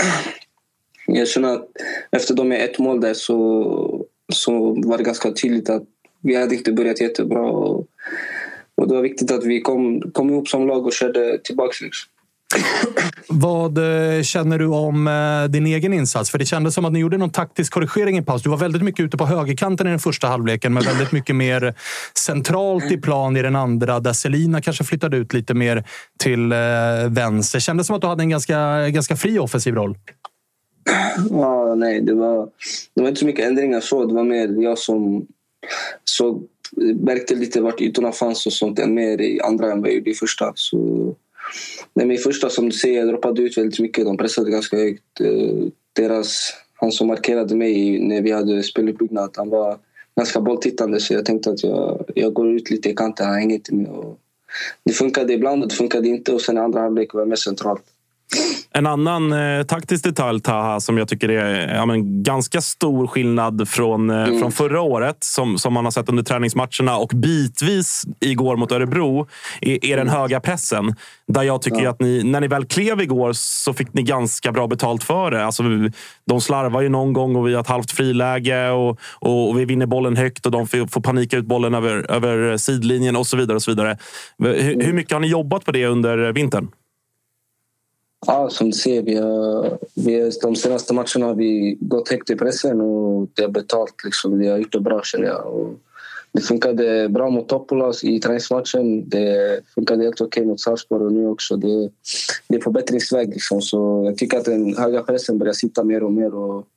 jag 1.08 1.28
känner 1.28 1.54
att 1.54 1.68
efter 2.12 2.34
de 2.34 2.52
ett 2.52 2.80
mål 2.80 3.02
där 3.02 3.14
så, 3.14 4.06
så 4.34 4.82
var 4.86 4.98
det 4.98 5.04
ganska 5.04 5.32
tydligt 5.32 5.70
att 5.70 5.84
vi 6.22 6.36
hade 6.36 6.56
inte 6.56 6.72
börjat 6.72 7.02
jättebra. 7.02 7.42
Och, 7.42 7.88
och 8.84 8.90
det 8.90 8.96
var 8.96 9.02
viktigt 9.02 9.32
att 9.32 9.44
vi 9.44 9.62
kom, 9.62 10.02
kom 10.12 10.30
ihop 10.30 10.48
som 10.48 10.68
lag 10.68 10.86
och 10.86 10.94
körde 10.94 11.40
tillbaka. 11.44 11.74
Liksom. 11.82 12.10
Vad 13.28 13.78
eh, 13.78 14.22
känner 14.22 14.60
du 14.60 14.68
om 14.68 15.08
eh, 15.08 15.52
din 15.52 15.66
egen 15.66 15.94
insats? 15.94 16.32
För 16.32 16.40
det 16.40 16.46
kändes 16.46 16.74
som 16.74 16.86
att 16.86 16.94
ni 16.94 17.00
gjorde 17.00 17.18
någon 17.18 17.30
taktisk 17.30 17.74
korrigering 17.74 18.18
i 18.18 18.22
paus. 18.22 18.44
Du 18.44 18.50
var 18.50 18.58
väldigt 18.58 18.82
mycket 18.82 19.04
ute 19.04 19.18
på 19.18 19.26
högerkanten 19.26 19.88
i 19.88 19.90
den 19.90 20.00
första 20.00 20.28
halvleken, 20.28 20.74
men 20.74 20.84
väldigt 20.84 21.12
mycket 21.12 21.36
mer 21.36 21.74
centralt 22.18 22.92
i 22.92 22.98
plan 22.98 23.38
i 23.38 23.42
den 23.42 23.56
andra, 23.56 24.00
där 24.00 24.14
Selina 24.14 24.62
kanske 24.62 24.84
flyttade 24.84 25.18
ut 25.18 25.34
lite 25.34 25.54
mer 25.54 25.84
till 26.20 26.52
eh, 26.52 26.58
vänster. 27.10 27.60
Kändes 27.60 27.88
som 27.88 27.96
att 27.96 28.02
du 28.02 28.08
hade 28.08 28.24
en 28.24 28.30
ganska, 28.30 28.90
ganska 28.90 29.16
fri 29.16 29.40
offensiv 29.40 29.76
roll. 29.76 29.98
Ja, 31.30 31.76
nej, 31.76 32.02
det 32.02 32.14
var, 32.14 32.48
det 32.96 33.02
var 33.02 33.10
inte 33.10 33.20
så 33.20 33.26
mycket 33.26 33.46
ändringar 33.46 33.80
så. 33.80 34.06
Det 34.06 34.14
var 34.14 34.24
mer 34.24 34.64
jag 34.64 34.78
som 34.78 35.28
såg, 36.04 36.48
märkte 36.96 37.36
lite 37.36 37.62
vart 37.62 37.82
ytorna 37.82 38.12
fanns 38.12 38.46
och 38.46 38.54
sånt 38.54 38.80
än 38.80 38.94
mer 38.94 39.22
i 39.22 39.42
andra 39.42 39.72
än 39.72 39.82
vad 39.82 39.90
jag 39.90 39.96
gjorde 39.96 40.10
i 40.10 40.14
första. 40.14 40.54
Så, 40.56 40.78
nej, 41.94 42.06
men 42.06 42.12
I 42.12 42.18
första, 42.18 42.50
som 42.50 42.66
du 42.66 42.72
säger, 42.72 43.00
jag 43.00 43.08
droppade 43.08 43.42
ut 43.42 43.58
väldigt 43.58 43.80
mycket. 43.80 44.06
De 44.06 44.18
pressade 44.18 44.52
ganska 44.52 44.78
högt. 44.78 45.22
Eh, 45.22 45.68
deras, 45.94 46.54
han 46.76 46.92
som 46.92 47.08
markerade 47.08 47.56
mig 47.56 48.00
när 48.00 48.22
vi 48.22 48.32
hade 48.32 48.64
speluppbyggnad, 48.64 49.34
han 49.36 49.50
var 49.50 49.78
ganska 50.16 50.42
bolltittande 50.42 51.00
så 51.00 51.14
jag 51.14 51.26
tänkte 51.26 51.50
att 51.50 51.64
jag, 51.64 52.06
jag 52.16 52.34
går 52.34 52.56
ut 52.56 52.70
lite 52.70 52.90
i 52.90 52.96
kanten, 52.96 53.26
han 53.26 53.36
hänger 53.36 53.56
inte 53.56 53.76
med. 53.76 53.88
Och 53.88 54.20
det 54.84 54.94
funkade 54.94 55.34
ibland 55.34 55.64
och 55.64 55.70
det 55.70 55.76
funkade 55.76 56.08
inte 56.08 56.34
och 56.34 56.42
sen 56.42 56.58
i 56.58 56.60
andra 56.60 56.80
halvlek 56.80 57.14
var 57.14 57.22
jag 57.22 57.28
mer 57.28 57.36
centralt. 57.36 57.84
En 58.76 58.88
annan 58.88 59.34
eh, 59.34 59.64
taktisk 59.64 60.04
detalj, 60.04 60.42
Taha, 60.42 60.80
som 60.80 60.98
jag 60.98 61.08
tycker 61.08 61.30
är 61.30 61.76
ja, 61.76 61.86
men, 61.86 62.24
ganska 62.24 62.62
stor 62.62 63.08
skillnad 63.08 63.70
från, 63.70 64.10
eh, 64.10 64.24
Mm. 64.24 64.40
från 64.40 64.52
förra 64.52 64.82
året, 64.82 65.18
som, 65.24 65.58
som 65.58 65.74
man 65.74 65.84
har 65.86 65.92
sett 65.92 66.10
under 66.10 66.24
träningsmatcherna 66.24 66.98
och 66.98 67.12
bitvis 67.16 68.04
igår 68.20 68.56
mot 68.58 68.72
Örebro, 68.72 69.28
är, 69.62 69.86
är 69.86 69.98
den 69.98 70.10
höga 70.10 70.40
pressen. 70.40 70.96
Där 71.28 71.44
jag 71.44 71.62
tycker 71.62 71.82
Ja. 71.84 71.90
att 71.90 72.00
ni, 72.02 72.24
när 72.24 72.42
ni 72.42 72.48
väl 72.48 72.66
klev 72.66 73.02
igår 73.02 73.34
så 73.34 73.74
fick 73.74 73.94
ni 73.94 74.04
ganska 74.04 74.52
bra 74.52 74.68
betalt 74.68 75.04
för 75.04 75.32
det. 75.32 75.46
Alltså, 75.46 75.64
de 76.28 76.42
slarvar 76.42 76.82
ju 76.82 76.90
någon 76.90 77.14
gång 77.14 77.36
och 77.36 77.48
vi 77.48 77.54
har 77.54 77.62
ett 77.62 77.68
halvt 77.68 77.92
friläge 77.92 78.70
och, 78.70 79.00
och, 79.20 79.50
och 79.50 79.60
vi 79.60 79.66
vinner 79.66 79.86
bollen 79.86 80.18
högt 80.18 80.46
och 80.46 80.52
de 80.52 80.68
får, 80.68 80.88
får 80.88 81.02
panika 81.02 81.38
ut 81.38 81.46
bollen 81.46 81.74
över, 81.74 82.12
över 82.12 82.58
sidlinjen 82.58 83.16
och 83.16 83.28
så 83.28 83.38
vidare. 83.38 83.56
och 83.56 83.62
så 83.64 83.72
vidare. 83.72 83.98
Hur, 84.40 84.84
hur 84.86 84.94
mycket 84.94 85.14
har 85.14 85.20
ni 85.20 85.28
jobbat 85.28 85.66
på 85.66 85.72
det 85.72 85.86
under 85.86 86.32
vintern? 86.32 86.68
Ja, 88.28 88.50
som 88.50 88.70
du 88.70 88.78
ser, 88.78 89.02
vi 89.02 89.16
har, 89.16 89.78
vi 89.96 90.22
har, 90.22 90.42
de 90.42 90.56
senaste 90.56 90.94
matcherna 90.94 91.26
har 91.26 91.36
vi 91.36 91.78
gått 91.80 92.10
högt 92.10 92.30
i 92.30 92.36
pressen 92.36 92.82
och 92.82 93.28
det 93.34 93.42
har 93.42 93.50
betalt. 93.50 94.04
Liksom. 94.04 94.40
Vi 94.40 94.48
har 94.48 94.58
gjort 94.58 94.72
det 94.72 94.80
bra, 94.80 95.02
känner 95.04 95.28
jag. 95.28 95.46
Och 95.46 95.80
det 96.32 96.42
funkade 96.42 97.10
bra 97.10 97.30
mot 97.30 97.50
Topola 97.50 97.94
i 98.04 98.20
träningsmatchen. 98.20 99.10
Det 99.10 99.60
funkade 99.76 100.04
helt 100.04 100.22
okej 100.22 100.46
mot 100.46 100.60
Sarpsborg 100.60 101.06
och 101.06 101.14
nu 101.14 101.28
också. 101.28 101.56
Det, 101.56 101.90
det 102.48 102.56
är 102.56 102.62
på 102.62 102.72
bättringsväg. 102.72 103.30
Liksom. 103.30 103.62
Så 103.62 104.04
jag 104.06 104.18
tycker 104.18 104.38
att 104.38 104.46
den 104.46 104.78
höga 104.78 105.04
pressen 105.04 105.38
börjar 105.38 105.54
sitta 105.54 105.84
mer 105.84 106.04
och 106.04 106.14
mer. 106.14 106.36
Och 106.36 106.68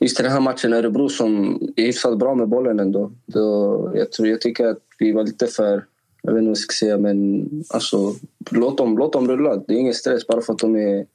just 0.00 0.20
i 0.20 0.22
den 0.22 0.32
här 0.32 0.40
matchen, 0.40 0.72
Örebro 0.72 1.08
som 1.08 1.60
är 1.76 1.82
hyfsat 1.82 2.18
bra 2.18 2.34
med 2.34 2.48
bollen 2.48 2.80
ändå. 2.80 3.12
Då, 3.26 3.92
jag, 3.94 4.12
tror, 4.12 4.28
jag 4.28 4.40
tycker 4.40 4.66
att 4.66 4.78
vi 4.98 5.12
var 5.12 5.24
lite 5.24 5.46
för 5.46 5.84
jag 6.22 6.32
vet 6.32 6.38
inte 6.38 6.48
vad 6.48 6.50
jag 6.50 6.58
ska 6.58 6.72
säga, 6.72 6.98
men 6.98 7.48
alltså, 7.68 8.14
låt, 8.50 8.78
dem, 8.78 8.98
låt 8.98 9.12
dem 9.12 9.28
rulla. 9.28 9.56
Det 9.56 9.74
är 9.74 9.78
ingen 9.78 9.94
stress 9.94 10.26
bara 10.26 10.40
för 10.40 10.52
att 10.52 10.58
de 10.58 10.76
är, 10.76 11.06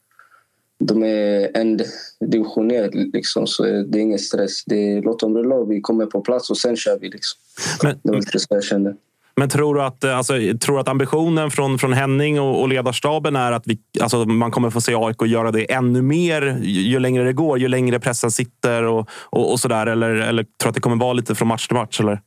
de 0.79 1.03
är 1.03 1.57
en 1.57 1.79
division 2.19 2.67
ner. 2.67 2.89
Liksom, 3.13 3.47
så 3.47 3.63
det 3.63 3.99
är 3.99 4.01
ingen 4.01 4.19
stress. 4.19 4.65
Det 4.65 4.75
är, 4.75 5.01
låt 5.01 5.19
dem 5.19 5.37
rulla 5.37 5.55
och 5.55 5.71
vi 5.71 5.81
kommer 5.81 6.05
på 6.05 6.21
plats 6.21 6.49
och 6.49 6.57
sen 6.57 6.75
kör 6.75 6.99
vi. 6.99 7.09
Liksom. 7.09 7.39
Men, 7.83 7.99
det 8.03 8.11
var 8.11 8.17
lite 8.17 8.39
så 8.39 8.47
jag 8.49 8.63
kände. 8.63 8.95
Men 9.37 9.49
tror 9.49 9.75
du 9.75 9.83
att, 9.83 10.03
eh, 10.03 10.17
alltså, 10.17 10.33
tror 10.33 10.75
du 10.75 10.79
att 10.79 10.87
ambitionen 10.87 11.51
från, 11.51 11.79
från 11.79 11.93
Henning 11.93 12.39
och, 12.39 12.61
och 12.61 12.69
ledarstaben 12.69 13.35
är 13.35 13.51
att 13.51 13.67
vi, 13.67 13.79
alltså, 14.01 14.25
man 14.25 14.51
kommer 14.51 14.69
få 14.69 14.81
se 14.81 14.95
AIK 14.95 15.21
göra 15.25 15.51
det 15.51 15.73
ännu 15.73 16.01
mer 16.01 16.59
ju, 16.61 16.81
ju 16.81 16.99
längre 16.99 17.23
det 17.23 17.33
går? 17.33 17.59
Ju 17.59 17.67
längre 17.67 17.99
pressen 17.99 18.31
sitter 18.31 18.83
och, 18.83 19.09
och, 19.09 19.51
och 19.51 19.59
sådär? 19.59 19.87
Eller, 19.87 20.09
eller 20.09 20.43
tror 20.43 20.51
du 20.63 20.69
att 20.69 20.75
det 20.75 20.81
kommer 20.81 20.95
vara 20.95 21.13
lite 21.13 21.35
från 21.35 21.47
match 21.47 21.67
till 21.67 21.77
match? 21.77 21.99
Eller? 21.99 22.21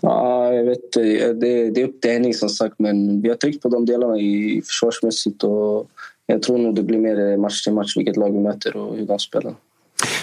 Ja, 0.00 0.52
jag 0.52 0.64
vet 0.64 0.92
det, 0.92 1.32
det 1.32 1.80
är 1.80 1.84
upp 1.84 2.00
till 2.00 2.10
Henning 2.10 2.34
som 2.34 2.48
sagt. 2.48 2.74
Men 2.78 3.22
vi 3.22 3.28
har 3.28 3.36
tryckt 3.36 3.62
på 3.62 3.68
de 3.68 3.86
delarna 3.86 4.18
i 4.18 4.62
försvarsmässigt. 4.66 5.44
Och 5.44 5.86
jag 6.26 6.42
tror 6.42 6.58
nog 6.58 6.74
det 6.74 6.82
blir 6.82 6.98
mer 6.98 7.36
match 7.36 7.62
till 7.62 7.72
match 7.72 7.96
vilket 7.96 8.16
lag 8.16 8.32
vi 8.32 8.40
möter 8.40 8.76
och 8.76 8.96
hur 8.96 9.06
de 9.06 9.18
spelar. 9.18 9.54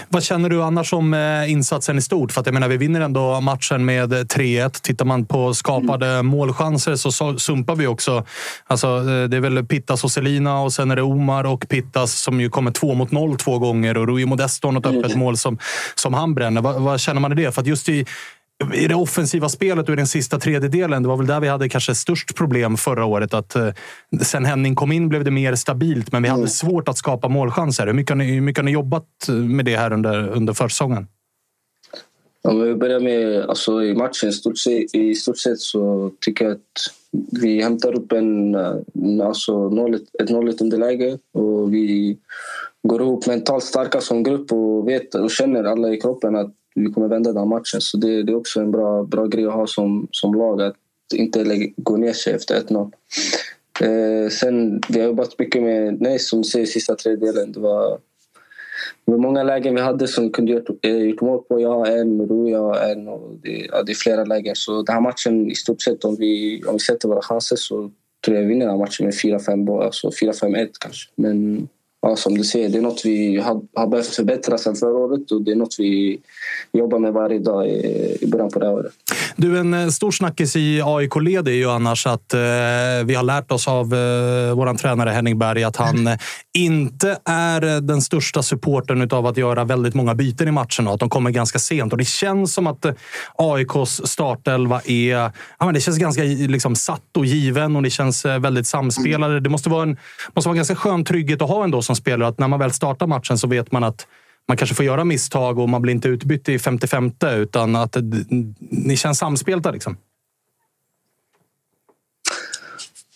Vad 0.10 0.23
känner 0.23 0.49
du 0.49 0.64
annars 0.64 0.94
om 0.94 1.14
eh, 1.14 1.52
insatsen 1.52 1.98
i 1.98 2.02
stort? 2.02 2.31
För 2.31 2.41
att 2.41 2.48
jag 2.48 2.53
menar, 2.53 2.68
vi 2.68 2.77
vinner 2.77 3.02
ändå 3.02 3.41
matchen 3.41 3.85
med 3.85 4.14
3-1. 4.14 4.81
Tittar 4.81 5.06
man 5.06 5.26
på 5.26 5.53
skapade 5.53 6.07
mm. 6.07 6.26
målchanser 6.26 6.95
så 6.95 7.38
sumpar 7.40 7.76
vi 7.76 7.88
också. 7.88 8.26
Alltså, 8.65 8.88
eh, 8.88 9.30
det 9.30 9.38
är 9.38 9.40
väl 9.40 9.65
Pittas 9.65 10.03
och 10.03 10.11
Selina 10.11 10.61
och 10.61 10.73
sen 10.73 10.91
är 10.91 10.95
det 10.95 11.02
Omar 11.02 11.44
och 11.44 11.65
Pittas 11.69 12.22
som 12.22 12.41
ju 12.41 12.49
kommer 12.49 12.72
två 12.72 12.94
mot 12.94 13.11
noll 13.11 13.38
två 13.38 13.60
gånger 13.60 13.98
och 13.98 14.07
Rui 14.07 14.26
Modesto 14.26 14.68
har 14.68 14.72
något 14.72 14.85
öppet 14.85 15.06
mm. 15.06 15.19
mål 15.19 15.38
som, 15.38 15.57
som 15.95 16.14
han 16.14 16.35
bränner. 16.35 16.61
Vad, 16.61 16.81
vad 16.81 16.99
känner 16.99 17.22
man 17.22 17.31
i 17.31 17.35
det? 17.35 17.52
För 17.52 17.61
att 17.61 17.68
just 17.68 17.90
i 17.90 18.06
i 18.73 18.88
det 18.88 18.95
offensiva 18.95 19.49
spelet 19.49 19.90
och 19.90 19.94
i 19.94 19.95
den 19.95 20.07
sista 20.07 20.40
tredjedelen, 20.40 21.03
det 21.03 21.10
var 21.10 21.18
väl 21.18 21.27
där 21.27 21.40
vi 21.40 21.48
hade 21.48 21.69
kanske 21.69 21.95
störst 21.95 22.35
problem 22.35 22.77
förra 22.77 23.06
året. 23.06 23.34
Att, 23.34 23.56
eh, 23.56 23.69
sen 24.22 24.45
Henning 24.45 24.76
kom 24.76 24.91
in 24.91 25.10
blev 25.10 25.23
det 25.23 25.31
mer 25.31 25.56
stabilt, 25.56 26.11
men 26.11 26.23
vi 26.23 26.30
hade 26.30 26.40
mm. 26.40 26.49
svårt 26.49 26.90
att 26.90 26.98
skapa 26.98 27.27
målchanser. 27.27 27.88
Hur 27.88 27.94
mycket 27.94 28.10
har 28.10 28.15
ni, 28.15 28.26
hur 28.26 28.41
mycket 28.41 28.57
har 28.57 28.65
ni 28.65 28.72
jobbat 28.72 29.07
med 29.27 29.65
det 29.65 29.77
här 29.77 29.94
under, 29.94 30.27
under 30.27 30.53
försäsongen? 30.53 31.07
Om 32.41 32.61
vi 32.61 32.76
börjar 32.76 32.99
med 32.99 33.45
alltså, 33.45 33.84
i 33.84 33.95
matchen, 33.95 34.34
stort 34.34 34.57
sett, 34.57 34.95
i 34.95 35.15
stort 35.15 35.38
sett 35.38 35.60
så 35.60 36.11
tycker 36.19 36.45
jag 36.45 36.53
att 36.53 36.94
vi 37.41 37.61
hämtar 37.61 37.95
upp 37.95 38.11
en, 38.11 38.56
alltså, 39.22 39.69
noll, 39.69 39.99
ett 40.19 40.30
nolligt 40.30 40.61
underläge 40.61 41.18
och 41.31 41.73
vi 41.73 42.18
går 42.88 43.02
ihop 43.02 43.27
mentalt 43.27 43.64
starka 43.64 44.02
som 44.02 44.23
grupp 44.23 44.52
och 44.52 44.88
vet 44.88 45.15
och 45.15 45.31
känner 45.31 45.64
alla 45.64 45.94
i 45.94 46.02
kroppen 46.02 46.35
att 46.35 46.53
vi 46.76 46.91
kommer 46.91 47.08
vända 47.08 47.34
den 47.34 47.48
matchen. 47.48 47.82
Så 47.82 47.98
det, 47.98 48.24
det, 48.24 48.32
är 48.32 48.36
också 48.36 48.60
en 48.60 48.72
bra, 48.72 49.04
bra 49.04 49.26
grej 49.26 49.45
att 49.45 49.54
ha 49.54 49.68
som, 49.68 50.08
som 50.12 50.34
lag, 50.34 50.62
att 50.62 50.76
inte 51.16 51.44
lägga, 51.44 51.74
gå 51.78 51.98
ner 51.98 52.14
sig 52.14 52.34
efter 52.34 52.60
1-0. 52.60 52.91
Eh, 53.82 54.30
sen, 54.30 54.82
vi 54.90 55.00
har 55.00 55.08
jobbat 55.08 55.40
mycket 55.40 55.64
med, 55.64 56.02
nej, 56.02 56.20
som 56.20 56.41
du 56.41 56.48
säger, 56.48 56.66
sista 56.66 56.95
tredjedelen. 56.95 57.52
Det 57.52 57.60
var, 57.60 57.90
det 59.06 59.12
var 59.12 59.18
många 59.18 59.44
lägen 59.44 59.76
vi 59.76 59.82
hade 59.82 60.08
som 60.08 60.24
vi 60.24 60.30
kunde 60.30 60.52
gjort, 60.52 60.70
eh, 60.82 60.98
gjort 60.98 61.22
mål 61.22 61.44
på. 61.44 61.60
Jag 61.60 61.70
har 61.70 61.86
en, 61.86 62.22
Rui 62.22 62.54
har 62.54 62.80
en 62.80 63.08
och 63.08 63.36
det, 63.44 63.68
ja, 63.72 63.84
det 63.84 63.91
är 63.91 63.95
flera 63.95 64.24
lägen. 64.24 64.56
Så 64.56 64.82
den 64.82 64.94
här 64.94 65.02
matchen, 65.02 65.52
i 65.52 65.56
stort 65.56 65.82
sett, 65.82 66.04
om 66.04 66.16
vi, 66.16 66.64
om 66.68 66.74
vi 66.74 66.80
sätter 66.80 67.08
våra 67.08 67.22
chanser 67.22 67.56
så 67.56 67.91
tror 68.26 68.38
jag 68.38 68.41
vi 68.41 68.50
vinner 68.50 68.66
den 68.66 68.76
här 68.76 68.86
matchen 68.86 69.06
med 69.06 69.14
4-5 69.14 69.84
alltså 69.84 70.10
4-5-1 70.10 70.70
kanske. 70.80 71.10
Men 71.16 71.68
ja, 72.04 72.16
som 72.16 72.38
du 72.38 72.44
säger, 72.44 72.70
det 72.70 72.78
är 72.78 72.82
något 72.82 73.02
vi 73.06 73.38
har, 73.40 73.62
har 73.74 73.88
behövt 73.88 74.16
förbättra 74.16 74.58
sen 74.58 74.76
förra 74.76 74.98
året 74.98 75.32
och 75.32 75.42
det 75.42 75.52
är 75.52 75.56
något 75.56 75.76
vi 75.80 76.20
jobbar 76.74 77.00
med 77.00 77.14
varje 77.14 77.40
dag 77.40 77.68
i, 77.68 78.18
i 78.22 78.28
början 78.28 78.50
på 78.52 78.60
det 78.60 78.66
här 78.66 78.74
året. 78.74 78.94
Du, 79.36 79.60
en 79.60 79.74
eh, 79.74 79.88
stor 79.88 80.12
snackis 80.12 80.56
i 80.56 80.82
AIK-led 80.82 81.48
är 81.48 81.52
ju 81.52 81.70
annars 81.70 82.08
att 82.08 82.34
eh, 82.34 82.40
vi 83.06 83.16
har 83.16 83.24
lärt 83.24 83.52
oss 83.52 83.68
av 83.68 83.94
eh, 83.94 84.56
vår 84.56 84.78
tränare 84.78 85.10
Henning 85.10 85.40
Berg 85.40 85.64
att 85.64 85.76
han 85.76 86.08
eh, 86.08 86.18
inte 86.54 87.18
är 87.26 87.82
den 87.82 88.02
största 88.02 88.44
supporten 88.44 89.12
av 89.12 89.26
att 89.26 89.38
göra 89.38 89.64
väldigt 89.64 89.94
många 89.94 90.16
byten 90.16 90.48
i 90.48 90.52
matcherna 90.52 90.90
och 90.90 90.94
att 90.94 91.00
de 91.00 91.10
kommer 91.10 91.32
ganska 91.32 91.60
sent. 91.60 91.92
Och 91.92 91.98
det 91.98 92.06
känns 92.06 92.54
som 92.54 92.68
att 92.68 92.86
eh, 92.86 92.94
AIKs 93.36 94.02
startelva 94.06 94.82
är... 94.86 95.14
Ja, 95.60 95.66
men 95.66 95.74
det 95.74 95.82
känns 95.82 95.98
ganska 95.98 96.24
liksom, 96.24 96.76
satt 96.76 97.18
och 97.18 97.26
given 97.26 97.76
och 97.76 97.84
det 97.84 97.90
känns 97.90 98.26
eh, 98.26 98.40
väldigt 98.40 98.68
samspelade. 98.68 99.40
Det 99.40 99.50
måste 99.50 99.70
vara 99.70 99.84
en 99.84 99.98
måste 100.36 100.50
vara 100.50 100.54
en 100.54 100.58
ganska 100.58 100.76
skön 100.76 101.06
trygghet 101.06 101.42
att 101.42 101.50
ha 101.50 101.64
ändå 101.64 101.82
som 101.82 101.93
spelare. 101.95 102.28
Att 102.28 102.40
när 102.40 102.48
man 102.48 102.60
väl 102.60 102.72
startar 102.72 103.07
matchen 103.07 103.38
så 103.38 103.48
vet 103.48 103.72
man 103.72 103.84
att 103.84 104.07
man 104.48 104.57
kanske 104.57 104.76
får 104.76 104.86
göra 104.86 105.03
misstag 105.03 105.60
och 105.60 105.70
man 105.70 105.82
blir 105.82 105.94
inte 105.94 106.07
utbytt 106.07 106.49
i 106.49 106.60
55 106.60 107.11
utan 107.22 107.76
att 107.76 107.95
eh, 107.95 108.02
ni 108.70 108.98
känns 108.98 109.18
samspelta. 109.18 109.72
Liksom. 109.72 109.98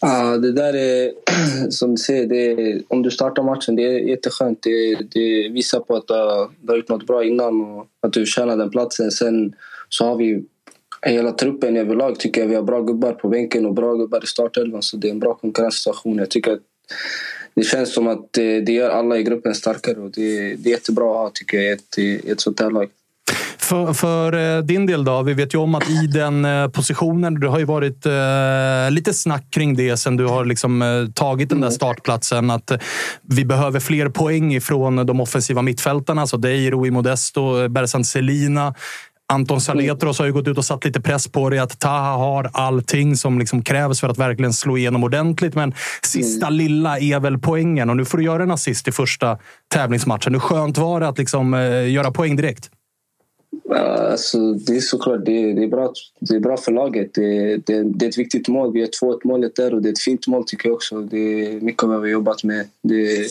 Ja, 0.02 0.38
det 0.38 0.52
där 0.52 0.74
är 0.76 1.12
som 1.70 1.92
du 1.92 1.98
säger, 1.98 2.34
är, 2.34 2.82
om 2.88 3.04
du 3.04 3.12
startar 3.12 3.44
matchen, 3.44 3.76
det 3.76 3.84
är 3.84 4.00
jätteskönt. 4.00 4.64
Det, 4.64 4.96
det 4.96 5.50
visar 5.50 5.80
på 5.80 5.96
att 5.96 6.08
du 6.08 6.14
har, 6.14 6.50
du 6.62 6.72
har 6.72 6.78
gjort 6.78 6.90
något 6.90 7.08
bra 7.08 7.24
innan 7.24 7.62
och 7.62 7.88
att 8.02 8.14
du 8.14 8.26
förtjänar 8.26 8.58
den 8.58 8.70
platsen. 8.70 9.12
Sen 9.12 9.56
så 9.90 10.06
har 10.06 10.16
vi 10.16 10.44
hela 11.02 11.32
truppen 11.32 11.78
överlag 11.78 12.20
tycker 12.20 12.42
jag 12.42 12.48
vi 12.48 12.56
har 12.56 12.64
bra 12.64 12.82
gubbar 12.82 13.14
på 13.14 13.30
bänken 13.30 13.66
och 13.66 13.74
bra 13.74 13.94
gubbar 13.94 14.24
i 14.24 14.28
startelvan. 14.28 14.82
Så 14.82 14.98
det 14.98 15.08
är 15.08 15.12
en 15.12 15.20
bra 15.20 15.34
konkurrenssituation. 15.34 16.18
Jag 16.18 16.30
tycker 16.30 16.52
att 16.52 16.60
det 17.58 17.64
känns 17.64 17.94
som 17.94 18.08
att 18.08 18.34
det, 18.34 18.70
gör 18.70 18.90
alla 18.90 19.18
i 19.18 19.24
gruppen 19.24 19.56
starkare 19.56 20.00
och 20.00 20.12
det, 20.12 20.56
det 20.56 20.70
är 20.70 20.72
jättebra 20.72 21.12
att 21.12 21.18
ha 21.18 21.32
tycker 21.34 21.62
jag 21.62 21.74
ett, 21.74 21.98
i 21.98 22.30
ett 22.30 22.42
sånt 22.42 22.60
här 22.60 22.72
lag. 22.72 22.90
För, 23.58 23.94
för, 23.94 24.58
eh, 24.58 24.64
din 24.64 24.86
del 24.86 25.06
då? 25.06 25.22
Vi 25.22 25.34
vet 25.34 25.54
ju 25.54 25.58
om 25.58 25.76
att 25.76 25.90
i 25.90 26.08
den 26.08 26.46
eh, 26.46 26.68
positionen, 26.68 27.40
det 27.40 27.48
har 27.48 27.60
ju 27.60 27.66
varit 27.66 28.06
eh, 28.06 28.92
lite 28.92 29.14
snack 29.14 29.48
kring 29.52 29.76
det 29.76 29.98
sen 29.98 30.18
du 30.18 30.26
har 30.26 30.46
liksom, 30.46 30.82
eh, 30.82 30.88
tagit 31.14 31.50
den 31.50 31.62
där 31.62 31.68
mm. 31.68 31.76
startplatsen. 31.76 32.50
Att 32.50 32.72
eh, 32.72 32.78
vi 33.22 33.46
behöver 33.46 33.80
fler 33.80 34.10
poäng 34.10 34.54
ifrån 34.54 35.06
de 35.06 35.22
offensiva 35.22 35.62
mittfältarna. 35.62 36.22
Alltså 36.22 36.38
dig, 36.38 36.72
Rui 36.72 36.92
Modesto, 36.92 37.70
Bersant 37.70 38.08
Selina. 38.08 38.74
Anton 39.34 39.62
Saletros 39.62 40.20
har 40.20 40.26
ju 40.26 40.34
gått 40.34 40.48
ut 40.48 40.58
och 40.58 40.66
satt 40.66 40.86
lite 40.86 41.02
press 41.02 41.28
på 41.28 41.50
dig 41.50 41.60
att 41.60 41.80
Taha 41.80 42.18
har 42.18 42.50
allting 42.54 43.16
som 43.16 43.40
liksom 43.40 43.62
krävs 43.62 44.00
för 44.00 44.10
att 44.10 44.18
verkligen 44.18 44.54
slå 44.54 44.78
igenom 44.78 45.04
ordentligt. 45.04 45.56
Men 45.56 45.74
sista 46.04 46.48
mm. 46.48 46.58
lilla 46.58 47.00
är 47.00 47.20
väl 47.20 47.38
poängen 47.38 47.90
och 47.90 47.98
nu 47.98 48.06
får 48.06 48.18
du 48.18 48.24
göra 48.24 48.44
en 48.44 48.52
assist 48.52 48.88
i 48.88 48.92
första 48.92 49.38
tävlingsmatchen. 49.68 50.34
Hur 50.34 50.40
skönt 50.40 50.78
var 50.78 51.00
det 51.00 51.08
att 51.08 51.18
liksom, 51.18 51.54
eh, 51.54 51.92
göra 51.92 52.12
poäng 52.12 52.36
direkt? 52.36 52.70
Alltså, 53.70 54.54
det 54.54 54.76
är 54.76 54.80
såklart 54.80 55.26
det 55.26 55.32
är, 55.32 55.54
det 55.54 55.64
är, 55.64 55.68
bra, 55.68 55.94
det 56.20 56.36
är 56.36 56.40
bra 56.40 56.58
för 56.58 56.72
laget. 56.72 57.14
Det, 57.14 57.58
det, 57.58 57.84
det 57.84 58.06
är 58.06 58.10
ett 58.10 58.18
viktigt 58.18 58.48
mål. 58.48 58.74
Vi 58.74 58.82
har 58.82 58.88
2-1 58.88 59.20
målet 59.24 59.56
där 59.56 59.74
och 59.74 59.82
det 59.82 59.90
är 59.90 59.94
ett 59.94 60.00
fint 60.00 60.28
mål 60.28 60.44
tycker 60.48 60.70
jag 60.70 60.76
också. 60.76 61.02
Det 61.02 61.18
är 61.18 61.62
mycket 61.62 61.84
vi 61.84 61.94
har 61.94 62.06
jobbat 62.06 62.44
med. 62.44 62.68
Det 62.82 63.18
är 63.18 63.28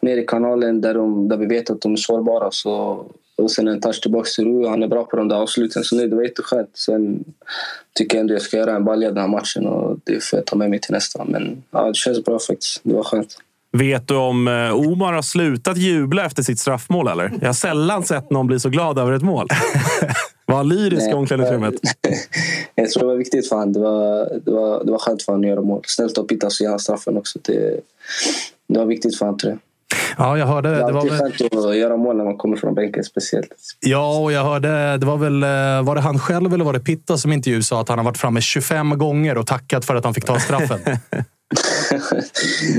nere 0.00 0.22
i 0.22 0.26
kanalen 0.26 0.80
där, 0.80 0.94
de, 0.94 1.28
där 1.28 1.36
vi 1.36 1.46
vet 1.46 1.70
att 1.70 1.80
de 1.80 1.92
är 1.92 1.96
sårbara. 1.96 2.50
Så 2.50 3.04
och 3.36 3.50
sen 3.50 3.68
en 3.68 3.80
touch 3.80 4.02
tillbaka 4.02 4.28
till 4.34 4.44
Rui. 4.44 4.68
Han 4.68 4.82
är 4.82 4.88
bra 4.88 5.04
på 5.04 5.16
de 5.16 5.28
där 5.28 5.36
avsluten. 5.36 5.84
Så 5.84 5.96
nej, 5.96 6.08
det 6.08 6.16
var 6.16 6.22
jätteskönt. 6.22 6.70
Sen 6.74 7.24
tycker 7.94 8.16
jag 8.16 8.20
ändå 8.20 8.34
jag 8.34 8.42
ska 8.42 8.56
göra 8.56 8.76
en 8.76 8.84
balja 8.84 9.08
den 9.08 9.18
här 9.18 9.28
matchen 9.28 9.66
och 9.66 9.98
det 10.04 10.24
får 10.24 10.38
jag 10.38 10.46
ta 10.46 10.56
med 10.56 10.70
mig 10.70 10.80
till 10.80 10.92
nästa. 10.92 11.24
Men 11.24 11.62
ja, 11.70 11.86
det 11.86 11.94
känns 11.94 12.24
bra 12.24 12.38
faktiskt. 12.38 12.80
Det 12.82 12.94
var 12.94 13.04
skönt. 13.04 13.38
Vet 13.72 14.08
du 14.08 14.14
om 14.14 14.48
eh, 14.48 14.74
Omar 14.74 15.12
har 15.12 15.22
slutat 15.22 15.78
jubla 15.78 16.26
efter 16.26 16.42
sitt 16.42 16.58
straffmål? 16.58 17.08
Eller? 17.08 17.32
Jag 17.40 17.48
har 17.48 17.52
sällan 17.52 18.04
sett 18.04 18.30
någon 18.30 18.46
bli 18.46 18.60
så 18.60 18.68
glad 18.68 18.98
över 18.98 19.12
ett 19.12 19.22
mål. 19.22 19.48
Var 20.46 20.56
han 20.56 20.68
lyrisk 20.68 21.10
i 21.10 21.12
omklädningsrummet? 21.12 21.74
jag 22.74 22.90
tror 22.90 23.02
det 23.02 23.06
var 23.06 23.16
viktigt 23.16 23.48
för 23.48 23.56
honom. 23.56 23.72
Det 23.72 23.80
var, 23.80 24.28
det 24.44 24.50
var, 24.50 24.84
det 24.84 24.90
var 24.92 24.98
skönt 24.98 25.22
för 25.22 25.32
honom 25.32 25.44
att 25.44 25.50
göra 25.50 25.62
mål. 25.62 25.82
Snällt 25.86 26.18
av 26.18 26.24
Pittas 26.24 26.60
att 26.60 26.64
göra 26.64 26.78
straffen 26.78 27.16
också. 27.16 27.38
Det, 27.42 27.80
det 28.68 28.78
var 28.78 28.86
viktigt 28.86 29.18
för 29.18 29.26
honom 29.26 29.38
tror 29.38 29.52
jag. 29.52 29.60
Ja, 30.16 30.38
jag 30.38 30.46
hörde. 30.46 30.68
Det 30.68 30.76
är 30.76 30.96
alltid 30.96 31.12
skönt 31.12 31.64
att 31.66 31.76
göra 31.76 31.96
mål 31.96 32.16
när 32.16 32.24
man 32.24 32.36
kommer 32.36 32.56
från 32.56 32.74
bänken 32.74 33.04
speciellt. 33.04 33.48
Ja, 33.80 34.18
och 34.18 34.32
jag 34.32 34.44
hörde. 34.44 34.96
Det 34.96 35.06
var 35.06 35.16
väl 35.16 35.42
eh, 35.42 35.48
var 35.86 35.94
det 35.94 36.00
han 36.00 36.18
själv 36.18 36.54
eller 36.54 36.64
var 36.64 36.72
det 36.72 36.80
Pitta 36.80 37.16
som 37.16 37.32
intervju 37.32 37.62
sa 37.62 37.80
att 37.80 37.88
han 37.88 37.98
har 37.98 38.04
varit 38.04 38.18
framme 38.18 38.40
25 38.40 38.98
gånger 38.98 39.38
och 39.38 39.46
tackat 39.46 39.84
för 39.84 39.94
att 39.94 40.04
han 40.04 40.14
fick 40.14 40.24
ta 40.24 40.38
straffen. 40.40 40.80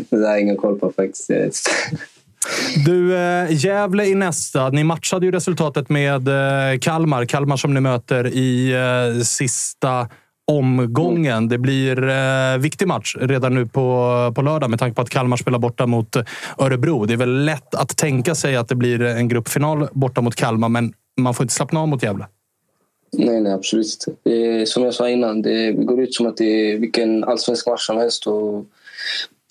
det 0.10 0.18
har 0.18 0.32
jag 0.32 0.42
ingen 0.42 0.58
koll 0.58 0.80
på 0.80 0.92
faktiskt. 0.96 1.70
Du, 2.86 3.18
eh, 3.18 3.48
Gävle 3.50 4.06
i 4.06 4.16
nästa. 4.16 4.70
Ni 4.70 4.84
matchade 4.84 5.26
ju 5.26 5.32
resultatet 5.32 5.90
med 5.90 6.28
eh, 6.28 6.80
Kalmar. 6.80 7.26
Kalmar 7.26 7.58
som 7.58 7.74
ni 7.74 7.80
möter 7.80 8.28
i 8.28 8.74
sista 9.24 10.08
omgången. 10.52 11.48
Det 11.48 11.57
blir 11.57 12.10
eh, 12.10 12.57
viktig 12.57 12.88
match 12.88 13.15
redan 13.19 13.53
nu 13.53 13.65
på, 13.65 14.32
på 14.36 14.41
lördag 14.41 14.69
med 14.69 14.80
tanke 14.80 14.95
på 14.95 15.02
att 15.02 15.10
Kalmar 15.10 15.38
spelar 15.38 15.60
borta 15.60 15.86
mot 15.86 16.15
Örebro. 16.57 17.06
Det 17.06 17.14
är 17.14 17.18
väl 17.18 17.45
lätt 17.45 17.76
att 17.76 17.98
tänka 17.98 18.36
sig 18.36 18.56
att 18.56 18.68
det 18.68 18.76
blir 18.76 19.02
en 19.02 19.28
gruppfinal 19.28 19.88
borta 19.91 20.22
mot 20.22 20.36
Kalmar, 20.36 20.69
men 20.69 20.94
man 21.19 21.34
får 21.34 21.44
inte 21.44 21.53
slappna 21.53 21.80
av 21.80 21.88
mot 21.88 22.03
Gävle. 22.03 22.26
Nej, 23.11 23.41
nej 23.41 23.53
absolut 23.53 24.06
inte. 24.07 24.65
som 24.65 24.84
jag 24.84 24.94
sa 24.94 25.10
innan, 25.10 25.41
det 25.41 25.72
går 25.72 25.99
ut 25.99 26.15
som 26.15 26.28
att 26.28 26.38
det 26.38 26.72
är 26.72 26.78
vilken 26.78 27.24
allsvensk 27.24 27.68
match 27.68 27.86
som 27.86 27.98
helst. 27.98 28.28
Och 28.28 28.65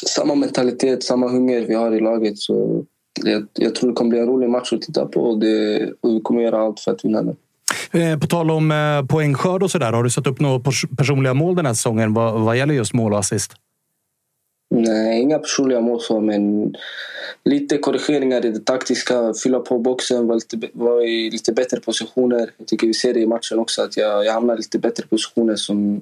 samma 0.06 0.35
mentalitet, 0.35 1.02
samma 1.02 1.28
hunger 1.28 1.60
vi 1.60 1.74
har 1.74 1.93
i 1.93 2.01
laget. 2.01 2.39
Så 2.39 2.85
jag, 3.24 3.47
jag 3.55 3.74
tror 3.74 3.90
det 3.90 3.94
kommer 3.94 4.10
bli 4.10 4.18
en 4.18 4.27
rolig 4.27 4.51
match 4.51 4.73
att 4.73 4.82
titta 4.82 5.06
på 5.06 5.20
och, 5.20 5.39
det, 5.39 5.90
och 6.01 6.10
vi 6.10 6.20
kommer 6.20 6.43
göra 6.43 6.60
allt 6.60 6.81
för 6.81 6.93
att 6.93 7.05
vinna 7.05 7.23
den. 7.23 7.36
Eh, 7.93 8.19
på 8.19 8.27
tal 8.27 8.51
om 8.51 8.71
eh, 8.71 9.07
poängskörd 9.07 9.63
och 9.63 9.71
sådär. 9.71 9.93
Har 9.93 10.03
du 10.03 10.11
satt 10.11 10.27
upp 10.27 10.41
några 10.41 10.61
personliga 10.99 11.35
mål 11.35 11.55
den 11.55 11.67
här 11.67 11.75
säsongen 11.75 12.15
vad, 12.15 12.41
vad 12.41 12.57
gäller 12.57 12.75
just 12.75 12.95
mål 12.95 13.13
och 13.13 13.19
assist? 13.19 13.53
Nej, 14.71 15.21
inga 15.21 15.39
personliga 15.39 15.81
mål 15.81 16.01
så, 16.01 16.21
men 16.21 16.75
lite 17.45 17.79
korrigeringar 17.79 18.47
i 18.47 18.51
det 18.51 18.65
taktiska. 18.65 19.35
Fylla 19.43 19.61
på 19.61 19.79
boxen, 19.79 20.27
vara 20.27 20.35
lite, 20.35 20.69
var 20.73 21.07
i 21.07 21.31
lite 21.31 21.53
bättre 21.53 21.81
positioner. 21.81 22.51
Jag 22.57 22.67
tycker 22.67 22.87
vi 22.87 22.95
ser 22.95 23.15
det 23.15 23.21
i 23.21 23.27
matchen 23.27 23.59
också, 23.59 23.83
att 23.83 23.97
jag, 23.97 24.25
jag 24.25 24.33
hamnar 24.33 24.55
i 24.55 24.57
lite 24.57 24.79
bättre 24.79 25.07
positioner 25.07 25.57
som, 25.57 26.01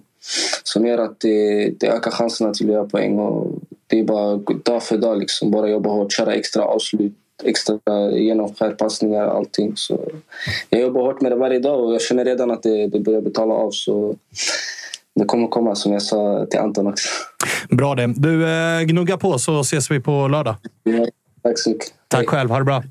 som 0.63 0.87
gör 0.87 0.99
att 0.99 1.21
det, 1.21 1.71
det 1.81 1.89
ökar 1.89 2.11
chanserna 2.11 2.55
till 2.55 2.67
att 2.67 2.73
göra 2.73 2.89
poäng. 2.89 3.19
Och 3.19 3.59
det 3.87 3.99
är 3.99 4.05
bara 4.05 4.37
dag 4.65 4.83
för 4.83 4.99
dag, 4.99 5.19
liksom. 5.19 5.51
bara 5.51 5.69
jobba 5.69 5.91
hårt, 5.91 6.13
köra 6.13 6.35
extra 6.35 6.63
avslut 6.63 7.13
extra 7.45 7.79
genomskärpassningar 8.11 9.27
och 9.27 9.37
allting. 9.37 9.73
Så 9.77 10.09
jag 10.71 10.81
jobbar 10.81 11.01
hårt 11.01 11.21
med 11.21 11.33
det 11.33 11.37
varje 11.37 11.59
dag 11.59 11.85
och 11.85 11.95
jag 11.95 12.03
känner 12.03 12.25
redan 12.25 12.51
att 12.51 12.63
det, 12.63 12.87
det 12.87 13.01
börjar 13.01 13.21
betala 13.21 13.55
av. 13.55 13.71
Så 13.71 14.17
det 15.15 15.25
kommer 15.25 15.49
komma 15.49 15.75
som 15.75 15.93
jag 15.93 16.03
sa 16.03 16.47
till 16.51 16.61
Anton 16.61 16.87
också. 16.87 17.09
Bra 17.69 17.95
det. 17.95 18.07
Du, 18.17 18.49
eh, 18.49 18.83
gnugga 18.83 19.17
på 19.17 19.39
så 19.39 19.61
ses 19.61 19.91
vi 19.91 20.01
på 20.01 20.29
lördag. 20.29 20.57
Ja, 20.83 21.07
tack 21.43 21.59
så 21.59 21.71
mycket. 21.71 21.95
Tack 22.09 22.29
själv. 22.29 22.51
Ha 22.51 22.59
det 22.59 22.65
bra. 22.65 22.83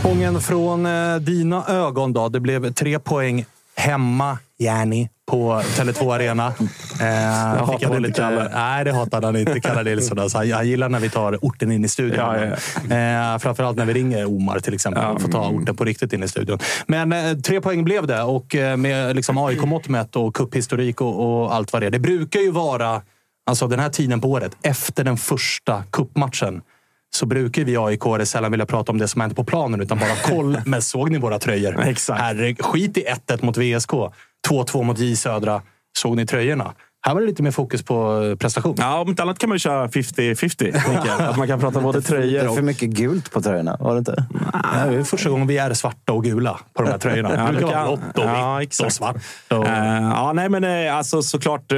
Spången 0.00 0.40
från 0.40 0.86
eh, 0.86 1.16
dina 1.16 1.64
ögon 1.68 2.12
då. 2.12 2.28
Det 2.28 2.40
blev 2.40 2.72
tre 2.72 2.98
poäng 2.98 3.44
hemma, 3.74 4.38
Järni, 4.58 5.08
på 5.26 5.60
Tele2 5.60 6.14
Arena. 6.14 6.54
Eh, 7.00 7.06
Jag 7.06 7.68
fick 7.72 7.82
inte 7.82 8.12
Kalle. 8.12 8.48
Nej, 8.54 8.84
det 8.84 8.92
hatade 8.92 9.26
han 9.26 9.36
inte. 9.36 9.60
Kalle 9.60 9.82
Nilsson. 9.90 10.18
Alltså, 10.18 10.38
han, 10.38 10.52
han 10.52 10.68
gillar 10.68 10.88
när 10.88 11.00
vi 11.00 11.10
tar 11.10 11.38
orten 11.42 11.72
in 11.72 11.84
i 11.84 11.88
studion. 11.88 12.18
Ja, 12.18 12.36
ja, 12.88 12.96
Eh, 12.96 13.38
framförallt 13.38 13.76
när 13.76 13.84
vi 13.84 13.92
ringer 13.92 14.26
Omar 14.26 14.60
till 14.60 14.74
exempel. 14.74 15.02
Ja, 15.02 15.18
får 15.18 15.28
ta 15.28 15.44
mm. 15.44 15.62
orten 15.62 15.76
på 15.76 15.84
riktigt 15.84 16.12
in 16.12 16.22
i 16.22 16.28
studion. 16.28 16.58
Men 16.86 17.12
eh, 17.12 17.36
tre 17.36 17.60
poäng 17.60 17.84
blev 17.84 18.06
det 18.06 18.22
och 18.22 18.54
eh, 18.54 18.76
med 18.76 19.16
liksom 19.16 19.38
AIK-mått 19.38 19.88
mätt 19.88 20.16
och 20.16 20.34
cuphistorik 20.34 21.00
och, 21.00 21.42
och 21.42 21.54
allt 21.54 21.72
vad 21.72 21.82
det 21.82 21.86
är. 21.86 21.90
Det 21.90 21.98
brukar 21.98 22.40
ju 22.40 22.50
vara, 22.50 23.02
alltså 23.46 23.68
den 23.68 23.80
här 23.80 23.88
tiden 23.90 24.20
på 24.20 24.28
året, 24.28 24.56
efter 24.62 25.04
den 25.04 25.16
första 25.16 25.82
cupmatchen 25.92 26.62
så 27.14 27.26
brukar 27.26 27.64
vi 27.64 27.76
aik 27.76 28.28
sällan 28.28 28.50
vilja 28.50 28.66
prata 28.66 28.92
om 28.92 28.98
det 28.98 29.08
som 29.08 29.20
hänt 29.20 29.36
på 29.36 29.44
planen 29.44 29.80
utan 29.80 29.98
bara 29.98 30.16
koll. 30.16 30.60
Men 30.66 30.82
såg 30.82 31.10
ni 31.10 31.18
våra 31.18 31.38
tröjor? 31.38 31.80
Exakt. 31.80 32.20
Herre, 32.20 32.54
skit 32.54 32.98
i 32.98 33.04
1-1 33.28 33.44
mot 33.44 33.56
VSK. 33.56 33.90
2-2 34.48 34.82
mot 34.82 34.98
J 34.98 35.16
Södra. 35.16 35.62
Såg 35.98 36.16
ni 36.16 36.26
tröjorna? 36.26 36.74
Här 37.06 37.14
var 37.14 37.20
det 37.20 37.26
lite 37.26 37.42
mer 37.42 37.50
fokus 37.50 37.82
på 37.82 38.22
eh, 38.22 38.36
prestation. 38.36 38.74
Ja, 38.78 38.98
om 38.98 39.08
inte 39.08 39.22
annat 39.22 39.38
kan 39.38 39.48
man 39.48 39.54
ju 39.54 39.58
köra 39.58 39.86
50-50. 39.86 40.56
tänker 40.58 41.06
jag. 41.06 41.20
Att 41.20 41.36
man 41.36 41.48
kan 41.48 41.60
prata 41.60 41.80
både 41.80 41.98
Det 41.98 42.02
tröjor 42.02 42.42
är 42.42 42.48
och... 42.48 42.54
för 42.54 42.62
mycket 42.62 42.88
gult 42.88 43.30
på 43.30 43.42
tröjorna, 43.42 43.76
var 43.80 43.92
det 43.92 43.98
inte? 43.98 44.26
Det 44.88 44.96
är 44.96 45.02
första 45.02 45.30
gången 45.30 45.46
vi 45.46 45.58
är 45.58 45.74
svarta 45.74 46.12
och 46.12 46.24
gula 46.24 46.60
på 46.74 46.82
de 46.82 46.90
här 46.90 46.98
tröjorna. 46.98 47.30
Ja, 47.36 47.46
det 47.46 47.52
brukar 47.52 47.66
det 47.66 47.74
vara 47.74 47.86
blått 47.86 48.18
och 48.18 48.24
ja, 48.24 48.56
vitt 48.58 48.78
och 48.84 48.92
svart. 48.92 49.16
Och... 49.50 49.66
Eh, 49.66 50.02
ja, 50.02 50.32
nej, 50.32 50.48
men 50.48 50.64
eh, 50.64 50.96
alltså 50.96 51.22
såklart 51.22 51.72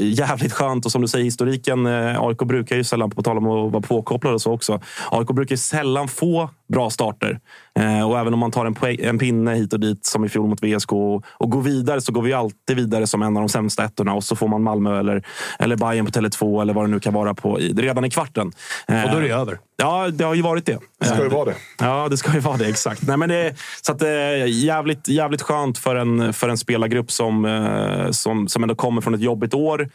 jävligt 0.00 0.52
skönt. 0.52 0.86
Och 0.86 0.92
som 0.92 1.02
du 1.02 1.08
säger, 1.08 1.24
historiken. 1.24 1.86
AIK 1.86 2.38
brukar 2.38 2.76
ju 2.76 2.84
sällan, 2.84 3.10
på 3.10 3.22
tal 3.22 3.38
om 3.38 3.46
att 3.46 3.72
vara 3.72 3.82
påkopplade 3.82 4.34
och 4.34 4.42
så 4.42 4.52
också. 4.52 4.80
AIK 5.10 5.28
brukar 5.28 5.52
ju 5.52 5.58
sällan 5.58 6.08
få 6.08 6.50
bra 6.68 6.90
starter. 6.90 7.40
Eh, 7.78 8.10
och 8.10 8.18
även 8.18 8.34
om 8.34 8.40
man 8.40 8.50
tar 8.50 8.66
en, 8.66 9.00
en 9.00 9.18
pinne 9.18 9.54
hit 9.54 9.72
och 9.72 9.80
dit, 9.80 10.06
som 10.06 10.24
i 10.24 10.28
fjol 10.28 10.48
mot 10.48 10.62
VSK, 10.62 10.92
och, 10.92 11.24
och 11.28 11.50
går 11.50 11.62
vidare, 11.62 12.00
så 12.00 12.12
går 12.12 12.22
vi 12.22 12.32
alltid 12.32 12.76
vidare 12.76 13.06
som 13.06 13.22
en 13.22 13.36
av 13.36 13.42
de 13.42 13.48
sämsta 13.48 13.84
ettorna. 13.84 14.14
Och 14.14 14.24
så 14.24 14.36
får 14.36 14.48
man 14.48 14.62
Malmö 14.62 14.98
eller, 14.98 15.26
eller 15.58 15.76
Bayern 15.76 16.06
på 16.06 16.12
Tele2 16.12 16.62
eller 16.62 16.74
vad 16.74 16.84
det 16.84 16.90
nu 16.90 17.00
kan 17.00 17.14
vara 17.14 17.34
på, 17.34 17.60
i, 17.60 17.72
redan 17.72 18.04
i 18.04 18.10
kvarten. 18.10 18.52
Eh, 18.88 19.04
och 19.04 19.10
då 19.10 19.16
är 19.16 19.22
det 19.22 19.28
över. 19.28 19.58
Ja, 19.76 20.08
det 20.08 20.24
har 20.24 20.34
ju 20.34 20.42
varit 20.42 20.66
det. 20.66 20.78
Det 21.00 21.06
ska 21.06 21.22
ju 21.22 21.28
vara 21.28 21.44
det. 21.44 21.54
Ja, 21.78 22.08
det 22.08 22.16
ska 22.16 22.34
ju 22.34 22.40
vara 22.40 22.56
det. 22.56 22.68
Exakt. 22.68 23.06
Nej, 23.06 23.16
men 23.16 23.28
det, 23.28 23.54
så 23.82 23.92
att, 23.92 24.02
eh, 24.02 24.46
jävligt, 24.46 25.08
jävligt 25.08 25.42
skönt 25.42 25.78
för 25.78 25.96
en, 25.96 26.32
för 26.32 26.48
en 26.48 26.58
spelargrupp 26.58 27.10
som, 27.10 27.44
eh, 27.44 28.10
som, 28.10 28.48
som 28.48 28.62
ändå 28.62 28.74
kommer 28.74 29.00
från 29.00 29.14
ett 29.14 29.20
jobbigt 29.20 29.54
år. 29.54 29.88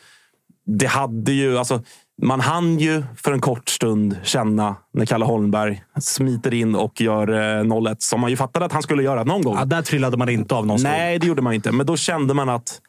Det 0.66 0.88
hade 0.88 1.32
ju... 1.32 1.58
Alltså, 1.58 1.82
man 2.24 2.40
hann 2.40 2.80
ju 2.80 3.04
för 3.18 3.32
en 3.32 3.42
kort 3.42 3.70
stund 3.70 4.18
känna 4.24 4.76
när 4.94 5.06
Kalle 5.06 5.26
Holmberg 5.26 5.84
smiter 6.00 6.54
in 6.54 6.76
och 6.76 7.02
gör 7.02 7.30
eh, 7.30 7.64
0-1 7.64 7.96
som 8.00 8.22
man 8.22 8.30
ju 8.30 8.36
fattade 8.38 8.66
att 8.66 8.72
han 8.72 8.84
skulle 8.84 9.04
göra 9.04 9.24
någon 9.24 9.42
gång. 9.42 9.56
Ja, 9.58 9.66
där 9.66 9.82
trillade 9.82 10.18
man 10.18 10.30
inte 10.30 10.56
av 10.56 10.66
någon 10.66 10.80
stol. 10.80 10.92
Nej, 10.92 11.20
det 11.20 11.28
gjorde 11.28 11.42
man 11.42 11.54
inte. 11.54 11.72
Men 11.72 11.86
då 11.86 11.98
kände 11.98 12.34
man 12.34 12.50
att 12.50 12.82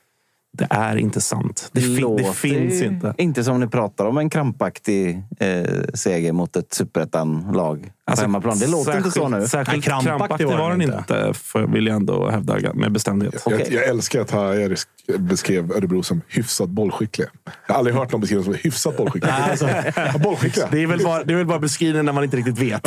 det 0.59 0.67
är 0.71 0.97
inte 0.97 1.21
sant. 1.21 1.69
Det, 1.73 1.81
fin, 1.81 2.17
det 2.17 2.33
finns 2.33 2.83
inte. 2.83 3.15
Inte 3.19 3.45
som 3.45 3.61
ni 3.61 3.67
pratar 3.67 4.05
om 4.05 4.19
en 4.19 4.31
krampaktig 4.31 5.23
eh, 5.41 5.65
seger 5.95 6.33
mot 6.33 6.57
ett 6.57 6.75
superettan-lag 6.75 7.91
på 8.15 8.21
hemmaplan. 8.21 8.59
Det 8.59 8.67
låter 8.67 8.97
inte 8.97 9.11
så 9.11 9.29
nu. 9.29 9.37
Alltså, 9.37 9.49
Särskilt 9.51 9.77
Nej, 9.77 9.83
krampaktig 9.83 10.09
krampaktig 10.19 10.47
var 10.47 10.57
var 10.59 10.71
den 10.71 10.83
inte. 10.83 10.97
inte, 10.99 11.33
för, 11.35 11.67
vill 11.67 11.87
jag 11.87 11.97
ändå 11.97 12.31
hävda 12.31 12.73
med 12.75 12.93
bestämdhet. 12.93 13.43
Jag, 13.47 13.55
Okej. 13.61 13.69
jag 13.75 13.85
älskar 13.85 14.21
att 14.21 14.31
Hajer 14.31 14.77
beskrev 15.19 15.73
Örebro 15.73 16.03
som 16.03 16.21
hyfsat 16.29 16.69
bollskickliga. 16.69 17.29
Jag 17.67 17.75
har 17.75 17.79
aldrig 17.79 17.97
hört 17.97 18.13
någon 18.13 18.21
beskriva 18.21 18.43
dem 18.43 18.55
som 18.55 18.61
hyfsat 18.63 18.97
bollskickliga. 18.97 19.35
Alltså, 19.35 19.69
bollskickliga. 20.25 20.69
Det 20.71 20.83
är 20.83 20.87
väl 20.87 21.05
bara, 21.05 21.25
det 21.25 21.33
är 21.33 21.37
väl 21.37 21.47
bara 21.47 21.59
beskrivningen 21.59 22.05
när 22.07 22.13
man 22.13 22.25
inte 22.25 22.37
riktigt 22.37 22.59
vet. 22.59 22.83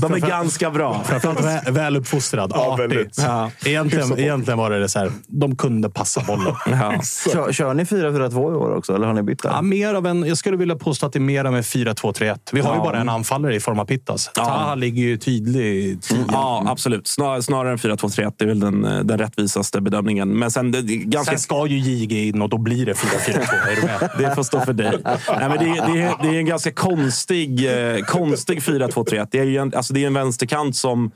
De 0.00 0.12
är 0.14 0.28
ganska 0.28 0.70
bra. 0.70 1.02
Framförallt 1.04 1.40
vä- 1.40 1.70
väluppfostrad, 1.70 2.52
Ja, 2.54 2.74
artig. 2.84 3.08
Ja. 3.16 3.50
Egentligen, 3.64 4.18
egentligen 4.18 4.58
var 4.58 4.70
det 4.70 4.88
så 4.88 4.98
här, 4.98 5.10
de 5.26 5.56
kunde 5.56 5.90
passa 5.90 6.22
bollen. 6.26 6.45
Ja. 6.66 7.02
Kör, 7.32 7.52
kör 7.52 7.74
ni 7.74 7.84
4-4-2 7.84 8.52
i 8.52 8.54
år 8.54 8.74
också, 8.76 8.94
eller 8.94 9.06
har 9.06 9.14
ni 9.14 9.22
bytt 9.22 9.42
där? 9.42 9.50
Ja, 9.50 9.62
mer 9.62 9.94
av 9.94 10.06
en, 10.06 10.26
jag 10.26 10.36
skulle 10.38 10.56
vilja 10.56 10.76
påstå 10.76 11.06
att 11.06 11.12
det 11.12 11.18
är 11.18 11.20
mer 11.20 11.44
av 11.44 11.56
en 11.56 11.62
4-2-3-1. 11.62 12.38
Vi 12.52 12.60
har 12.60 12.72
ju 12.72 12.76
Ja. 12.78 12.84
bara 12.84 12.98
en 13.00 13.08
anfallare 13.08 13.54
i 13.56 13.60
form 13.60 13.78
av 13.78 13.84
Pittas. 13.84 14.30
Ja. 14.36 14.44
Taha 14.44 14.74
ligger 14.74 15.02
ju 15.02 15.16
tydlig 15.16 16.02
tia. 16.02 16.24
Ja, 16.28 16.64
absolut. 16.66 17.06
Snar, 17.08 17.40
snarare 17.40 17.72
än 17.72 17.78
4-2-3-1. 17.78 18.32
Det 18.36 18.44
är 18.44 18.48
väl 18.48 18.60
den, 18.60 18.82
den 18.82 19.18
rättvisaste 19.18 19.80
bedömningen. 19.80 20.38
Men 20.38 20.50
sen, 20.50 20.72
det, 20.72 20.82
ganska... 20.82 21.30
Sen 21.32 21.38
ska 21.40 21.66
ju 21.66 21.78
JG 21.78 22.28
in 22.28 22.42
och 22.42 22.48
då 22.48 22.58
blir 22.58 22.86
det 22.86 22.92
4-4-2. 22.92 23.70
Är 23.70 23.76
du 23.76 23.82
med? 23.82 24.10
Det 24.18 24.34
får 24.34 24.42
stå 24.42 24.60
för 24.60 24.72
dig. 24.72 24.98
Nej, 25.04 25.18
men 25.48 25.50
det, 25.50 25.64
det, 25.64 26.02
är, 26.02 26.22
det 26.22 26.28
är 26.28 26.38
en 26.38 26.46
ganska 26.46 26.72
konstig, 26.72 27.66
eh, 27.94 28.04
konstig 28.04 28.58
4-2-3-1. 28.58 29.28
Det 29.30 29.38
är 29.38 29.44
ju 29.44 29.56
en, 29.56 29.72
alltså 29.74 29.92
det 29.94 30.02
är 30.02 30.06
en 30.06 30.14
vänsterkant 30.14 30.76
som... 30.76 31.10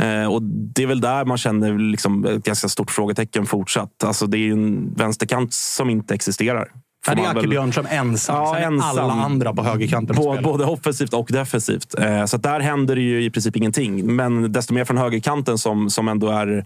Eh, 0.00 0.24
och 0.32 0.42
Det 0.42 0.82
är 0.82 0.86
väl 0.86 1.00
där 1.00 1.24
man 1.24 1.38
känner 1.38 1.78
liksom 1.78 2.24
ett 2.26 2.44
ganska 2.44 2.68
stort 2.68 2.90
frågetecken 2.90 3.46
fortsatt. 3.46 4.04
Alltså 4.04 4.26
det 4.26 4.36
är 4.36 4.40
ju 4.40 4.52
en 4.74 4.94
vänsterkant 4.94 5.54
som 5.54 5.90
inte 5.90 6.14
existerar. 6.14 6.68
Får 7.04 7.14
Ja, 7.16 7.22
det 7.22 7.28
är 7.28 7.38
Acke 7.38 7.48
Björnström 7.48 7.86
ensam. 7.90 8.36
Ja, 8.36 8.54
Sen 8.54 8.74
ensam. 8.74 8.98
alla 8.98 9.12
andra 9.12 9.54
på 9.54 9.62
högerkanten. 9.62 10.16
Spelar. 10.16 10.42
Både 10.42 10.64
offensivt 10.64 11.14
och 11.14 11.28
defensivt. 11.32 11.98
Eh, 11.98 12.24
så 12.24 12.36
där 12.36 12.60
händer 12.60 12.94
det 12.94 13.00
ju 13.00 13.24
i 13.24 13.30
princip 13.30 13.56
ingenting. 13.56 14.16
Men 14.16 14.52
desto 14.52 14.74
mer 14.74 14.84
från 14.84 14.96
högerkanten 14.98 15.58
som, 15.58 15.90
som 15.90 16.08
ändå 16.08 16.28
är, 16.28 16.56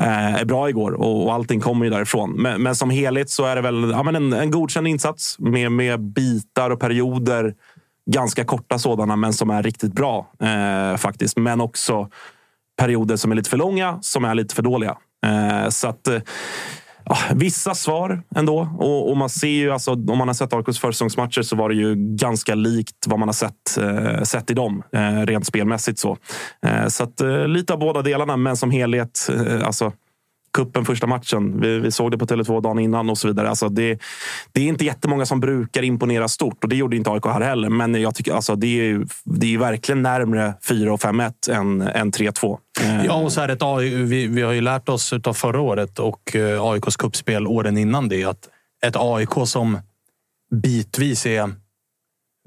eh, 0.00 0.34
är 0.34 0.44
bra 0.44 0.68
igår. 0.68 0.92
Och, 0.92 1.24
och 1.24 1.34
allting 1.34 1.60
kommer 1.60 1.84
ju 1.84 1.90
därifrån. 1.90 2.30
Men, 2.30 2.62
men 2.62 2.74
som 2.74 2.90
helhet 2.90 3.30
så 3.30 3.44
är 3.44 3.56
det 3.56 3.62
väl 3.62 3.90
ja, 3.90 4.02
men 4.02 4.16
en, 4.16 4.32
en 4.32 4.50
godkänd 4.50 4.88
insats 4.88 5.38
med, 5.38 5.72
med 5.72 6.00
bitar 6.00 6.70
och 6.70 6.80
perioder. 6.80 7.54
Ganska 8.10 8.44
korta 8.44 8.78
sådana, 8.78 9.16
men 9.16 9.32
som 9.32 9.50
är 9.50 9.62
riktigt 9.62 9.92
bra 9.92 10.30
eh, 10.42 10.96
faktiskt. 10.96 11.36
Men 11.36 11.60
också 11.60 12.08
perioder 12.78 13.16
som 13.16 13.32
är 13.32 13.36
lite 13.36 13.50
för 13.50 13.56
långa, 13.56 13.98
som 14.02 14.24
är 14.24 14.34
lite 14.34 14.54
för 14.54 14.62
dåliga. 14.62 14.96
Eh, 15.26 15.68
så 15.68 15.88
att... 15.88 16.08
Ah, 17.12 17.34
vissa 17.34 17.74
svar 17.74 18.22
ändå. 18.36 18.68
Och, 18.78 19.10
och 19.10 19.16
man 19.16 19.30
ser 19.30 19.48
ju, 19.48 19.70
alltså, 19.70 19.92
om 19.92 20.18
man 20.18 20.28
har 20.28 20.34
sett 20.34 20.52
AIKs 20.52 20.78
försäsongsmatcher 20.78 21.42
så 21.42 21.56
var 21.56 21.68
det 21.68 21.74
ju 21.74 21.94
ganska 21.96 22.54
likt 22.54 23.06
vad 23.06 23.18
man 23.18 23.28
har 23.28 23.32
sett, 23.32 23.78
eh, 23.78 24.22
sett 24.22 24.50
i 24.50 24.54
dem, 24.54 24.82
eh, 24.92 25.26
rent 25.26 25.46
spelmässigt. 25.46 25.98
så. 25.98 26.16
Eh, 26.66 26.86
så 26.86 27.04
att, 27.04 27.20
eh, 27.20 27.48
lite 27.48 27.72
av 27.72 27.78
båda 27.78 28.02
delarna, 28.02 28.36
men 28.36 28.56
som 28.56 28.70
helhet. 28.70 29.28
Eh, 29.30 29.66
alltså, 29.66 29.92
kuppen 30.52 30.84
första 30.84 31.06
matchen. 31.06 31.60
Vi, 31.60 31.78
vi 31.78 31.90
såg 31.92 32.10
det 32.10 32.18
på 32.18 32.26
Tele2 32.26 32.62
dagen 32.62 32.78
innan 32.78 33.10
och 33.10 33.18
så 33.18 33.28
vidare. 33.28 33.48
Alltså 33.48 33.68
det, 33.68 33.98
det 34.52 34.60
är 34.60 34.66
inte 34.66 34.84
jättemånga 34.84 35.26
som 35.26 35.40
brukar 35.40 35.82
imponera 35.82 36.28
stort 36.28 36.64
och 36.64 36.70
det 36.70 36.76
gjorde 36.76 36.96
inte 36.96 37.10
AIK 37.10 37.24
här 37.26 37.40
heller. 37.40 37.68
Men 37.68 37.94
jag 37.94 38.14
tycker 38.14 38.32
alltså 38.34 38.54
det 38.54 38.66
är 38.66 38.84
ju, 38.84 39.06
det 39.24 39.46
är 39.46 39.50
ju 39.50 39.58
verkligen 39.58 40.02
närmre 40.02 40.54
4 40.68 40.92
och 40.92 41.00
5-1 41.00 41.50
än, 41.50 41.80
än 41.82 42.12
3-2. 42.12 42.58
Eh, 42.80 43.04
Ja, 43.06 43.14
och 43.14 43.32
så 43.32 43.40
är 43.40 43.46
det 43.46 43.52
ett 43.52 43.62
AI, 43.62 43.94
vi, 43.94 44.26
vi 44.26 44.42
har 44.42 44.52
ju 44.52 44.60
lärt 44.60 44.88
oss 44.88 45.12
av 45.12 45.32
förra 45.34 45.60
året 45.60 45.98
och 45.98 46.36
eh, 46.36 46.64
AIKs 46.64 46.96
kuppspel 46.96 47.46
åren 47.46 47.78
innan 47.78 48.08
det 48.08 48.24
att 48.24 48.48
ett 48.86 48.96
AIK 48.96 49.30
som 49.44 49.78
bitvis 50.62 51.26
är 51.26 51.50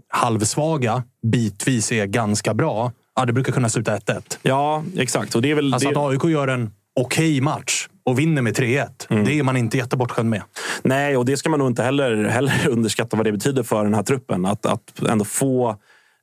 halvsvaga, 0.09 1.03
bitvis 1.23 1.91
är 1.91 2.05
ganska 2.05 2.53
bra. 2.53 2.91
Ja, 3.15 3.25
det 3.25 3.33
brukar 3.33 3.53
kunna 3.53 3.69
sluta 3.69 3.97
1-1. 3.97 4.37
Ja, 4.41 4.83
exakt. 4.97 5.35
Och 5.35 5.41
det 5.41 5.51
är 5.51 5.55
väl, 5.55 5.73
Alltså 5.73 5.89
det, 5.89 5.99
att 5.99 6.11
AIK 6.11 6.23
gör 6.23 6.47
en 6.47 6.71
okej 6.99 7.41
match 7.41 7.87
och 8.05 8.19
vinner 8.19 8.41
med 8.41 8.57
3-1. 8.57 9.25
Det 9.25 9.39
är 9.39 9.43
man 9.43 9.57
inte 9.57 9.77
jättebortskämd 9.77 10.29
med. 10.29 10.41
Nej, 10.83 11.17
och 11.17 11.25
det 11.25 11.37
ska 11.37 11.49
man 11.49 11.59
nog 11.59 11.67
inte 11.67 11.83
heller, 11.83 12.23
heller 12.23 12.53
underskatta 12.69 13.17
vad 13.17 13.25
det 13.25 13.31
betyder 13.31 13.63
för 13.63 13.83
den 13.83 13.93
här 13.93 14.03
truppen. 14.03 14.45
Att, 14.45 14.65
att 14.65 15.03
ändå 15.09 15.25
få 15.25 15.77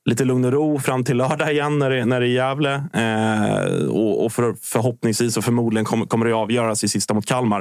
lite 0.04 0.24
lugn 0.24 0.44
och 0.44 0.52
ro 0.52 0.78
fram 0.78 1.04
till 1.04 1.16
lördag 1.16 1.52
igen 1.52 1.78
när 1.78 1.90
det, 1.90 2.04
när 2.04 2.20
det 2.20 2.26
är 2.26 2.30
Gävle. 2.30 2.74
Eh, 2.94 3.88
och 3.88 4.24
och 4.24 4.32
för, 4.32 4.54
förhoppningsvis 4.62 5.36
och 5.36 5.44
förmodligen 5.44 5.84
kommer, 5.84 6.06
kommer 6.06 6.26
det 6.26 6.32
avgöras 6.32 6.84
i 6.84 6.88
sista 6.88 7.14
mot 7.14 7.26
Kalmar. 7.26 7.60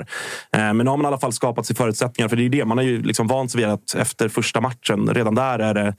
Eh, 0.56 0.60
men 0.60 0.78
nu 0.78 0.86
har 0.86 0.98
man 0.98 1.06
i 1.06 1.08
alla 1.08 1.20
fall 1.20 1.34
skapat 1.34 1.66
sig 1.66 1.76
förutsättningar. 1.76 2.30
För 2.30 2.36
det 2.36 2.46
är 2.46 2.50
det, 2.50 2.66
man 2.66 2.78
har 2.78 2.86
ju 2.86 3.02
liksom 3.02 3.28
vant 3.28 3.52
sig 3.52 3.62
vid 3.62 3.70
att 3.70 3.96
efter 3.96 4.30
första 4.30 4.62
matchen, 4.62 5.10
redan 5.14 5.36
där 5.36 5.60
är 5.60 5.74
det 5.74 5.96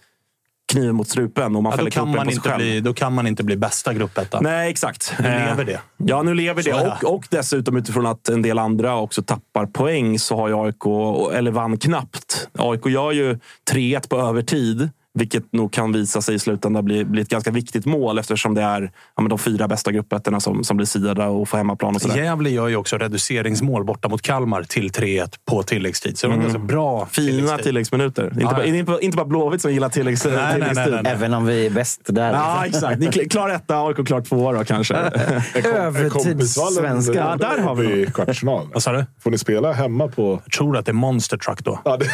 kniven 0.70 0.94
mot 0.94 1.08
strupen 1.08 1.56
och 1.56 1.62
man 1.62 1.72
Ja, 1.78 1.84
då, 1.84 1.90
kan 1.90 2.10
man 2.10 2.30
inte 2.30 2.54
bli, 2.56 2.80
då 2.80 2.94
kan 2.94 3.14
man 3.14 3.26
inte 3.26 3.44
bli 3.44 3.56
bästa 3.56 3.94
gruppetta. 3.94 4.40
Nej, 4.40 4.70
exakt. 4.70 5.14
Nu 5.18 5.28
Eh, 5.28 5.46
lever 5.46 5.64
det. 5.64 5.80
Ja, 5.96 6.22
nu 6.22 6.34
lever 6.34 6.62
Så 6.62 6.70
det. 6.70 6.98
Och, 7.02 7.14
och 7.14 7.24
dessutom 7.30 7.76
utifrån 7.76 8.06
att 8.06 8.28
en 8.28 8.42
del 8.42 8.58
andra 8.58 8.96
också 8.96 9.22
tappar 9.22 9.66
poäng 9.66 10.18
så 10.18 10.36
har 10.36 10.48
ju 10.48 10.54
AIK, 10.54 10.86
eller 11.34 11.50
vann 11.50 11.78
knappt. 11.78 12.48
AIK 12.58 12.86
gör 12.86 13.12
ju 13.12 13.38
3-1 13.70 14.08
på 14.08 14.16
övertid 14.20 14.90
Vilket 15.14 15.52
nog 15.52 15.72
kan 15.72 15.92
visa 15.92 16.22
sig 16.22 16.34
i 16.34 16.38
slutändan 16.38 16.84
bli, 16.84 17.04
bli 17.04 17.22
ett 17.22 17.28
ganska 17.28 17.50
viktigt 17.50 17.86
mål 17.86 18.18
eftersom 18.18 18.54
det 18.54 18.62
är 18.62 18.82
ja, 19.16 19.22
men 19.22 19.28
de 19.28 19.38
fyra 19.38 19.68
bästa 19.68 19.92
gruppettorna 19.92 20.40
som, 20.40 20.64
som 20.64 20.76
blir 20.76 20.86
sidade 20.86 21.24
och 21.26 21.48
får 21.48 21.58
hemmaplan. 21.58 21.94
Och 21.94 22.02
sådär. 22.02 22.16
Gävle 22.16 22.50
gör 22.50 22.68
ju 22.68 22.76
också 22.76 22.98
reduceringsmål 22.98 23.84
borta 23.84 24.08
mot 24.08 24.22
Kalmar 24.22 24.62
till 24.62 24.90
3-1 24.90 25.34
på 25.48 25.62
tilläggstid. 25.62 26.18
Så 26.18 26.26
det 26.26 26.28
var 26.28 26.34
en 26.34 26.40
Mm. 26.40 26.52
ganska 26.52 26.74
bra 26.74 27.06
Fina 27.10 27.58
tilläggsminuter. 27.58 28.24
Inte, 28.32 28.44
bara, 28.44 28.66
ja. 28.66 28.74
inte, 28.74 28.98
inte 29.00 29.16
bara 29.16 29.26
Blåvitt 29.26 29.62
som 29.62 29.72
gillar 29.72 29.88
tilläggs, 29.88 30.24
nej, 30.24 30.34
nej, 30.36 30.52
tilläggstid. 30.54 30.92
nej, 30.92 31.02
nej. 31.02 31.12
Även 31.12 31.34
om 31.34 31.46
vi 31.46 31.66
är 31.66 31.70
bäst 31.70 32.00
där. 32.04 32.32
Ja, 32.32 32.66
exakt. 32.66 32.98
Ni 33.00 33.06
är 33.06 33.10
kl- 33.10 33.28
klar 33.28 33.48
etta, 33.48 33.76
AIK 33.86 34.06
klar 34.06 34.20
tvåa 34.20 34.52
då 34.52 34.64
kanske. 34.64 34.94
Övertidssvenska. 35.74 37.14
Ja, 37.14 37.36
där 37.36 37.58
har 37.58 37.74
vi 37.74 38.06
kvartsfinal. 38.06 38.68
Vad 38.72 38.82
sa 38.82 38.92
du? 38.92 39.06
Får 39.20 39.30
ni 39.30 39.38
spela 39.38 39.72
hemma 39.72 40.08
på... 40.08 40.40
Jag 40.44 40.52
tror 40.52 40.76
att 40.76 40.86
det 40.86 40.90
är 40.90 40.94
Monster 40.94 41.36
Truck 41.36 41.64
då. 41.64 41.80
Ja, 41.84 41.96
det... 41.96 42.06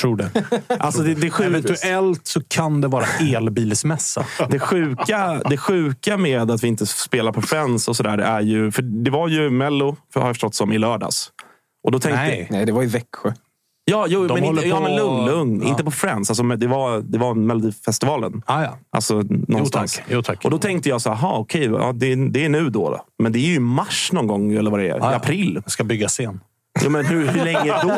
Tror 0.00 0.16
det. 0.16 0.30
Alltså 0.78 1.02
det, 1.02 1.14
det, 1.14 1.30
sjuka, 1.30 1.44
Eventuellt 1.48 2.26
så 2.36 2.42
kan 2.48 2.80
det 2.80 2.88
vara 2.88 3.06
elbilsmässa. 3.20 4.26
det, 4.50 4.58
sjuka, 4.58 5.42
det 5.50 5.56
sjuka 5.56 6.16
med 6.16 6.50
att 6.50 6.64
vi 6.64 6.68
inte 6.68 6.86
spelar 6.86 7.32
på 7.32 7.42
Friends 7.42 7.88
och 7.88 7.96
sådär 7.96 8.18
är 8.18 8.40
ju... 8.40 8.70
För 8.72 8.82
det 8.82 9.10
var 9.10 9.28
ju 9.28 9.50
Mello, 9.50 9.96
för 10.12 10.20
har 10.20 10.28
jag 10.28 10.36
förstått 10.36 10.54
som, 10.54 10.72
i 10.72 10.78
lördags. 10.78 11.30
Och 11.84 11.92
då 11.92 11.98
tänkte, 11.98 12.20
Nej. 12.22 12.46
Nej, 12.50 12.66
det 12.66 12.72
var 12.72 12.82
i 12.82 12.86
Växjö. 12.86 13.32
Ja, 13.84 14.06
jo, 14.08 14.28
men 14.34 14.44
inte, 14.44 14.68
ja, 14.68 14.76
på- 14.76 14.82
men 14.82 14.96
lugn, 14.96 15.24
lugn. 15.26 15.62
Ja. 15.62 15.68
Inte 15.68 15.84
på 15.84 15.90
Friends. 15.90 16.30
Alltså, 16.30 16.42
det, 16.42 16.66
var, 16.66 16.98
det 16.98 17.18
var 17.18 17.34
Melodifestivalen. 17.34 18.42
Ah, 18.46 18.62
ja. 18.62 18.78
Alltså 18.90 19.22
någonstans. 19.48 19.96
tack. 19.96 20.04
Jo, 20.08 20.22
tack. 20.22 20.44
Och 20.44 20.50
då 20.50 20.58
tänkte 20.58 20.88
jag 20.88 21.00
så 21.00 21.08
här, 21.08 21.16
aha, 21.16 21.36
okej, 21.38 21.64
ja, 21.64 21.92
det, 21.92 22.14
det 22.14 22.44
är 22.44 22.48
nu 22.48 22.70
då, 22.70 22.90
då. 22.90 23.00
Men 23.22 23.32
det 23.32 23.38
är 23.38 23.46
ju 23.48 23.54
i 23.54 23.60
mars 23.60 24.12
någon 24.12 24.26
gång, 24.26 24.52
eller 24.52 24.70
vad 24.70 24.80
det 24.80 24.88
är. 24.88 24.92
Ah, 24.94 24.96
I 24.96 25.12
ja. 25.12 25.16
april. 25.16 25.60
Jag 25.64 25.70
ska 25.70 25.84
bygga 25.84 26.08
scen. 26.08 26.40
Ja, 26.82 26.88
men 26.88 27.06
hur, 27.06 27.26
hur 27.26 27.44
länge 27.44 27.72
då? 27.82 27.90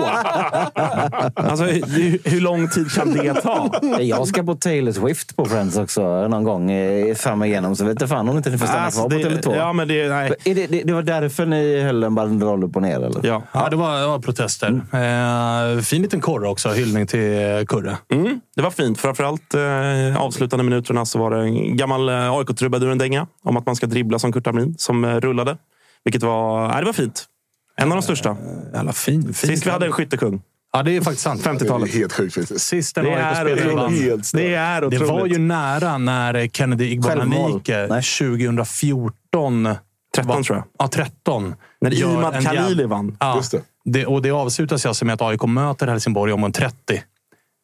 alltså, 1.35 1.65
hur, 1.65 2.31
hur 2.31 2.41
lång 2.41 2.69
tid 2.69 2.93
kan 2.93 3.13
det 3.13 3.35
ta? 3.35 3.71
Jag 4.01 4.27
ska 4.29 4.43
på 4.43 4.55
Taylor 4.55 4.93
Swift 4.93 5.37
på 5.37 5.45
Friends 5.45 5.77
också 5.77 6.29
någon 6.29 6.45
gång 6.45 6.71
eh, 6.71 7.15
fram 7.15 7.45
igenom. 7.45 7.77
Så 7.77 7.85
vet 7.85 8.01
jag 8.01 8.11
fan 8.11 8.29
om 8.29 8.37
inte 8.37 8.51
ni 8.51 8.59
får 8.59 8.67
stanna 8.67 8.85
Alltså, 8.85 9.01
kvar 9.09 9.23
på 9.23 9.29
det, 9.29 9.41
Tele2. 9.41 9.57
ja, 9.57 9.73
men 9.73 9.89
det, 9.89 10.09
nej. 10.09 10.33
Det, 10.45 10.55
det, 10.67 10.83
det 10.83 10.93
var 10.93 11.03
därför 11.03 11.47
ni 11.47 11.81
höll 11.81 12.05
en 12.05 12.15
banderoll 12.15 12.65
upp 12.65 12.77
och 12.77 12.83
ner? 12.83 12.97
Eller? 12.97 13.21
Ja. 13.27 13.43
Ja, 13.53 13.69
det 13.71 13.77
var, 13.77 14.01
det 14.01 14.07
var 14.07 14.19
protester. 14.19 14.69
Eh, 14.93 15.81
fin 15.83 16.03
liten 16.03 16.21
korre 16.21 16.49
också. 16.49 16.69
Hyllning 16.69 17.07
till 17.07 17.33
eh, 17.39 17.65
Kurre. 17.67 17.97
Mm, 18.13 18.41
det 18.57 18.63
var 18.63 18.71
fint. 18.71 18.99
Framförallt 19.01 19.55
eh, 19.55 20.23
avslutande 20.23 20.65
minuterna 20.65 21.05
så 21.05 21.19
var 21.19 21.31
det 21.31 21.41
en 21.41 21.77
gammal 21.77 22.09
eh, 22.09 22.33
AIK-trubaduren-dänga 22.33 23.27
om 23.45 23.57
att 23.57 23.67
man 23.67 23.77
ska 23.77 23.87
dribbla 23.87 24.19
som 24.19 24.33
Kurt 24.33 24.47
Hamrin 24.47 24.75
som 24.79 25.07
rullade. 25.21 25.57
Vilket 26.05 26.23
var, 26.23 26.69
nej, 26.69 26.77
det 26.81 26.87
var 26.87 26.93
fint. 26.93 27.25
En 27.81 27.93
av 27.93 27.97
de 27.97 28.03
största. 28.03 28.37
Jävla 28.75 28.93
fin. 28.93 29.23
fin 29.23 29.35
Sist 29.35 29.67
vi 29.67 29.71
hade 29.71 29.87
en 29.87 29.93
skyttekung. 29.93 30.43
Ja, 30.73 30.83
det 30.83 30.97
är 30.97 31.01
faktiskt 31.01 31.23
sant. 31.23 31.43
50-talet. 31.47 31.95
Helt 31.95 32.13
sjukt 32.13 32.35
faktiskt. 32.35 32.61
Sist 32.67 32.99
en 32.99 33.05
Det 33.05 33.11
är 33.11 33.53
otroligt. 33.53 34.33
Det 34.35 34.55
är 34.55 34.81
Det 34.81 34.87
otroligt. 34.87 35.09
var 35.09 35.27
ju 35.27 35.39
nära 35.39 35.99
när 35.99 36.49
Kennedy. 36.49 36.85
Igbananike 36.91 37.87
Nej. 37.91 38.03
2014... 38.03 39.75
13 40.15 40.37
var- 40.37 40.43
tror 40.43 40.57
jag. 40.59 40.65
Ja, 40.79 40.89
13. 40.89 41.55
När 41.81 42.03
Imad 42.03 42.35
en 42.35 42.45
Khalili 42.45 42.85
vann. 42.85 43.17
Ja, 43.21 43.37
Just 43.37 43.53
det. 43.53 43.63
det. 43.85 44.07
Och 44.07 44.23
det 44.23 44.31
avslutas 44.31 44.87
alltså 44.87 45.05
med 45.05 45.15
att 45.15 45.23
AIK 45.23 45.43
möter 45.47 45.87
Helsingborg 45.87 46.33
om 46.33 46.45
en 46.45 46.53
30. 46.53 47.03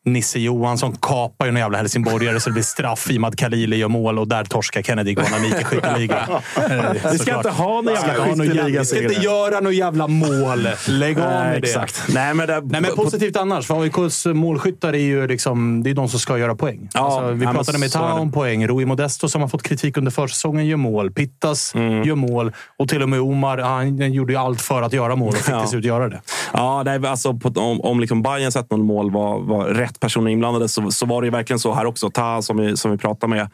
Nisse 0.06 0.38
Johansson 0.38 0.96
kapar 1.00 1.46
ju 1.46 1.50
en 1.50 1.56
jävla 1.56 1.78
helsingborgare 1.78 2.40
så 2.40 2.50
det 2.50 2.52
blir 2.54 2.62
straff. 2.62 3.10
Imad 3.10 3.38
Khalili 3.38 3.76
gör 3.76 3.88
mål 3.88 4.18
och 4.18 4.28
där 4.28 4.44
torskar 4.44 4.82
Kennedy 4.82 5.10
Igbananike 5.10 5.64
skytteliga. 5.64 6.28
Eh, 6.70 7.12
Vi 7.12 7.18
ska 7.18 7.36
inte 7.36 7.50
ha 7.50 7.80
någon 7.82 7.94
jävla 7.94 8.24
skytteliga 8.24 8.80
vi 8.80 8.84
ska 8.86 9.02
inte 9.02 9.20
göra 9.22 9.60
något 9.60 9.74
jävla 9.74 10.06
mål. 10.08 10.68
Lägg 10.88 11.18
av 11.20 11.24
med 11.30 11.62
det. 11.62 11.68
exakt. 11.68 12.02
Nej, 12.14 12.34
men, 12.34 12.46
det, 12.48 12.60
Nej, 12.64 12.80
men 12.80 12.90
positivt 12.96 13.36
annars. 13.36 13.66
För 13.66 13.82
AIKs 13.82 14.26
målskyttar 14.26 14.92
är 14.92 14.98
ju 14.98 15.26
liksom, 15.26 15.82
det 15.82 15.90
är 15.90 15.94
de 15.94 16.08
som 16.08 16.20
ska 16.20 16.38
göra 16.38 16.54
poäng. 16.54 16.88
Ja, 16.94 17.00
alltså, 17.00 17.32
vi 17.32 17.46
pratade 17.46 17.78
med 17.78 17.92
Tao 17.92 18.18
om 18.18 18.32
poäng. 18.32 18.66
Rui 18.68 18.84
Modesto 18.84 19.28
som 19.28 19.40
har 19.40 19.48
fått 19.48 19.62
kritik 19.62 19.96
under 19.96 20.10
försäsongen 20.10 20.66
gör 20.66 20.76
mål. 20.76 21.10
Pittas 21.12 21.74
Mm. 21.74 22.02
gör 22.02 22.14
mål. 22.14 22.52
Och 22.78 22.88
till 22.88 23.02
och 23.02 23.08
med 23.08 23.20
Omar, 23.20 23.58
han 23.58 24.12
gjorde 24.12 24.32
ju 24.32 24.38
allt 24.38 24.60
för 24.62 24.82
att 24.82 24.92
göra 24.92 25.16
mål 25.16 25.28
och 25.28 25.34
fick 25.36 25.54
Ja. 25.54 25.60
till 25.60 25.70
slut 25.70 25.84
göra 25.84 26.08
det. 26.08 26.20
Ja, 26.52 26.82
nej, 26.82 27.06
alltså, 27.06 27.34
på, 27.34 27.48
om, 27.60 27.80
om 27.80 28.00
liksom 28.00 28.22
Bayerns 28.22 28.56
1-0-mål 28.56 29.10
var, 29.12 29.40
var 29.40 29.64
rätt 29.64 29.93
personer 30.00 30.30
inblandade 30.30 30.68
så, 30.68 30.90
så 30.90 31.06
var 31.06 31.22
det 31.22 31.30
verkligen 31.30 31.58
så 31.60 31.74
här 31.74 31.86
också. 31.86 32.10
Ta 32.10 32.42
som 32.42 32.56
vi, 32.56 32.76
som 32.76 32.90
vi 32.90 32.98
pratade 32.98 33.30
med, 33.34 33.50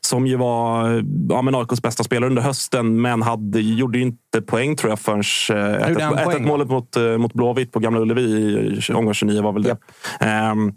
som 0.00 0.26
ju 0.26 0.36
var 0.36 0.88
ja, 1.28 1.42
men 1.42 1.54
AIKs 1.54 1.82
bästa 1.82 2.04
spelare 2.04 2.30
under 2.30 2.42
hösten, 2.42 3.00
men 3.00 3.22
hade, 3.22 3.60
gjorde 3.60 3.98
ju 3.98 4.04
inte 4.04 4.42
poäng 4.46 4.76
tror 4.76 4.90
jag 4.90 5.00
förrän 5.00 5.22
eh, 5.80 5.88
gjorde 5.88 6.04
en 6.04 6.12
1-1 6.12 6.24
poäng, 6.24 6.46
målet 6.46 6.68
mot, 6.68 6.96
eh, 6.96 7.18
mot 7.18 7.32
Blåvitt 7.32 7.72
på 7.72 7.78
Gamla 7.78 8.00
Ullevi 8.00 8.22
i 8.88 8.92
omgång 8.92 9.14
29 9.14 9.42
var 9.42 9.52
väl 9.52 9.62
det. 9.62 9.76
Ehm, 10.20 10.72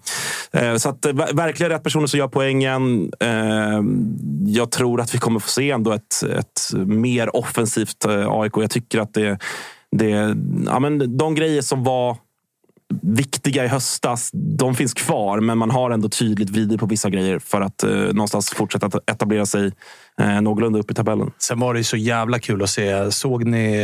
eh, 0.53 0.75
så 0.75 0.89
att, 0.89 1.05
eh, 1.05 1.11
ver- 1.13 1.33
verkligen 1.35 1.71
rätt 1.71 1.83
personer 1.83 2.07
som 2.07 2.19
gör 2.19 2.27
poängen. 2.27 3.11
Ehm, 3.19 4.17
jag 4.45 4.71
tror 4.71 5.01
att 5.01 5.15
vi 5.15 5.17
kommer 5.17 5.39
få 5.39 5.49
se 5.49 5.71
ändå 5.71 5.91
ett, 5.91 6.23
ett 6.39 6.61
mer 6.85 7.35
offensivt 7.35 8.05
eh, 8.05 8.27
AIK. 8.31 8.53
Jag 8.57 8.71
tycker 8.71 8.99
att 8.99 9.13
det, 9.13 9.39
det 9.91 10.35
ja, 10.65 10.79
men 10.79 11.17
de 11.17 11.35
grejer 11.35 11.61
som 11.61 11.83
var 11.83 12.17
viktiga 13.01 13.65
i 13.65 13.67
höstas, 13.67 14.29
de 14.33 14.75
finns 14.75 14.93
kvar. 14.93 15.39
Men 15.39 15.57
man 15.57 15.71
har 15.71 15.91
ändå 15.91 16.09
tydligt 16.09 16.49
vridit 16.49 16.79
på 16.79 16.85
vissa 16.85 17.09
grejer 17.09 17.39
för 17.39 17.61
att 17.61 17.83
eh, 17.83 17.89
någonstans 17.91 18.49
fortsätta 18.49 18.89
etablera 19.11 19.45
sig 19.45 19.71
eh, 20.21 20.41
någorlunda 20.41 20.79
upp 20.79 20.91
i 20.91 20.93
tabellen. 20.93 21.31
Sen 21.37 21.59
var 21.59 21.73
det 21.73 21.79
ju 21.79 21.83
så 21.83 21.97
jävla 21.97 22.39
kul 22.39 22.63
att 22.63 22.69
se. 22.69 23.11
Såg 23.11 23.45
ni 23.45 23.83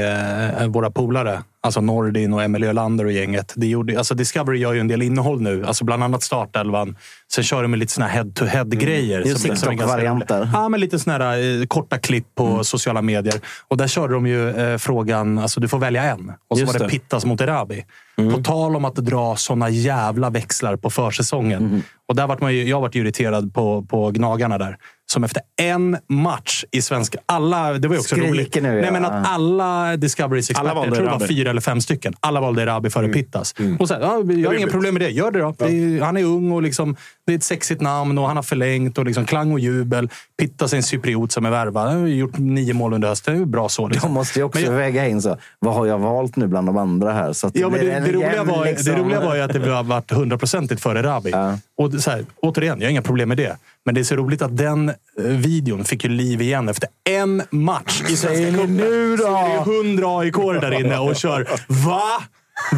eh, 0.59 0.67
våra 0.67 0.91
polare? 0.91 1.43
Alltså 1.65 1.81
Nordin 1.81 2.33
och 2.33 2.43
Emil 2.43 2.63
Ölander 2.63 3.05
och 3.05 3.11
gänget. 3.11 3.53
Det 3.55 3.67
gjorde, 3.67 3.97
alltså 3.97 4.15
Discovery 4.15 4.59
gör 4.59 4.73
ju 4.73 4.79
en 4.79 4.87
del 4.87 5.01
innehåll 5.01 5.41
nu. 5.41 5.65
Alltså 5.65 5.85
bland 5.85 6.03
annat 6.03 6.23
startelvan. 6.23 6.95
Sen 7.33 7.43
kör 7.43 7.61
de 7.61 7.67
med 7.71 7.79
lite 7.79 7.91
såna 7.91 8.07
head-to-head-grejer. 8.07 9.19
Just 9.19 9.41
som 9.41 9.47
det. 9.47 9.53
liksom 9.53 9.69
är 9.69 9.75
ganska 9.75 9.97
TikTok-varianter. 9.97 10.49
Ja, 10.53 10.69
men 10.69 10.79
lite 10.79 10.99
såna 10.99 11.17
här 11.17 11.59
eh, 11.61 11.65
korta 11.65 11.97
klipp 11.97 12.25
på 12.35 12.45
Mm. 12.47 12.63
sociala 12.63 13.01
medier. 13.01 13.35
Och 13.67 13.77
där 13.77 13.87
körde 13.87 14.13
de 14.13 14.27
ju 14.27 14.49
eh, 14.49 14.77
frågan, 14.77 15.39
alltså 15.39 15.59
du 15.59 15.67
får 15.67 15.79
välja 15.79 16.03
en. 16.03 16.31
Och 16.47 16.57
så 16.57 16.61
Just 16.61 16.73
var 16.73 16.79
det 16.79 16.85
det. 16.85 16.89
Pittas 16.91 17.25
mot 17.25 17.41
Erabi. 17.41 17.85
Mm. 18.17 18.33
På 18.33 18.43
tal 18.43 18.75
om 18.75 18.85
att 18.85 18.95
dra 18.95 19.35
såna 19.35 19.69
jävla 19.69 20.29
växlar 20.29 20.75
på 20.75 20.89
försäsongen. 20.89 21.65
Mm. 21.65 21.81
Och 22.07 22.15
där 22.15 22.27
vart 22.27 22.41
man 22.41 22.53
ju, 22.53 22.63
jag 22.69 22.81
vart 22.81 22.95
irriterad 22.95 23.53
på, 23.53 23.81
på 23.89 24.11
Gnagarna 24.11 24.57
där. 24.57 24.77
Som 25.13 25.23
efter 25.23 25.41
en 25.61 25.97
match 26.09 26.65
i 26.71 26.81
svenska... 26.81 27.19
Alla, 27.25 27.73
det 27.73 27.87
var 27.87 27.95
ju 27.95 27.99
också 27.99 28.15
Skriker 28.15 28.29
roligt. 28.31 28.61
nu, 28.61 28.75
ja. 28.75 28.81
Nej, 28.81 28.91
men 28.91 29.05
att 29.05 29.27
alla 29.27 29.97
Discoverys 29.97 30.49
experter, 30.49 30.69
Alla 30.69 30.79
valde 30.79 30.89
jag 30.89 30.95
tror 30.95 31.05
det 31.05 31.19
var 31.19 31.27
fyra 31.27 31.49
eller 31.49 31.61
fem 31.61 31.81
stycken, 31.81 32.13
alla 32.19 32.41
valde 32.41 32.61
Erabi 32.61 32.89
före 32.89 33.07
Pittas. 33.07 33.55
Och 33.79 33.87
så 33.87 33.93
här, 33.93 34.01
ja, 34.01 34.23
jag 34.33 34.49
har 34.49 34.55
inga 34.55 34.67
problem 34.67 34.93
med 34.93 35.01
det. 35.01 35.09
Gör 35.09 35.31
det 35.31 35.39
då. 35.39 35.55
Det 35.57 35.65
är, 35.65 36.01
han 36.01 36.17
är 36.17 36.23
ung 36.23 36.51
och 36.51 36.61
liksom, 36.61 36.95
det 37.25 37.33
är 37.33 37.37
ett 37.37 37.43
sexigt 37.43 37.81
namn 37.81 38.17
och 38.17 38.27
han 38.27 38.35
har 38.35 38.43
förlängt 38.43 38.97
och 38.97 39.05
liksom 39.05 39.25
klang 39.25 39.51
och 39.51 39.59
jubel. 39.59 40.09
Pittas 40.39 40.73
är 40.73 40.77
en 40.77 40.83
cypriot 40.83 41.31
som 41.31 41.45
är 41.45 41.49
värvad. 41.49 41.87
Han 41.89 41.99
har 42.01 42.07
gjort 42.07 42.37
nio 42.37 42.73
mål 42.73 42.93
under 42.93 43.07
hösten. 43.07 43.33
Det 43.33 43.37
är 43.37 43.39
ju 43.39 43.45
bra 43.45 43.69
så. 43.69 43.87
Liksom. 43.87 44.09
De 44.09 44.13
måste 44.13 44.39
ju 44.39 44.45
också 44.45 44.59
Men 44.61 44.71
jag- 44.71 44.77
väga 44.77 45.07
in 45.07 45.21
så. 45.21 45.37
Vad 45.59 45.73
har 45.73 45.85
jag 45.85 45.99
valt 45.99 46.35
nu 46.35 46.47
bland 46.47 46.67
de 46.67 46.77
andra 46.77 47.13
här? 47.13 47.33
Så 47.33 47.51
Ja, 47.53 47.69
men 47.69 47.79
det, 47.85 47.91
en 47.91 48.03
det, 48.03 48.11
roliga 48.11 48.33
jämn, 48.35 48.49
var, 48.49 48.65
liksom- 48.65 48.93
det 48.93 48.99
roliga 49.01 49.19
var 49.19 49.35
ju 49.35 49.41
att 49.41 49.53
det 49.53 49.69
har 49.71 49.83
varit 49.83 50.11
hundraprocentigt 50.11 50.81
för 50.81 50.95
Erabi. 50.95 51.29
Ja. 51.29 51.57
Och 51.77 51.91
det, 51.91 51.97
är 51.97 51.99
så 51.99 52.11
här, 52.11 52.25
återigen, 52.41 52.79
jag 52.79 52.85
har 52.87 52.91
inga 52.91 53.01
problem 53.01 53.29
med 53.29 53.37
det. 53.37 53.57
Men 53.85 53.95
det 53.95 54.01
är 54.01 54.03
så 54.03 54.15
roligt 54.15 54.41
att 54.41 54.57
den 54.57 54.89
eh, 54.89 54.95
videon 55.25 55.83
fick 55.85 56.03
ju 56.03 56.09
liv 56.09 56.41
igen 56.41 56.69
efter 56.69 56.89
en 57.09 57.43
match 57.49 58.01
i 58.09 58.15
Svenska 58.15 58.51
cupen. 58.51 58.77
nu 58.77 59.15
då? 59.17 59.23
Så 59.23 59.37
är 59.37 59.49
det 59.53 59.59
hundra 59.71 60.19
aik 60.19 60.35
där 60.61 60.79
inne 60.79 60.97
och 60.97 61.15
kör 61.15 61.47
Va? 61.67 62.23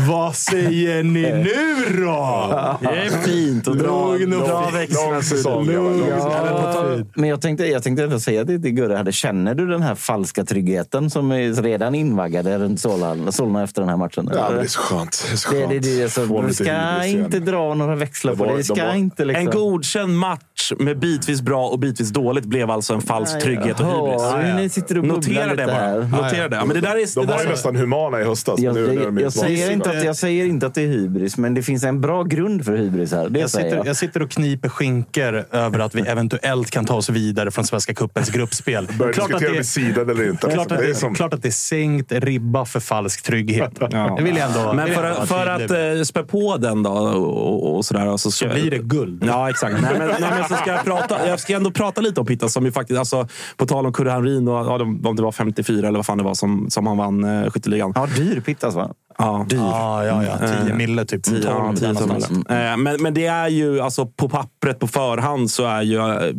Vad 0.07 0.35
säger 0.35 1.03
ni 1.03 1.21
nu 1.21 1.75
då? 2.05 2.77
Det 2.81 2.87
är 2.87 3.09
fint 3.23 3.67
att 3.67 3.79
dra, 3.79 4.11
Lugn 4.13 4.33
och 4.41 4.47
dra 4.47 4.63
fin. 4.65 4.73
växlar. 4.79 5.11
Lång 5.13 5.23
säsong. 5.23 5.65
grabbar, 5.67 5.89
lång 5.89 6.09
säsong. 6.09 6.31
Ja, 6.31 6.97
men 7.15 7.29
jag 7.29 7.41
tänkte, 7.41 7.65
jag 7.65 7.83
tänkte 7.83 8.03
ändå 8.03 8.19
säga 8.19 8.43
det 8.43 8.59
till 8.59 8.71
Gurra. 8.71 9.11
Känner 9.11 9.55
du 9.55 9.67
den 9.67 9.81
här 9.81 9.95
falska 9.95 10.43
tryggheten 10.45 11.09
som 11.09 11.31
är 11.31 11.53
redan 11.63 11.95
invaggade 11.95 12.57
runt 12.59 12.79
Solna, 12.79 13.31
Solna 13.31 13.63
efter 13.63 13.81
den 13.81 13.89
här 13.89 13.97
matchen? 13.97 14.29
Ja, 14.33 14.49
det 14.51 14.59
är 14.61 14.65
så 14.67 14.79
skönt. 14.79 15.25
Det 15.27 15.33
är 15.33 15.37
så 15.37 15.51
det, 15.51 15.57
skönt. 15.59 15.69
det, 15.69 15.79
det, 15.79 16.03
alltså, 16.03 16.27
Få 16.27 16.41
vi 16.41 16.53
ska 16.53 17.05
inte 17.05 17.39
dra 17.39 17.73
några 17.73 17.95
växlar 17.95 18.31
Det 18.31 18.37
på 18.37 18.45
det. 18.45 18.51
Vi 18.51 18.57
de 18.57 18.63
ska 18.63 18.85
var- 18.87 18.93
inte 18.95 19.25
liksom... 19.25 19.47
En 19.47 19.53
godkänd 19.53 20.17
match 20.55 20.71
med 20.79 20.99
bitvis 20.99 21.41
bra 21.41 21.67
och 21.67 21.79
bitvis 21.79 22.09
dåligt 22.09 22.45
blev 22.45 22.71
alltså 22.71 22.93
en 22.93 23.01
falsk 23.01 23.39
trygghet 23.39 23.79
och 23.79 23.85
hybris. 23.85 24.21
hör 24.21 24.43
hur 24.43 24.53
ni 24.53 24.69
sitter 24.69 24.97
och 24.97 25.03
bubblar 25.03 25.15
Notera 25.47 25.55
det 25.55 25.65
bara. 25.65 25.75
här. 25.75 25.99
Notera 25.99 26.49
det. 26.49 26.55
Ja, 26.55 26.65
men 26.65 26.75
det 26.75 26.81
där 26.81 26.89
är, 26.95 27.15
De 27.15 27.25
det 27.25 27.33
var 27.33 27.43
ju 27.43 27.49
nästan 27.49 27.75
humana 27.75 28.21
i 28.21 28.23
höstas. 28.23 28.59
Jag, 28.59 28.75
nu, 28.75 28.93
jag, 29.03 29.21
jag, 29.21 29.33
säger 29.33 29.71
inte 29.71 29.89
att, 29.89 30.03
jag 30.03 30.15
säger 30.15 30.45
inte 30.45 30.65
att 30.67 30.73
det 30.75 30.81
är 30.81 30.87
hybris, 30.87 31.37
men 31.37 31.53
det 31.53 31.63
finns 31.63 31.83
en 31.83 32.01
bra 32.01 32.23
grund 32.23 32.65
för 32.65 32.75
hybris 32.77 33.11
här. 33.11 33.29
Det 33.29 33.39
Jag 33.39 33.49
säger 33.49 33.65
sitter, 33.65 33.77
jag. 33.77 33.87
jag 33.87 33.95
sitter 33.95 34.21
och 34.21 34.29
kniper 34.31 34.69
skinker 34.69 35.45
över 35.51 35.79
att 35.79 35.95
vi 35.95 36.01
eventuellt 36.01 36.71
kan 36.71 36.85
ta 36.85 36.95
oss 36.95 37.09
vidare 37.09 37.51
från 37.51 37.65
Svenska 37.65 37.93
cupens 37.93 38.29
gruppspel. 38.29 38.87
Börjar 38.99 39.13
diskutera 39.13 39.39
det- 39.51 39.57
vid 39.57 39.65
sidan 39.65 40.09
eller 40.09 40.29
inte. 40.29 40.49
Klart 40.51 40.71
att, 40.71 40.79
det 40.79 40.89
är 40.89 40.93
som, 40.93 41.15
klart 41.15 41.33
att 41.33 41.41
det 41.41 41.47
är 41.49 41.51
sänkt 41.51 42.11
ribba 42.11 42.65
för 42.65 42.79
falsk 42.79 43.21
trygghet. 43.23 43.71
Det 44.17 44.23
vill 44.23 44.37
jag 44.37 44.47
ändå 44.49 44.73
men 44.73 44.87
för, 44.87 45.25
för 45.25 45.47
att 45.47 45.69
med. 45.71 45.97
eh, 45.97 46.03
spä 46.03 46.23
på 46.23 46.57
den 46.57 46.83
då 46.83 46.89
och, 46.91 47.75
och 47.77 47.85
sådär. 47.85 48.05
Alltså, 48.07 48.31
Så 48.31 48.47
blir 48.47 48.71
det 48.71 48.77
guld. 48.77 49.23
Ja, 49.27 49.49
exakt. 49.49 49.81
Nej, 49.81 49.91
men, 49.97 50.07
nej, 50.07 50.29
men 50.39 50.44
så 50.49 50.55
ska 50.55 50.71
jag, 50.71 50.83
prata, 50.85 51.27
jag 51.27 51.39
ska 51.39 51.55
ändå 51.55 51.71
prata 51.71 52.01
lite 52.01 52.19
om 52.19 52.25
Pittas 52.27 52.53
som 52.53 52.65
ju 52.65 52.71
faktiskt, 52.71 52.99
alltså, 52.99 53.27
på 53.57 53.65
tal 53.65 53.85
om 53.85 53.93
Kurre 53.93 54.09
Hamrin 54.11 54.47
och 54.47 54.53
ja, 54.65 54.77
de- 54.77 55.05
om 55.05 55.15
det 55.15 55.21
var 55.23 55.31
54 55.31 55.87
eller 55.87 55.99
vad 55.99 56.05
fan 56.05 56.17
det 56.17 56.23
var 56.23 56.33
som, 56.33 56.65
som 56.69 56.87
han 56.87 56.97
vann 56.97 57.23
eh, 57.23 57.49
skytteligan. 57.51 57.91
Ja, 57.95 58.07
dyr 58.15 58.39
Pittas 58.39 58.75
va? 58.75 58.89
Ja. 59.17 59.45
Dyr. 59.49 59.57
Ja, 59.57 60.05
ja, 60.05 60.23
ja. 60.23 60.37
10 60.37 60.69
Eh, 60.71 60.75
mille 60.75 61.05
typ. 61.05 61.23
12 61.23 61.39
Ja, 61.45 61.49
där 61.71 61.75
10 61.75 61.87
någonstans. 61.93 62.29
mille. 62.29 62.71
Eh, 62.71 62.77
Men, 62.77 63.01
men 63.01 63.13
det 63.13 63.25
är 63.25 63.47
ju, 63.47 63.79
alltså 63.81 64.05
på 64.05 64.29
pappret 64.29 64.79
på 64.79 64.87
förhand 64.87 65.51
så 65.51 65.65
är 65.65 65.81
ju 65.81 65.97
eh, 65.97 66.33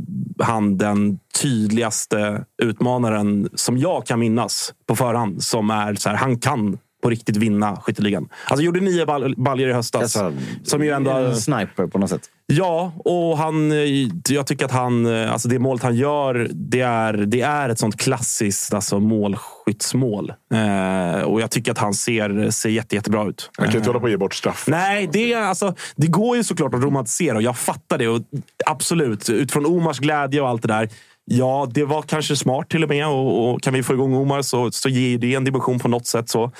han 0.44 0.78
den 0.78 1.18
tydligaste 1.42 2.44
utmanaren 2.62 3.48
som 3.54 3.78
jag 3.78 4.06
kan 4.06 4.18
minnas 4.18 4.72
på 4.88 4.96
förhand. 4.96 5.42
Som 5.42 5.70
är 5.70 5.94
så 5.94 6.08
här, 6.08 6.16
han 6.16 6.38
kan 6.38 6.78
på 7.02 7.10
riktigt 7.10 7.36
vinna 7.36 7.76
skytteligan. 7.76 8.28
Alltså 8.46 8.64
gjorde 8.64 8.80
nio 8.80 9.04
bal- 9.04 9.34
baljor 9.36 9.70
i 9.70 9.72
höstas. 9.72 10.02
Alltså, 10.02 10.32
som 10.64 10.84
ju 10.84 10.90
ändå... 10.90 11.10
En 11.10 11.36
sniper 11.36 11.86
på 11.86 11.98
något 11.98 12.10
sätt. 12.10 12.30
Ja, 12.46 12.92
och 12.96 13.38
han, 13.38 13.72
eh, 13.72 14.08
jag 14.28 14.46
tycker 14.46 14.64
att 14.64 14.70
han, 14.70 15.06
eh, 15.06 15.32
alltså 15.32 15.48
det 15.48 15.58
målet 15.58 15.82
han 15.82 15.96
gör, 15.96 16.48
det 16.52 16.80
är, 16.80 17.12
det 17.12 17.40
är 17.40 17.68
ett 17.68 17.78
sånt 17.78 17.96
klassiskt 17.96 18.74
alltså 18.74 19.00
målskyttsmål. 19.00 20.32
Eh, 20.54 21.20
och 21.22 21.40
jag 21.40 21.50
tycker 21.50 21.72
att 21.72 21.78
han 21.78 21.94
ser, 21.94 22.50
ser 22.50 22.68
jätte, 22.68 22.94
jättebra 22.94 23.28
ut. 23.28 23.50
Han 23.58 23.66
kan 23.66 23.76
inte 23.76 23.88
hålla 23.88 24.00
på 24.00 24.06
att 24.06 24.12
ge 24.12 24.16
bort 24.16 24.34
straff. 24.34 24.64
Nej, 24.68 25.08
det, 25.12 25.32
är, 25.32 25.42
alltså, 25.42 25.74
det 25.96 26.06
går 26.06 26.36
ju 26.36 26.44
såklart 26.44 26.74
att 26.74 26.82
romantisera 26.82 27.36
och 27.36 27.42
jag 27.42 27.56
fattar 27.56 27.98
det. 27.98 28.08
Och 28.08 28.22
absolut, 28.66 29.30
utifrån 29.30 29.66
Omars 29.66 29.98
glädje 29.98 30.40
och 30.40 30.48
allt 30.48 30.62
det 30.62 30.68
där. 30.68 30.88
Ja, 31.28 31.68
det 31.70 31.84
var 31.84 32.02
kanske 32.02 32.36
smart 32.36 32.68
till 32.68 32.82
och 32.82 32.88
med. 32.88 33.06
Och, 33.06 33.50
och 33.54 33.62
kan 33.62 33.74
vi 33.74 33.82
få 33.82 33.92
igång 33.94 34.14
Omar 34.14 34.42
så, 34.42 34.70
så 34.70 34.88
ger 34.88 35.18
det 35.18 35.34
en 35.34 35.44
dimension 35.44 35.78
på 35.78 35.88
något 35.88 36.06
sätt. 36.06 36.28
så. 36.28 36.52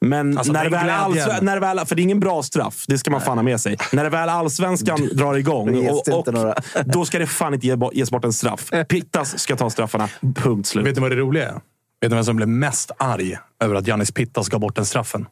Men 0.00 0.38
Alltså, 0.38 0.52
när, 0.52 0.64
det 0.64 0.70
väl 0.70 0.88
allsven- 0.90 1.44
när 1.44 1.54
det 1.54 1.60
väl, 1.60 1.86
för 1.86 1.94
det 1.96 2.02
är 2.02 2.04
ingen 2.04 2.20
bra 2.20 2.42
straff, 2.42 2.84
det 2.88 2.98
ska 2.98 3.10
man 3.10 3.20
fan 3.20 3.38
ha 3.38 3.42
med 3.42 3.60
sig. 3.60 3.76
När 3.92 4.04
det 4.04 4.10
väl 4.10 4.28
allsvenskan 4.28 5.08
drar 5.12 5.34
igång, 5.34 5.88
och, 5.88 6.08
och, 6.08 6.26
då 6.84 7.04
ska 7.04 7.18
det 7.18 7.26
fan 7.26 7.54
inte 7.54 7.66
ges 7.92 8.10
bort 8.10 8.24
en 8.24 8.32
straff. 8.32 8.70
Pittas 8.88 9.38
ska 9.38 9.56
ta 9.56 9.70
straffarna. 9.70 10.08
Punkt 10.34 10.68
slut. 10.68 10.86
Vet 10.86 10.94
du 10.94 11.00
vad 11.00 11.10
det 11.10 11.16
roliga 11.16 11.48
är? 11.48 11.52
Vet 12.00 12.10
du 12.10 12.14
vem 12.14 12.24
som 12.24 12.36
blev 12.36 12.48
mest 12.48 12.90
arg 12.98 13.38
över 13.64 13.74
att 13.74 13.86
Giannis 13.86 14.12
Pittas 14.12 14.48
gav 14.48 14.60
bort 14.60 14.76
den 14.76 14.84
straffen? 14.86 15.26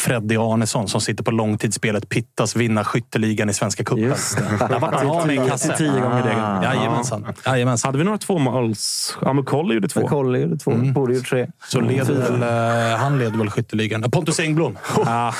Freddy 0.00 0.36
Arnesson 0.36 0.88
som 0.88 1.00
sitter 1.00 1.24
på 1.24 1.30
långtidsspelet 1.30 2.08
Pittas 2.08 2.56
vinna 2.56 2.84
skytteligan 2.84 3.50
i 3.50 3.54
Svenska 3.54 3.84
cupen. 3.84 4.14
Där 4.58 4.78
var 4.78 4.92
han 4.92 5.06
av 5.06 5.26
med 5.26 5.38
en 5.38 5.48
kasse. 5.48 5.76
Tio 5.76 6.00
gånger 6.00 6.22
det. 6.22 6.42
Ah. 6.42 6.64
Jajamensan. 6.64 7.26
Jajamensan. 7.46 7.88
Hade 7.88 7.98
vi 7.98 8.04
några 8.04 8.18
tvåmåls... 8.18 9.16
Ja, 9.22 9.32
men 9.32 9.44
Colli 9.44 9.74
gjorde 9.74 9.88
två. 9.88 10.08
Kolle 10.08 10.38
gjorde 10.38 10.56
två. 10.56 10.70
Borde 10.70 11.14
gjort 11.14 11.28
tre. 11.28 11.46
Så 11.68 11.80
leder 11.80 12.14
väl, 12.14 12.42
eh, 12.92 12.98
han 12.98 13.18
leder 13.18 13.38
väl 13.38 13.50
skytteligan. 13.50 14.10
Pontus 14.10 14.40
Engblom. 14.40 14.78
Ah, 15.06 15.32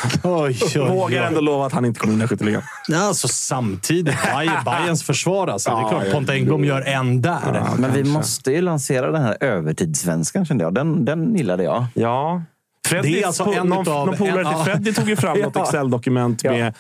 vågar 0.88 1.22
ändå 1.22 1.40
lova 1.40 1.66
att 1.66 1.72
han 1.72 1.84
inte 1.84 2.00
kommer 2.00 2.14
vinna 2.14 2.28
skytteligan. 2.28 2.62
Alltså, 2.94 3.28
samtidigt. 3.28 4.14
Bayerns 4.64 5.02
försvar 5.02 5.48
alltså. 5.48 5.70
Det 5.70 5.76
är 5.76 5.88
klart. 5.88 6.12
Pontus 6.12 6.34
Engblom 6.34 6.64
gör 6.64 6.82
en 6.82 7.22
där. 7.22 7.62
Men 7.78 7.92
vi 7.92 8.04
måste 8.04 8.52
ju 8.52 8.60
lansera 8.60 9.10
den 9.10 9.22
här 9.22 9.36
övertidssvenskan 9.40 10.46
kände 10.46 10.64
jag. 10.64 10.74
Den, 10.74 11.04
den 11.04 11.36
gillade 11.36 11.64
jag. 11.64 11.86
Ja. 11.94 12.42
Freddy, 12.90 13.12
Det 13.12 13.22
är 13.22 13.26
alltså 13.26 13.44
en 13.52 13.66
någon, 13.66 13.82
utav- 13.86 14.06
någon 14.06 14.16
polare 14.16 14.34
till 14.44 14.52
ja. 14.58 14.64
Freddy 14.64 14.92
tog 14.92 15.08
ju 15.08 15.16
fram 15.16 15.38
något 15.42 15.52
Ja. 15.56 15.62
Excel-dokument 15.62 16.44
med 16.44 16.66
eh, 16.66 16.72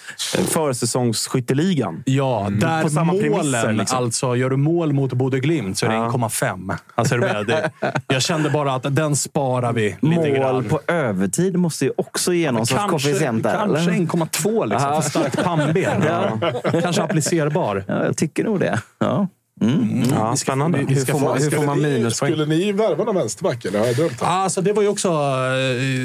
försäsongsskytteligan. 0.44 2.02
Ja, 2.06 2.48
där 2.60 2.82
På 2.82 2.88
samma 2.90 3.12
målen, 3.12 3.22
premisser, 3.32 3.72
liksom. 3.72 3.98
alltså 3.98 4.36
gör 4.36 4.50
du 4.50 4.56
mål 4.56 4.92
mot 4.92 5.12
Bodø 5.12 5.38
Glimt 5.38 5.78
så 5.78 5.86
är 5.86 5.90
det 5.90 5.96
Ja. 5.96 6.08
1,5. 6.10 6.76
Alltså, 6.94 7.14
är 7.14 7.18
du 7.18 7.26
med? 7.26 7.46
Det, 7.46 7.70
jag 8.14 8.22
kände 8.22 8.50
bara 8.50 8.74
att 8.74 8.96
den 8.96 9.16
sparar 9.16 9.72
vi 9.72 9.96
lite 10.00 10.16
Mål 10.16 10.28
grann. 10.30 10.64
på 10.64 10.80
övertid 10.86 11.56
måste 11.56 11.84
ju 11.84 11.92
också 11.96 12.32
ge 12.32 12.52
någon 12.52 12.66
sorts 12.66 12.84
koefficient 12.90 13.42
kanske 13.42 13.90
eller? 13.90 14.00
1,2 14.00 14.66
liksom, 14.66 14.90
Ja. 14.92 15.00
för 15.02 15.10
starkt 15.10 15.44
pannben. 15.44 16.02
Kanske 16.82 17.02
applicerbar. 17.02 17.84
Ja, 17.88 18.04
jag 18.04 18.16
tycker 18.16 18.44
nog 18.44 18.60
det. 18.60 18.80
Ja. 19.60 19.66
Ja, 20.10 20.36
spännande. 20.36 20.78
vi- 20.78 20.84
vi 20.84 20.94
Hur 20.94 21.00
ska 21.00 21.12
får 21.12 21.20
man, 21.20 21.32
hur 21.32 21.40
Skulle 21.40 21.56
får 21.56 21.66
man 21.66 21.78
ni- 21.78 21.88
minuspoäng? 21.98 22.32
Skulle 22.32 22.46
ni 22.46 22.72
värva 22.72 23.04
någon 23.04 23.14
vänsterback? 23.14 23.64
Eller 23.64 23.78
har 23.78 23.86
jag 23.86 23.96
drömt? 23.96 24.18
det? 24.18 24.26
Alltså, 24.26 24.60
det 24.60 24.72
var 24.72 24.82
ju 24.82 24.88
också... 24.88 25.08
eh, 25.08 25.14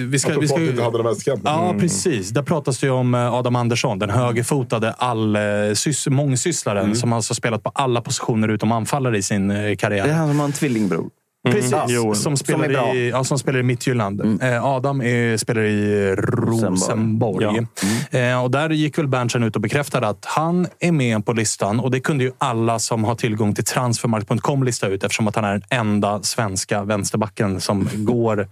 Vi 0.07 0.19
ska, 0.19 0.30
vi 0.30 0.34
Apropå 0.36 0.48
ska, 0.48 0.56
att 0.56 0.61
vi 0.61 0.69
inte 0.69 0.84
hade 0.84 0.98
den 0.98 1.06
vänsterkanten. 1.06 1.52
Ja, 1.53 1.76
precis. 1.80 2.30
Där 2.30 2.41
pratas 2.44 2.80
det 2.80 2.88
ju 2.88 2.94
om 2.94 3.14
eh, 3.15 3.34
Adam 3.34 3.56
Andersson, 3.56 3.99
den 3.99 4.10
högerfotade 4.10 4.91
all, 4.94 5.38
sys, 5.73 6.07
mångsysslaren 6.07 6.95
som 6.95 7.14
alltså 7.14 7.34
spelat 7.36 7.64
på 7.64 7.72
alla 7.76 8.02
positioner 8.02 8.48
utom 8.48 8.72
anfallare 8.72 9.18
i 9.18 9.22
sin 9.22 9.52
eh, 9.52 9.57
Det 9.57 9.64
är 9.72 9.76
karriär. 9.76 10.14
han 10.14 10.27
som 10.27 10.40
har 10.40 10.45
en 10.45 10.52
tvillingbror. 10.53 11.10
Precis. 11.52 11.76
Joel. 11.88 12.16
Som, 12.16 12.38
spelar 12.38 12.74
Som 12.74 12.98
i, 12.98 13.10
ja, 13.10 13.24
som 13.24 13.40
spelar 13.40 13.60
i 13.60 13.64
Midtjylland. 13.64 14.44
Eh, 14.44 14.66
Adam 14.66 15.02
är, 15.02 15.38
spelar 15.38 15.62
i 15.62 16.16
Rosenborg. 16.16 17.68
Eh, 18.12 18.44
och 18.44 18.52
där 18.52 18.70
gick 18.70 18.98
väl 18.98 19.08
Berntsen 19.08 19.44
ut 19.44 19.56
och 19.56 19.62
bekräftade 19.62 20.08
att 20.08 20.26
han 20.26 20.68
är 20.80 20.92
med 20.92 21.26
på 21.26 21.34
listan. 21.34 21.80
Och 21.80 21.92
det 21.92 22.00
kunde 22.00 22.24
ju 22.24 22.32
alla 22.38 22.80
som 22.80 23.04
har 23.04 23.16
tillgång 23.16 23.54
till 23.54 23.66
transfermarkt.com 23.66 24.64
lista 24.64 24.88
ut 24.88 25.04
eftersom 25.04 25.28
att 25.28 25.36
han 25.36 25.46
är 25.46 25.52
den 25.52 25.64
enda 25.70 26.24
svenska 26.24 26.84
vänsterbacken 26.84 27.62
som 27.62 27.90
går 27.94 28.48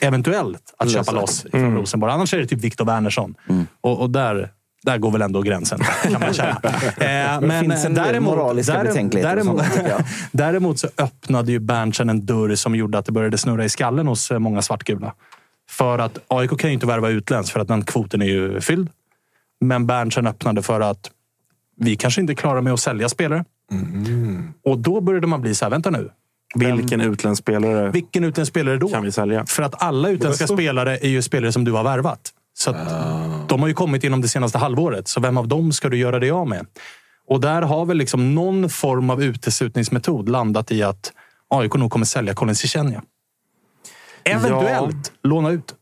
eventuellt 0.00 0.74
att 0.78 0.90
köpa 0.90 1.12
loss 1.12 1.46
från 1.50 1.74
Rosenborg. 1.74 2.12
Annars 2.12 2.34
är 2.34 2.38
det 2.38 2.46
typ 2.46 2.60
Viktor 2.60 2.84
Wernersson. 2.84 3.34
Och, 3.80 4.00
och 4.00 4.10
där, 4.10 4.50
där 4.84 4.98
går 4.98 5.10
väl 5.10 5.22
ändå 5.22 5.42
gränsen, 5.42 5.78
kan 6.02 6.20
man 6.20 6.34
känna. 6.34 6.60
Eh, 6.96 7.40
men 7.40 7.94
däremot, 7.94 8.36
moraliska 8.36 8.82
däremot, 8.82 9.12
däremot, 9.12 9.62
däremot 10.32 10.78
så 10.78 10.88
öppnade 10.98 11.52
ju 11.52 11.58
Berntsen 11.58 12.08
en 12.08 12.26
dörr 12.26 12.54
som 12.54 12.74
gjorde 12.74 12.98
att 12.98 13.06
det 13.06 13.12
började 13.12 13.38
snurra 13.38 13.64
i 13.64 13.68
skallen 13.68 14.06
hos 14.06 14.30
eh, 14.30 14.38
många 14.38 14.62
svartgula. 14.62 15.14
För 15.70 15.98
att 15.98 16.18
AIK 16.28 16.58
kan 16.58 16.70
ju 16.70 16.74
inte 16.74 16.86
värva 16.86 17.08
utländskt 17.08 17.52
för 17.52 17.60
att 17.60 17.68
den 17.68 17.84
kvoten 17.84 18.22
är 18.22 18.26
ju 18.26 18.60
fylld. 18.60 18.88
Men 19.60 19.86
Berntsen 19.86 20.26
öppnade 20.26 20.62
för 20.62 20.80
att 20.80 21.10
vi 21.76 21.96
kanske 21.96 22.20
inte 22.20 22.34
klarar 22.34 22.60
med 22.60 22.72
att 22.72 22.80
sälja 22.80 23.08
spelare. 23.08 23.44
Och 24.64 24.78
då 24.78 25.00
började 25.00 25.26
man 25.26 25.40
bli 25.40 25.54
så 25.54 25.64
här, 25.64 25.70
vänta 25.70 25.90
nu. 25.90 26.10
Vilken 26.54 27.00
utländsk 27.00 27.42
spelare 27.42 27.90
Vilken 27.90 28.24
utländsk 28.24 28.52
spelare 28.52 28.76
då? 28.76 28.88
kan 28.88 29.02
vi 29.02 29.12
sälja? 29.12 29.46
För 29.46 29.62
att 29.62 29.82
alla 29.82 30.08
utländska 30.08 30.46
spelare 30.46 30.96
är 30.96 31.08
ju 31.08 31.22
spelare 31.22 31.52
som 31.52 31.64
du 31.64 31.72
har 31.72 31.84
värvat. 31.84 32.32
Så 32.54 32.70
att 32.70 33.48
De 33.48 33.60
har 33.60 33.68
ju 33.68 33.74
kommit 33.74 34.04
inom 34.04 34.20
det 34.20 34.28
senaste 34.28 34.58
halvåret, 34.58 35.08
så 35.08 35.20
vem 35.20 35.36
av 35.36 35.48
dem 35.48 35.72
ska 35.72 35.88
du 35.88 35.96
göra 35.96 36.18
det 36.18 36.30
av 36.30 36.48
med? 36.48 36.66
Och 37.26 37.40
där 37.40 37.62
har 37.62 37.84
väl 37.84 37.96
liksom 37.96 38.34
någon 38.34 38.70
form 38.70 39.10
av 39.10 39.22
uteslutningsmetod 39.22 40.28
landat 40.28 40.72
i 40.72 40.82
att 40.82 41.12
AIK 41.48 41.74
nog 41.74 41.90
kommer 41.90 42.06
sälja 42.06 42.34
Colin 42.34 42.54
Cichenia. 42.54 43.02
Eventuellt 44.24 45.12
låna 45.22 45.50
ut. 45.50 45.74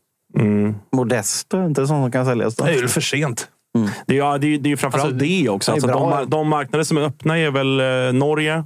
Modesto, 0.91 1.57
är 1.57 1.65
inte 1.65 1.87
sånt 1.87 2.03
som 2.03 2.11
kan 2.11 2.25
säljas 2.25 2.55
då? 2.55 2.65
Det 2.65 2.71
är 2.71 2.81
ju 2.81 2.87
för 2.87 3.01
sent. 3.01 3.47
Det 4.05 4.13
är, 4.13 4.17
ja, 4.17 4.37
det 4.37 4.47
är, 4.47 4.57
det 4.57 4.67
är 4.67 4.71
ju 4.71 4.77
framförallt 4.77 5.05
Alltså, 5.05 5.25
det 5.25 5.49
också. 5.49 5.71
Alltså, 5.71 5.87
de, 5.87 6.11
ja. 6.11 6.25
de 6.25 6.47
marknader 6.47 6.83
som 6.83 6.97
är 6.97 7.01
öppna 7.01 7.39
är 7.39 7.51
väl 7.51 7.79
eh, 7.79 8.13
Norge, 8.19 8.63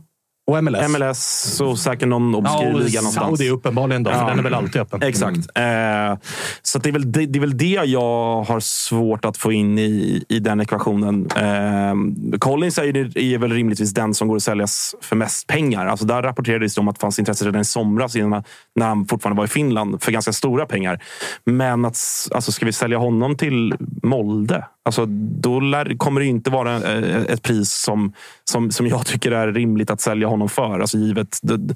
Och 0.47 0.63
MLS. 0.63 0.89
MLS 0.89 1.61
och 1.61 1.79
säkert 1.79 2.07
någon 2.07 2.31
Ja, 2.31 2.37
obskyr 2.37 2.73
och 2.73 2.79
liga 2.79 2.99
någonstans. 3.01 3.37
Saudi 3.39 3.49
uppenbarligen 3.49 4.03
då, 4.03 4.11
för 4.11 4.17
Ja. 4.17 4.27
den 4.27 4.39
är 4.39 4.43
väl 4.43 4.53
alltid 4.53 4.81
öppen. 4.81 5.01
Exakt. 5.03 5.37
Eh, 5.37 6.17
så 6.61 6.79
det, 6.79 6.89
är 6.89 6.91
väl 6.91 7.11
det, 7.11 7.25
det 7.25 7.39
är 7.39 7.41
väl 7.41 7.57
det 7.57 7.65
jag 7.85 8.43
har 8.43 8.59
svårt 8.59 9.25
att 9.25 9.37
få 9.37 9.51
in 9.51 9.79
i, 9.79 10.23
i 10.29 10.39
den 10.39 10.61
ekvationen. 10.61 11.27
Eh, 11.35 12.37
Collins 12.39 12.77
är, 12.77 12.83
ju, 12.83 13.11
är 13.33 13.37
väl 13.37 13.51
rimligtvis 13.51 13.93
den 13.93 14.13
som 14.13 14.27
går 14.27 14.35
att 14.35 14.43
säljas 14.43 14.95
för 15.01 15.15
mest 15.15 15.47
pengar. 15.47 15.85
Alltså 15.87 16.05
där 16.05 16.21
rapporterades 16.21 16.75
det 16.75 16.81
om 16.81 16.87
att 16.87 16.95
det 16.95 16.99
fanns 17.01 17.19
intresse 17.19 17.45
redan 17.45 17.61
i 17.61 17.65
somras 17.65 18.15
innan, 18.15 18.43
när 18.75 18.85
han 18.87 19.05
fortfarande 19.05 19.37
var 19.37 19.45
i 19.45 19.47
Finland 19.49 20.03
för 20.03 20.11
ganska 20.11 20.33
stora 20.33 20.65
pengar. 20.65 21.03
Men 21.45 21.85
att, 21.85 21.97
alltså, 22.31 22.51
ska 22.51 22.65
vi 22.65 22.73
sälja 22.73 22.97
honom 22.97 23.37
till 23.37 23.73
Molde? 24.03 24.65
Alltså, 24.87 25.05
då 25.41 25.59
lär, 25.59 25.97
kommer 25.97 26.21
det 26.21 26.27
inte 26.27 26.49
vara 26.49 26.75
eh, 26.75 27.21
ett 27.21 27.43
pris 27.43 27.71
som, 27.71 28.13
som, 28.43 28.71
som 28.71 28.87
jag 28.87 29.05
tycker 29.05 29.31
är 29.31 29.47
rimligt 29.53 29.89
att 29.91 30.01
sälja 30.01 30.27
honom 30.27 30.49
för. 30.49 30.79
Alltså, 30.79 30.97
givet 30.97 31.39
d- 31.41 31.55
d- 31.57 31.73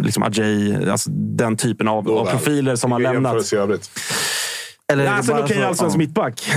liksom 0.00 0.22
Ajay, 0.22 0.90
alltså, 0.90 1.10
den 1.10 1.56
typen 1.56 1.88
av, 1.88 2.10
av 2.10 2.26
profiler 2.26 2.76
som 2.76 2.92
har 2.92 2.98
lämnat. 3.00 3.52
Eller 4.92 5.02
är 5.02 5.06
Ja, 5.06 5.10
det 5.12 5.16
alltså, 5.16 5.32
okej, 5.32 5.64
allsvensk 5.64 5.94
ja. 5.94 5.98
mittback. 5.98 6.42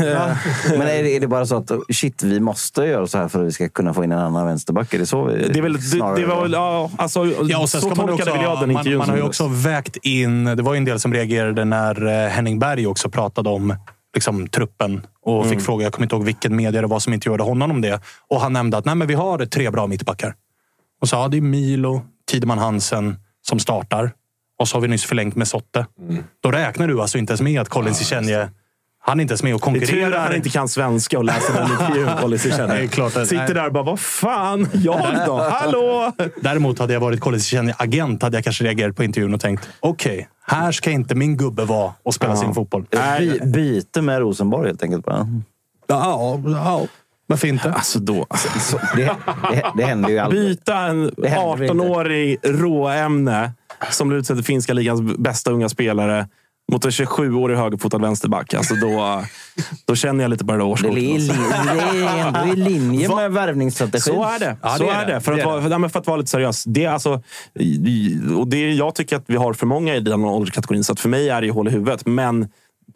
Men 0.70 0.82
är 0.82 1.04
det, 1.04 1.16
är 1.16 1.20
det 1.20 1.28
bara 1.28 1.46
så 1.46 1.56
att 1.58 1.72
shit, 1.92 2.24
vi 2.24 2.40
måste 2.40 2.82
göra 2.84 3.08
så 3.08 3.18
här 3.18 3.28
för 3.28 3.40
att 3.42 3.48
vi 3.48 3.52
ska 3.52 3.70
kunna 3.70 3.94
få 3.94 4.04
in 4.04 4.12
en 4.12 4.20
annan 4.20 4.46
vänsterback? 4.48 4.94
Är 4.94 5.00
det 5.00 5.06
så? 5.06 5.24
Vi, 5.26 5.48
Det, 5.50 5.60
är 5.60 5.64
väl, 5.64 5.74
det, 5.74 5.82
snarare 5.82 6.20
det 6.20 6.26
var 6.26 6.42
väl, 6.42 6.52
ja, 6.54 6.92
alltså, 6.98 7.26
Ja, 7.26 7.60
och 7.62 7.70
sen 7.70 7.82
så 7.82 7.88
ska 7.90 7.96
man, 7.96 8.08
tolkade 8.08 8.14
också, 8.14 8.32
väl 8.32 8.44
jag 8.44 8.60
den 8.60 8.72
man, 8.72 8.80
intervjun. 8.80 8.98
man 8.98 9.10
har 9.10 9.18
ju 9.18 9.24
också 9.24 9.48
vägt 9.48 9.98
in... 10.02 10.44
Det 10.46 10.62
var 10.64 10.74
ju 10.74 10.78
en 10.78 10.86
del 10.86 11.00
som 11.00 11.14
reagerade 11.14 11.66
när 11.66 12.08
eh, 12.26 12.30
Henning 12.30 12.60
Berg 12.60 12.88
också 12.88 13.10
pratade 13.10 13.50
om 13.50 13.76
liksom, 14.14 14.48
truppen 14.48 15.08
och 15.22 15.38
Mm. 15.46 15.50
fick 15.50 15.66
fråga, 15.66 15.84
jag 15.84 15.94
kommer 15.94 16.06
inte 16.06 16.16
ihåg 16.16 16.26
vilken 16.26 16.56
media 16.56 16.82
det 16.82 16.88
var 16.88 17.00
som 17.00 17.14
intervjuade 17.14 17.44
honom 17.44 17.72
om 17.72 17.82
det. 17.82 18.02
Och 18.30 18.42
han 18.42 18.54
nämnde 18.54 18.78
att 18.78 18.86
Nej, 18.86 18.96
men 18.96 19.08
vi 19.08 19.14
har 19.14 19.46
tre 19.46 19.70
bra 19.70 19.88
mittbackar. 19.88 20.36
Och 21.02 21.10
sa, 21.10 21.22
ja, 21.22 21.28
det 21.28 21.38
är 21.38 21.42
Milo, 21.42 22.02
Tideman 22.32 22.58
Hansen 22.58 23.16
som 23.42 23.60
startar. 23.60 24.12
Och 24.60 24.68
så 24.68 24.76
har 24.78 24.82
vi 24.82 24.88
nyss 24.88 25.06
förlängt 25.06 25.36
med 25.36 25.48
Sotte. 25.48 25.86
Mm. 26.10 26.24
Då 26.44 26.52
räknar 26.52 26.88
du 26.88 27.02
alltså 27.02 27.18
inte 27.18 27.32
ens 27.32 27.42
med 27.42 27.62
att 27.62 27.70
Colin 27.70 27.96
Cichenie, 27.96 28.50
han 29.02 29.20
är 29.20 29.22
inte 29.22 29.32
ens 29.32 29.44
med 29.44 29.56
och 29.56 29.62
Det 29.62 29.68
är 29.68 29.72
tur 29.74 29.82
att 29.84 29.90
konkurrerar. 29.90 30.20
han 30.26 30.36
inte 30.36 30.50
kan 30.50 30.68
svenska 30.70 31.18
och 31.18 31.24
läser 31.24 31.54
den 31.54 31.72
intervjun. 31.72 32.40
Känner. 32.58 32.88
Klart 32.88 33.16
att- 33.16 33.28
Sitter 33.28 33.46
nej. 33.46 33.54
där 33.54 33.66
och 33.68 33.74
bara, 33.74 33.84
vad 33.84 34.00
fan, 34.00 34.68
jag 34.74 35.16
då? 35.26 35.38
Hallå! 35.52 36.14
Däremot 36.42 36.80
hade 36.80 36.94
jag 36.94 37.00
varit 37.00 37.42
Cichenie 37.42 37.76
agent 37.78 38.22
hade 38.24 38.38
jag 38.38 38.44
kanske 38.44 38.64
reagerat 38.64 38.96
på 38.96 39.04
intervjun 39.04 39.34
och 39.34 39.42
tänkt, 39.42 39.70
okej, 39.80 40.28
här 40.48 40.72
ska 40.72 40.92
inte 40.92 41.16
min 41.16 41.38
gubbe 41.38 41.66
vara 41.66 41.94
och 42.04 42.14
spela 42.14 42.36
sin 42.36 42.54
fotboll. 42.54 42.86
By, 43.20 43.40
byte 43.40 44.02
med 44.02 44.20
Rosenborg 44.20 44.68
helt 44.68 44.84
enkelt 44.84 45.06
bara. 45.06 45.28
Ja, 45.88 46.40
ja. 46.46 46.82
Varför 47.28 47.48
inte? 47.48 47.72
Alltså 47.74 48.00
då. 48.00 48.26
Så, 48.60 48.80
det, 48.96 49.12
det, 49.52 49.64
det 49.78 49.84
händer 49.86 50.10
ju 50.10 50.18
aldrig. 50.20 50.42
Byta 50.42 50.78
en 50.78 51.12
Det 51.18 51.30
händer 51.30 51.64
inte. 51.64 51.74
18-årig 51.74 52.38
råämne 52.44 53.52
som 53.92 54.08
blir 54.08 54.18
utsedd 54.20 54.38
till 54.38 54.46
finska 54.46 54.74
ligans 54.74 55.02
bästa 55.18 55.52
unga 55.52 55.70
spelare 55.70 56.28
mot 56.72 56.86
en 56.86 56.92
27-årig 56.92 57.58
högerfotad 57.58 57.98
vänsterback. 57.98 58.54
Alltså 58.54 58.76
då, 58.76 59.24
då 59.86 59.96
känner 59.96 60.24
jag 60.24 60.30
lite 60.32 60.46
på 60.46 60.52
det 60.52 60.58
där 60.58 60.66
Det 60.66 60.72
årskortet. 60.72 60.98
är, 60.98 61.02
li- 61.02 61.28
det 61.98 62.06
är 62.06 62.28
ändå 62.28 62.54
i 62.54 62.56
linje 62.70 63.16
med 63.16 63.32
värvningsstrategin. 63.32 64.02
Så 64.16 64.24
är 64.24 64.40
det. 64.40 64.58
Ja, 64.62 64.70
så 64.70 64.84
det 64.84 64.90
är 64.90 65.02
är 65.02 65.06
det. 65.08 65.14
det. 65.14 65.22
För, 65.22 65.36
Det 65.36 65.42
att 65.42 65.46
vara, 65.46 65.68
nej, 65.68 65.80
men 65.80 65.90
för 65.90 66.00
att 66.00 66.08
vara 66.08 66.18
lite 66.18 66.30
seriös. 66.30 66.64
Det 66.64 66.86
är 66.86 66.90
alltså, 66.90 67.22
och 68.38 68.48
det, 68.48 68.74
jag 68.74 68.96
tycker 68.96 69.16
att 69.16 69.24
vi 69.28 69.36
har 69.36 69.54
för 69.54 69.66
många 69.66 69.96
i 69.96 70.00
den 70.00 70.24
ålderskategorin, 70.24 70.84
så 70.84 70.94
att 70.94 71.00
för 71.00 71.10
mig 71.10 71.30
är 71.30 71.42
det 71.42 71.48
ju 71.48 71.54
hål 71.54 71.68
i 71.68 71.72
huvudet. 71.72 72.06
Men 72.06 72.48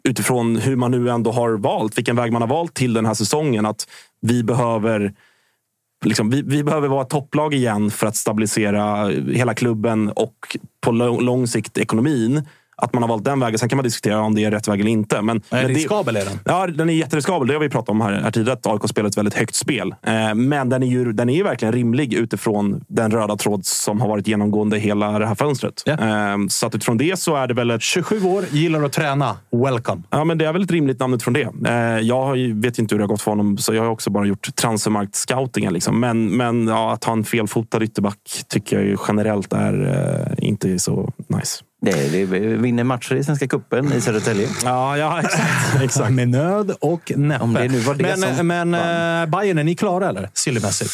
utifrån 0.08 0.56
hur 0.56 0.76
man 0.76 0.90
nu 0.90 1.10
ändå 1.10 1.32
har 1.32 1.50
valt, 1.52 1.98
vilken 1.98 2.16
väg 2.16 2.32
man 2.32 2.42
har 2.42 2.48
valt 2.48 2.74
till 2.74 2.94
den 2.94 3.06
här 3.06 3.14
säsongen, 3.14 3.66
att 3.66 3.86
vi 4.20 4.42
behöver 4.44 5.12
Liksom, 6.04 6.30
vi, 6.30 6.42
vi 6.42 6.64
behöver 6.64 6.88
vara 6.88 7.02
ett 7.02 7.08
topplag 7.08 7.54
igen 7.54 7.90
för 7.90 8.06
att 8.06 8.16
stabilisera 8.16 9.08
hela 9.32 9.54
klubben 9.54 10.10
och 10.10 10.56
på 10.80 10.92
lång, 10.92 11.20
lång 11.20 11.46
sikt 11.46 11.78
ekonomin. 11.78 12.42
Att 12.76 12.92
man 12.92 13.02
har 13.02 13.08
valt 13.08 13.24
den 13.24 13.40
vägen. 13.40 13.58
Sen 13.58 13.68
kan 13.68 13.76
man 13.76 13.84
diskutera 13.84 14.20
om 14.20 14.34
det 14.34 14.44
är 14.44 14.50
rätt 14.50 14.68
väg 14.68 14.80
eller 14.80 14.90
inte. 14.90 15.22
Men, 15.22 15.36
Nej, 15.36 15.62
men 15.62 15.72
det- 15.72 15.78
riskabel 15.78 16.16
är 16.16 16.24
den. 16.24 16.38
Ja, 16.44 16.66
den 16.66 16.88
är 16.88 16.94
jätteriskabel. 16.94 17.48
Det 17.48 17.54
har 17.54 17.60
vi 17.60 17.68
pratat 17.68 17.88
om 17.88 18.00
här, 18.00 18.12
här 18.12 18.30
tidigare. 18.30 18.52
Att 18.52 18.66
AIK 18.66 18.88
spelar 18.88 19.08
ett 19.08 19.18
väldigt 19.18 19.34
högt 19.34 19.54
spel. 19.54 19.94
Eh, 20.06 20.34
men 20.34 20.68
den 20.68 20.82
är, 20.82 20.86
ju, 20.86 21.12
den 21.12 21.28
är 21.28 21.34
ju 21.34 21.42
verkligen 21.42 21.72
rimlig 21.72 22.14
utifrån 22.14 22.84
den 22.88 23.10
röda 23.10 23.36
tråd 23.36 23.66
som 23.66 24.00
har 24.00 24.08
varit 24.08 24.26
genomgående 24.28 24.78
hela 24.78 25.18
det 25.18 25.26
här 25.26 25.34
fönstret. 25.34 25.82
Ja. 25.86 25.92
Eh, 25.92 26.36
så 26.48 26.66
att 26.66 26.74
utifrån 26.74 26.96
det 26.98 27.18
så 27.18 27.36
är 27.36 27.46
det 27.46 27.54
väl 27.54 27.70
ett... 27.70 27.82
27 27.82 28.24
år, 28.24 28.44
gillar 28.50 28.82
att 28.82 28.92
träna. 28.92 29.36
Welcome. 29.52 30.02
Ja, 30.10 30.24
men 30.24 30.38
det 30.38 30.46
är 30.46 30.52
väl 30.52 30.62
ett 30.62 30.70
rimligt 30.70 31.00
namn 31.00 31.14
utifrån 31.14 31.34
det. 31.34 31.48
Eh, 31.66 31.98
jag 31.98 32.36
vet 32.54 32.78
inte 32.78 32.94
hur 32.94 32.98
det 32.98 33.04
har 33.04 33.08
gått 33.08 33.22
för 33.22 33.30
honom, 33.30 33.58
så 33.58 33.74
jag 33.74 33.82
har 33.82 33.90
också 33.90 34.10
bara 34.10 34.26
gjort 34.26 34.48
transfermarkt-scoutingen. 34.56 35.72
Liksom. 35.72 36.00
Men, 36.00 36.36
men 36.36 36.66
ja, 36.68 36.92
att 36.92 37.04
ha 37.04 37.12
en 37.12 37.24
felfotad 37.24 37.82
ytterback 37.82 38.18
tycker 38.48 38.76
jag 38.76 38.86
ju 38.86 38.96
generellt 39.08 39.52
är 39.52 39.74
eh, 40.38 40.48
inte 40.48 40.78
så 40.78 41.12
nice. 41.28 41.64
Det, 41.84 42.08
det 42.08 42.24
vinner 42.56 42.84
matcher 42.84 43.14
i 43.14 43.24
Svenska 43.24 43.48
cupen 43.48 43.92
i 43.92 44.00
Södertälje. 44.00 44.48
Ja, 44.64 44.96
ja 44.98 45.20
exakt. 45.20 45.82
exakt. 45.82 46.12
Med 46.12 46.28
nöd 46.28 46.74
och 46.80 47.12
näppe. 47.16 47.44
Om 47.44 47.52
det 47.54 47.68
nu 47.68 47.78
var 47.78 47.94
det 47.94 48.02
men 48.02 48.36
som 48.36 48.46
men 48.46 48.70
vann. 48.72 49.22
äh, 49.22 49.26
Bayern, 49.30 49.58
är 49.58 49.64
ni 49.64 49.74
klara 49.74 50.08
eller? 50.08 50.30
Sillymässigt? 50.34 50.90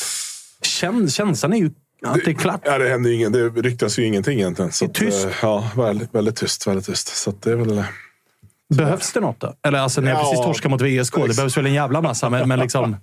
Kän, 0.63 1.11
känslan 1.11 1.53
är 1.53 1.57
ju 1.59 1.71
att 2.07 2.21
det 2.25 2.31
är 2.31 2.35
klart. 2.35 2.61
Ja, 2.65 2.79
det 2.79 2.89
händer 2.89 3.11
ju 3.11 3.17
ingen, 3.17 3.33
det 3.33 3.49
ryktas 3.49 3.99
ju 3.99 4.05
ingenting 4.07 4.39
egentligen. 4.39 4.73
Så 4.73 4.85
Det 4.87 4.91
är 4.91 5.05
tyst. 5.11 5.25
Att, 5.27 5.31
eh, 5.33 5.37
ja, 5.43 5.71
väldigt, 5.77 6.15
väldigt 6.15 6.37
tyst. 6.37 6.67
Väldigt 6.67 6.87
tyst. 6.87 7.09
Så 7.17 7.31
att 7.31 7.43
det 7.43 7.53
är 7.53 7.57
väl... 7.57 7.85
Behövs 8.71 9.13
det 9.13 9.21
något 9.21 9.41
då? 9.41 9.55
Eller 9.67 9.79
alltså, 9.79 10.01
ni 10.01 10.11
har 10.11 10.15
Ja, 10.15 10.23
precis 10.23 10.45
torskat 10.45 10.71
mot 10.71 10.83
VSK. 10.83 11.15
Det 11.29 11.37
behövs 11.37 11.57
väl 11.57 11.67
en 11.67 11.75
jävla 11.75 12.01
massa. 12.01 12.31
Men, 12.31 12.49
men 12.49 12.59
liksom, 12.59 12.97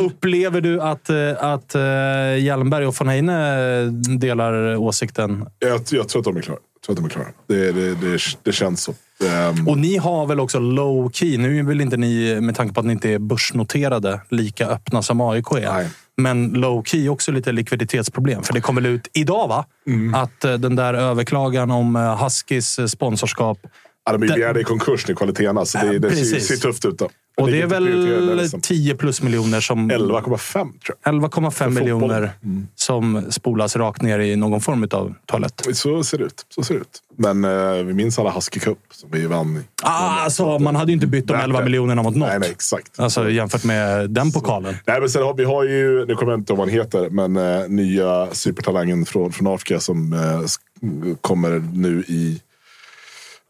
upplever 0.00 0.60
du 0.60 0.80
att, 0.80 1.10
eh, 1.10 1.16
att 1.38 1.74
uh, 1.74 2.38
Hjelmberg 2.38 2.86
och 2.86 3.00
von 3.00 3.08
Heine 3.08 3.84
delar 4.18 4.76
åsikten? 4.76 5.46
Jag, 5.58 5.80
jag 5.90 6.08
tror 6.08 6.20
att 6.20 6.24
de 6.24 6.36
är 6.36 6.40
klara. 6.42 6.58
Jag 6.74 6.82
tror 6.86 6.92
att 6.94 6.96
de 6.96 7.04
är 7.04 7.08
klara. 7.10 7.28
Det, 7.48 7.72
det, 7.72 7.94
det, 7.94 8.18
det 8.42 8.52
känns 8.52 8.82
så. 8.82 8.94
Ehm, 9.26 9.68
Och 9.68 9.78
ni 9.78 9.96
har 9.96 10.26
väl 10.26 10.40
också 10.40 10.58
low 10.58 11.10
key. 11.10 11.38
Nu 11.38 11.58
är 11.58 11.62
väl 11.62 11.80
inte 11.80 11.96
ni, 11.96 12.40
med 12.40 12.56
tanke 12.56 12.74
på 12.74 12.80
att 12.80 12.86
ni 12.86 12.92
inte 12.92 13.10
är 13.10 13.18
börsnoterade, 13.18 14.20
lika 14.28 14.66
öppna 14.66 15.02
som 15.02 15.20
AIK 15.20 15.52
är. 15.52 15.72
Nej. 15.72 15.88
Men 16.16 16.48
low 16.48 16.84
key 16.84 17.08
också 17.08 17.32
lite 17.32 17.52
likviditetsproblem. 17.52 18.42
För 18.42 18.54
det 18.54 18.60
kom 18.60 18.74
väl 18.74 18.86
ut 18.86 19.08
idag, 19.12 19.48
va? 19.48 19.64
Att 20.14 20.44
eh, 20.44 20.54
den 20.54 20.76
där 20.76 20.94
överklagan 20.94 21.70
om 21.70 21.96
eh, 21.96 22.24
Huskys 22.24 22.78
eh, 22.78 22.86
sponsorskap. 22.86 23.58
Ja, 24.06 24.12
de 24.12 24.22
är 24.22 24.34
begärda 24.34 24.60
i 24.60 24.64
konkurs 24.64 25.08
nu, 25.08 25.14
kvaliteterna. 25.14 25.64
Så 25.64 25.78
det, 25.78 25.98
det 25.98 26.16
ser, 26.16 26.38
ser 26.40 26.56
tufft 26.56 26.84
ut. 26.84 26.98
Då. 26.98 27.08
Och 27.36 27.50
det 27.50 27.60
är 27.62 27.66
väl 27.66 28.36
liksom. 28.36 28.60
10 28.60 28.94
plus 28.94 29.22
miljoner 29.22 29.60
som... 29.60 29.90
11,5 29.90 30.52
tror 30.52 30.72
jag. 31.04 31.14
11,5 31.14 31.50
fotboll. 31.50 31.70
miljoner 31.72 32.30
Mm. 32.44 32.66
som 32.74 33.22
spolas 33.30 33.76
rakt 33.76 34.02
ner 34.02 34.18
i 34.18 34.36
någon 34.36 34.60
form 34.60 34.88
av 34.90 35.14
toalett. 35.26 35.62
Så 35.72 36.04
ser 36.04 36.18
det 36.18 36.24
ut. 36.24 36.46
Så 36.54 36.62
ser 36.62 36.74
ut. 36.74 36.88
Men 37.16 37.44
eh, 37.44 37.72
vi 37.84 37.94
minns 37.94 38.18
alla 38.18 38.30
Husky 38.30 38.60
Cup 38.60 38.78
som 38.90 39.10
vi 39.12 39.26
vann. 39.26 39.64
Ah, 39.82 40.20
alltså, 40.20 40.58
man 40.58 40.76
hade 40.76 40.90
ju 40.92 40.94
inte 40.94 41.06
bytt 41.06 41.26
de 41.26 41.32
Värt 41.32 41.44
11 41.44 41.58
det. 41.58 41.64
miljonerna 41.64 42.02
mot 42.02 42.16
något. 42.16 42.28
Nej, 42.28 42.38
nej, 42.38 42.50
exakt. 42.50 43.00
Alltså 43.00 43.30
jämfört 43.30 43.64
med 43.64 44.10
den 44.10 44.32
pokalen. 44.32 44.74
Nej, 44.86 45.00
men 45.00 45.08
sen 45.08 45.22
har, 45.22 45.34
vi 45.34 45.44
har 45.44 45.64
ju, 45.64 46.06
nu 46.06 46.14
kommer 46.14 46.32
jag 46.32 46.40
inte 46.40 46.52
ihåg 46.52 46.58
vad 46.58 46.68
han 46.68 46.78
heter, 46.78 47.10
men 47.10 47.36
eh, 47.36 47.68
nya 47.68 48.28
supertalangen 48.32 49.04
från, 49.06 49.32
från 49.32 49.46
Afrika 49.54 49.80
som 49.80 50.12
eh, 50.12 50.40
kommer 51.20 51.50
nu 51.74 52.04
i 52.08 52.40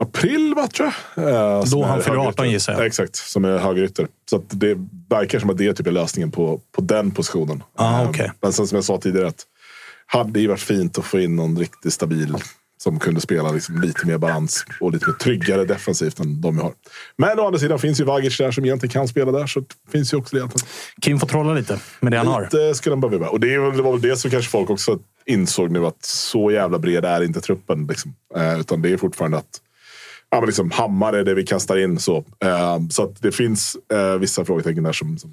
april, 0.03 0.55
va, 0.57 0.69
tror 0.69 0.93
jag. 1.15 1.25
Eh, 1.29 1.65
Då 1.65 1.85
han 1.85 2.03
fyller 2.03 2.17
18 2.17 2.25
högerytter. 2.25 2.45
gissar 2.45 2.73
jag. 2.73 2.87
Exakt, 2.87 3.17
som 3.17 3.45
är 3.45 3.59
högerytter. 3.59 4.07
Så 4.31 4.43
det 4.51 4.77
verkar 5.11 5.39
som 5.39 5.51
att 5.51 5.59
det 5.59 5.67
är 5.67 5.73
typ 5.73 5.87
är 5.87 5.91
lösningen 5.91 6.31
på, 6.31 6.61
på 6.73 6.81
den 6.81 7.11
positionen. 7.11 7.63
Ah, 7.77 8.03
Eh, 8.03 8.09
okej. 8.09 8.33
Men 8.43 8.53
sen 8.53 8.67
som 8.67 8.77
jag 8.77 8.85
sa 8.85 8.99
tidigare, 8.99 9.29
att 9.29 9.47
hade 10.07 10.41
ju 10.41 10.47
varit 10.47 10.61
fint 10.61 10.99
att 10.99 11.05
få 11.05 11.21
in 11.21 11.37
någon 11.37 11.59
riktigt 11.59 11.93
stabil 11.93 12.37
som 12.83 12.99
kunde 12.99 13.21
spela 13.21 13.51
liksom 13.53 13.81
lite 13.83 14.07
mer 14.07 14.19
balans 14.19 14.65
och 14.81 14.93
lite 14.93 15.07
mer 15.09 15.15
tryggare 15.15 15.65
defensivt 15.65 16.19
än 16.21 16.41
de 16.41 16.57
vi 16.57 16.63
har. 16.63 16.73
Men 17.19 17.39
å 17.39 17.47
andra 17.47 17.59
sidan 17.59 17.79
finns 17.79 18.01
ju 18.01 18.05
Vagic 18.05 18.39
där 18.39 18.51
som 18.51 18.65
egentligen 18.65 18.93
kan 18.93 19.09
spela 19.09 19.33
där, 19.33 19.47
så 19.47 19.61
det 19.61 19.67
finns 19.93 20.13
ju 20.13 20.17
också 20.19 20.37
det. 20.37 20.43
alternativet. 20.43 20.75
Kim 21.03 21.21
får 21.21 21.27
trolla 21.27 21.55
lite 21.55 21.81
med 22.01 22.13
det 22.13 22.19
han 22.19 22.27
har. 22.27 22.43
Lite 22.43 22.75
skulle 22.75 22.93
han 22.93 23.01
behöva. 23.01 23.29
Och 23.29 23.41
det 23.41 23.59
var 23.59 23.93
väl 23.93 24.01
det 24.01 24.17
som 24.17 24.31
kanske 24.31 24.51
folk 24.51 24.71
också 24.71 24.99
insåg 25.27 25.71
nu 25.71 25.87
att 25.87 26.05
så 26.05 26.51
jävla 26.51 26.79
bred 26.79 27.05
är 27.05 27.23
inte 27.23 27.41
truppen. 27.41 27.87
Liksom. 27.87 28.15
Eh, 28.37 28.61
utan 28.61 28.83
det 28.83 28.93
är 28.93 28.97
fortfarande 28.97 29.39
att 29.39 29.61
ja, 30.33 30.41
men 30.41 30.47
liksom, 30.47 30.71
Hammar 30.71 31.13
är 31.13 31.25
det 31.25 31.35
vi 31.35 31.47
kastar 31.47 31.77
in. 31.77 31.99
Så, 31.99 32.17
eh, 32.17 32.79
så 32.91 33.15
det 33.21 33.33
finns 33.33 33.77
eh, 33.93 34.19
vissa 34.19 34.45
frågetecken 34.45 34.83
där 34.83 34.93
som, 34.93 35.19
som 35.19 35.31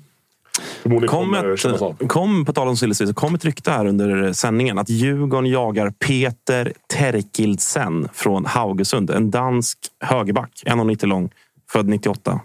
Kom, 1.08 1.34
ett, 1.34 2.08
kom, 2.08 2.46
på 2.46 2.54
tal 2.54 2.68
om 2.68 2.78
silly 2.78 3.14
kom 3.14 3.36
ett 3.36 3.46
rykte 3.46 3.72
här 3.72 3.86
under 3.86 4.34
sändningen 4.34 4.78
att 4.78 4.90
Djurgården 4.90 5.50
jagar 5.50 5.90
Peter 5.90 6.74
Terkildsen 6.94 8.08
från 8.14 8.46
Haugesund. 8.46 9.10
En 9.10 9.32
dansk 9.32 9.78
högerback, 10.00 10.64
1,90 10.66 11.06
lång, 11.06 11.30
född 11.72 11.88
98. 11.88 12.42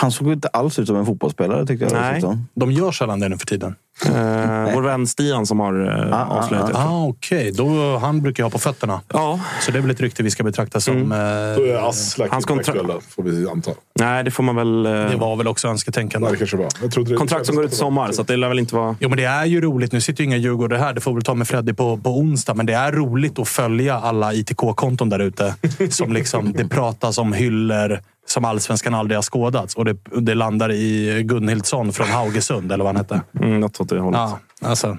Han 0.00 0.12
såg 0.12 0.32
inte 0.32 0.48
alls 0.48 0.78
ut 0.78 0.86
som 0.86 0.96
en 0.96 1.06
fotbollsspelare 1.06 1.66
tyckte 1.66 1.84
jag. 1.84 1.92
Nej. 1.92 2.22
De 2.54 2.72
gör 2.72 2.92
sällan 2.92 3.20
det 3.20 3.28
nu 3.28 3.38
för 3.38 3.46
tiden. 3.46 3.74
Eh, 4.06 4.74
vår 4.74 4.82
vän 4.82 5.06
Stian 5.06 5.46
som 5.46 5.60
har 5.60 5.86
eh, 5.86 6.12
Ah, 6.18 6.24
ah, 6.24 6.38
avslöjat 6.38 6.66
det. 6.66 6.78
Ah, 6.78 7.04
Okej, 7.06 7.52
Då 7.52 7.96
han 7.96 8.22
brukar 8.22 8.42
jag 8.42 8.46
ha 8.46 8.50
på 8.50 8.58
fötterna. 8.58 9.00
Ja, 9.12 9.40
Så 9.60 9.70
det 9.70 9.78
är 9.78 9.82
väl 9.82 9.90
ett 9.90 10.00
rykte 10.00 10.22
vi 10.22 10.30
ska 10.30 10.42
betrakta 10.44 10.80
som... 10.80 11.08
Då 11.08 11.14
eh, 11.14 11.20
är 11.20 11.88
Aslak 11.88 12.30
Hans 12.30 12.42
inte 12.50 12.52
kontra- 12.52 12.70
aktuella, 12.80 12.94
får 13.08 13.22
vi 13.22 13.48
anta. 13.48 13.70
nej, 14.00 14.24
det 14.24 14.30
får 14.30 14.42
man 14.42 14.56
väl... 14.56 14.86
eh, 14.86 14.92
det 14.92 15.16
var 15.16 15.36
väl 15.36 15.48
också 15.48 15.66
Nej, 15.68 15.72
önsketänkande. 15.72 16.30
det 16.30 16.36
kanske 16.36 16.56
var. 16.56 16.68
Jag 16.82 16.92
trodde 16.92 17.10
det 17.10 17.16
kontrakt 17.16 17.46
som 17.46 17.56
går 17.56 17.64
ut 17.64 17.72
i 17.72 17.76
sommar, 17.76 18.12
så 18.12 18.20
att 18.22 18.28
det 18.28 18.36
lär 18.36 18.48
väl 18.48 18.58
inte 18.58 18.74
vara... 18.74 18.96
Jo, 19.00 19.08
men 19.08 19.18
det 19.18 19.24
är 19.24 19.44
ju 19.44 19.60
roligt. 19.60 19.92
Nu 19.92 20.00
sitter 20.00 20.20
ju 20.24 20.26
inga 20.26 20.36
djurgårdare 20.36 20.78
här. 20.78 20.92
Det 20.92 21.00
får 21.00 21.10
vi 21.10 21.14
väl 21.14 21.24
ta 21.24 21.34
med 21.34 21.48
Freddy 21.48 21.72
på, 21.72 21.96
på 21.96 22.10
onsdag. 22.18 22.54
Men 22.54 22.66
det 22.66 22.74
är 22.74 22.92
roligt 22.92 23.38
att 23.38 23.48
följa 23.48 23.94
alla 23.98 24.32
ITK-konton 24.34 25.08
där 25.08 25.18
ute. 25.18 25.54
Som 25.90 26.12
liksom, 26.12 26.52
det 26.52 26.68
pratas 26.68 27.18
om 27.18 27.32
hyller 27.32 28.00
som 28.28 28.44
allsvenskan 28.44 28.94
aldrig 28.94 29.16
har 29.18 29.22
skådats. 29.22 29.74
Och 29.74 29.84
det, 29.84 29.96
det 30.20 30.34
landar 30.34 30.72
i 30.72 31.22
Gunhildsson 31.22 31.92
från 31.92 32.06
Haugesund, 32.06 32.72
eller 32.72 32.84
vad 32.84 32.94
han 32.94 33.04
hette. 33.04 33.20
Mm, 33.40 33.60
något 33.60 33.80
åt 33.80 33.88
det 33.88 33.98
hållet. 34.00 34.18
Ja, 34.20 34.38
alltså. 34.68 34.98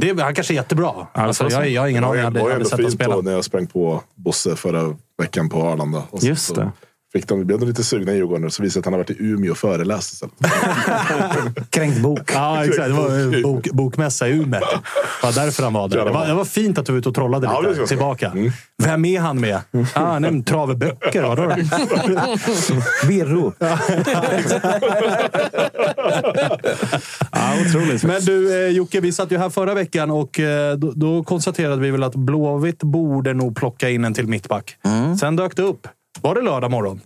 Det, 0.00 0.20
han 0.22 0.34
kanske 0.34 0.52
är 0.52 0.56
jättebra. 0.56 0.92
Alltså, 1.12 1.50
så- 1.50 1.56
jag, 1.56 1.68
jag 1.68 1.82
har 1.82 1.88
ingen 1.88 2.04
aning. 2.04 2.14
ju- 2.14 2.18
Jag 2.18 2.24
hade 2.24 2.38
det 2.38 2.42
var 2.42 2.48
ju 2.50 2.54
ändå 2.54 2.68
fint 2.76 2.98
då 3.10 3.20
när 3.22 3.32
jag 3.32 3.44
sprang 3.44 3.66
på 3.66 4.02
Bosse 4.14 4.56
förra 4.56 4.96
veckan 5.18 5.48
på 5.48 5.62
Arlanda. 5.62 6.02
Och 6.10 6.20
så- 6.20 6.26
Just 6.26 6.46
så 6.46 6.54
det. 6.54 6.70
Fick 7.16 7.28
de, 7.28 7.44
blev 7.44 7.58
de 7.60 7.66
lite 7.68 7.84
sugna 7.84 8.12
i 8.12 8.16
Djurgården 8.16 8.50
så 8.50 8.62
visade 8.62 8.80
att 8.80 8.84
han 8.84 8.92
har 8.94 8.98
varit 8.98 9.10
i 9.10 9.16
Umeå 9.18 9.50
och 9.50 9.58
föreläst 9.58 10.12
istället. 10.12 10.34
Kränkt 11.70 11.98
bok. 12.02 12.30
Ja, 12.34 12.64
exakt. 12.64 12.88
Det 12.88 12.92
var 12.92 13.42
bok, 13.42 13.68
bokmässa 13.72 14.28
i 14.28 14.32
Umeå. 14.32 14.60
Det 14.60 15.26
var 15.26 15.32
därför 15.44 15.62
han 15.62 15.72
var 15.72 15.88
där. 15.88 16.04
Det 16.04 16.10
var, 16.10 16.26
det 16.26 16.34
var 16.34 16.44
fint 16.44 16.78
att 16.78 16.86
du 16.86 16.92
var 16.92 16.98
ute 16.98 17.08
och 17.08 17.14
trollade 17.14 17.46
Ja, 17.46 17.60
lite. 17.60 17.86
tillbaka. 17.86 18.30
Mm. 18.30 18.52
Vem 18.82 19.04
är 19.04 19.20
han 19.20 19.40
med? 19.40 19.60
Ah, 19.94 20.00
han 20.12 20.24
är 20.24 20.28
en 20.28 20.44
trave 20.44 20.74
böcker. 20.74 21.22
Vadå? 21.22 21.42
Birro. 23.08 23.52
Ja, 27.32 27.52
otroligt. 27.66 28.04
Men 28.04 28.24
du 28.24 28.64
eh, 28.66 28.68
Jocke, 28.70 29.00
vi 29.00 29.12
satt 29.12 29.32
ju 29.32 29.38
här 29.38 29.50
förra 29.50 29.74
veckan 29.74 30.10
och 30.10 30.40
eh, 30.40 30.76
då, 30.76 30.92
då 30.94 31.24
konstaterade 31.24 31.82
vi 31.82 31.90
väl 31.90 32.02
att 32.02 32.14
Blåvitt 32.14 32.82
borde 32.82 33.34
nog 33.34 33.56
plocka 33.56 33.90
in 33.90 34.04
en 34.04 34.14
till 34.14 34.26
mittback. 34.28 34.76
Sen 35.20 35.36
dök 35.36 35.56
det 35.56 35.62
upp. 35.62 35.88
Var 36.24 36.34
det 36.34 36.40
lördag 36.40 36.70
morgon? 36.70 37.00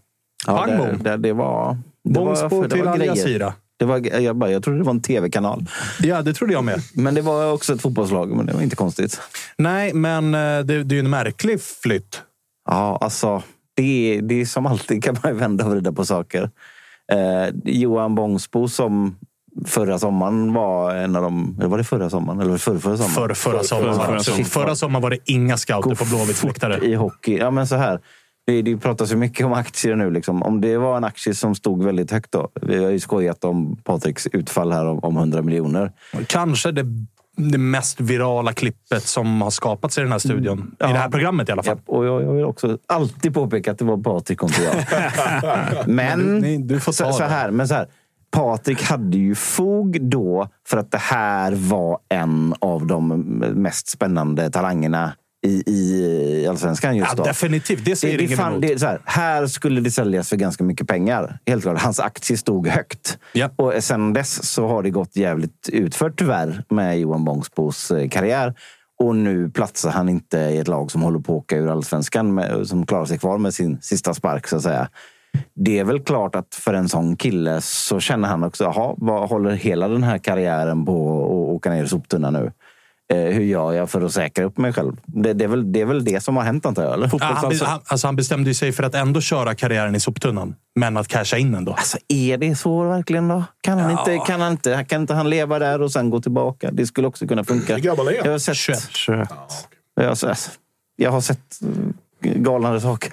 Ja, 0.46 0.56
Pang 0.58 0.70
det, 0.70 0.76
bom. 0.78 1.02
det, 1.02 1.16
det 1.16 1.32
var... 1.32 1.78
Det 2.04 2.18
var, 2.20 2.26
Bångsbo 2.26 2.68
till 2.68 2.82
var 2.84 2.92
Al. 2.92 3.04
Jazeera. 3.06 3.54
Det 3.76 3.84
var, 3.84 4.20
jag, 4.20 4.36
bara, 4.36 4.50
jag 4.50 4.62
trodde 4.62 4.78
det 4.78 4.84
var 4.84 4.90
en 4.92 5.02
tv-kanal. 5.02 5.66
Ja, 6.02 6.22
det 6.22 6.34
trodde 6.34 6.52
jag 6.52 6.64
med. 6.64 6.80
Men 6.94 7.14
det 7.14 7.20
var 7.22 7.52
också 7.52 7.74
ett 7.74 7.82
fotbollslag, 7.82 8.28
men 8.36 8.46
det 8.46 8.52
var 8.52 8.62
inte 8.62 8.76
konstigt. 8.76 9.20
Nej, 9.56 9.94
men 9.94 10.34
eh, 10.34 10.40
det, 10.40 10.62
det 10.64 10.92
är 10.94 10.96
ju 10.96 10.98
en 10.98 11.10
märklig 11.10 11.60
flytt. 11.62 12.22
Ja, 12.68 12.98
alltså. 13.00 13.42
Det 13.74 13.82
är, 14.16 14.22
det 14.22 14.40
är 14.40 14.44
som 14.46 14.66
alltid 14.66 15.04
kan 15.04 15.16
man 15.22 15.36
vända 15.38 15.64
och 15.64 15.70
vrida 15.70 15.92
på 15.92 16.04
saker. 16.04 16.50
Eh, 17.12 17.54
Johan 17.64 18.14
Bångsbo 18.14 18.68
som 18.68 19.16
förra 19.66 19.98
sommaren 19.98 20.52
var 20.52 20.94
en 20.94 21.16
av 21.16 21.22
de... 21.22 21.56
Var 21.58 21.78
det 21.78 21.84
förra 21.84 22.10
sommaren? 22.10 22.40
Eller 22.40 22.56
förra, 22.56 22.78
förra 22.78 22.96
sommaren? 22.96 23.14
För, 23.14 23.34
förra, 23.34 23.62
sommaren. 23.64 23.94
förra 23.94 24.06
Förra, 24.06 24.20
sommaren. 24.22 24.44
förra 24.44 24.76
sommaren 24.76 25.02
var 25.02 25.10
det 25.10 25.18
inga 25.24 25.56
scouter 25.56 25.94
på 25.94 26.04
Blåvitts 26.04 26.44
läktare. 26.44 26.78
i 26.86 26.94
hockey. 26.94 27.36
Ja, 27.36 27.50
men 27.50 27.66
så 27.66 27.76
här. 27.76 28.00
Det, 28.48 28.62
det 28.62 28.76
pratas 28.76 29.12
ju 29.12 29.16
mycket 29.16 29.46
om 29.46 29.52
aktier 29.52 29.96
nu. 29.96 30.10
Liksom. 30.10 30.42
Om 30.42 30.60
det 30.60 30.76
var 30.76 30.96
en 30.96 31.04
aktie 31.04 31.34
som 31.34 31.54
stod 31.54 31.84
väldigt 31.84 32.10
högt 32.10 32.32
då. 32.32 32.48
Vi 32.62 32.84
har 32.84 32.90
ju 32.90 33.00
skojat 33.00 33.44
om 33.44 33.76
Patriks 33.76 34.26
utfall 34.26 34.72
här 34.72 34.86
om, 34.86 34.98
om 34.98 35.16
100 35.16 35.42
miljoner. 35.42 35.92
Kanske 36.26 36.72
det 36.72 36.84
det 37.36 37.58
mest 37.58 38.00
virala 38.00 38.52
klippet 38.52 39.02
som 39.02 39.42
har 39.42 39.50
skapats 39.50 39.98
i 39.98 40.00
den 40.00 40.12
här 40.12 40.18
studion. 40.18 40.58
Mm. 40.58 40.74
Ja. 40.78 40.90
I 40.90 40.92
det 40.92 40.98
här 40.98 41.08
programmet 41.10 41.48
i 41.48 41.52
alla 41.52 41.62
fall. 41.62 41.76
Japp, 41.76 41.88
och 41.88 42.06
jag, 42.06 42.22
jag 42.22 42.32
vill 42.32 42.44
också 42.44 42.78
alltid 42.86 43.34
påpeka 43.34 43.72
att 43.72 43.78
det 43.78 43.84
var 43.84 43.96
Patrik 43.96 44.42
och 44.42 44.48
inte 44.50 44.62
jag. 44.62 45.88
men, 45.88 46.40
du- 46.42 46.58
du 46.58 46.80
får 46.80 46.92
så, 46.92 47.12
så 47.12 47.24
här, 47.24 47.50
men 47.50 47.68
så 47.68 47.74
här. 47.74 47.88
Patrik 48.30 48.82
hade 48.82 49.18
ju 49.18 49.34
fog 49.34 49.98
då 50.10 50.48
för 50.66 50.76
att 50.78 50.90
det 50.90 50.98
här 50.98 51.52
var 51.52 51.98
en 52.08 52.54
av 52.58 52.86
de 52.86 53.08
mest 53.54 53.88
spännande 53.88 54.50
talangerna 54.50 55.12
i, 55.48 55.62
i 55.66 56.46
Allsvenskan 56.48 56.96
just 56.96 57.10
Ja, 57.10 57.16
då. 57.16 57.22
definitivt. 57.24 57.84
Det 57.84 57.96
säger 57.96 58.18
det, 58.18 58.24
ingen 58.24 58.38
fan, 58.38 58.52
emot. 58.52 58.62
det 58.62 58.82
här, 58.82 59.00
här 59.04 59.46
skulle 59.46 59.80
det 59.80 59.90
säljas 59.90 60.28
för 60.28 60.36
ganska 60.36 60.64
mycket 60.64 60.88
pengar. 60.88 61.38
Helt 61.46 61.62
klart. 61.62 61.80
Hans 61.82 62.00
aktie 62.00 62.36
stod 62.36 62.66
högt. 62.66 63.18
Ja. 63.32 63.50
Och 63.56 63.74
sen 63.84 64.12
dess 64.12 64.50
så 64.52 64.66
har 64.68 64.82
det 64.82 64.90
gått 64.90 65.16
jävligt 65.16 65.68
utför 65.72 66.10
tyvärr 66.10 66.64
med 66.68 67.00
Johan 67.00 67.24
Bångsbos 67.24 67.90
eh, 67.90 68.08
karriär. 68.08 68.54
Och 69.00 69.16
nu 69.16 69.50
platsar 69.50 69.90
han 69.90 70.08
inte 70.08 70.38
i 70.38 70.58
ett 70.58 70.68
lag 70.68 70.90
som 70.90 71.02
håller 71.02 71.18
på 71.18 71.32
att 71.32 71.38
åka 71.38 71.56
ur 71.56 71.68
allsvenskan, 71.68 72.34
med, 72.34 72.66
som 72.66 72.86
klarar 72.86 73.04
sig 73.04 73.18
kvar 73.18 73.38
med 73.38 73.54
sin 73.54 73.78
sista 73.80 74.14
spark 74.14 74.46
så 74.48 74.56
att 74.56 74.62
säga. 74.62 74.88
Det 75.54 75.78
är 75.78 75.84
väl 75.84 76.00
klart 76.00 76.34
att 76.34 76.54
för 76.54 76.74
en 76.74 76.88
sån 76.88 77.16
kille 77.16 77.60
så 77.60 78.00
känner 78.00 78.28
han 78.28 78.44
också, 78.44 78.64
jaha, 78.64 78.94
vad 78.96 79.28
håller 79.28 79.50
hela 79.50 79.88
den 79.88 80.02
här 80.02 80.18
karriären 80.18 80.84
på 80.84 81.22
att 81.24 81.54
åka 81.56 81.70
ner 81.70 81.84
i 81.84 81.88
soptunnan 81.88 82.32
nu? 82.32 82.52
Eh, 83.12 83.18
hur 83.18 83.44
gör 83.44 83.72
jag 83.72 83.90
för 83.90 84.02
att 84.02 84.12
säkra 84.12 84.44
upp 84.44 84.58
mig 84.58 84.72
själv? 84.72 84.96
Det, 85.06 85.32
det, 85.32 85.44
är, 85.44 85.48
väl, 85.48 85.72
det 85.72 85.80
är 85.80 85.84
väl 85.84 86.04
det 86.04 86.20
som 86.20 86.36
har 86.36 86.44
hänt 86.44 86.66
antar 86.66 86.82
jag? 86.82 86.92
Eller? 86.92 87.10
Ja, 87.12 87.50
han, 87.66 87.80
alltså 87.86 88.06
han 88.06 88.16
bestämde 88.16 88.54
sig 88.54 88.72
för 88.72 88.82
att 88.82 88.94
ändå 88.94 89.20
köra 89.20 89.54
karriären 89.54 89.94
i 89.94 90.00
soptunnan, 90.00 90.54
men 90.74 90.96
att 90.96 91.08
casha 91.08 91.36
in 91.38 91.54
ändå. 91.54 91.72
Alltså, 91.72 91.98
är 92.08 92.38
det 92.38 92.54
så 92.56 92.84
verkligen 92.84 93.28
då? 93.28 93.44
Kan 93.60 93.78
han, 93.78 93.90
inte, 93.90 94.18
kan, 94.26 94.40
han 94.40 94.52
inte, 94.52 94.84
kan 94.88 95.00
inte 95.00 95.14
han 95.14 95.30
leva 95.30 95.58
där 95.58 95.82
och 95.82 95.92
sen 95.92 96.10
gå 96.10 96.20
tillbaka? 96.20 96.70
Det 96.72 96.86
skulle 96.86 97.06
också 97.08 97.26
kunna 97.26 97.44
funka. 97.44 97.74
Hur 97.74 97.82
gammal 97.82 98.08
är 98.08 98.16
han? 98.16 98.24
Jag 98.24 98.32
har 98.32 98.38
sett, 98.38 98.90
21. 98.90 99.28
jag 99.94 100.08
har, 100.08 100.14
sett- 100.14 100.50
jag 100.96 101.10
har 101.10 101.20
sett 101.20 101.58
galnare 102.20 102.80
saker. 102.80 103.12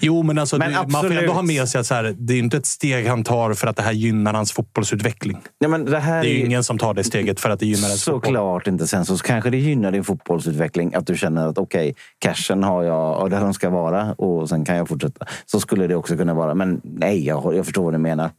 Jo, 0.00 0.22
men, 0.22 0.38
alltså, 0.38 0.58
Men 0.58 0.72
det, 0.72 0.86
man 0.88 1.02
får 1.02 1.12
ändå 1.12 1.32
ha 1.32 1.42
med 1.42 1.68
sig 1.68 1.80
att 1.80 1.86
så 1.86 1.94
här, 1.94 2.14
det 2.18 2.34
är 2.34 2.38
inte 2.38 2.56
ett 2.56 2.66
steg 2.66 3.06
han 3.06 3.24
tar 3.24 3.54
för 3.54 3.66
att 3.66 3.76
det 3.76 3.82
här 3.82 3.92
gynnar 3.92 4.34
hans 4.34 4.52
fotbollsutveckling. 4.52 5.38
Ja, 5.58 5.68
men 5.68 5.84
det 5.84 5.98
här 5.98 6.22
Det 6.22 6.28
är 6.28 6.32
ju 6.32 6.44
ingen 6.46 6.64
som 6.64 6.78
tar 6.78 6.94
det 6.94 7.04
steget 7.04 7.40
för 7.40 7.50
att 7.50 7.60
det 7.60 7.66
gynnar 7.66 7.88
ens 7.88 8.04
fotboll. 8.04 8.22
såklart 8.22 8.66
inte. 8.66 8.86
Sen 8.86 9.04
så 9.04 9.18
kanske 9.18 9.50
det 9.50 9.56
gynnar 9.56 9.92
din 9.92 10.04
fotbollsutveckling 10.04 10.94
att 10.94 11.06
du 11.06 11.16
känner 11.16 11.48
att 11.48 11.58
okej, 11.58 11.94
cashen 12.18 12.62
har 12.62 12.82
jag 12.82 13.22
och 13.22 13.30
där 13.30 13.40
de 13.40 13.54
ska 13.54 13.70
vara 13.70 14.12
och 14.12 14.48
sen 14.48 14.64
kan 14.64 14.76
jag 14.76 14.88
fortsätta. 14.88 15.26
Så 15.46 15.60
skulle 15.60 15.86
det 15.86 15.94
också 15.94 16.16
kunna 16.16 16.34
vara. 16.34 16.54
Men 16.54 16.80
nej, 16.84 17.26
jag, 17.26 17.54
jag 17.56 17.64
förstår 17.64 17.84
vad 17.84 17.94
du 17.94 17.98
menar. 17.98 18.30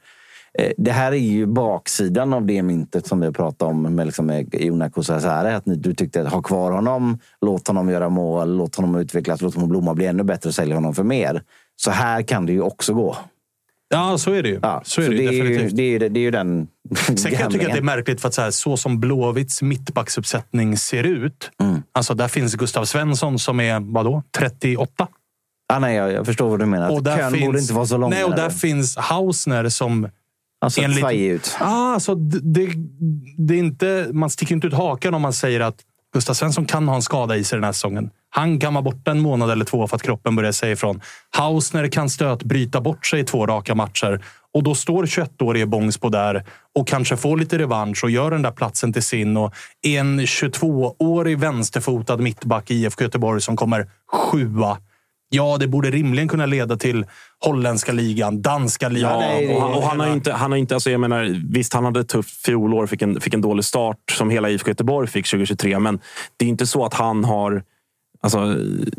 Eh, 0.59 0.71
Det 0.77 0.91
här 0.91 1.11
är 1.11 1.15
ju 1.17 1.45
baksidan 1.45 2.33
av 2.33 2.45
det 2.45 2.63
myntet 2.63 3.07
som 3.07 3.19
vi 3.19 3.25
har 3.25 3.33
pratat 3.33 3.61
om 3.61 3.81
med, 3.81 4.05
liksom 4.05 4.25
med 4.25 4.55
Jonas 4.55 4.93
Kusasäre. 4.93 5.55
Att 5.55 5.65
ni- 5.65 5.75
du 5.75 5.93
tyckte 5.93 6.21
att 6.21 6.33
ha 6.33 6.41
kvar 6.41 6.71
honom, 6.71 7.19
låt 7.41 7.67
honom 7.67 7.89
göra 7.89 8.09
mål, 8.09 8.57
låt 8.57 8.75
honom 8.75 8.95
utvecklas, 8.95 9.41
låt 9.41 9.55
honom 9.55 9.69
blomma, 9.69 9.93
bli 9.93 10.05
ännu 10.05 10.23
bättre 10.23 10.47
och 10.49 10.55
sälja 10.55 10.75
honom 10.75 10.95
för 10.95 11.03
mer. 11.03 11.41
Så 11.75 11.91
här 11.91 12.21
kan 12.21 12.45
det 12.45 12.51
ju 12.53 12.61
också 12.61 12.93
gå. 12.93 13.17
Ja, 13.89 14.17
så 14.17 14.31
är 14.31 14.43
det 14.43 14.49
ju. 14.49 14.59
Ja, 14.61 14.81
så 14.85 15.01
är 15.01 15.09
det, 15.09 15.15
ju 15.15 15.29
det, 15.29 15.39
är 15.39 15.43
ju, 15.43 15.69
det, 15.69 15.83
är 15.83 16.09
det 16.09 16.19
är 16.19 16.21
ju 16.21 16.31
den 16.31 16.67
Sen 16.95 17.15
kan 17.15 17.31
jag 17.39 17.51
tycka 17.51 17.67
att 17.67 17.73
det 17.73 17.79
är 17.79 17.81
märkligt 17.83 18.21
för 18.21 18.27
att 18.27 18.33
så, 18.33 18.41
här, 18.41 18.51
så 18.51 18.77
som 18.77 18.99
Blåvitts 18.99 19.61
mittbacksuppsättning 19.61 20.77
ser 20.77 21.03
ut. 21.03 21.51
Mm. 21.61 21.83
Alltså 21.91 22.13
där 22.13 22.27
finns 22.27 22.55
Gustav 22.55 22.85
Svensson 22.85 23.39
som 23.39 23.59
är, 23.59 23.79
vadå, 23.93 24.23
38? 24.37 25.07
Ah, 25.73 25.79
nej, 25.79 25.95
jag, 25.95 26.11
jag 26.11 26.25
förstår 26.25 26.49
vad 26.49 26.59
du 26.59 26.65
menar. 26.65 26.97
Att 26.97 27.17
kön 27.17 27.41
borde 27.45 27.59
inte 27.59 27.73
vara 27.73 27.85
så 27.85 27.97
lång. 27.97 28.09
Nej, 28.09 28.23
och 28.23 28.31
där 28.31 28.37
eller? 28.37 28.49
finns 28.49 28.97
Hausner 28.97 29.69
som... 29.69 30.09
Alltså, 30.63 30.81
enligt- 30.81 30.99
svajig 30.99 31.31
ut. 31.31 31.57
Ah, 31.59 31.93
alltså, 31.93 32.15
det, 32.15 32.69
det, 33.37 33.53
är 33.53 33.59
inte, 33.59 34.09
man 34.13 34.29
sticker 34.29 34.55
inte 34.55 34.67
ut 34.67 34.73
hakan 34.73 35.13
om 35.13 35.21
man 35.21 35.33
säger 35.33 35.59
att 35.59 35.75
Gustav 36.13 36.33
Svensson 36.33 36.65
kan 36.65 36.87
ha 36.87 36.95
en 36.95 37.01
skada 37.01 37.37
i 37.37 37.43
sig 37.43 37.57
den 37.57 37.63
här 37.63 37.71
säsongen. 37.71 38.09
Han 38.29 38.59
kan 38.59 38.73
vara 38.73 38.81
borta 38.81 39.11
en 39.11 39.19
månad 39.19 39.51
eller 39.51 39.65
två 39.65 39.87
för 39.87 39.95
att 39.95 40.01
kroppen 40.03 40.35
börjar 40.35 40.51
säga 40.51 40.71
ifrån. 40.71 41.01
Hausner 41.35 41.87
kan 41.87 42.09
stöt 42.09 42.43
bryta 42.43 42.81
bort 42.81 43.05
sig 43.05 43.19
i 43.19 43.23
två 43.23 43.47
raka 43.47 43.75
matcher. 43.75 44.23
Och 44.53 44.63
då 44.63 44.75
står 44.75 45.05
21-årige 45.05 45.65
Bångsbo 45.65 46.09
där 46.09 46.45
och 46.75 46.87
kanske 46.87 47.17
får 47.17 47.37
lite 47.37 47.57
revansch 47.57 48.03
och 48.03 48.09
gör 48.09 48.31
den 48.31 48.41
där 48.41 48.51
platsen 48.51 48.93
till 48.93 49.03
sin. 49.03 49.37
Och 49.37 49.53
en 49.81 50.19
22-årig 50.19 51.39
vänsterfotad 51.39 52.17
mittback 52.17 52.71
i 52.71 52.75
IFK 52.75 53.03
Göteborg 53.03 53.41
som 53.41 53.55
kommer 53.55 53.89
sjua. 54.11 54.77
Ja, 55.35 55.57
det 55.57 55.67
borde 55.67 55.91
rimligen 55.91 56.27
kunna 56.27 56.45
leda 56.45 56.77
till 56.77 57.05
holländska 57.45 57.91
ligan, 57.91 58.41
danska 58.41 58.89
ligan. 58.89 59.19
Ja, 59.19 59.55
och, 59.55 59.61
han, 59.61 59.73
och 59.73 59.83
han 59.83 59.99
har 59.99 60.07
ju 60.07 60.13
inte, 60.13 60.33
han 60.33 60.51
har 60.51 60.57
inte 60.57 60.73
alltså 60.73 60.91
jag 60.91 61.01
menar, 61.01 61.41
visst, 61.53 61.73
han 61.73 61.85
hade 61.85 61.99
ett 61.99 62.09
tufft 62.09 62.45
fjolår, 62.45 62.87
fick 62.87 63.01
en, 63.01 63.21
fick 63.21 63.33
en 63.33 63.41
dålig 63.41 63.65
start 63.65 63.97
som 64.11 64.29
hela 64.29 64.49
IFK 64.49 64.69
Göteborg 64.69 65.07
fick 65.07 65.29
2023. 65.29 65.79
Men 65.79 65.99
det 66.37 66.45
är 66.45 66.49
inte 66.49 66.67
så 66.67 66.85
att 66.85 66.93
han 66.93 67.23
har 67.23 67.63
Alltså, 68.21 68.37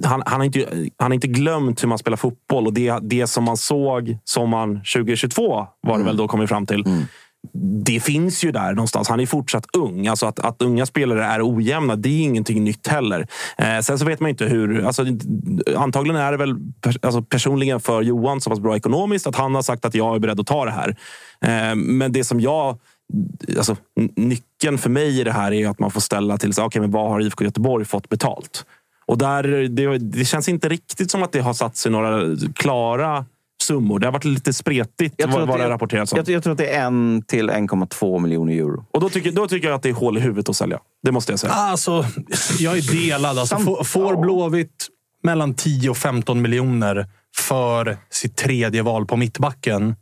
han, 0.05 0.23
han, 0.27 0.41
har 0.41 0.45
inte, 0.45 0.89
han 0.97 1.11
har 1.11 1.15
inte 1.15 1.27
glömt 1.27 1.83
hur 1.83 1.89
man 1.89 1.99
spelar 1.99 2.17
fotboll 2.17 2.67
och 2.67 2.73
det, 2.73 2.99
det 3.03 3.27
som 3.27 3.45
man 3.45 3.57
såg 3.57 4.19
sommaren 4.25 4.81
2022 4.95 5.67
var 5.81 5.99
det 5.99 6.05
väl 6.05 6.17
då 6.17 6.29
kommit 6.29 6.49
fram 6.49 6.67
till. 6.67 6.85
Det 7.85 8.01
finns 8.01 8.45
ju 8.45 8.53
där 8.53 8.73
någonstans. 8.73 9.09
Han 9.09 9.21
är 9.21 9.27
fortsatt 9.27 9.67
ung. 9.77 10.07
Alltså 10.07 10.27
att, 10.27 10.39
att 10.39 10.63
unga 10.63 10.87
spelare 10.87 11.25
är 11.25 11.57
ojämna, 11.57 11.97
det 11.97 12.09
är 12.09 12.23
ingenting 12.23 12.65
nytt 12.65 12.87
heller. 12.87 13.27
Eh, 13.59 13.81
sen 13.81 13.99
så 13.99 14.05
vet 14.05 14.21
man 14.21 14.31
inte 14.31 14.45
hur... 14.45 14.87
Alltså, 14.87 15.07
antagligen 15.77 16.21
är 16.21 16.33
det 16.33 16.39
väl 16.39 16.55
per, 16.81 16.97
alltså 17.03 17.23
personligen 17.23 17.81
för 17.81 18.03
Johan 18.03 18.41
så 18.41 18.51
pass 18.51 18.61
bra 18.61 18.77
ekonomiskt 18.77 19.27
att 19.27 19.37
han 19.37 19.55
har 19.55 19.63
sagt 19.63 19.85
att 19.85 19.95
jag 19.95 20.15
är 20.15 20.19
beredd 20.19 20.41
att 20.41 20.47
ta 20.47 20.65
det 20.65 20.71
här. 20.71 20.97
Eh, 21.41 21.75
men 21.75 22.13
det 22.13 22.25
som 22.25 22.41
jag... 22.41 22.79
Alltså, 23.57 23.77
nyckeln 24.17 24.79
för 24.79 24.91
mig 24.91 25.21
i 25.21 25.25
det 25.25 25.33
här 25.33 25.53
är 25.53 25.69
att 25.69 25.79
man 25.79 25.91
får 25.91 26.01
ställa 26.01 26.39
till 26.39 26.53
sig, 26.53 26.65
okay, 26.65 26.81
men 26.81 26.91
vad 26.91 27.11
har 27.11 27.21
IFK 27.21 27.45
Göteborg 27.45 27.85
fått 27.85 28.09
betalt? 28.09 28.65
Och 29.07 29.19
där, 29.19 29.43
det, 29.69 29.99
det 29.99 30.25
känns 30.25 30.49
inte 30.49 30.69
riktigt 30.69 31.11
som 31.11 31.23
att 31.23 31.33
det 31.33 31.41
har 31.41 31.55
satt 31.55 31.77
sig 31.77 31.93
några 31.93 32.37
klara 32.55 33.25
summor. 33.65 33.99
Det 33.99 34.07
har 34.07 34.13
varit 34.13 34.25
lite 34.25 34.53
spretigt 34.53 35.15
Jag 35.19 35.31
tror, 35.31 35.39
vad, 35.39 35.49
vad 35.49 35.73
att 35.83 35.91
det 35.91 36.01
om. 36.01 36.07
jag, 36.17 36.29
jag 36.29 36.43
tror 36.43 36.53
att 36.53 36.59
det 36.59 36.69
är 36.69 36.87
en 36.87 37.23
till 37.27 37.51
1,2 37.51 38.19
miljoner 38.19 38.53
euro. 38.55 38.85
Och 38.91 39.01
då 39.01 39.09
tycker, 39.09 39.33
då 39.33 39.49
tycker 39.49 39.69
jag 39.69 39.75
att 39.75 39.83
det 39.83 39.89
är 39.89 39.93
hål 39.93 40.19
i 40.19 40.21
huvudet 40.21 40.49
att 40.49 40.57
sälja. 40.57 40.81
Det 41.03 41.13
måste 41.13 41.33
jag 41.33 41.41
säga. 41.41 41.53
Alltså, 41.53 42.05
jag 42.59 42.79
är 42.79 42.93
delad. 42.93 43.39
Alltså, 43.39 43.57
får, 43.57 43.85
får 43.85 44.17
Blåvitt 44.17 44.89
mellan 45.23 45.55
10 45.55 45.91
och 45.91 45.97
15 45.97 46.43
miljoner 46.43 47.07
för 47.37 47.97
sitt 48.11 48.37
tredje 48.37 48.83
val 48.83 49.07
på 49.07 49.17
mittbacken, 49.17 49.97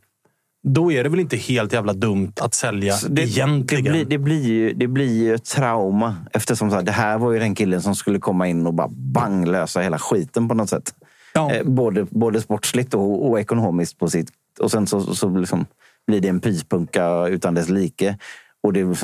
då 0.67 0.91
är 0.91 1.03
det 1.03 1.09
väl 1.09 1.19
inte 1.19 1.37
helt 1.37 1.73
jävla 1.73 1.93
dumt 1.93 2.33
att 2.39 2.53
sälja 2.53 2.93
Så 2.93 3.07
det, 3.07 3.21
egentligen. 3.21 3.83
Det 3.83 3.91
blir, 3.91 4.05
det, 4.05 4.17
blir 4.17 4.43
ju, 4.43 4.73
det 4.73 4.87
blir 4.87 5.23
ju 5.23 5.35
ett 5.35 5.45
trauma. 5.45 6.15
Eftersom 6.33 6.69
så 6.69 6.75
här, 6.75 6.83
det 6.83 6.91
här 6.91 7.17
var 7.17 7.31
ju 7.31 7.39
den 7.39 7.55
killen 7.55 7.81
som 7.81 7.95
skulle 7.95 8.19
komma 8.19 8.47
in 8.47 8.67
och 8.67 8.73
bara 8.73 8.87
bang 8.87 9.47
lösa 9.47 9.81
hela 9.81 9.99
skiten 9.99 10.47
på 10.47 10.53
något 10.53 10.69
sätt. 10.69 10.93
Ja. 11.33 11.53
Eh, 11.53 11.63
både, 11.63 12.05
både 12.09 12.41
sportsligt 12.41 12.93
och, 12.93 13.29
och 13.29 13.39
ekonomiskt 13.39 13.97
på 13.97 14.07
sitt. 14.07 14.29
Och 14.59 14.71
sen 14.71 14.87
så, 14.87 15.01
så 15.15 15.29
liksom 15.29 15.65
blir 16.07 16.21
det 16.21 16.27
en 16.27 16.39
pyspunka 16.39 17.27
utan 17.27 17.53
dess 17.53 17.69
like. 17.69 18.17
Och 18.63 18.73
det 18.73 18.95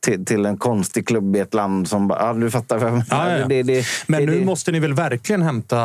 till, 0.00 0.24
till 0.24 0.46
en 0.46 0.56
konstig 0.56 1.06
klubb 1.06 1.36
i 1.36 1.38
ett 1.38 1.54
land 1.54 1.88
som 1.88 2.08
bara... 2.08 2.26
Ja, 2.26 2.32
du 2.32 2.50
fattar. 2.50 2.78
vad 2.78 2.86
jag 2.86 2.92
menar. 2.92 3.48
Det, 3.48 3.62
det, 3.62 3.86
Men 4.06 4.26
det, 4.26 4.32
nu 4.32 4.44
måste 4.44 4.72
ni 4.72 4.78
väl 4.78 4.94
verkligen 4.94 5.42
hämta... 5.42 5.76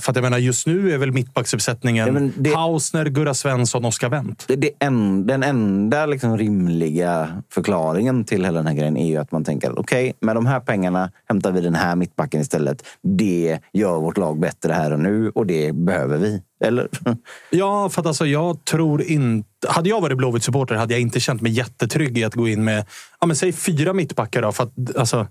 För 0.00 0.10
att 0.10 0.16
jag 0.16 0.22
menar, 0.22 0.38
just 0.38 0.66
nu 0.66 0.92
är 0.92 0.98
väl 0.98 1.12
mittbacksuppsättningen 1.12 2.32
Ja, 2.44 2.56
Hausner, 2.58 3.04
Gurra 3.04 3.34
Svensson, 3.34 3.84
Oskar 3.84 4.08
Wendt. 4.08 4.46
En, 4.78 5.26
den 5.26 5.42
enda 5.42 6.06
liksom 6.06 6.38
rimliga 6.38 7.42
förklaringen 7.52 8.24
till 8.24 8.44
hela 8.44 8.58
den 8.58 8.66
här 8.66 8.74
grejen 8.74 8.96
är 8.96 9.08
ju 9.08 9.16
att 9.16 9.32
man 9.32 9.44
tänker 9.44 9.78
okej, 9.78 10.12
med 10.20 10.36
de 10.36 10.46
här 10.46 10.60
pengarna 10.60 11.10
hämtar 11.28 11.52
vi 11.52 11.60
den 11.60 11.74
här 11.74 11.96
mittbacken 11.96 12.40
istället. 12.40 12.84
Det 13.02 13.58
gör 13.72 14.00
vårt 14.00 14.16
lag 14.16 14.40
bättre 14.40 14.72
här 14.72 14.92
och 14.92 15.00
nu 15.00 15.30
och 15.30 15.46
det 15.46 15.72
behöver 15.74 16.18
vi. 16.18 16.42
Eller? 16.64 16.88
Ja, 17.50 17.88
för 17.88 18.00
att 18.00 18.06
alltså, 18.06 18.26
jag 18.26 18.64
tror 18.64 19.02
inte... 19.02 19.49
Hade 19.68 19.88
jag 19.88 20.00
varit 20.00 20.18
Blåvitt-supporter 20.18 20.74
hade 20.74 20.94
jag 20.94 21.00
inte 21.00 21.20
känt 21.20 21.40
mig 21.40 21.52
jättetrygg 21.52 22.18
i 22.18 22.24
att 22.24 22.34
gå 22.34 22.48
in 22.48 22.64
med, 22.64 22.86
ja, 23.20 23.26
men 23.26 23.36
säg 23.36 23.52
fyra 23.52 23.92
mittbackar. 23.92 24.42
Då, 24.42 24.52
för 24.52 24.64
att, 24.64 24.96
alltså, 24.96 25.26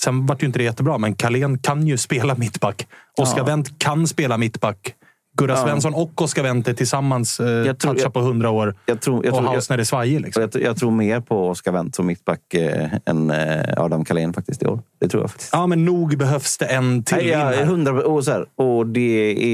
sen 0.00 0.26
vart 0.26 0.42
ju 0.42 0.46
inte 0.46 0.58
det 0.58 0.64
jättebra, 0.64 0.98
men 0.98 1.14
Carlén 1.14 1.58
kan 1.58 1.86
ju 1.86 1.96
spela 1.96 2.34
mittback. 2.34 2.86
Oskar 3.16 3.38
Ja. 3.38 3.44
Wendt 3.44 3.78
kan 3.78 4.06
spela 4.06 4.36
mittback. 4.36 4.94
Gurra 5.36 5.52
Ja. 5.52 5.64
Svensson 5.64 5.94
och 5.94 6.22
Oskar 6.22 6.42
Wendt 6.42 6.76
tillsammans 6.76 7.40
eh, 7.40 7.64
tror- 7.64 7.74
touchar 7.94 8.10
på 8.10 8.20
hundra 8.20 8.50
år. 8.50 8.74
Jag 8.86 9.00
tror, 9.00 9.24
jag 9.26 9.32
och 9.32 9.38
tror, 9.38 9.48
jag, 9.48 9.52
Hausner 9.54 9.78
är 9.78 9.84
svajig. 9.84 10.16
och 10.16 10.22
Liksom. 10.22 10.48
jag, 10.52 10.62
jag 10.62 10.76
tror 10.76 10.90
mer 10.90 11.20
på 11.20 11.48
Oskar 11.48 11.72
Wendt 11.72 11.94
som 11.96 12.06
mittback 12.06 12.54
eh, 12.54 12.88
än 13.06 13.30
eh, 13.30 13.64
Adam 13.76 14.04
Carlén 14.04 14.32
faktiskt 14.32 14.62
i 14.62 14.66
år. 14.66 14.80
Det 15.00 15.08
tror 15.08 15.22
jag 15.22 15.30
faktiskt. 15.30 15.50
Ja, 15.52 15.66
men 15.66 15.84
nog 15.84 16.18
behövs 16.18 16.58
det 16.58 16.66
en 16.66 17.02
till 17.02 17.16
Nej, 17.16 17.28
ja, 17.28 17.38
här. 17.38 17.64
hundra, 17.64 17.92
och, 18.06 18.24
så 18.24 18.30
här, 18.30 18.46
och 18.56 18.86
det 18.86 19.00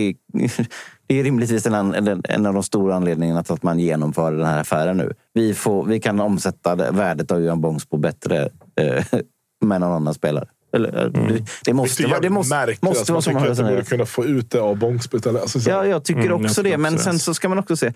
är, 0.08 0.14
det 1.06 1.18
är 1.20 1.24
rimligtvis 1.24 1.66
en, 1.66 1.74
en, 1.74 2.22
en 2.28 2.46
av 2.46 2.54
de 2.54 2.62
stora 2.62 2.94
anledningarna 2.96 3.42
till 3.42 3.52
att 3.54 3.62
man 3.62 3.78
genomför 3.78 4.32
den 4.32 4.46
här 4.46 4.60
affären 4.60 4.96
nu. 4.96 5.12
Vi, 5.34 5.54
får, 5.54 5.84
vi 5.84 6.00
kan 6.00 6.20
omsätta 6.20 6.76
det, 6.76 6.90
värdet 6.90 7.30
av 7.30 7.40
Johan 7.42 7.60
Bångsbo 7.60 7.96
bättre 7.96 8.48
eh, 8.80 9.04
med 9.64 9.80
någon 9.80 9.92
annan 9.92 10.14
spelare. 10.14 10.46
Eller, 10.72 11.04
eh, 11.04 11.10
det, 11.10 11.44
det 11.64 11.72
måste 11.72 12.06
vara 12.06 12.20
det 12.20 12.30
måste, 12.30 12.54
märkligt. 12.54 12.82
måste 12.82 13.00
alltså, 13.00 13.12
vara 13.12 13.16
man 13.16 13.22
så 13.22 13.32
man 13.32 13.42
tycker 13.42 13.50
att 13.52 13.56
borde 13.58 13.80
resonerar. 13.80 13.84
kunna 13.84 14.06
få 14.06 14.24
ut 14.24 14.50
det 14.50 14.60
av 14.60 14.98
istället. 15.14 15.42
Alltså, 15.42 15.60
så, 15.60 15.70
Ja, 15.70 15.86
jag 15.86 16.04
tycker 16.04 16.20
Mm, 16.20 16.30
jag 16.30 16.40
också 16.44 16.62
tycker 16.62 16.70
det. 16.70 16.78
Men 16.78 16.98
sen 16.98 17.18
så 17.18 17.34
ska 17.34 17.48
man 17.48 17.58
också 17.58 17.76
se. 17.76 17.92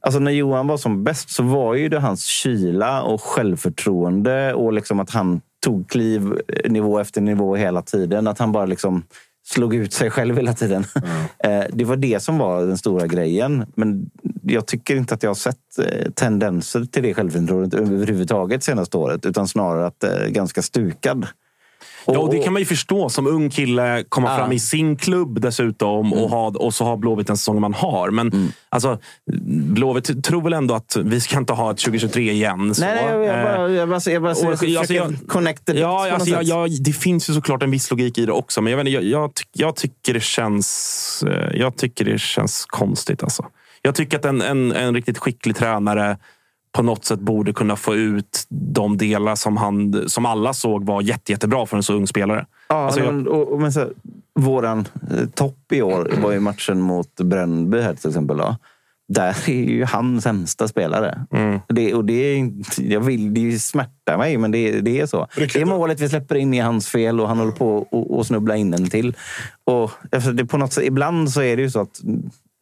Alltså 0.00 0.20
när 0.20 0.30
Johan 0.30 0.66
var 0.66 0.76
som 0.76 1.04
bäst 1.04 1.30
så 1.30 1.42
var 1.42 1.74
ju 1.74 1.88
det 1.88 1.98
hans 1.98 2.24
kyla 2.24 3.02
och 3.02 3.22
självförtroende 3.22 4.54
och 4.54 4.72
liksom 4.72 5.00
att 5.00 5.10
han 5.10 5.40
tog 5.64 5.88
kliv 5.88 6.40
eh, 6.48 6.70
nivå 6.70 6.98
efter 6.98 7.20
nivå 7.20 7.56
hela 7.56 7.82
tiden. 7.82 8.26
Att 8.26 8.38
han 8.38 8.52
bara 8.52 8.66
liksom 8.66 9.02
slog 9.46 9.74
ut 9.74 9.92
sig 9.92 10.10
själv 10.10 10.36
hela 10.36 10.52
tiden. 10.54 10.84
Eh, 11.44 11.64
det 11.72 11.84
var 11.84 11.96
det 11.96 12.22
som 12.22 12.38
var 12.38 12.62
den 12.66 12.78
stora 12.78 13.06
grejen. 13.06 13.66
Men 13.74 14.10
jag 14.42 14.66
tycker 14.66 14.96
inte 14.96 15.14
att 15.14 15.22
jag 15.22 15.30
har 15.30 15.34
sett 15.34 15.56
tendenser 16.14 16.84
till 16.84 17.02
det 17.02 17.14
självförtroendet 17.14 17.80
överhuvudtaget 17.80 18.64
senaste 18.64 18.96
året. 18.96 19.26
Utan 19.26 19.48
snarare 19.48 19.86
att 19.86 20.00
det 20.00 20.08
är 20.08 20.28
ganska 20.28 20.62
stukad. 20.62 21.26
Ja, 22.06 22.18
och 22.18 22.30
det 22.30 22.38
kan 22.38 22.52
man 22.52 22.62
ju 22.62 22.66
förstå 22.66 23.08
som 23.08 23.26
ung 23.26 23.50
kille. 23.50 24.04
Komma 24.08 24.30
Ja. 24.30 24.36
fram 24.38 24.52
i 24.52 24.58
sin 24.58 24.96
klubb 24.96 25.40
dessutom 25.40 26.12
och, 26.12 26.30
ha, 26.30 26.46
och 26.48 26.74
så 26.74 26.84
ha 26.84 26.96
Blåvitt 26.96 27.26
den 27.26 27.36
säsongen 27.36 27.60
man 27.60 27.74
har. 27.74 28.10
Men 28.10 28.52
alltså, 28.68 28.98
Blåvitt 29.50 30.24
tror 30.24 30.42
väl 30.42 30.52
ändå 30.52 30.74
att 30.74 30.96
vi 31.04 31.20
ska 31.20 31.38
inte 31.38 31.52
ha 31.52 31.70
ett 31.70 31.78
2023 31.78 32.32
igen. 32.32 32.74
Så. 32.74 32.82
Nej, 32.84 33.04
jag, 33.06 33.24
jag, 33.24 33.38
Eh, 33.38 33.44
bara, 33.44 33.70
jag, 33.70 33.88
bara, 33.88 34.00
jag 34.10 34.22
bara 34.22 34.32
och- 34.32 34.64
jag 34.64 34.76
alltså, 34.78 34.94
jag- 34.94 35.14
connecta 35.28 35.72
det 35.72 35.78
Ja, 35.80 36.12
alltså, 36.12 36.30
jag, 36.30 36.42
jag, 36.44 36.70
det 36.84 36.92
finns 36.92 37.30
ju 37.30 37.34
såklart 37.34 37.62
en 37.62 37.70
viss 37.70 37.90
logik 37.90 38.18
i 38.18 38.26
det 38.26 38.32
också. 38.32 38.60
Men 38.60 38.70
jag, 38.70 38.84
vet, 38.84 38.92
jag, 38.92 39.04
jag, 39.04 39.30
jag, 39.52 39.76
tycker 39.76 40.14
det 40.14 40.22
känns, 40.22 41.24
eh, 41.26 41.58
jag 41.60 41.76
tycker 41.76 42.04
det 42.04 42.18
känns 42.20 42.64
konstigt. 42.68 43.22
Alltså. 43.22 43.44
Jag 43.82 43.94
tycker 43.94 44.18
att 44.18 44.24
en, 44.24 44.42
en, 44.42 44.72
en 44.72 44.94
riktigt 44.94 45.18
skicklig 45.18 45.56
tränare 45.56 46.18
på 46.76 46.82
något 46.82 47.04
sätt 47.04 47.20
borde 47.20 47.52
kunna 47.52 47.76
få 47.76 47.94
ut 47.94 48.44
de 48.48 48.96
delar 48.98 49.34
som, 49.34 49.56
han, 49.56 50.04
som 50.08 50.26
alla 50.26 50.54
såg 50.54 50.86
var 50.86 51.02
jätte, 51.02 51.32
jättebra 51.32 51.66
för 51.66 51.76
en 51.76 51.82
så 51.82 51.94
ung 51.94 52.06
spelare. 52.06 52.46
Ja, 52.68 52.74
Alltså, 52.84 53.00
jag- 53.00 53.14
men, 53.14 53.28
och, 53.28 53.52
och, 53.52 53.60
men 53.60 53.72
så, 53.72 53.80
här, 53.80 53.90
våran 54.34 54.78
eh, 55.10 55.26
topp 55.34 55.72
i 55.72 55.82
år 55.82 56.10
var 56.22 56.32
ju 56.32 56.40
matchen 56.40 56.80
mot 56.80 57.16
Brännby 57.20 57.80
här 57.80 57.94
till 57.94 58.08
exempel. 58.08 58.36
Då. 58.36 58.56
Där 59.08 59.36
är 59.50 59.52
ju 59.52 59.84
han 59.84 60.20
sämsta 60.20 60.68
spelare. 60.68 61.26
Mm. 61.30 61.60
Det, 61.68 61.94
och 61.94 62.04
det, 62.04 62.12
är, 62.40 62.50
jag 62.78 63.00
vill, 63.00 63.34
det 63.34 63.58
smärtar 63.58 64.18
mig, 64.18 64.38
men 64.38 64.50
det, 64.50 64.80
det 64.80 65.00
är 65.00 65.06
så. 65.06 65.26
Det 65.36 65.56
är 65.56 65.64
målet 65.64 66.00
vi 66.00 66.08
släpper 66.08 66.34
in 66.34 66.54
i 66.54 66.58
hans 66.58 66.88
fel 66.88 67.20
och 67.20 67.28
han 67.28 67.38
håller 67.38 67.52
på 67.52 67.86
att- 67.92 68.20
att 68.20 68.26
snubbla 68.26 68.56
in 68.56 68.74
en 68.74 68.90
till. 68.90 69.16
Och, 69.64 69.90
alltså, 70.12 70.32
det, 70.32 70.44
på 70.46 70.58
något 70.58 70.72
sätt, 70.72 70.84
ibland 70.84 71.30
så 71.30 71.42
är 71.42 71.56
det 71.56 71.62
ju 71.62 71.70
så 71.70 71.80
att 71.80 72.00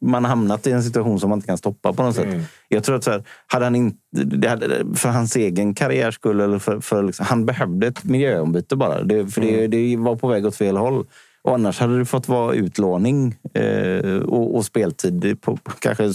man 0.05 0.25
hamnat 0.25 0.67
i 0.67 0.73
en 0.73 0.83
situation 0.83 1.21
som 1.21 1.31
man 1.31 1.39
inte 1.39 1.47
kan 1.47 1.59
stoppa 1.59 1.93
på 1.93 2.03
något 2.03 2.15
sätt. 2.15 2.49
Jag 2.69 2.85
tror 2.85 2.97
att 2.97 3.05
så 3.05 3.11
här, 3.11 3.25
hade 3.47 3.65
han 3.65 3.75
inte, 3.75 4.49
hade, 4.49 4.85
för 4.95 5.09
hans 5.09 5.37
egen 5.37 5.75
karriärs 5.75 6.15
skull, 6.15 6.41
eller 6.41 6.59
för, 6.59 6.81
för 6.81 7.03
liksom, 7.03 7.27
han 7.27 7.47
behövde 7.47 7.87
ett 7.87 8.05
miljöombyte 8.05 8.77
bara. 8.77 9.03
Det, 9.03 9.29
för 9.29 9.41
det, 9.41 9.67
det 9.67 9.97
var 9.97 10.17
på 10.17 10.29
väg 10.29 10.47
åt 10.47 10.57
fel 10.57 10.77
håll. 10.77 11.07
Och 11.43 11.55
annars 11.55 11.81
hade 11.81 11.99
det 11.99 12.05
fått 12.05 12.29
vara 12.29 12.55
utlåning 12.55 13.35
eh, 13.55 14.17
och, 14.17 14.57
och 14.57 14.65
speltid 14.65 15.41
på 15.41 15.57
på 15.57 15.71
kanske 15.79 16.13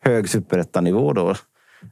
hög 0.00 0.28
superettanivå 0.28 1.12
då. 1.12 1.34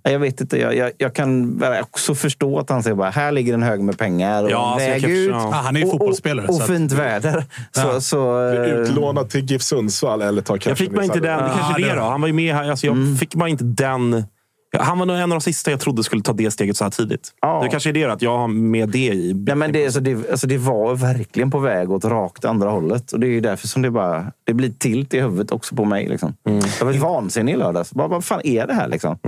Jag 0.03 0.19
vet 0.19 0.41
inte, 0.41 0.59
jag, 0.59 0.77
jag, 0.77 0.91
jag 0.99 1.15
kan 1.15 1.63
också 1.81 2.15
förstå 2.15 2.59
att 2.59 2.71
han 2.71 2.83
säger 2.83 2.97
bara 2.97 3.11
här 3.11 3.33
ligger 3.33 3.55
en 3.55 3.63
hög 3.63 3.81
med 3.81 3.99
pengar 3.99 4.45
och 4.45 4.51
Ja, 4.51 4.73
alltså, 4.75 4.89
väg 4.89 5.05
ut. 5.05 5.31
Ja, 5.31 5.51
han 5.65 5.77
är 5.77 5.81
ju 5.81 5.87
och, 5.87 5.93
fotbollsspelare, 5.93 6.47
Och, 6.47 6.51
och 6.51 6.57
så 6.57 6.63
att- 6.63 6.69
fint 6.69 6.93
väder. 6.93 7.45
Så, 7.73 7.81
Ja. 7.81 8.01
så, 8.01 8.49
eh, 8.53 8.65
Utlånad 8.65 9.31
till 9.31 9.45
GIF 9.45 9.63
Sundsvall 9.63 10.23
eller 10.23 10.43
ta 10.43 10.59
Jag 10.65 10.79
fick 10.79 10.91
bara 10.91 11.05
inte 11.05 11.21
den. 11.21 11.43
Det 11.43 11.51
kanske 11.61 11.83
är 11.83 11.89
det 11.89 11.95
då. 11.95 12.03
Han 12.03 12.21
var 12.21 12.29
ju 12.29 12.35
med 12.35 12.55
här. 12.55 12.71
Alltså, 12.71 12.87
jag 12.87 12.97
Mm. 12.97 13.17
fick 13.17 13.35
bara 13.35 13.49
inte 13.49 13.65
den... 13.65 14.25
Ja, 14.73 14.83
Han 14.83 14.99
var 14.99 15.07
nog 15.07 15.17
en 15.17 15.23
av 15.23 15.29
de 15.29 15.41
sista 15.41 15.71
jag 15.71 15.81
trodde 15.81 16.05
skulle 16.05 16.23
ta 16.23 16.33
det 16.33 16.51
steget 16.51 16.77
så 16.77 16.85
här 16.85 16.91
tidigt. 16.91 17.33
Ja. 17.41 17.61
Det 17.63 17.69
kanske 17.69 17.89
är 17.91 17.93
det 17.93 18.05
att 18.05 18.23
jag 18.23 18.39
har 18.39 18.49
med 18.49 18.89
det 18.89 19.07
i. 19.07 19.35
Nej, 19.35 19.55
men 19.55 19.73
det, 19.73 19.85
alltså, 19.85 20.01
det, 20.01 20.31
alltså, 20.31 20.47
det 20.47 20.59
var 20.59 20.95
verkligen 20.95 21.51
på 21.51 21.59
väg 21.59 21.91
åt 21.91 22.05
rakt 22.05 22.45
andra 22.45 22.71
hållet. 22.71 23.13
Och 23.13 23.21
det 23.21 23.27
är 23.27 23.31
ju 23.31 23.41
därför 23.41 23.69
som 23.69 23.83
det 23.83 23.91
bara 23.91 24.33
det 24.45 24.55
blir 24.55 24.73
tilt 24.79 25.15
i 25.15 25.21
huvudet 25.21 25.53
också 25.53 25.75
på 25.77 25.85
mig. 25.85 26.09
Liksom. 26.09 26.35
Jag 26.79 26.87
var 26.87 26.93
vansinnig 26.93 27.53
i 27.53 27.57
lördags. 27.57 27.91
Vad, 27.93 28.11
vad 28.11 28.25
fan 28.25 28.41
är 28.45 28.67
det 28.67 28.75
här? 28.75 28.89
Liksom? 28.89 29.19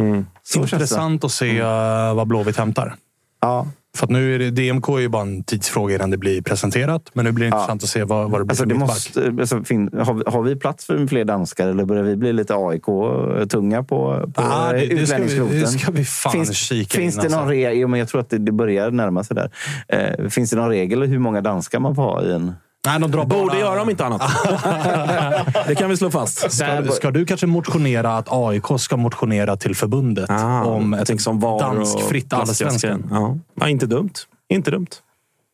Så 0.42 0.58
känns 0.58 0.70
det. 0.70 0.76
Intressant 0.76 1.24
att 1.24 1.32
se 1.32 1.60
uh, 1.62 2.14
vad 2.14 2.26
Blåvitt 2.28 2.56
hämtar. 2.56 2.94
Ja. 3.40 3.66
För 3.96 4.06
att 4.06 4.10
nu 4.10 4.34
är 4.34 4.38
det, 4.38 4.50
DMK 4.50 4.88
är 4.88 4.98
ju 4.98 5.08
bara 5.08 5.22
en 5.22 5.44
tidsfråga 5.44 5.94
innan 5.94 6.10
det 6.10 6.16
blir 6.16 6.42
presenterat. 6.42 7.10
Men 7.12 7.24
nu 7.24 7.32
blir 7.32 7.44
det 7.44 7.48
intressant 7.48 7.82
att 7.82 7.88
se 7.88 8.04
vad, 8.04 8.30
vad 8.30 8.40
det 8.40 8.44
blir 8.44 8.50
Alltså, 8.50 8.64
det 8.64 8.74
måste, 8.74 9.26
alltså, 9.40 9.64
fin, 9.64 9.90
har, 9.98 10.14
vi- 10.14 10.22
har 10.26 10.42
vi 10.42 10.56
plats 10.56 10.84
för 10.84 11.06
fler 11.06 11.24
danskar 11.24 11.68
eller 11.68 11.84
börjar 11.84 12.02
vi 12.02 12.16
bli 12.16 12.32
lite 12.32 12.54
AIK-tunga 12.54 13.82
på, 13.82 14.30
på 14.34 14.42
Ah, 14.42 14.72
det- 14.72 14.84
utlänningskvoten? 14.84 15.60
det 15.60 15.66
ska 15.66 15.92
vi 15.92 16.04
fan 16.04 16.44
kika 16.46 16.98
finns 16.98 17.14
in, 17.16 17.22
det 17.22 17.28
någon 17.28 17.38
alltså. 17.38 17.50
regel? 17.50 17.78
Jo, 17.78 17.88
men 17.88 18.00
jag 18.00 18.08
tror 18.08 18.20
att 18.20 18.30
det, 18.30 18.38
det 18.38 18.52
börjar 18.52 18.90
närma 18.90 19.24
sig 19.24 19.34
där. 19.36 19.50
Eh, 19.88 20.28
finns 20.28 20.50
det 20.50 20.56
någon 20.56 20.68
regel 20.68 21.02
hur 21.02 21.18
många 21.18 21.40
danskar 21.40 21.80
man 21.80 21.94
får 21.94 22.02
ha 22.02 22.22
i 22.22 22.32
en... 22.32 22.52
Nej, 22.86 23.00
de 23.00 23.10
drar 23.10 23.24
Borde 23.24 23.46
bara- 23.46 23.58
göra 23.58 23.82
om 23.82 23.90
inte 23.90 24.04
annat. 24.06 24.22
det 25.66 25.74
kan 25.74 25.90
vi 25.90 25.96
slå 25.96 26.10
fast. 26.10 26.52
Ska, 26.52 26.84
ska 26.92 27.10
du 27.10 27.24
kanske 27.26 27.46
motionera 27.46 28.16
att 28.16 28.26
AIK 28.30 28.64
ska 28.78 28.96
motionera 28.96 29.56
till 29.56 29.76
förbundet 29.76 30.30
Ah, 30.30 30.62
om 30.64 30.94
ett 30.94 31.20
som 31.22 31.40
VAR 31.40 31.52
och 31.54 31.60
danskfritt 31.60 32.32
allsvenskan? 32.32 33.06
Ja. 33.10 33.38
ja, 33.54 33.68
inte 33.68 33.86
dumt. 33.86 34.10
Inte 34.52 34.70
dumt. 34.70 34.86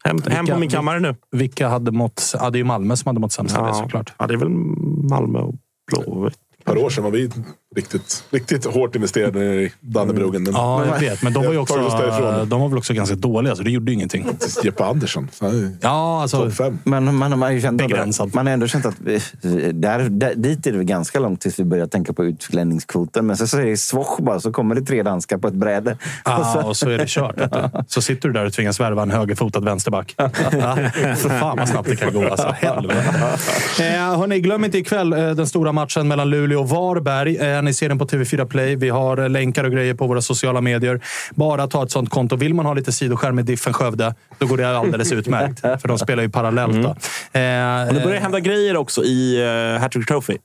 Hem, 0.04 0.16
hem 0.26 0.34
på 0.34 0.40
Vilka- 0.40 0.58
min 0.58 0.70
kammare 0.70 1.00
nu. 1.00 1.16
Vilka 1.30 1.68
hade 1.68 1.90
mått... 1.92 2.34
Ja, 2.38 2.50
det 2.50 2.56
är 2.56 2.60
ju 2.60 2.64
Malmö 2.64 2.96
som 2.96 3.08
hade 3.08 3.20
mått 3.20 3.32
sämst 3.32 3.54
det 3.56 3.74
såklart. 3.74 4.12
Ja, 4.18 4.26
det 4.26 4.34
är 4.34 4.38
väl 4.38 4.48
Malmö 5.10 5.38
och 5.38 5.54
Blåvitt. 5.90 6.34
Ett 6.58 6.64
par 6.64 6.78
år 6.84 6.90
sedan 6.90 7.04
var 7.04 7.10
vi 7.10 7.30
riktigt, 7.78 8.24
riktigt 8.30 8.64
hårt 8.64 8.94
investerade 8.94 9.40
i 9.40 9.72
Dannebrogen. 9.80 10.42
Men 10.42 10.52
Ja, 10.52 10.86
jag 10.86 11.00
vet. 11.00 11.22
Men 11.22 11.32
de 11.32 11.44
var 11.44 11.52
ju 11.52 11.58
också, 11.58 11.74
de 12.46 12.60
var 12.60 12.68
väl 12.68 12.78
också 12.78 12.94
ganska 12.94 13.16
dåliga, 13.16 13.56
så 13.56 13.62
det 13.62 13.70
gjorde 13.70 13.90
ju 13.90 13.94
ingenting. 13.94 14.26
Jeppe 14.64 14.84
Andersson. 14.84 15.28
så 15.32 15.70
Ja, 15.80 16.22
alltså... 16.22 16.44
Topp 16.44 16.54
fem. 16.54 16.78
Men 16.84 17.04
man, 17.04 17.38
man, 17.38 17.42
har 17.42 17.50
ju 17.50 17.60
känt 17.60 17.78
Begränsat. 17.78 18.34
man 18.34 18.46
har 18.46 18.52
ändå 18.52 18.66
känt 18.66 18.86
att 18.86 18.94
vi, 18.98 19.20
där, 19.72 20.08
där, 20.08 20.34
dit 20.34 20.66
är 20.66 20.72
det 20.72 20.78
väl 20.78 20.86
ganska 20.86 21.20
långt 21.20 21.40
tills 21.40 21.58
vi 21.58 21.64
börjar 21.64 21.86
tänka 21.86 22.12
på 22.12 22.24
utlänningskvoten. 22.24 23.26
Men 23.26 23.36
så, 23.36 23.46
så 23.46 23.58
är 23.58 23.64
det 23.64 23.76
svosch 23.76 24.20
bara, 24.20 24.40
så 24.40 24.52
kommer 24.52 24.74
det 24.74 24.82
tre 24.82 25.02
danskar 25.02 25.38
på 25.38 25.48
ett 25.48 25.54
bräde. 25.54 25.96
Ja, 26.24 26.62
och 26.62 26.76
så 26.76 26.90
är 26.90 26.98
det 26.98 27.08
kört. 27.08 27.36
Så 27.86 28.02
sitter 28.02 28.28
du 28.28 28.32
där 28.32 28.46
och 28.46 28.52
tvingas 28.52 28.80
värva 28.80 29.02
en 29.02 29.10
högerfotad 29.10 29.60
vänsterback. 29.60 30.14
Ja, 30.16 30.30
för 31.16 31.40
fan 31.40 31.56
vad 31.58 31.68
snabbt 31.68 31.88
det 31.88 31.96
kan 31.96 32.12
gå. 32.12 32.28
Alltså. 32.28 32.54
Helvete. 32.58 33.04
Eh, 33.80 34.18
hörni, 34.18 34.40
glöm 34.40 34.64
inte 34.64 34.78
ikväll 34.78 35.12
eh, 35.12 35.30
den 35.30 35.46
stora 35.46 35.72
matchen 35.72 36.08
mellan 36.08 36.30
Luleå 36.30 36.60
och 36.60 36.68
Varberg. 36.68 37.36
Eh, 37.36 37.62
ni 37.68 37.74
ser 37.74 37.88
den 37.88 37.98
på 37.98 38.06
TV4 38.06 38.44
Play. 38.44 38.76
Vi 38.76 38.88
har 38.88 39.18
eh, 39.18 39.28
länkar 39.30 39.64
och 39.64 39.72
grejer 39.72 39.94
på 39.94 40.06
våra 40.06 40.22
sociala 40.22 40.60
medier. 40.60 41.00
Bara 41.34 41.66
ta 41.66 41.82
ett 41.84 41.90
sånt 41.90 42.10
konto. 42.10 42.36
Vill 42.36 42.54
man 42.54 42.66
ha 42.66 42.74
lite 42.74 42.92
sidoskärm 42.92 43.34
med 43.34 43.44
Diffen 43.44 43.72
Skövde, 43.72 44.14
då 44.38 44.46
går 44.46 44.56
det 44.56 44.78
alldeles 44.78 45.12
utmärkt. 45.12 45.60
För 45.80 45.88
de 45.88 45.98
spelar 45.98 46.22
ju 46.22 46.28
parallellt. 46.30 46.82
Då. 46.82 46.88
Eh, 46.88 47.88
Och 47.88 47.94
det 47.94 48.00
börjar 48.04 48.20
hända 48.20 48.40
grejer 48.40 48.76
också 48.76 49.04
i 49.04 49.42
uh, 49.74 49.80
Hattrick 49.80 50.08
Trophy. 50.08 50.36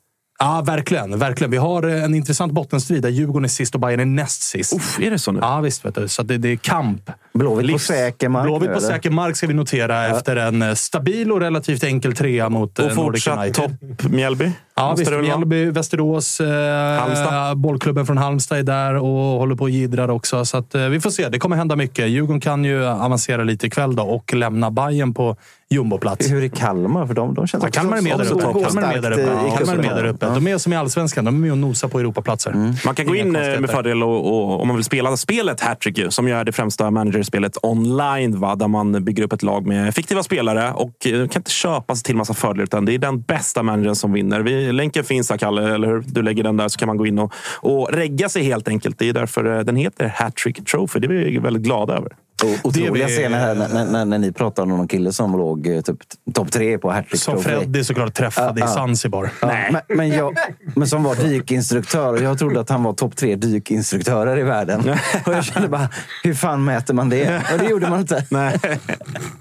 Ja, 0.44 0.62
verkligen, 0.66 1.20
verkligen. 1.20 1.52
Vi 1.52 1.58
har 1.58 1.88
eh, 1.88 2.04
en 2.04 2.16
intressant 2.16 2.54
bottenstrid 2.54 3.02
där 3.02 3.10
Djurgården 3.10 3.44
är 3.46 3.50
sist 3.50 3.76
och 3.76 3.82
Bayern 3.82 4.00
är 4.00 4.06
näst 4.06 4.42
sist. 4.42 4.74
Uff, 4.76 5.00
är 5.00 5.12
det 5.12 5.20
så 5.20 5.32
nu? 5.32 5.40
Ja, 5.42 5.60
visst. 5.62 5.86
Vet 5.86 5.96
du. 5.96 6.08
Så 6.08 6.24
det, 6.24 6.38
det 6.38 6.50
är 6.50 6.56
kamp. 6.56 7.12
Blåvitt 7.34 7.68
på 7.72 7.78
Livs- 7.78 7.88
säker 7.88 8.30
mark 8.30 8.44
Blåvitt 8.46 8.74
på 8.74 8.80
säker 8.80 9.10
mark 9.10 9.36
ska 9.36 9.48
vi 9.48 9.54
notera 9.54 10.08
efter 10.08 10.36
en 10.36 10.62
eh, 10.62 10.74
stabil 10.74 11.32
och 11.32 11.40
relativt 11.40 11.84
enkel 11.84 12.16
trea 12.16 12.50
mot 12.50 12.80
eh, 12.80 12.86
Och 12.86 12.96
Nordic 12.96 13.24
fortsatt 13.24 13.38
United. 13.40 13.56
topp 14.00 14.12
Mjällby. 14.12 14.52
Ja, 14.76 14.96
visst. 14.98 15.12
Mjällby, 15.12 15.66
Västerås, 15.66 16.40
eh, 16.42 17.00
Halmstad. 17.00 17.58
bollklubben 17.58 18.06
från 18.06 18.18
Halmstad 18.18 18.58
är 18.60 18.64
där 18.64 18.96
och 18.96 19.08
håller 19.40 19.56
på 19.56 19.64
och 19.64 19.70
jiddrar 19.70 20.10
också. 20.10 20.46
Så 20.46 20.58
att, 20.58 20.76
eh, 20.76 20.82
vi 20.88 21.00
får 21.00 21.10
se. 21.10 21.30
Det 21.30 21.40
kommer 21.40 21.56
hända 21.56 21.76
mycket. 21.76 22.10
Djurgården 22.10 22.42
kan 22.42 22.64
ju 22.66 22.86
avancera 22.86 23.44
lite 23.44 23.68
ikväll 23.68 23.96
då 23.96 24.04
och 24.04 24.34
lämna 24.34 24.72
Bayern 24.72 25.14
på 25.14 25.38
jumboplats. 25.74 26.32
Hur 26.32 26.44
är 26.44 26.48
Kalmar? 26.48 27.08
För 27.08 27.14
de, 27.14 27.34
de 27.34 27.48
känns 27.48 27.64
Ja, 27.64 27.70
Kalmar 27.72 27.98
är 27.98 28.02
med 28.02 28.18
där 28.18 28.26
som- 28.26 28.40
uppe. 28.40 28.64
Kalmar 28.64 28.82
är 28.82 28.94
med 28.94 29.04
där 29.04 29.12
uppe. 29.12 29.58
Kalmar 29.58 29.74
är 29.74 29.78
med 29.78 29.96
där 29.96 30.06
uppe. 30.06 30.26
De 30.26 30.48
är 30.48 30.58
som 30.58 30.74
i 30.74 30.76
Allsvenskan. 30.76 31.26
De 31.26 31.36
är 31.36 31.40
med 31.40 31.52
och 31.52 31.58
nosar 31.58 31.88
på 31.88 32.00
Europaplatser. 32.00 32.76
Man 32.86 32.96
kan 32.96 33.06
gå 33.06 33.16
in 33.16 33.36
eh, 33.36 33.60
med 33.60 33.70
fördel 33.70 34.04
och, 34.04 34.28
och, 34.28 34.62
om 34.62 34.68
man 34.68 34.78
vill 34.78 34.84
spela 34.86 35.18
spelet 35.18 35.62
Hattrick, 35.62 36.00
som 36.10 36.28
ju 36.28 36.34
är 36.34 36.44
det 36.44 36.52
främsta 36.52 36.92
managerspelet 36.92 37.58
online, 37.64 38.40
va, 38.40 38.56
där 38.56 38.68
man 38.68 39.04
bygger 39.04 39.24
upp 39.24 39.34
ett 39.34 39.44
lag 39.44 39.68
med 39.68 39.96
fiktiva 39.96 40.24
spelare 40.24 40.72
och 40.74 41.08
eh, 41.08 41.12
kan 41.28 41.40
inte 41.40 41.52
köpa 41.52 41.96
sig 41.96 42.04
till 42.04 42.16
massa 42.16 42.34
fördelar, 42.34 42.64
utan 42.64 42.86
det 42.86 42.94
är 42.94 42.98
den 43.00 43.22
bästa 43.22 43.64
managern 43.64 43.96
som 43.96 44.14
vinner. 44.14 44.40
Vi, 44.42 44.72
länken 44.72 45.04
finns 45.04 45.28
där, 45.28 45.38
Kalle, 45.38 45.74
eller 45.76 45.88
hur? 45.88 46.04
Du 46.08 46.22
lägger 46.22 46.44
den 46.44 46.58
där 46.58 46.68
så 46.68 46.80
kan 46.80 46.88
man 46.88 46.98
gå 46.98 47.06
in 47.08 47.20
och, 47.20 47.34
och 47.62 47.90
regga 47.94 48.30
sig 48.30 48.44
helt 48.44 48.68
enkelt. 48.68 49.00
Det 49.00 49.10
är 49.10 49.14
därför 49.14 49.58
eh, 49.58 49.64
den 49.64 49.76
heter 49.76 50.14
Hattrick 50.16 50.66
Trophy. 50.66 51.00
Det 51.00 51.08
är 51.08 51.10
vi 51.10 51.38
väldigt 51.38 51.64
glada 51.64 51.94
över. 51.94 52.12
Och 52.44 52.50
Otroliga 52.70 53.08
vi- 53.08 53.16
scener 53.16 53.40
här 53.40 53.56
när, 53.56 53.86
när, 53.86 54.06
när 54.06 54.18
ni 54.18 54.32
pratar 54.32 54.64
om 54.64 54.70
någon 54.70 54.88
kille 54.88 55.12
som 55.12 55.32
låg 55.38 55.68
eh, 55.68 55.82
typ, 55.82 55.98
topp 56.34 56.52
tre 56.52 56.78
på 56.78 56.92
Hattrick 56.92 57.22
Som. 57.22 57.44
Freddy 57.44 57.84
såklart 57.84 58.14
träffade 58.14 58.60
Ja, 58.60 58.66
i 58.66 58.70
ja. 58.70 58.76
Zanzibar. 58.76 59.30
Ja, 59.42 59.48
men, 59.72 59.82
men, 59.98 60.10
jag, 60.10 60.36
men 60.76 60.88
som 60.88 61.04
var 61.04 61.16
dykinstruktör 61.16 62.14
och 62.14 62.22
jag 62.22 62.40
trodde 62.40 62.60
att 62.60 62.70
han 62.70 62.84
var 62.84 62.94
topp 62.94 63.16
tre 63.16 63.36
dykinstruktörer 63.36 64.38
i 64.40 64.44
världen. 64.44 64.90
Och 65.26 65.34
jag 65.34 65.44
kände 65.46 65.68
bara, 65.68 65.90
hur 66.24 66.34
fan 66.34 66.64
mäter 66.66 66.94
man 66.94 67.10
det? 67.10 67.42
Och 67.54 67.60
det 67.60 67.66
gjorde 67.70 67.90
man 67.90 68.00
inte. 68.00 68.26
Nej. 68.30 68.60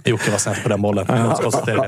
Jocke 0.04 0.30
var 0.30 0.38
snett 0.38 0.62
på 0.62 0.68
den 0.68 0.82
bollen. 0.82 1.06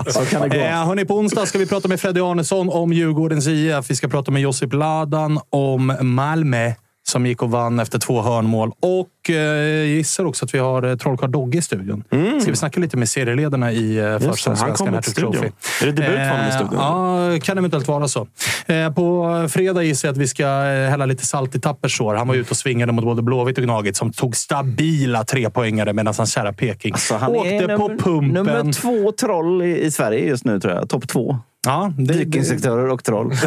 Så 0.09 0.25
kan 0.25 0.43
det 0.43 0.49
gå. 0.49 0.65
Eh, 0.65 0.87
hörni, 0.87 1.05
på 1.05 1.15
onsdag 1.19 1.47
ska 1.47 1.59
vi 1.59 1.67
prata 1.67 1.89
med 1.89 2.01
Freddy 2.01 2.21
Arnesson 2.21 2.69
om 2.71 2.93
Djurgårdens 2.93 3.47
IF. 3.47 3.91
Vi 3.91 3.97
ska 3.97 4.09
prata 4.09 4.31
med 4.31 4.43
Josip 4.43 4.73
Ladan 4.73 5.41
om 5.51 5.97
Malmö. 6.01 6.73
Som 7.07 7.27
gick 7.27 7.43
och 7.43 7.51
vann 7.51 7.79
efter 7.79 7.99
två 7.99 8.23
hörnmål. 8.23 8.73
Och 8.81 9.31
eh, 9.31 9.85
gissar 9.85 10.25
också 10.25 10.45
att 10.45 10.55
vi 10.55 10.59
har 10.59 10.83
eh, 10.83 10.97
Trollkarl 10.97 11.31
Dogge 11.31 11.59
i 11.59 11.63
studion. 11.63 12.05
Mm. 12.11 12.41
Ska 12.41 12.51
vi 12.51 12.57
snacka 12.57 12.81
lite 12.81 12.97
med 12.97 13.09
serieledarna 13.09 13.73
i 13.73 13.99
eh, 13.99 14.05
det, 14.05 14.21
första 14.21 14.55
han 14.55 14.75
kommer 14.75 15.01
till 15.03 15.15
Trophy. 15.15 15.39
studion. 15.39 15.53
Är 15.83 15.87
det 15.87 15.93
debut 15.93 16.19
för 16.19 16.29
honom 16.29 16.49
i 16.49 16.53
studion? 16.53 16.75
Ja, 16.79 17.39
kan 17.43 17.59
eventuellt 17.59 17.89
vara 17.89 18.09
så. 18.09 18.27
Eh, 18.67 18.93
på 18.93 19.47
fredag 19.51 19.83
gissar 19.83 20.09
jag 20.09 20.13
att 20.13 20.19
vi 20.19 20.29
ska 20.29 20.43
eh, 20.45 20.91
hälla 20.91 21.07
lite 21.07 21.27
salt 21.27 21.55
i 21.55 21.61
Tappers 21.61 21.97
sår. 21.97 22.15
Han 22.15 22.29
var 22.29 22.35
ute 22.35 22.51
och 22.51 22.57
svingade 22.57 22.93
mot 22.93 23.05
både 23.05 23.23
Blåvitt 23.23 23.59
och 23.59 23.65
Gnaget 23.65 23.97
som 23.97 24.13
tog 24.13 24.37
stabila 24.37 25.25
trepoängare 25.25 25.93
medan 25.93 26.15
hans 26.17 26.33
kära 26.35 26.53
Peking 26.53 26.93
Alltså, 26.93 27.15
han 27.15 27.33
åkte 27.33 27.55
är 27.55 27.77
på 27.77 27.89
nummer, 27.89 27.99
pumpen. 27.99 28.33
nummer 28.33 28.73
två 28.73 29.13
troll 29.13 29.63
i, 29.63 29.81
i 29.81 29.91
Sverige 29.91 30.27
just 30.27 30.45
nu, 30.45 30.61
tror 30.61 30.75
jag. 30.75 30.89
Topp 30.89 31.09
två. 31.09 31.39
Ja, 31.65 31.93
det, 31.99 32.15
Dykinsektörer 32.15 32.91
och 32.91 33.05
troll. 33.05 33.33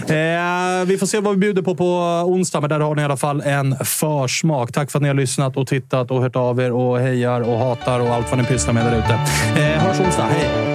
Eh, 0.00 0.86
vi 0.86 0.98
får 0.98 1.06
se 1.06 1.20
vad 1.20 1.34
vi 1.34 1.38
bjuder 1.38 1.62
på 1.62 1.74
på 1.74 1.84
onsdag, 2.26 2.60
men 2.60 2.70
där 2.70 2.80
har 2.80 2.94
ni 2.94 3.02
i 3.02 3.04
alla 3.04 3.16
fall 3.16 3.40
en 3.40 3.76
försmak. 3.84 4.72
Tack 4.72 4.90
för 4.90 4.98
att 4.98 5.02
ni 5.02 5.08
har 5.08 5.14
lyssnat 5.14 5.56
och 5.56 5.66
tittat 5.66 6.10
och 6.10 6.22
hört 6.22 6.36
av 6.36 6.60
er 6.60 6.72
och 6.72 6.98
hejar 6.98 7.40
och 7.40 7.58
hatar 7.58 8.00
och 8.00 8.08
allt 8.08 8.30
vad 8.30 8.38
ni 8.38 8.44
pysslar 8.44 8.72
med 8.72 8.84
där 8.86 8.98
ute. 8.98 9.12
Eh, 9.62 9.82
hörs 9.82 10.00
onsdag. 10.00 10.24
Hej! 10.24 10.69